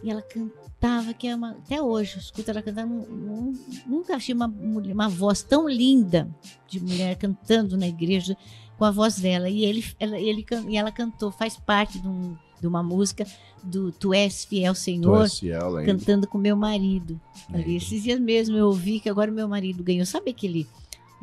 E 0.03 0.09
ela 0.09 0.22
cantava, 0.22 1.14
que 1.14 1.27
é 1.27 1.35
uma, 1.35 1.52
até 1.52 1.81
hoje, 1.81 2.15
eu 2.15 2.19
escuto 2.19 2.49
ela 2.49 2.61
cantando. 2.61 2.94
nu- 2.94 3.07
nu- 3.07 3.53
Nunca 3.85 4.15
achei 4.15 4.34
uma, 4.34 4.48
mulher- 4.48 4.94
uma 4.94 5.10
voz 5.10 5.41
tão 5.44 5.69
linda 5.69 6.27
de 6.68 6.80
mulher 6.80 7.15
cantando 7.18 7.77
na 7.77 7.88
igreja 7.88 8.35
com 8.77 8.85
a 8.85 8.91
voz 8.91 9.19
dela. 9.19 9.49
E, 9.49 9.64
ele, 9.64 9.84
ela, 9.99 10.19
ele, 10.19 10.45
e 10.68 10.77
ela 10.77 10.91
cantou, 10.91 11.31
faz 11.31 11.56
parte 11.57 11.99
de, 11.99 12.07
um- 12.07 12.35
de 12.60 12.65
uma 12.68 12.81
música 12.81 13.26
do 13.64 13.91
Tu 13.91 14.14
És 14.14 14.45
Fiel 14.45 14.73
Senhor, 14.76 15.23
és 15.23 15.39
fiel, 15.39 15.72
cantando 15.85 16.27
com 16.27 16.38
meu 16.38 16.56
marido. 16.56 17.19
Ali, 17.53 17.76
esses 17.76 18.02
dias 18.03 18.19
mesmo 18.19 18.56
eu 18.57 18.68
ouvi 18.68 18.99
que 18.99 19.10
agora 19.10 19.31
meu 19.31 19.48
marido 19.48 19.84
ganhou. 19.84 20.06
Sabe 20.06 20.30
aquele, 20.31 20.68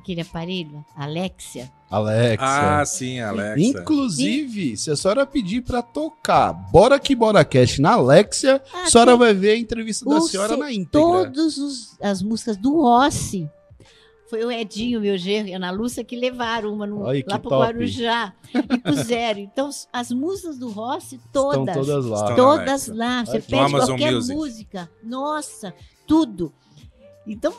aquele 0.05 0.21
aparelho? 0.21 0.85
Alexia? 0.95 1.73
Alexa. 1.91 2.45
Ah, 2.81 2.85
sim, 2.85 3.21
Alexa. 3.21 3.61
Inclusive, 3.81 4.77
se 4.77 4.91
a 4.91 4.97
senhora 4.97 5.25
pedir 5.25 5.63
pra 5.63 5.81
tocar 5.81 6.53
Bora 6.53 6.99
que 6.99 7.15
Bora 7.15 7.45
Cash 7.45 7.79
na 7.79 7.93
Alexia, 7.95 8.63
Ah, 8.73 8.83
a 8.83 8.87
senhora 8.91 9.17
vai 9.17 9.33
ver 9.33 9.53
a 9.53 9.57
entrevista 9.59 10.05
da 10.05 10.17
O 10.19 10.21
senhora 10.29 10.55
se- 10.55 10.59
na 10.61 10.71
íntegra. 10.73 10.91
Todas 11.01 11.97
as 12.03 12.23
músicas 12.23 12.57
do 12.57 12.81
Rossi. 12.83 13.49
Foi 14.29 14.43
o 14.45 14.51
Edinho, 14.51 15.01
meu 15.01 15.17
genro, 15.17 15.49
e 15.49 15.53
a 15.55 15.57
Ana 15.57 15.71
Lúcia 15.71 16.03
que 16.03 16.17
levaram 16.17 16.73
uma 16.73 16.87
no, 16.87 17.05
que 17.13 17.25
lá 17.29 17.39
pro 17.39 17.51
top. 17.51 17.63
Guarujá 17.63 18.33
e 18.53 18.79
puseram. 18.79 19.39
Então, 19.41 19.71
as 19.93 20.11
músicas 20.11 20.59
do 20.59 20.71
Rossi, 20.71 21.21
todas. 21.33 21.59
Estão 21.77 21.85
todas 21.85 22.05
lá. 22.07 22.21
Estão- 22.21 22.37
Todas 22.37 22.89
lá. 22.89 23.25
Você 23.25 23.41
pede 23.41 23.71
qualquer 23.73 24.13
Music. 24.13 24.35
música. 24.35 24.91
Nossa, 25.05 25.73
tudo. 26.07 26.53
Então, 27.27 27.53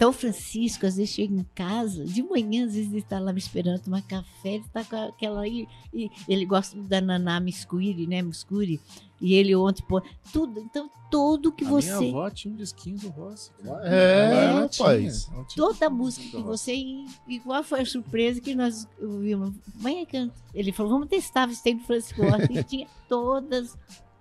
então, 0.00 0.14
Francisco, 0.14 0.86
às 0.86 0.96
vezes 0.96 1.12
chega 1.14 1.34
em 1.34 1.44
casa, 1.54 2.06
de 2.06 2.22
manhã, 2.22 2.64
às 2.64 2.72
vezes 2.74 2.88
ele 2.90 3.00
está 3.00 3.18
lá 3.18 3.34
me 3.34 3.38
esperando 3.38 3.82
tomar 3.82 4.00
café, 4.00 4.54
ele 4.54 4.64
está 4.64 4.82
com 4.82 4.96
aquela 4.96 5.42
aí. 5.42 5.68
E 5.92 6.10
ele 6.26 6.46
gosta 6.46 6.74
da 6.80 7.02
Naná 7.02 7.38
Miscuri, 7.38 8.06
né? 8.06 8.22
Miscuri. 8.22 8.80
E 9.20 9.34
ele 9.34 9.54
ontem, 9.54 9.84
pô, 9.86 10.00
tudo. 10.32 10.58
Então, 10.60 10.88
tudo 11.10 11.52
que 11.52 11.66
A 11.66 11.68
você. 11.68 11.94
minha 11.98 12.08
avó 12.12 12.30
tinha 12.30 12.54
um 12.54 12.56
disquinho 12.56 12.96
do 12.98 13.08
Rossi. 13.10 13.50
É, 13.82 14.46
Ela 14.48 14.60
rapaz. 14.62 15.24
tinha, 15.26 15.44
Toda 15.54 15.90
um 15.90 15.94
música 15.94 16.34
que 16.38 16.42
você. 16.42 16.72
E 16.74 17.04
e 17.28 17.38
qual 17.40 17.62
foi 17.62 17.80
a 17.82 17.84
surpresa 17.86 18.40
que 18.40 18.54
nós 18.54 18.88
ouvimos? 18.98 19.52
Mãe, 19.82 20.00
é 20.00 20.06
que- 20.06 20.30
ele 20.54 20.72
falou: 20.72 20.92
vamos 20.92 21.08
testar 21.08 21.46
se 21.50 21.62
tem 21.62 21.76
do 21.76 21.84
Francisco 21.84 22.22
Rossi. 22.22 22.52
E 22.58 22.64
tinha 22.64 22.86
todas 23.06 23.76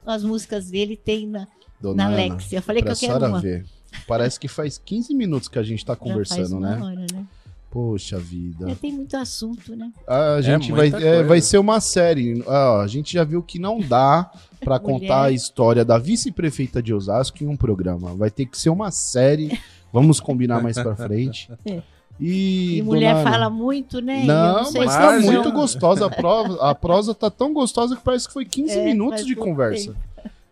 as 0.06 0.26
músicas 0.26 0.70
dele 0.70 0.98
tem 0.98 1.26
na, 1.26 1.48
Dona 1.80 1.96
na 1.96 2.08
Ana, 2.10 2.16
Alex. 2.34 2.52
Eu 2.52 2.62
falei 2.62 2.84
que 2.84 2.90
eu 2.90 2.96
quero 2.98 3.26
uma. 3.28 3.40
ver. 3.40 3.66
Parece 4.08 4.40
que 4.40 4.48
faz 4.48 4.78
15 4.84 5.14
minutos 5.14 5.48
que 5.48 5.60
a 5.60 5.64
gente 5.64 5.86
tá 5.86 5.94
Já 5.94 5.98
faz 6.00 6.12
conversando, 6.12 6.58
uma 6.58 6.70
né? 6.76 6.82
hora, 6.84 7.06
né? 7.14 7.26
Poxa 7.72 8.18
vida. 8.18 8.68
Já 8.70 8.76
tem 8.76 8.92
muito 8.92 9.16
assunto, 9.16 9.76
né? 9.76 9.92
A 10.08 10.42
gente 10.42 10.72
vai, 10.72 10.90
muita 10.90 11.06
é, 11.06 11.22
vai 11.24 11.40
ser 11.40 11.60
uma 11.60 11.80
série. 11.80 12.44
Ah, 12.48 12.82
a 12.82 12.88
gente 12.88 13.14
já 13.14 13.24
viu 13.24 13.44
que 13.44 13.60
não 13.60 13.80
dá 13.80 14.32
pra 14.60 14.80
Mulher. 14.82 15.00
contar 15.00 15.24
a 15.26 15.32
história 15.32 15.86
da 15.86 16.00
vice-prefeita 16.00 16.82
de 16.82 16.94
Osasco 16.94 17.44
em 17.44 17.48
um 17.48 17.56
programa. 17.56 18.16
Vai 18.16 18.32
ter 18.32 18.48
que 18.48 18.58
ser 18.58 18.72
uma 18.72 18.90
série. 18.90 19.60
Vamos 19.94 20.20
combinar 20.20 20.62
mais 20.64 20.78
pra 20.82 20.96
frente. 20.96 21.50
É. 21.66 21.82
E, 22.22 22.80
E, 22.80 22.82
mulher 22.82 23.24
fala 23.24 23.50
muito, 23.50 24.02
né? 24.02 24.26
Não, 24.26 24.66
sei 24.66 24.84
mas 24.84 24.94
tá 24.94 25.18
não. 25.20 25.32
muito 25.32 25.52
gostosa 25.54 26.08
a 26.08 26.10
prosa. 26.10 26.58
A 26.70 26.76
prosa 26.76 27.16
tá 27.16 27.30
tão 27.32 27.54
gostosa 27.54 27.96
que 27.96 28.04
parece 28.04 28.28
que 28.28 28.34
foi 28.34 28.44
15 28.44 28.74
É, 28.78 28.84
minutos 28.84 29.26
de 29.26 29.36
conversa. 29.38 29.96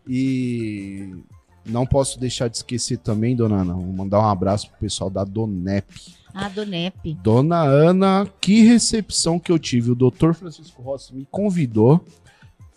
E 0.08 1.14
não 1.68 1.86
posso 1.86 2.18
deixar 2.18 2.48
de 2.48 2.56
esquecer 2.56 2.98
também, 2.98 3.36
dona 3.36 3.56
Ana, 3.62 3.74
vou 3.74 3.92
mandar 3.92 4.20
um 4.20 4.28
abraço 4.28 4.68
pro 4.70 4.78
pessoal 4.78 5.10
da 5.10 5.24
Donep. 5.24 5.86
Ah, 6.34 6.48
do 6.48 6.64
NEP. 6.64 7.14
Dona 7.14 7.62
Ana, 7.62 8.30
que 8.40 8.62
recepção 8.62 9.38
que 9.38 9.50
eu 9.50 9.58
tive. 9.58 9.90
O 9.90 9.94
doutor 9.94 10.34
Francisco 10.34 10.82
Rossi 10.82 11.14
me 11.14 11.26
convidou. 11.30 12.04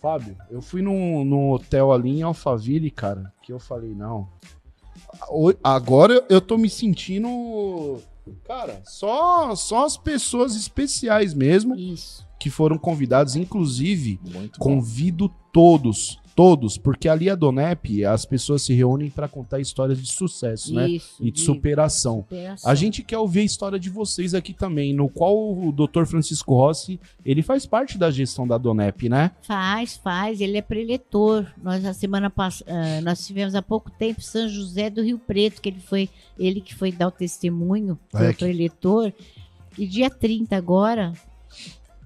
Fábio, 0.00 0.36
eu 0.50 0.60
fui 0.60 0.82
num, 0.82 1.24
num 1.24 1.50
hotel 1.52 1.92
ali 1.92 2.10
em 2.10 2.22
Alphaville, 2.22 2.90
cara, 2.90 3.32
que 3.40 3.52
eu 3.52 3.60
falei, 3.60 3.94
não. 3.94 4.28
Agora 5.62 6.24
eu 6.28 6.40
tô 6.40 6.58
me 6.58 6.68
sentindo. 6.68 8.00
Cara, 8.44 8.82
só, 8.84 9.54
só 9.54 9.86
as 9.86 9.96
pessoas 9.96 10.56
especiais 10.56 11.32
mesmo 11.34 11.76
Isso. 11.76 12.26
que 12.40 12.50
foram 12.50 12.76
convidadas, 12.76 13.36
inclusive. 13.36 14.18
Muito 14.24 14.58
bom. 14.58 14.64
Convido 14.64 15.28
todos, 15.52 16.18
todos, 16.34 16.78
porque 16.78 17.08
ali 17.08 17.28
a 17.28 17.34
Donep, 17.34 18.04
as 18.04 18.24
pessoas 18.24 18.62
se 18.62 18.72
reúnem 18.72 19.10
para 19.10 19.28
contar 19.28 19.60
histórias 19.60 20.00
de 20.02 20.10
sucesso, 20.12 20.74
né? 20.74 20.88
Isso. 20.88 21.16
E 21.20 21.30
de 21.30 21.40
superação. 21.40 22.18
superação. 22.22 22.70
A 22.70 22.74
gente 22.74 23.02
quer 23.02 23.18
ouvir 23.18 23.40
a 23.40 23.44
história 23.44 23.78
de 23.78 23.90
vocês 23.90 24.34
aqui 24.34 24.52
também, 24.52 24.94
no 24.94 25.08
qual 25.08 25.36
o 25.36 25.70
Dr. 25.72 26.04
Francisco 26.04 26.54
Rossi, 26.54 26.98
ele 27.24 27.42
faz 27.42 27.66
parte 27.66 27.98
da 27.98 28.10
gestão 28.10 28.46
da 28.46 28.56
Donep, 28.58 29.08
né? 29.08 29.30
Faz, 29.42 29.96
faz. 29.96 30.40
Ele 30.40 30.56
é 30.56 30.62
preletor. 30.62 31.46
Nós, 31.62 31.84
a 31.84 31.92
semana 31.92 32.30
passada, 32.30 33.00
nós 33.02 33.26
tivemos 33.26 33.54
há 33.54 33.62
pouco 33.62 33.90
tempo 33.90 34.20
São 34.22 34.48
José 34.48 34.88
do 34.90 35.02
Rio 35.02 35.18
Preto, 35.18 35.60
que 35.60 35.68
ele 35.68 35.80
foi, 35.80 36.08
ele 36.38 36.60
que 36.60 36.74
foi 36.74 36.90
dar 36.92 37.08
o 37.08 37.10
testemunho, 37.12 37.98
foi 38.10 38.26
É 38.26 38.30
o 38.30 38.32
que- 38.34 38.44
preletor. 38.44 39.12
E 39.78 39.86
dia 39.86 40.10
30 40.10 40.56
agora, 40.56 41.12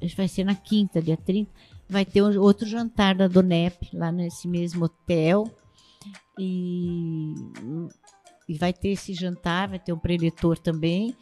acho 0.02 0.10
que 0.10 0.16
vai 0.16 0.28
ser 0.28 0.44
na 0.44 0.54
quinta, 0.54 1.00
dia 1.02 1.16
30, 1.16 1.50
vai 1.88 2.04
ter 2.04 2.22
outro 2.22 2.66
jantar 2.66 3.14
da 3.14 3.28
Donep, 3.28 3.90
lá 3.92 4.10
nesse 4.10 4.48
mesmo 4.48 4.86
hotel. 4.86 5.44
E, 6.38 7.34
e 8.48 8.58
vai 8.58 8.72
ter 8.72 8.90
esse 8.90 9.14
jantar, 9.14 9.68
vai 9.68 9.78
ter 9.78 9.92
um 9.92 9.98
preletor 9.98 10.58
também. 10.58 11.16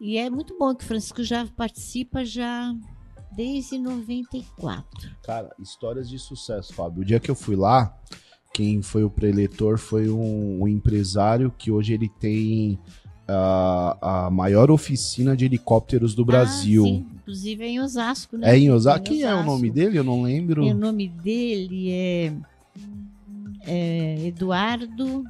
E 0.00 0.18
é 0.18 0.28
muito 0.28 0.56
bom 0.58 0.74
que 0.74 0.84
o 0.84 0.86
Francisco 0.86 1.22
já 1.22 1.46
participa 1.46 2.24
já 2.24 2.74
desde 3.34 3.78
94. 3.78 5.10
Cara, 5.22 5.54
histórias 5.58 6.08
de 6.08 6.18
sucesso, 6.18 6.74
Fábio. 6.74 7.02
O 7.02 7.04
dia 7.04 7.20
que 7.20 7.30
eu 7.30 7.34
fui 7.34 7.56
lá, 7.56 7.96
quem 8.52 8.82
foi 8.82 9.04
o 9.04 9.10
preletor 9.10 9.78
foi 9.78 10.08
um, 10.10 10.62
um 10.62 10.68
empresário 10.68 11.50
que 11.56 11.70
hoje 11.70 11.94
ele 11.94 12.08
tem 12.08 12.78
a, 13.32 14.26
a 14.26 14.30
maior 14.30 14.70
oficina 14.70 15.36
de 15.36 15.44
helicópteros 15.44 16.14
do 16.14 16.24
Brasil. 16.24 16.82
Ah, 16.84 16.86
sim. 16.88 17.06
Inclusive 17.22 17.64
é 17.64 17.68
em 17.68 17.80
Osasco, 17.80 18.36
né? 18.36 18.50
é 18.50 18.58
em 18.58 18.70
Osasco? 18.70 19.00
Em 19.00 19.02
Quem 19.10 19.22
é 19.22 19.34
o 19.34 19.44
nome 19.44 19.70
dele? 19.70 19.98
Eu 19.98 20.04
não 20.04 20.22
lembro. 20.22 20.64
E 20.64 20.70
o 20.70 20.74
nome 20.74 21.08
dele 21.08 21.90
é, 21.90 22.32
é 23.66 24.26
Eduardo. 24.26 25.24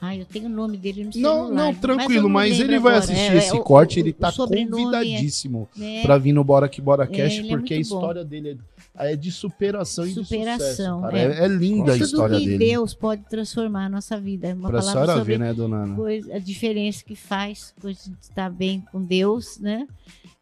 Ai, 0.00 0.20
eu 0.20 0.26
tenho 0.26 0.46
o 0.46 0.50
nome 0.50 0.76
dele 0.76 1.04
no 1.04 1.06
Não, 1.06 1.46
celular. 1.46 1.50
não, 1.54 1.74
tranquilo, 1.74 2.28
mas, 2.28 2.52
lembro 2.58 2.66
ele 2.74 2.78
vai 2.78 2.96
agora. 2.96 3.04
assistir 3.12 3.32
É, 3.32 3.38
esse 3.38 3.56
é, 3.56 3.60
corte, 3.60 3.98
o- 3.98 4.02
ele 4.02 4.10
o 4.10 4.14
tá 4.14 4.30
sobrenome 4.30 4.84
convidadíssimo 4.84 5.68
é- 5.80 6.02
pra 6.02 6.18
vir 6.18 6.32
no 6.32 6.44
Bora 6.44 6.68
Que 6.68 6.80
Bora 6.82 7.04
É, 7.04 7.06
é 7.06 7.08
porque 7.48 7.74
a 7.74 7.76
muito 7.76 7.88
bom. 7.88 7.96
história 7.96 8.24
dele 8.24 8.50
é, 8.50 8.56
é 8.98 9.14
de 9.16 9.30
superação 9.30 10.04
e 10.06 10.08
de 10.08 10.14
Superação, 10.24 11.00
sucesso. 11.02 11.16
É. 11.16 11.40
É, 11.40 11.44
é 11.44 11.48
linda 11.48 11.92
a 11.92 11.94
Tudo 11.94 12.04
história 12.04 12.38
que 12.38 12.44
dele. 12.46 12.58
Deus 12.58 12.94
pode 12.94 13.22
transformar 13.28 13.86
a 13.86 13.88
nossa 13.88 14.18
vida. 14.20 14.48
É 14.48 14.54
uma 14.54 14.68
Pra 14.68 14.80
palavra 14.80 15.14
sobre 15.16 15.32
ver, 15.34 15.38
né, 15.38 15.52
dona 15.54 15.84
Ana? 15.84 15.94
coisa- 15.96 16.34
a 16.34 16.38
diferença 16.38 17.04
que 17.04 17.14
faz 17.16 17.72
quando 17.80 17.92
a 17.92 17.92
gente 17.96 18.16
está 18.22 18.48
bem 18.50 18.80
com 18.92 19.02
Deus, 19.02 19.58
né? 19.58 19.86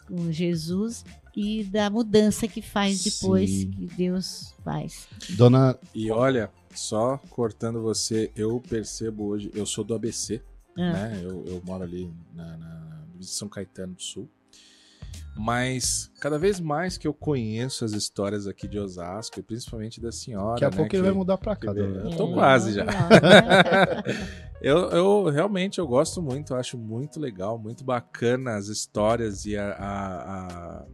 Com 0.06 0.31
Jesus 0.31 1.05
e 1.36 1.64
da 1.64 1.90
mudança 1.90 2.47
que 2.47 2.62
faz 2.62 3.02
depois 3.02 3.51
Sim. 3.51 3.70
que 3.70 3.86
Deus 3.97 4.55
faz. 4.64 5.09
Dona. 5.31 5.76
E 5.94 6.10
olha, 6.10 6.51
só 6.74 7.18
cortando 7.31 7.81
você, 7.82 8.31
eu 8.36 8.60
percebo 8.60 9.24
hoje, 9.24 9.51
eu 9.55 9.66
sou 9.66 9.82
do 9.85 9.94
ABC, 9.94 10.40
Ah. 10.78 10.93
né? 10.93 11.20
Eu, 11.24 11.44
eu 11.47 11.62
moro 11.64 11.82
ali 11.82 12.09
na, 12.35 12.56
na 12.56 13.01
São 13.20 13.48
Caetano 13.48 13.94
do 13.94 14.02
Sul. 14.02 14.28
Mas 15.36 16.11
cada 16.20 16.39
vez 16.39 16.61
mais 16.61 16.97
que 16.97 17.06
eu 17.09 17.12
conheço 17.12 17.85
as 17.85 17.93
histórias 17.93 18.47
aqui 18.47 18.69
de 18.69 18.78
Osasco, 18.78 19.40
e 19.40 19.43
principalmente 19.43 20.01
da 20.01 20.12
senhora. 20.12 20.52
Daqui 20.55 20.65
a 20.65 20.70
né, 20.70 20.77
pouco 20.77 20.94
ele 20.94 21.02
que- 21.02 21.09
vai 21.09 21.12
mudar 21.16 21.36
pra 21.39 21.56
cá. 21.56 21.73
Eu 21.73 22.11
tô 22.16 22.31
É, 22.31 22.32
quase 22.35 22.73
já. 22.73 22.85
Eu, 24.62 24.78
eu 24.93 25.24
realmente 25.24 25.78
eu 25.78 25.86
gosto 25.86 26.23
muito, 26.23 26.55
eu 26.55 26.56
acho 26.56 26.78
muito 26.78 27.20
legal, 27.20 27.59
muito 27.59 27.85
bacana 27.85 28.55
as 28.56 28.69
histórias 28.69 29.44
e 29.44 29.59
a, 29.59 29.73
a- 29.73 30.47
a- 30.47 30.86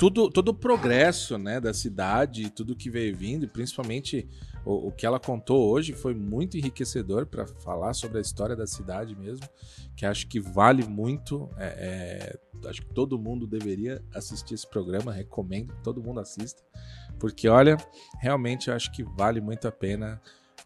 tudo, 0.00 0.30
todo 0.30 0.48
o 0.48 0.54
progresso 0.54 1.36
né, 1.36 1.60
da 1.60 1.74
cidade, 1.74 2.48
tudo 2.48 2.74
que 2.74 2.88
veio 2.88 3.14
vindo, 3.14 3.46
principalmente 3.46 4.26
o, 4.64 4.88
o 4.88 4.90
que 4.90 5.04
ela 5.04 5.20
contou 5.20 5.70
hoje 5.70 5.92
foi 5.92 6.14
muito 6.14 6.56
enriquecedor 6.56 7.26
para 7.26 7.46
falar 7.46 7.92
sobre 7.92 8.16
a 8.16 8.20
história 8.22 8.56
da 8.56 8.66
cidade 8.66 9.14
mesmo, 9.14 9.46
que 9.94 10.06
acho 10.06 10.26
que 10.26 10.40
vale 10.40 10.86
muito. 10.86 11.50
é, 11.58 12.38
é, 12.64 12.66
acho 12.66 12.80
que 12.80 12.94
todo 12.94 13.18
mundo 13.18 13.46
deveria 13.46 14.02
assistir 14.14 14.54
esse 14.54 14.66
programa, 14.66 15.12
recomendo 15.12 15.74
que 15.74 15.82
todo 15.82 16.02
mundo 16.02 16.18
assista, 16.18 16.62
porque 17.18 17.46
olha, 17.46 17.76
realmente 18.22 18.68
eu 18.70 18.74
acho 18.74 18.90
que 18.92 19.04
vale 19.04 19.38
muito 19.38 19.68
a 19.68 19.72
pena. 19.72 20.18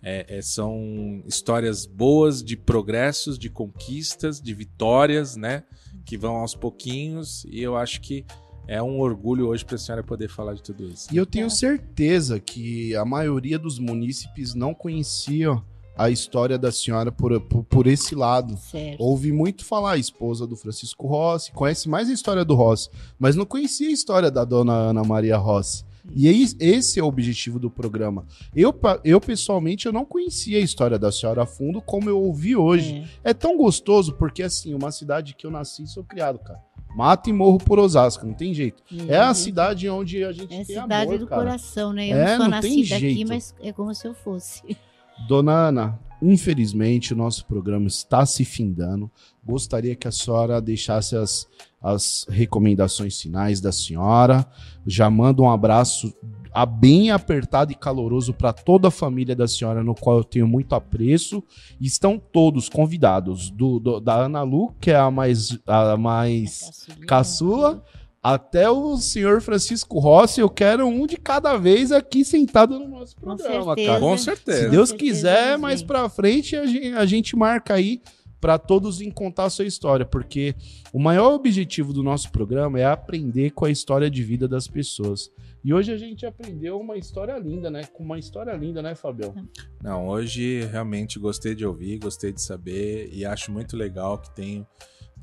É, 0.02 0.39
é, 0.39 0.43
são 0.43 1.23
histórias 1.27 1.86
boas 1.86 2.43
de 2.43 2.56
progressos, 2.56 3.39
de 3.39 3.48
conquistas, 3.48 4.40
de 4.40 4.52
vitórias, 4.52 5.35
né? 5.35 5.65
Que 6.05 6.19
vão 6.19 6.36
aos 6.36 6.55
pouquinhos. 6.55 7.44
E 7.47 7.62
eu 7.62 7.74
acho 7.74 8.02
que 8.02 8.27
é 8.66 8.82
um 8.82 9.01
orgulho 9.01 9.49
hoje 9.49 9.65
para 9.65 9.77
a 9.77 9.78
senhora 9.78 10.03
poder 10.03 10.28
falar 10.28 10.55
de 10.55 10.62
tudo 10.62 10.85
isso. 10.85 11.09
E 11.12 11.16
eu 11.16 11.27
tenho 11.27 11.51
certeza 11.51 12.41
que 12.41 12.95
a 12.97 13.05
maioria 13.05 13.59
dos 13.59 13.78
munícipes 13.78 14.55
não 14.55 14.74
conheciam 14.74 15.62
a 15.97 16.11
história 16.11 16.59
da 16.59 16.73
senhora 16.73 17.12
por, 17.12 17.41
por, 17.41 17.65
por 17.65 17.86
esse 17.86 18.15
lado. 18.15 18.57
certo. 18.57 19.01
Ouvi 19.01 19.31
muito 19.32 19.65
falar, 19.65 19.93
a 19.93 19.97
esposa 19.97 20.47
do 20.47 20.57
Francisco 20.57 21.07
Rossi, 21.07 21.53
conhece 21.53 21.89
mais 21.89 22.09
a 22.09 22.12
história 22.12 22.45
do 22.45 22.55
Rossi, 22.55 22.91
mas 23.19 23.36
não 23.36 23.47
conhecia 23.47 23.89
a 23.89 23.93
história 23.93 24.31
da 24.31 24.45
dona 24.45 24.73
Ana 24.73 25.05
Maria 25.05 25.36
Rossi. 25.36 25.85
E 26.12 26.28
aí, 26.28 26.47
esse 26.61 27.01
é 27.01 27.03
o 27.03 27.07
objetivo 27.07 27.59
do 27.59 27.70
programa. 27.70 28.27
Eu, 28.55 28.78
eu, 29.03 29.19
pessoalmente, 29.20 29.86
eu 29.86 29.93
não 29.93 30.05
conhecia 30.05 30.59
a 30.59 30.61
história 30.61 30.99
da 30.99 31.11
senhora 31.11 31.45
a 31.45 31.47
fundo 31.47 31.81
como 31.81 32.11
eu 32.11 32.20
ouvi 32.20 32.55
hoje. 32.55 33.09
É. 33.24 33.31
É 33.31 33.35
tão 33.35 33.57
gostoso 33.57 34.12
porque, 34.15 34.43
assim, 34.43 34.74
uma 34.74 34.91
cidade 34.91 35.35
que 35.35 35.47
eu 35.47 35.51
nasci 35.51 35.85
e 35.85 35.86
sou 35.86 36.05
criado, 36.05 36.39
cara. 36.41 36.61
Mato 36.95 37.29
e 37.29 37.33
morro 37.33 37.59
por 37.59 37.79
Osasco, 37.79 38.25
não 38.27 38.35
tem 38.35 38.55
jeito. 38.55 38.83
É 39.09 39.19
a 39.19 39.35
cidade 39.35 39.89
onde 39.89 40.23
a 40.25 40.33
gente 40.33 40.53
É 40.53 40.61
a 40.62 40.65
tem 40.65 40.65
cidade 40.65 41.07
amor, 41.09 41.19
do 41.19 41.27
cara. 41.27 41.43
coração, 41.43 41.93
né? 41.93 42.09
Eu 42.09 42.16
É, 42.16 42.25
não 42.25 42.37
sou 42.45 42.49
não 42.49 42.61
tem 42.61 42.79
nascida 42.79 42.97
aqui, 42.97 43.25
mas 43.25 43.55
é 43.61 43.73
como 43.73 43.95
se 43.95 44.07
eu 44.07 44.15
fosse. 44.15 44.62
Dona 45.29 45.53
Ana, 45.53 45.99
infelizmente 46.23 47.12
o 47.12 47.16
nosso 47.16 47.45
programa 47.47 47.87
está 47.87 48.25
se 48.27 48.45
findando. 48.45 49.11
Gostaria 49.45 49.95
que 49.95 50.09
a 50.09 50.12
senhora 50.12 50.61
deixasse 50.61 51.16
as, 51.16 51.47
as 51.83 52.27
recomendações 52.29 53.21
finais 53.21 53.61
da 53.61 53.71
senhora. 53.73 54.47
Já 54.87 55.09
mando 55.11 55.43
um 55.43 55.51
abraço 55.51 56.12
a- 56.55 56.64
bem 56.64 57.10
apertado 57.10 57.72
e 57.72 57.74
caloroso 57.74 58.32
para 58.32 58.52
toda 58.52 58.89
a 58.89 58.90
família 58.90 59.35
da 59.35 59.48
senhora, 59.48 59.82
no 59.82 59.94
qual 59.94 60.18
eu 60.18 60.24
tenho 60.24 60.47
muito 60.47 60.74
apreço. 60.74 61.43
Estão 61.81 62.18
todos 62.18 62.68
convidados, 62.68 63.51
do, 63.51 63.81
do- 63.81 64.01
da 64.01 64.14
Ana 64.14 64.43
Lu, 64.43 64.72
que 64.81 64.90
é 64.93 64.97
a 64.97 65.10
mais, 65.10 65.59
a 65.66 65.97
mais 65.97 66.86
caçula, 67.09 67.82
até 68.22 68.70
o 68.70 68.97
senhor 68.97 69.40
Francisco 69.43 69.98
Rossi. 69.98 70.40
Eu 70.40 70.48
quero 70.48 70.86
um 70.86 71.06
de 71.06 71.16
cada 71.16 71.56
vez 71.59 71.93
aqui 71.93 72.24
sentado 72.24 72.78
no 72.78 72.89
nosso 72.89 73.14
Com 73.16 73.22
programa, 73.22 73.64
certeza. 73.74 73.86
cara. 73.89 74.01
Com 74.01 74.16
Se 74.18 74.24
certeza. 74.24 74.68
Deus 74.70 74.93
Com 74.93 74.98
certeza 74.98 75.14
quiser, 75.14 75.59
mais 75.59 75.82
pra 75.82 76.09
frente 76.09 76.56
a 76.56 76.64
gente, 76.66 76.89
a 76.94 77.05
gente 77.05 77.36
marca 77.36 77.74
aí 77.74 78.01
pra 78.40 78.59
todos 78.59 78.98
vir 78.98 79.10
contar 79.12 79.44
a 79.44 79.51
sua 79.51 79.64
história, 79.64 80.05
porque 80.05 80.55
o 80.93 80.98
maior 80.98 81.32
objetivo 81.35 81.93
do 81.94 82.02
nosso 82.02 82.31
programa 82.31 82.78
é 82.78 82.85
aprender 82.85 83.51
com 83.52 83.64
a 83.64 83.70
história 83.70 84.10
de 84.10 84.22
vida 84.22 84.47
das 84.47 84.68
pessoas. 84.68 85.31
E 85.65 85.73
hoje 85.73 85.91
a 85.91 85.97
gente 85.97 86.27
aprendeu 86.27 86.78
uma 86.78 86.99
história 86.99 87.39
linda, 87.39 87.70
né? 87.70 87.85
Com 87.85 88.05
uma 88.05 88.19
história 88.19 88.53
linda, 88.53 88.82
né, 88.82 88.95
Fabião? 88.95 89.35
Não, 89.82 90.07
hoje 90.07 90.61
realmente 90.66 91.19
gostei 91.19 91.55
de 91.55 91.65
ouvir, 91.65 91.99
gostei 91.99 92.35
de 92.35 92.43
saber 92.43 93.09
e 93.11 93.24
acho 93.24 93.51
muito 93.51 93.74
legal 93.74 94.19
que 94.19 94.31
tenho 94.31 94.66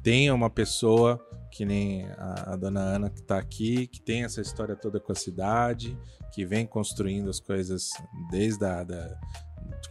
tenha 0.01 0.34
uma 0.34 0.49
pessoa 0.49 1.23
que 1.51 1.63
nem 1.63 2.07
a, 2.18 2.53
a 2.53 2.55
dona 2.55 2.80
Ana 2.80 3.09
que 3.11 3.19
está 3.19 3.38
aqui, 3.38 3.85
que 3.85 4.01
tem 4.01 4.23
essa 4.23 4.41
história 4.41 4.76
toda 4.76 4.99
com 4.99 5.11
a 5.11 5.15
cidade, 5.15 5.95
que 6.34 6.43
vem 6.43 6.65
construindo 6.65 7.30
as 7.30 7.39
coisas 7.39 7.91
desde 8.31 8.65
a, 8.65 8.84
da, 8.84 9.15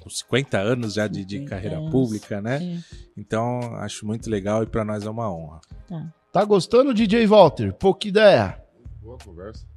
com 0.01 0.10
50 0.10 0.59
anos 0.59 0.94
já 0.94 1.06
de, 1.06 1.24
de 1.24 1.44
carreira 1.44 1.77
anos. 1.77 1.93
pública, 1.93 2.40
né? 2.40 2.59
É. 2.60 2.97
Então, 3.16 3.60
acho 3.77 4.05
muito 4.05 4.28
legal 4.28 4.64
e 4.64 4.66
para 4.66 4.85
nós 4.85 5.05
é 5.05 5.10
uma 5.10 5.32
honra. 5.32 5.60
Tá. 5.86 6.12
tá 6.32 6.44
gostando, 6.44 6.93
DJ 6.93 7.24
Walter? 7.28 7.72
Pouca 7.74 8.09
ideia. 8.09 8.60
Boa 9.01 9.16
conversa. 9.16 9.69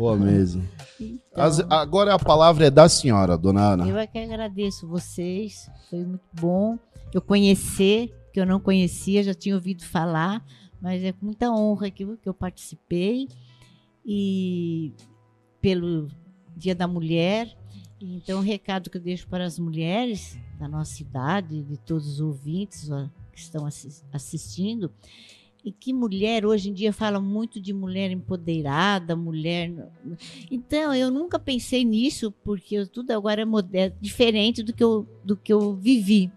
Boa. 0.00 0.16
Boa 0.16 0.30
mesmo. 0.30 0.66
Então, 0.98 1.44
As, 1.44 1.60
agora 1.68 2.14
a 2.14 2.18
palavra 2.18 2.66
é 2.66 2.70
da 2.70 2.88
senhora, 2.88 3.36
dona 3.36 3.72
Ana. 3.74 3.86
Eu 3.86 3.98
é 3.98 4.06
que 4.06 4.18
agradeço 4.18 4.88
vocês. 4.88 5.70
Foi 5.90 6.02
muito 6.02 6.24
bom 6.32 6.78
eu 7.12 7.20
conhecer 7.20 8.10
que 8.32 8.40
eu 8.40 8.46
não 8.46 8.58
conhecia, 8.58 9.22
já 9.22 9.34
tinha 9.34 9.54
ouvido 9.54 9.84
falar, 9.84 10.42
mas 10.80 11.04
é 11.04 11.12
com 11.12 11.26
muita 11.26 11.50
honra 11.50 11.90
que, 11.90 12.06
que 12.16 12.28
eu 12.28 12.32
participei. 12.32 13.28
E 14.06 14.94
pelo 15.60 16.08
Dia 16.56 16.74
da 16.74 16.88
Mulher. 16.88 17.54
Então, 18.00 18.38
o 18.38 18.42
recado 18.42 18.88
que 18.88 18.96
eu 18.96 19.02
deixo 19.02 19.28
para 19.28 19.44
as 19.44 19.58
mulheres 19.58 20.38
da 20.58 20.66
nossa 20.66 20.94
cidade, 20.94 21.62
de 21.62 21.76
todos 21.76 22.08
os 22.08 22.20
ouvintes 22.22 22.88
que 23.30 23.38
estão 23.38 23.68
assistindo, 24.10 24.90
e 25.64 25.70
que 25.70 25.92
mulher 25.92 26.46
hoje 26.46 26.70
em 26.70 26.72
dia 26.72 26.92
fala 26.92 27.20
muito 27.20 27.60
de 27.60 27.72
mulher 27.72 28.10
empoderada, 28.10 29.14
mulher. 29.14 29.72
Então 30.50 30.94
eu 30.94 31.10
nunca 31.10 31.38
pensei 31.38 31.84
nisso 31.84 32.32
porque 32.44 32.86
tudo 32.86 33.10
agora 33.10 33.42
é 33.42 33.44
moderno, 33.44 33.96
diferente 34.00 34.62
do 34.62 34.72
que 34.72 34.82
eu, 34.82 35.06
do 35.24 35.36
que 35.36 35.52
eu 35.52 35.74
vivi. 35.74 36.30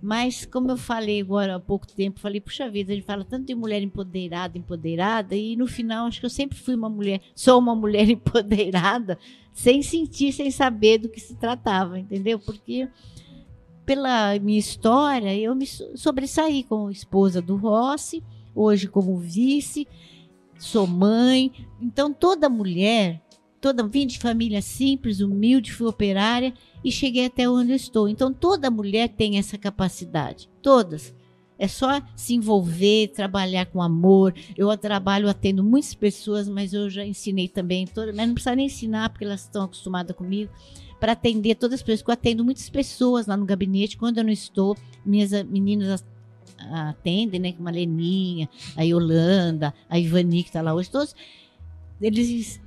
Mas, 0.00 0.46
como 0.46 0.70
eu 0.70 0.76
falei 0.76 1.20
agora 1.20 1.56
há 1.56 1.60
pouco 1.60 1.84
tempo, 1.86 2.20
falei, 2.20 2.40
puxa 2.40 2.70
vida, 2.70 2.92
ele 2.92 3.02
fala 3.02 3.24
tanto 3.24 3.46
de 3.46 3.54
mulher 3.54 3.82
empoderada, 3.82 4.56
empoderada, 4.56 5.34
e 5.34 5.56
no 5.56 5.66
final 5.66 6.06
acho 6.06 6.20
que 6.20 6.26
eu 6.26 6.30
sempre 6.30 6.56
fui 6.56 6.76
uma 6.76 6.88
mulher, 6.88 7.20
sou 7.34 7.58
uma 7.58 7.74
mulher 7.74 8.06
empoderada, 8.08 9.18
sem 9.52 9.82
sentir, 9.82 10.32
sem 10.32 10.52
saber 10.52 10.98
do 10.98 11.08
que 11.08 11.18
se 11.18 11.34
tratava, 11.34 11.98
entendeu? 11.98 12.38
Porque 12.38 12.88
pela 13.84 14.38
minha 14.38 14.58
história, 14.58 15.34
eu 15.34 15.54
me 15.54 15.66
sobressaí 15.66 16.62
como 16.62 16.90
esposa 16.90 17.40
do 17.40 17.56
Rossi, 17.56 18.22
hoje 18.58 18.88
como 18.88 19.16
vice, 19.18 19.86
sou 20.58 20.86
mãe. 20.86 21.52
Então, 21.80 22.12
toda 22.12 22.48
mulher 22.48 23.22
toda 23.60 23.86
vim 23.86 24.06
de 24.06 24.18
família 24.18 24.62
simples, 24.62 25.20
humilde, 25.20 25.72
fui 25.72 25.86
operária 25.86 26.54
e 26.84 26.90
cheguei 26.90 27.26
até 27.26 27.48
onde 27.48 27.72
eu 27.72 27.76
estou. 27.76 28.08
Então 28.08 28.32
toda 28.32 28.70
mulher 28.70 29.08
tem 29.08 29.38
essa 29.38 29.58
capacidade, 29.58 30.48
todas. 30.62 31.14
É 31.58 31.66
só 31.66 32.00
se 32.14 32.34
envolver, 32.34 33.08
trabalhar 33.08 33.66
com 33.66 33.82
amor. 33.82 34.32
Eu 34.56 34.74
trabalho 34.76 35.28
atendo 35.28 35.64
muitas 35.64 35.92
pessoas, 35.92 36.48
mas 36.48 36.72
eu 36.72 36.88
já 36.88 37.04
ensinei 37.04 37.48
também 37.48 37.84
mas 38.14 38.28
não 38.28 38.34
precisa 38.34 38.54
nem 38.54 38.66
ensinar 38.66 39.10
porque 39.10 39.24
elas 39.24 39.42
estão 39.42 39.64
acostumadas 39.64 40.14
comigo 40.14 40.52
para 41.00 41.12
atender 41.12 41.56
todas 41.56 41.80
as 41.80 41.82
pessoas. 41.82 42.06
Eu 42.06 42.12
atendo 42.12 42.44
muitas 42.44 42.70
pessoas 42.70 43.26
lá 43.26 43.36
no 43.36 43.44
gabinete 43.44 43.98
quando 43.98 44.18
eu 44.18 44.24
não 44.24 44.30
estou. 44.30 44.76
Minhas 45.04 45.32
meninas 45.44 46.04
atendem, 46.58 47.40
né, 47.40 47.52
como 47.52 47.68
a 47.68 47.72
Leninha, 47.72 48.48
a 48.76 48.82
Yolanda, 48.82 49.72
a 49.88 49.98
Ivani 49.98 50.42
que 50.42 50.48
está 50.48 50.60
lá 50.60 50.74
hoje, 50.74 50.90
todos 50.90 51.14
eles 52.00 52.60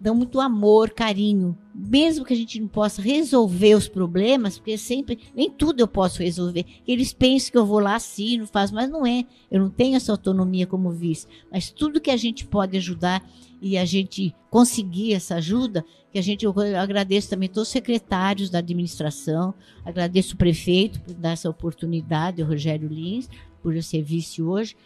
dão 0.00 0.14
muito 0.14 0.40
amor, 0.40 0.90
carinho, 0.90 1.58
mesmo 1.74 2.24
que 2.24 2.32
a 2.32 2.36
gente 2.36 2.60
não 2.60 2.68
possa 2.68 3.02
resolver 3.02 3.74
os 3.74 3.88
problemas, 3.88 4.56
porque 4.56 4.78
sempre, 4.78 5.18
nem 5.34 5.50
tudo 5.50 5.80
eu 5.80 5.88
posso 5.88 6.22
resolver. 6.22 6.64
Eles 6.86 7.12
pensam 7.12 7.50
que 7.50 7.58
eu 7.58 7.66
vou 7.66 7.80
lá, 7.80 7.96
assino, 7.96 8.46
faço, 8.46 8.74
mas 8.74 8.88
não 8.88 9.04
é. 9.04 9.24
Eu 9.50 9.60
não 9.60 9.70
tenho 9.70 9.96
essa 9.96 10.12
autonomia 10.12 10.66
como 10.66 10.90
vice. 10.90 11.26
Mas 11.50 11.70
tudo 11.70 12.00
que 12.00 12.10
a 12.10 12.16
gente 12.16 12.46
pode 12.46 12.76
ajudar 12.76 13.28
e 13.60 13.76
a 13.76 13.84
gente 13.84 14.34
conseguir 14.50 15.14
essa 15.14 15.36
ajuda, 15.36 15.84
que 16.10 16.18
a 16.18 16.22
gente, 16.22 16.44
eu 16.44 16.54
agradeço 16.80 17.28
também 17.28 17.48
todos 17.48 17.68
os 17.68 17.72
secretários 17.72 18.50
da 18.50 18.58
administração, 18.58 19.52
agradeço 19.84 20.34
o 20.34 20.38
prefeito 20.38 21.00
por 21.00 21.14
dar 21.14 21.32
essa 21.32 21.50
oportunidade, 21.50 22.42
o 22.42 22.46
Rogério 22.46 22.88
Lins, 22.88 23.28
por 23.62 23.74
eu 23.74 23.82
ser 23.82 24.02
vice 24.02 24.42
hoje, 24.42 24.76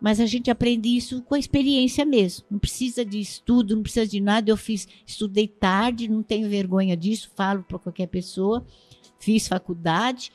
mas 0.00 0.18
a 0.18 0.26
gente 0.26 0.50
aprende 0.50 0.88
isso 0.88 1.22
com 1.22 1.34
a 1.34 1.38
experiência 1.38 2.04
mesmo. 2.04 2.44
Não 2.50 2.58
precisa 2.58 3.04
de 3.04 3.20
estudo, 3.20 3.76
não 3.76 3.84
precisa 3.84 4.04
de 4.04 4.20
nada. 4.20 4.50
Eu 4.50 4.56
fiz, 4.56 4.88
estudei 5.06 5.46
tarde, 5.46 6.08
não 6.08 6.24
tenho 6.24 6.48
vergonha 6.48 6.96
disso, 6.96 7.30
falo 7.36 7.62
para 7.62 7.78
qualquer 7.78 8.08
pessoa. 8.08 8.66
Fiz 9.20 9.46
faculdade, 9.46 10.32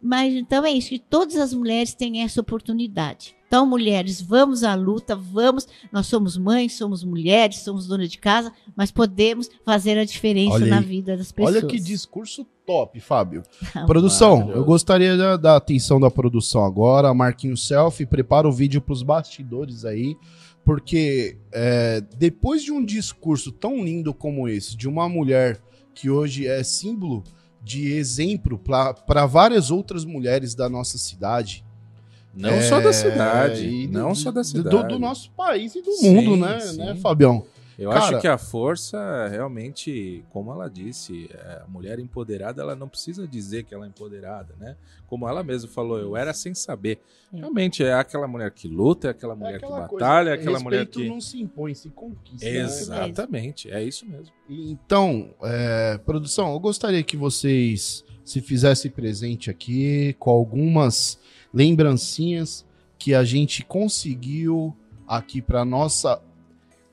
mas 0.00 0.32
então 0.32 0.64
é 0.64 0.70
isso, 0.70 0.90
que 0.90 1.00
todas 1.00 1.36
as 1.36 1.52
mulheres 1.52 1.92
têm 1.92 2.22
essa 2.22 2.40
oportunidade. 2.40 3.34
Então, 3.50 3.66
mulheres, 3.66 4.22
vamos 4.22 4.62
à 4.62 4.76
luta, 4.76 5.16
vamos. 5.16 5.66
Nós 5.90 6.06
somos 6.06 6.38
mães, 6.38 6.74
somos 6.74 7.02
mulheres, 7.02 7.64
somos 7.64 7.88
donas 7.88 8.08
de 8.08 8.16
casa, 8.16 8.52
mas 8.76 8.92
podemos 8.92 9.50
fazer 9.64 9.98
a 9.98 10.04
diferença 10.04 10.60
na 10.66 10.80
vida 10.80 11.16
das 11.16 11.32
pessoas. 11.32 11.56
Olha 11.56 11.66
que 11.66 11.80
discurso 11.80 12.46
top, 12.64 13.00
Fábio. 13.00 13.42
produção, 13.88 14.52
eu 14.52 14.64
gostaria 14.64 15.16
da, 15.16 15.36
da, 15.36 15.56
atenção 15.56 15.98
da 15.98 16.08
produção 16.08 16.64
agora. 16.64 17.12
Marquinho 17.12 17.56
Selfie, 17.56 18.06
prepara 18.06 18.46
o 18.46 18.52
vídeo 18.52 18.80
para 18.80 18.92
os 18.92 19.02
bastidores 19.02 19.84
aí. 19.84 20.16
Porque 20.64 21.36
é, 21.50 22.00
depois 22.16 22.62
de 22.62 22.70
um 22.70 22.84
discurso 22.84 23.50
tão 23.50 23.82
lindo 23.82 24.14
como 24.14 24.48
esse, 24.48 24.76
de 24.76 24.88
uma 24.88 25.08
mulher 25.08 25.60
que 25.92 26.08
hoje 26.08 26.46
é 26.46 26.62
símbolo 26.62 27.24
de 27.60 27.94
exemplo 27.94 28.56
para 28.56 29.26
várias 29.26 29.72
outras 29.72 30.04
mulheres 30.04 30.54
da 30.54 30.68
nossa 30.68 30.96
cidade, 30.96 31.64
não 32.34 32.50
é, 32.50 32.62
só 32.62 32.80
da 32.80 32.92
cidade. 32.92 33.88
não 33.88 34.14
só 34.14 34.30
da 34.30 34.44
cidade. 34.44 34.68
Do, 34.68 34.82
do, 34.88 34.98
nosso 34.98 35.30
país 35.32 35.74
e 35.74 35.82
do 35.82 35.92
sim, 35.92 36.14
mundo, 36.14 36.36
né, 36.36 36.60
sim. 36.60 36.78
né, 36.78 36.94
Fabião? 36.96 37.44
Eu 37.80 37.88
Cara, 37.88 38.04
acho 38.04 38.20
que 38.20 38.28
a 38.28 38.36
força, 38.36 39.26
realmente, 39.28 40.22
como 40.28 40.52
ela 40.52 40.68
disse, 40.68 41.30
é, 41.32 41.62
a 41.64 41.66
mulher 41.66 41.98
empoderada, 41.98 42.60
ela 42.60 42.76
não 42.76 42.86
precisa 42.86 43.26
dizer 43.26 43.64
que 43.64 43.72
ela 43.72 43.86
é 43.86 43.88
empoderada, 43.88 44.54
né? 44.60 44.76
Como 45.06 45.26
ela 45.26 45.42
mesma 45.42 45.66
falou, 45.70 45.98
eu 45.98 46.14
era 46.14 46.34
sem 46.34 46.54
saber. 46.54 47.00
É. 47.32 47.38
Realmente, 47.38 47.82
é 47.82 47.94
aquela 47.94 48.28
mulher 48.28 48.50
que 48.50 48.68
luta, 48.68 49.08
é 49.08 49.10
aquela 49.12 49.34
mulher 49.34 49.54
é 49.54 49.56
aquela 49.56 49.88
que 49.88 49.94
batalha, 49.94 50.30
é 50.30 50.32
aquela 50.34 50.60
mulher 50.60 50.84
que... 50.84 51.08
não 51.08 51.22
se 51.22 51.40
impõe, 51.40 51.74
se 51.74 51.88
conquista. 51.88 52.44
Né? 52.44 52.58
Exatamente, 52.58 53.70
é 53.70 53.82
isso 53.82 54.04
mesmo. 54.06 54.34
Então, 54.46 55.34
é, 55.42 55.96
produção, 56.04 56.52
eu 56.52 56.60
gostaria 56.60 57.02
que 57.02 57.16
vocês 57.16 58.04
se 58.22 58.42
fizessem 58.42 58.90
presente 58.90 59.48
aqui 59.48 60.14
com 60.18 60.30
algumas 60.30 61.18
lembrancinhas 61.50 62.66
que 62.98 63.14
a 63.14 63.24
gente 63.24 63.64
conseguiu 63.64 64.76
aqui 65.08 65.40
para 65.40 65.64
nossa 65.64 66.22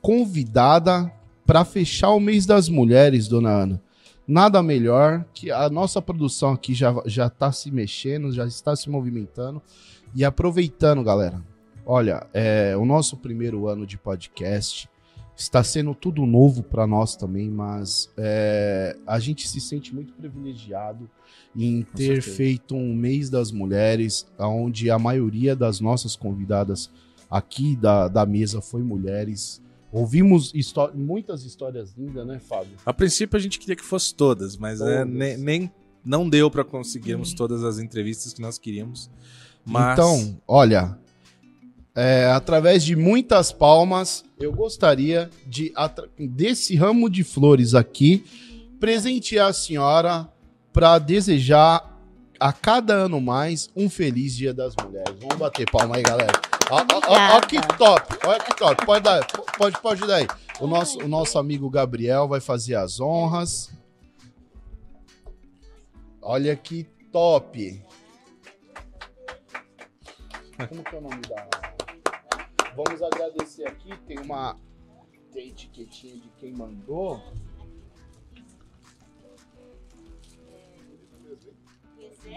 convidada 0.08 1.12
para 1.46 1.66
fechar 1.66 2.12
o 2.12 2.20
mês 2.20 2.46
das 2.46 2.70
mulheres, 2.70 3.28
dona 3.28 3.50
Ana. 3.50 3.82
Nada 4.26 4.64
melhor 4.64 5.26
que 5.34 5.52
a 5.52 5.70
nossa 5.70 6.02
produção 6.02 6.54
aqui 6.54 6.74
já 6.74 6.96
já 7.06 7.28
está 7.28 7.52
se 7.52 7.70
mexendo, 7.70 8.32
já 8.32 8.48
está 8.48 8.74
se 8.74 8.90
movimentando 8.90 9.62
e 10.16 10.24
aproveitando, 10.24 11.04
galera. 11.04 11.44
Olha, 11.86 12.26
é 12.34 12.74
o 12.78 12.86
nosso 12.86 13.18
primeiro 13.18 13.68
ano 13.68 13.86
de 13.86 13.98
podcast 13.98 14.90
está 15.36 15.62
sendo 15.62 15.94
tudo 15.94 16.26
novo 16.26 16.64
para 16.64 16.88
nós 16.88 17.18
também, 17.18 17.50
mas 17.50 18.10
é, 18.16 18.96
a 19.06 19.20
gente 19.20 19.46
se 19.46 19.60
sente 19.60 19.94
muito 19.94 20.14
privilegiado 20.14 21.10
em 21.54 21.84
ter 21.84 22.22
feito 22.22 22.76
um 22.76 22.96
mês 22.96 23.30
das 23.30 23.52
mulheres, 23.52 24.26
onde 24.40 24.90
a 24.90 24.98
maioria 24.98 25.54
das 25.54 25.82
nossas 25.82 26.16
convidadas 26.16 26.90
aqui 27.30 27.76
da, 27.76 28.08
da 28.08 28.26
mesa 28.26 28.62
foi 28.62 28.82
mulheres. 28.82 29.62
Ouvimos 29.92 30.54
muitas 30.94 31.44
histórias 31.44 31.94
lindas, 31.98 32.26
né, 32.28 32.40
Fábio? 32.40 32.78
A 32.86 32.94
princípio 32.94 33.38
a 33.38 33.40
gente 33.40 33.58
queria 33.58 33.76
que 33.76 33.84
fosse 33.84 34.14
todas, 34.14 34.58
mas 34.58 34.82
é, 34.82 34.84
todas. 34.84 35.00
É, 35.00 35.06
nem, 35.06 35.38
nem, 35.38 35.72
não 36.04 36.30
deu 36.30 36.52
para 36.52 36.64
conseguirmos 36.64 37.34
todas 37.34 37.64
as 37.64 37.80
entrevistas 37.80 38.34
que 38.34 38.42
nós 38.42 38.58
queríamos. 38.58 39.10
Mas... 39.66 39.94
Então, 39.94 40.42
olha, 40.48 40.98
é, 41.96 42.26
através 42.26 42.84
de 42.84 42.96
muitas 42.96 43.52
palmas, 43.52 44.24
eu 44.40 44.54
gostaria 44.54 45.30
de, 45.46 45.74
desse 46.18 46.76
ramo 46.76 47.10
de 47.10 47.24
flores 47.24 47.74
aqui, 47.74 48.24
presentear 48.80 49.50
a 49.50 49.54
senhora 49.54 50.30
para 50.72 51.00
desejar 51.00 51.97
a 52.40 52.54
cada 52.54 52.94
ano 52.94 53.20
mais 53.20 53.70
um 53.76 53.90
feliz 53.90 54.36
Dia 54.36 54.54
das 54.54 54.76
Mulheres. 54.76 55.16
Vamos 55.20 55.38
bater 55.38 55.70
palma 55.70 55.96
aí, 55.96 56.04
galera. 56.04 56.34
Olha 56.70 57.42
que 57.42 57.60
top, 57.78 58.28
olha 58.28 58.40
que 58.40 58.56
top. 58.56 58.86
Pode 58.86 59.04
dar, 59.04 59.26
pode, 59.58 59.82
pode 59.82 60.02
dar 60.02 60.16
aí. 60.18 60.28
O 60.60 60.68
nosso, 60.68 61.00
o 61.00 61.08
nosso 61.08 61.40
amigo 61.40 61.70
Gabriel 61.70 62.28
vai 62.28 62.40
fazer 62.40 62.76
as 62.76 63.00
honras. 63.00 63.72
Olha 66.22 66.56
que 66.56 66.84
top. 67.12 67.84
Como 70.70 70.84
que 70.84 70.96
é 70.96 70.98
o 70.98 71.02
nome 71.02 71.22
da... 71.22 71.48
Vamos 72.76 73.02
agradecer 73.02 73.68
aqui, 73.68 73.96
tem 74.06 74.20
uma 74.20 74.56
tem 75.32 75.50
etiquetinha 75.50 76.16
de 76.16 76.30
quem 76.40 76.54
mandou. 76.54 77.22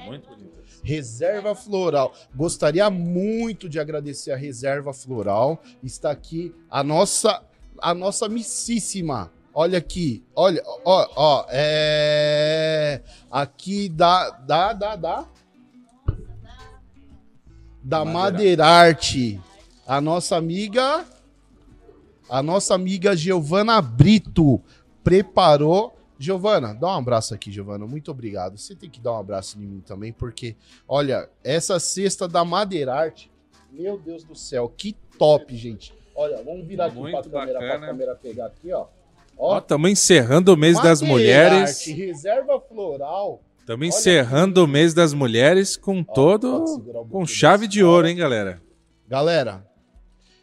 Muito 0.06 0.28
bonitas. 0.28 0.80
Reserva 0.82 1.54
Floral. 1.54 2.14
Gostaria 2.34 2.88
muito 2.90 3.68
de 3.68 3.78
agradecer 3.78 4.32
a 4.32 4.36
Reserva 4.36 4.92
Floral. 4.92 5.62
Está 5.82 6.10
aqui 6.10 6.54
a 6.70 6.82
nossa 6.82 7.42
a 7.80 7.94
nossa 7.94 8.28
missíssima. 8.28 9.32
Olha 9.52 9.78
aqui, 9.78 10.22
olha, 10.34 10.62
ó, 10.84 11.08
ó, 11.16 11.46
é 11.48 13.02
aqui 13.30 13.88
da 13.88 14.30
da 14.30 14.72
da 14.72 14.96
da 14.96 15.28
da 17.82 18.04
Madeirarte. 18.04 19.40
A 19.86 20.00
nossa 20.00 20.36
amiga 20.36 21.04
a 22.28 22.42
nossa 22.42 22.74
amiga 22.74 23.16
Giovana 23.16 23.82
Brito 23.82 24.62
preparou 25.02 25.99
Giovana, 26.22 26.74
dá 26.74 26.88
um 26.88 26.98
abraço 26.98 27.32
aqui, 27.34 27.50
Giovana. 27.50 27.86
Muito 27.86 28.10
obrigado. 28.10 28.58
Você 28.58 28.74
tem 28.74 28.90
que 28.90 29.00
dar 29.00 29.12
um 29.14 29.18
abraço 29.18 29.56
em 29.58 29.62
mim 29.62 29.80
também, 29.80 30.12
porque, 30.12 30.54
olha, 30.86 31.28
essa 31.42 31.80
cesta 31.80 32.28
da 32.28 32.44
Madeirarte, 32.44 33.30
meu 33.72 33.98
Deus 33.98 34.22
do 34.22 34.34
céu, 34.34 34.68
que 34.76 34.94
top, 35.18 35.56
gente. 35.56 35.94
Olha, 36.14 36.42
vamos 36.44 36.66
virar 36.66 36.86
aqui 36.86 36.96
Muito 36.98 37.12
pra 37.30 37.40
câmera, 37.46 37.58
bacana. 37.58 37.78
pra 37.78 37.86
câmera 37.88 38.14
pegar 38.16 38.46
aqui, 38.46 38.70
ó. 38.70 38.86
Ó, 39.38 39.56
estamos 39.56 39.90
encerrando 39.90 40.52
o 40.52 40.56
mês 40.58 40.76
das 40.82 41.00
Madeirarte, 41.00 41.10
mulheres. 41.10 41.86
Reserva 41.86 42.60
floral. 42.60 43.40
Estamos 43.58 43.86
encerrando 43.88 44.62
o 44.62 44.68
mês 44.68 44.92
das 44.92 45.14
mulheres 45.14 45.74
com 45.76 46.00
Ó, 46.00 46.12
todo. 46.12 46.64
um 46.64 47.08
com 47.08 47.24
chave 47.24 47.66
de 47.66 47.82
ouro, 47.82 48.06
hein, 48.06 48.16
galera? 48.16 48.60
Galera, 49.08 49.64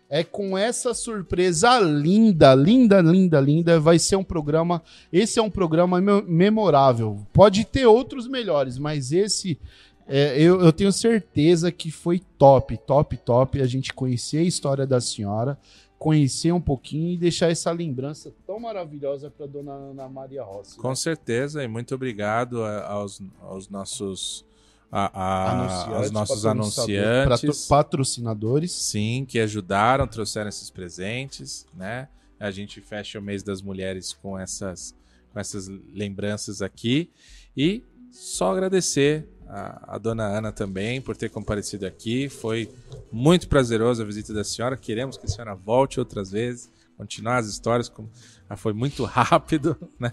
é 0.09 0.23
com 0.23 0.57
essa 0.57 0.93
surpresa 0.93 1.79
linda, 1.79 2.55
linda, 2.55 3.01
linda, 3.01 3.39
linda. 3.41 3.79
Vai 3.79 3.99
ser 3.99 4.15
um 4.15 4.23
programa. 4.23 4.81
Esse 5.11 5.39
é 5.39 5.41
um 5.41 5.49
programa 5.49 5.99
me- 5.99 6.21
memorável. 6.21 7.25
Pode 7.34 7.65
ter 7.65 7.85
outros 7.85 8.27
melhores, 8.27 8.77
mas 8.77 9.11
esse 9.11 9.59
é, 10.07 10.39
eu, 10.41 10.61
eu 10.61 10.71
tenho 10.71 10.91
certeza 10.93 11.71
que 11.71 11.91
foi 11.91 12.21
top, 12.38 12.77
top, 12.77 13.17
top. 13.17 13.61
A 13.61 13.65
gente 13.67 13.93
conhecer 13.93 14.38
a 14.38 14.43
história 14.43 14.88
da 14.88 15.01
senhora, 15.01 15.57
conhecer 15.99 16.53
um 16.53 16.61
pouquinho 16.61 17.13
e 17.13 17.17
deixar 17.17 17.49
essa 17.51 17.71
lembrança 17.71 18.31
tão 18.45 18.59
maravilhosa 18.59 19.29
para 19.29 19.45
dona 19.45 19.73
Ana 19.73 20.07
Maria 20.07 20.43
Rossi. 20.43 20.77
Com 20.77 20.95
certeza, 20.95 21.61
e 21.63 21.67
muito 21.67 21.93
obrigado 21.93 22.63
aos, 22.63 23.21
aos 23.41 23.67
nossos. 23.67 24.45
A- 24.91 25.11
a- 25.14 25.95
aos 25.97 26.11
nossos 26.11 26.45
anunciantes. 26.45 27.65
patro- 27.68 27.68
patrocinadores. 27.68 28.72
Sim, 28.72 29.26
que 29.27 29.39
ajudaram, 29.39 30.07
trouxeram 30.07 30.49
esses 30.49 30.69
presentes, 30.69 31.65
né? 31.76 32.07
A 32.39 32.51
gente 32.51 32.80
fecha 32.81 33.19
o 33.19 33.22
mês 33.22 33.41
das 33.43 33.61
mulheres 33.61 34.14
com 34.14 34.38
essas, 34.38 34.95
com 35.34 35.39
essas 35.39 35.68
lembranças 35.93 36.61
aqui. 36.61 37.09
E 37.55 37.84
só 38.11 38.51
agradecer 38.51 39.27
a, 39.47 39.95
a 39.95 39.97
dona 39.97 40.26
Ana 40.26 40.51
também 40.51 41.01
por 41.01 41.18
ter 41.18 41.30
comparecido 41.30 41.85
aqui. 41.85 42.30
Foi 42.30 42.69
muito 43.11 43.47
prazeroso 43.47 44.01
a 44.01 44.05
visita 44.05 44.34
da 44.34 44.43
senhora. 44.43 44.77
Queremos 44.77 45.18
que 45.18 45.26
a 45.26 45.30
senhora 45.30 45.55
volte 45.55 45.99
outras 45.99 46.31
vezes, 46.31 46.69
continuar 46.95 47.38
as 47.38 47.47
histórias. 47.47 47.89
Como, 47.89 48.09
ah, 48.49 48.55
foi 48.55 48.73
muito 48.73 49.03
rápido, 49.05 49.76
né? 49.99 50.11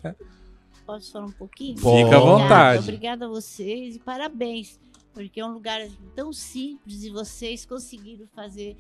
Posso 0.86 1.12
falar 1.12 1.26
um 1.26 1.32
pouquinho? 1.32 1.76
Fica 1.76 1.88
à 1.88 1.92
Obrigada, 1.92 2.20
vontade. 2.20 2.78
Obrigada 2.80 3.24
a 3.26 3.28
vocês 3.28 3.96
e 3.96 3.98
parabéns, 3.98 4.78
porque 5.12 5.40
é 5.40 5.46
um 5.46 5.52
lugar 5.52 5.80
tão 6.14 6.32
simples 6.32 7.02
e 7.02 7.10
vocês 7.10 7.64
conseguiram 7.64 8.26
fazer 8.34 8.76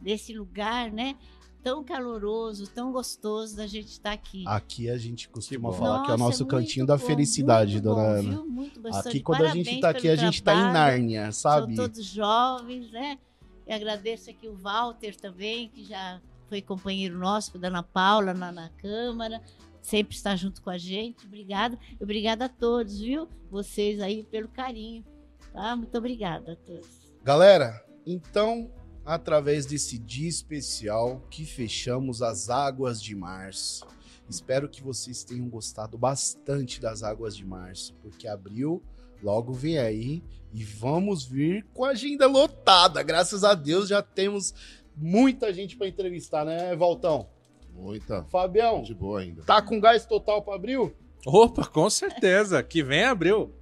desse 0.00 0.36
lugar, 0.36 0.90
né? 0.90 1.16
Tão 1.62 1.82
caloroso, 1.82 2.66
tão 2.68 2.92
gostoso 2.92 3.56
da 3.56 3.66
gente 3.66 3.88
estar 3.88 4.12
aqui. 4.12 4.44
Aqui 4.46 4.88
a 4.88 4.96
gente 4.96 5.28
costuma 5.28 5.70
bom. 5.70 5.76
falar 5.76 6.04
que 6.04 6.10
é 6.10 6.14
o 6.14 6.18
Nossa, 6.18 6.30
nosso 6.30 6.46
cantinho 6.46 6.86
da 6.86 6.96
bom, 6.96 7.04
felicidade, 7.04 7.72
muito 7.72 7.84
dona 7.84 8.02
bom, 8.02 8.08
Ana. 8.10 8.22
viu? 8.22 8.46
Muito 8.46 8.80
bastante. 8.80 9.08
Aqui 9.08 9.20
quando 9.20 9.42
a 9.42 9.48
gente 9.48 9.64
Parabéns 9.64 9.80
tá 9.80 9.88
aqui, 9.90 10.08
a 10.08 10.16
gente 10.16 10.42
tá 10.42 10.54
em. 10.54 10.72
Nárnia, 10.72 11.32
sabe? 11.32 11.74
São 11.74 11.84
todos 11.84 12.04
jovens, 12.04 12.90
né? 12.90 13.18
E 13.66 13.72
agradeço 13.72 14.30
aqui 14.30 14.48
o 14.48 14.54
Walter 14.54 15.16
também, 15.16 15.68
que 15.68 15.84
já 15.84 16.20
foi 16.48 16.62
companheiro 16.62 17.18
nosso, 17.18 17.50
com 17.50 17.58
a 17.58 17.66
Ana 17.66 17.82
Paula 17.82 18.32
na, 18.32 18.52
na 18.52 18.68
Câmara. 18.70 19.42
Sempre 19.86 20.16
está 20.16 20.34
junto 20.34 20.60
com 20.62 20.68
a 20.68 20.76
gente. 20.76 21.24
Obrigada. 21.26 21.78
Obrigada 22.00 22.46
a 22.46 22.48
todos, 22.48 22.98
viu? 22.98 23.28
Vocês 23.48 24.00
aí 24.00 24.24
pelo 24.24 24.48
carinho. 24.48 25.04
Tá? 25.52 25.76
Muito 25.76 25.96
obrigada 25.96 26.54
a 26.54 26.56
todos. 26.56 26.88
Galera, 27.22 27.86
então, 28.04 28.68
através 29.04 29.64
desse 29.64 29.96
dia 29.96 30.28
especial 30.28 31.24
que 31.30 31.44
fechamos 31.44 32.20
as 32.20 32.50
águas 32.50 33.00
de 33.00 33.14
março, 33.14 33.86
espero 34.28 34.68
que 34.68 34.82
vocês 34.82 35.22
tenham 35.22 35.48
gostado 35.48 35.96
bastante 35.96 36.80
das 36.80 37.04
águas 37.04 37.36
de 37.36 37.44
março, 37.44 37.94
porque 38.02 38.26
abril 38.26 38.82
logo 39.22 39.52
vem 39.52 39.78
aí 39.78 40.20
e 40.52 40.64
vamos 40.64 41.24
vir 41.24 41.64
com 41.72 41.84
a 41.84 41.90
agenda 41.90 42.26
lotada. 42.26 43.04
Graças 43.04 43.44
a 43.44 43.54
Deus 43.54 43.88
já 43.88 44.02
temos 44.02 44.52
muita 44.96 45.54
gente 45.54 45.76
para 45.76 45.86
entrevistar, 45.86 46.44
né, 46.44 46.74
Valtão? 46.74 47.35
Muita. 47.76 48.24
Fabião, 48.24 48.82
De 48.82 48.94
boa 48.94 49.20
ainda. 49.20 49.42
tá 49.42 49.60
com 49.62 49.78
gás 49.80 50.06
total 50.06 50.42
para 50.42 50.54
abril? 50.54 50.94
Opa, 51.26 51.64
com 51.66 51.88
certeza. 51.90 52.62
Que 52.62 52.82
vem 52.82 53.04
abril. 53.04 53.52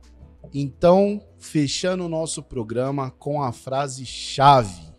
Então, 0.53 1.21
fechando 1.39 2.05
o 2.05 2.09
nosso 2.09 2.43
programa 2.43 3.11
com 3.11 3.43
a 3.43 3.53
frase 3.53 4.05
chave. 4.05 4.93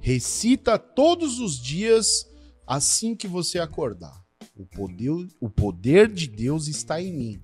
Recita 0.00 0.78
todos 0.78 1.38
os 1.38 1.58
dias 1.60 2.26
assim 2.66 3.14
que 3.14 3.26
você 3.28 3.58
acordar. 3.58 4.22
O 4.56 4.66
poder, 4.66 5.28
o 5.40 5.48
poder 5.48 6.12
de 6.12 6.26
Deus 6.28 6.66
está 6.68 7.00
em 7.00 7.12
mim. 7.12 7.42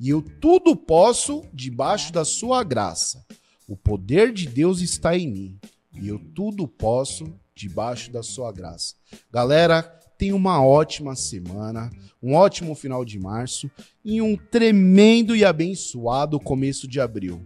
E 0.00 0.08
eu 0.08 0.22
tudo 0.22 0.74
posso 0.74 1.44
debaixo 1.52 2.12
da 2.12 2.24
sua 2.24 2.62
graça. 2.64 3.24
O 3.68 3.76
poder 3.76 4.32
de 4.32 4.46
Deus 4.48 4.80
está 4.80 5.16
em 5.16 5.28
mim. 5.30 5.60
E 6.00 6.08
eu 6.08 6.18
tudo 6.34 6.66
posso 6.66 7.32
debaixo 7.54 8.10
da 8.10 8.22
sua 8.22 8.50
graça. 8.52 8.94
Galera, 9.30 9.97
tenha 10.18 10.34
uma 10.34 10.62
ótima 10.62 11.14
semana, 11.14 11.90
um 12.20 12.34
ótimo 12.34 12.74
final 12.74 13.04
de 13.04 13.18
março 13.18 13.70
e 14.04 14.20
um 14.20 14.36
tremendo 14.36 15.36
e 15.36 15.44
abençoado 15.44 16.40
começo 16.40 16.88
de 16.88 17.00
abril. 17.00 17.40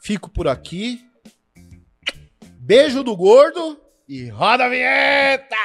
Fico 0.00 0.30
por 0.30 0.46
aqui. 0.46 1.00
Beijo 2.58 3.02
do 3.02 3.16
gordo 3.16 3.80
e 4.08 4.28
roda 4.28 4.66
a 4.66 4.68
vinheta! 4.68 5.56